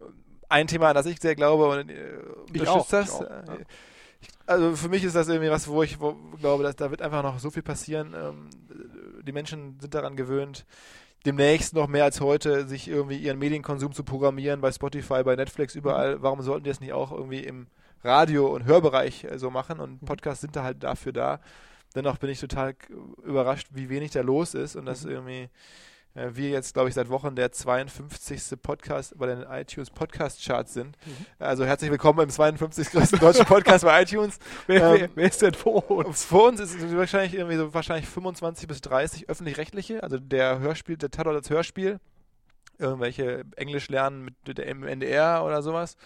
ein 0.49 0.67
Thema, 0.67 0.89
an 0.89 0.95
das 0.95 1.07
ich 1.07 1.21
sehr 1.21 1.37
glaube 1.37 1.69
und 1.69 1.91
äh, 1.91 2.19
unterstützt 2.49 2.93
hast. 2.93 3.21
Ja. 3.21 3.45
Also 4.47 4.77
für 4.77 4.89
mich 4.89 5.05
ist 5.05 5.17
das 5.17 5.29
irgendwie 5.29 5.51
was, 5.51 5.69
wo 5.69 5.83
ich 5.83 6.01
wo, 6.01 6.15
glaube, 6.41 6.63
dass 6.63 6.77
da 6.77 6.91
wird 6.91 7.03
einfach 7.03 7.23
noch 7.23 7.39
so 7.39 7.51
viel 7.51 7.63
passieren. 7.63 8.15
Ähm, 8.15 8.51
die 9.23 9.33
Menschen 9.33 9.79
sind 9.81 9.95
daran 9.95 10.17
gewöhnt 10.17 10.67
demnächst 11.25 11.75
noch 11.75 11.89
mehr 11.89 12.05
als 12.05 12.21
heute 12.21 12.67
sich 12.67 12.89
irgendwie 12.89 13.17
ihren 13.17 13.39
Medienkonsum 13.39 13.93
zu 13.93 14.05
programmieren 14.05 14.61
bei 14.61 14.73
Spotify, 14.73 15.23
bei 15.23 15.37
Netflix, 15.37 15.75
überall. 15.75 16.17
Mhm. 16.17 16.23
Warum 16.23 16.43
sollten 16.43 16.65
die 16.65 16.71
das 16.71 16.81
nicht 16.81 16.93
auch 16.93 17.13
irgendwie 17.13 17.41
im 17.41 17.67
Radio- 18.03 18.53
und 18.53 18.65
Hörbereich 18.65 19.25
äh, 19.25 19.39
so 19.39 19.51
machen? 19.51 19.81
Und 19.81 20.03
mhm. 20.03 20.07
Podcasts 20.07 20.41
sind 20.41 20.57
da 20.57 20.65
halt 20.65 20.83
dafür 20.83 21.13
da. 21.13 21.41
Dennoch 21.95 22.19
bin 22.19 22.31
ich 22.31 22.41
total 22.41 22.75
überrascht, 23.23 23.69
wie 23.73 23.91
wenig 23.91 24.13
da 24.13 24.23
los 24.23 24.55
ist 24.55 24.77
und 24.77 24.87
dass 24.87 25.05
mhm. 25.05 25.11
irgendwie 25.11 25.49
wir 26.15 26.51
jetzt, 26.51 26.75
glaube 26.75 26.89
ich, 26.89 26.95
seit 26.95 27.09
Wochen 27.09 27.35
der 27.35 27.53
52. 27.53 28.61
Podcast 28.61 29.17
bei 29.17 29.27
den 29.27 29.43
iTunes 29.43 29.91
Podcast 29.91 30.45
Charts 30.45 30.75
sind. 30.75 30.97
Mhm. 31.07 31.27
Also 31.39 31.65
herzlich 31.65 31.91
willkommen 31.91 32.21
im 32.21 32.29
52. 32.29 32.91
größten 32.91 33.19
deutschen 33.19 33.47
Podcast 33.47 33.85
bei 33.85 34.03
iTunes. 34.03 34.39
wer, 34.67 34.95
ähm, 34.95 35.11
wer, 35.15 35.27
ist 35.27 35.41
denn 35.41 35.55
vor 35.55 35.91
uns? 35.91 36.25
Vor 36.25 36.49
uns 36.49 36.61
ist 36.61 36.75
es 36.75 36.95
wahrscheinlich 36.95 37.35
irgendwie 37.35 37.57
so 37.57 37.73
wahrscheinlich 37.73 38.09
25 38.09 38.69
bis 38.69 38.81
30 38.83 39.29
öffentlich-rechtliche, 39.31 40.03
also 40.03 40.19
der 40.19 40.59
Hörspiel, 40.59 40.97
der 40.97 41.11
Tatort 41.11 41.37
als 41.37 41.49
Hörspiel, 41.49 41.99
irgendwelche 42.79 43.45
Englisch 43.57 43.89
lernen 43.89 44.25
mit 44.25 44.59
der 44.59 44.67
NDR 44.67 45.45
oder 45.45 45.63
sowas. 45.63 45.97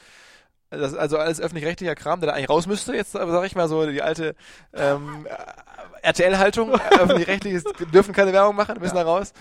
Das 0.71 0.95
also 0.95 1.19
alles 1.19 1.41
öffentlich-rechtlicher 1.41 1.95
Kram, 1.95 2.21
der 2.21 2.29
da 2.29 2.35
eigentlich 2.35 2.51
raus 2.51 2.67
müsste. 2.67 2.95
Jetzt 2.95 3.13
sag 3.13 3.47
ich 3.47 3.55
mal 3.55 3.69
so 3.69 3.87
die 3.87 4.03
alte 4.03 4.35
ähm, 4.75 5.27
RTL-Haltung. 6.03 6.73
öffentlich-rechtliches 6.91 7.65
dürfen 7.93 8.15
keine 8.15 8.33
Werbung 8.33 8.57
machen, 8.57 8.79
müssen 8.81 8.97
ja. 8.97 9.05
da 9.05 9.09
raus. 9.09 9.33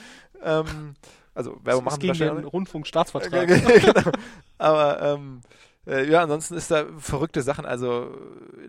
Ähm, 0.43 0.95
also 1.33 1.59
Werbung 1.63 1.83
machen 1.83 1.99
gegen 1.99 2.13
den 2.13 2.45
Rundfunkstaatsvertrag. 2.45 3.47
genau. 3.81 4.11
Aber 4.57 5.01
ähm, 5.01 5.41
äh, 5.87 6.09
ja, 6.09 6.23
ansonsten 6.23 6.55
ist 6.55 6.71
da 6.71 6.85
verrückte 6.97 7.41
Sachen. 7.41 7.65
Also 7.65 8.15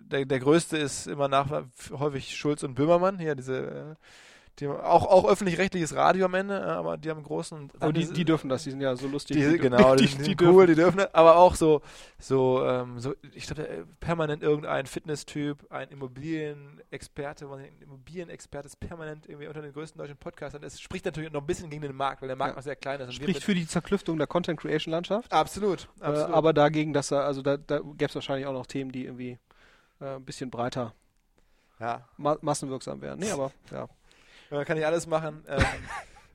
der, 0.01 0.25
der 0.25 0.39
größte 0.39 0.77
ist 0.77 1.07
immer 1.07 1.27
nach 1.27 1.63
häufig 1.91 2.35
Schulz 2.35 2.63
und 2.63 2.75
Böhmermann, 2.75 3.19
hier 3.19 3.35
diese 3.35 3.57
äh, 3.57 3.95
die 4.59 4.67
auch, 4.67 5.05
auch 5.05 5.29
öffentlich-rechtliches 5.29 5.95
Radio 5.95 6.25
am 6.25 6.33
Ende, 6.33 6.57
äh, 6.57 6.63
aber 6.63 6.97
die 6.97 7.09
haben 7.09 7.17
einen 7.17 7.25
großen. 7.25 7.69
Aber 7.79 7.93
die, 7.93 8.11
die 8.11 8.25
dürfen 8.25 8.49
das, 8.49 8.63
die 8.63 8.71
sind 8.71 8.81
ja 8.81 8.95
so 8.95 9.07
lustig. 9.07 9.37
Die, 9.37 9.47
die 9.47 9.57
genau, 9.57 9.95
die, 9.95 10.05
die, 10.07 10.17
die, 10.17 10.35
die 10.35 10.45
cool, 10.45 10.65
die 10.65 10.75
dürfen 10.75 10.97
das. 10.97 11.13
Aber 11.13 11.37
auch 11.37 11.55
so, 11.55 11.81
so, 12.19 12.65
ähm, 12.65 12.99
so 12.99 13.13
ich 13.33 13.45
glaube, 13.45 13.67
äh, 13.67 13.83
permanent 13.99 14.41
irgendein 14.41 14.87
Fitnesstyp, 14.87 15.71
ein 15.71 15.89
Immobilienexperte, 15.89 17.47
ein 17.47 17.81
Immobilienexperte 17.81 18.67
ist 18.67 18.79
permanent 18.79 19.27
irgendwie 19.27 19.47
unter 19.47 19.61
den 19.61 19.73
größten 19.73 19.99
deutschen 19.99 20.17
Podcastern. 20.17 20.63
Es 20.63 20.79
spricht 20.79 21.05
natürlich 21.05 21.31
noch 21.31 21.41
ein 21.41 21.47
bisschen 21.47 21.69
gegen 21.69 21.83
den 21.83 21.95
Markt, 21.95 22.21
weil 22.21 22.27
der 22.27 22.37
Markt 22.37 22.53
ja. 22.53 22.55
noch 22.57 22.63
sehr 22.63 22.75
klein 22.75 22.99
ist. 22.99 23.13
Spricht 23.13 23.43
für 23.43 23.53
die 23.53 23.67
Zerklüftung 23.67 24.17
der 24.17 24.27
Content-Creation-Landschaft. 24.27 25.31
Absolut, 25.31 25.87
äh, 25.99 26.05
absolut. 26.05 26.29
Äh, 26.29 26.33
aber 26.33 26.53
dagegen, 26.53 26.93
dass 26.93 27.11
er, 27.11 27.25
also 27.25 27.43
da, 27.43 27.57
da 27.57 27.79
gäbe 27.79 28.05
es 28.05 28.15
wahrscheinlich 28.15 28.47
auch 28.47 28.53
noch 28.53 28.65
Themen, 28.65 28.91
die 28.91 29.05
irgendwie 29.05 29.37
äh, 30.01 30.15
ein 30.15 30.25
bisschen 30.25 30.49
breiter 30.49 30.93
ja. 31.79 32.07
ma 32.17 32.37
massenwirksam 32.41 33.01
wären. 33.01 33.19
Nee, 33.19 33.31
aber 33.31 33.51
ja. 33.71 33.87
Man 34.49 34.65
kann 34.65 34.77
nicht 34.77 34.85
alles 34.85 35.07
machen. 35.07 35.43
Ähm, 35.47 35.63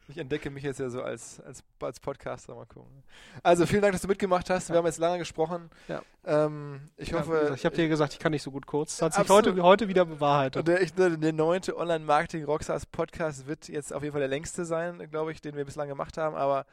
ich 0.09 0.19
entdecke 0.19 0.51
mich 0.51 0.63
jetzt 0.63 0.81
ja 0.81 0.91
so 0.91 1.03
als, 1.03 1.41
als, 1.41 1.63
als 1.81 2.01
Podcaster. 2.01 2.55
Mal 2.55 2.67
gucken. 2.67 3.03
Also 3.43 3.67
vielen 3.67 3.83
Dank, 3.83 3.93
dass 3.93 4.03
du 4.03 4.09
mitgemacht 4.09 4.51
hast. 4.51 4.69
Wir 4.69 4.77
haben 4.77 4.87
jetzt 4.87 4.99
lange 4.99 5.19
gesprochen. 5.19 5.71
Ja. 5.89 6.03
Ähm, 6.25 6.91
ich 6.97 7.11
ja, 7.11 7.19
hoffe. 7.19 7.33
Gesagt, 7.33 7.57
ich 7.57 7.65
habe 7.65 7.77
dir 7.77 7.89
gesagt, 7.89 8.13
ich 8.13 8.19
kann 8.19 8.33
nicht 8.33 8.43
so 8.43 8.51
gut 8.51 8.67
kurz. 8.67 8.97
Das 8.99 9.17
hat 9.19 9.27
sich 9.27 9.35
heute, 9.35 9.63
heute 9.63 9.89
wieder 9.89 10.05
bewahrheitet. 10.05 10.67
Der, 10.69 10.83
ich, 10.83 10.93
der, 10.93 11.11
der 11.11 11.33
neunte 11.33 11.77
Online-Marketing-Rockstars 11.77 12.87
Podcast 12.87 13.47
wird 13.47 13.69
jetzt 13.69 13.93
auf 13.93 14.03
jeden 14.03 14.13
Fall 14.13 14.21
der 14.21 14.29
längste 14.29 14.65
sein, 14.65 14.99
glaube 15.11 15.33
ich, 15.33 15.41
den 15.41 15.57
wir 15.57 15.65
bislang 15.65 15.89
gemacht 15.89 16.19
haben. 16.19 16.37
Aber 16.37 16.67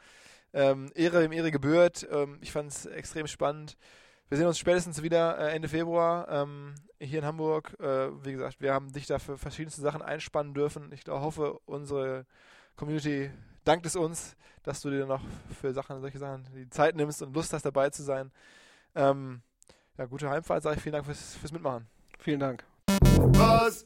ähm, 0.52 0.90
Ehre 0.94 1.24
im 1.24 1.32
Ehre 1.32 1.50
gebührt. 1.50 2.06
Ähm, 2.10 2.38
ich 2.40 2.52
fand 2.52 2.70
es 2.70 2.86
extrem 2.86 3.26
spannend. 3.26 3.76
Wir 4.30 4.36
sehen 4.38 4.46
uns 4.46 4.60
spätestens 4.60 5.02
wieder 5.02 5.38
äh, 5.40 5.56
Ende 5.56 5.66
Februar 5.66 6.28
ähm, 6.28 6.76
hier 7.00 7.18
in 7.18 7.24
Hamburg. 7.24 7.76
Äh, 7.80 8.24
wie 8.24 8.30
gesagt, 8.30 8.60
wir 8.60 8.72
haben 8.72 8.92
dich 8.92 9.08
da 9.08 9.18
für 9.18 9.36
verschiedenste 9.36 9.80
Sachen 9.80 10.02
einspannen 10.02 10.54
dürfen. 10.54 10.92
Ich 10.92 11.04
hoffe, 11.08 11.58
unsere 11.66 12.26
Community 12.76 13.32
dankt 13.64 13.86
es 13.86 13.96
uns, 13.96 14.36
dass 14.62 14.82
du 14.82 14.90
dir 14.90 15.04
noch 15.04 15.20
für 15.60 15.72
Sachen, 15.72 16.00
solche 16.00 16.20
Sachen 16.20 16.46
die 16.54 16.70
Zeit 16.70 16.94
nimmst 16.94 17.22
und 17.22 17.34
Lust 17.34 17.52
hast, 17.52 17.64
dabei 17.64 17.90
zu 17.90 18.04
sein. 18.04 18.30
Ähm, 18.94 19.42
ja, 19.98 20.06
gute 20.06 20.30
Heimfahrt, 20.30 20.62
sage 20.62 20.76
ich 20.76 20.82
vielen 20.82 20.92
Dank 20.92 21.06
fürs, 21.06 21.34
fürs 21.34 21.50
Mitmachen. 21.50 21.88
Vielen 22.20 22.38
Dank. 22.38 22.64
Was? 22.86 23.84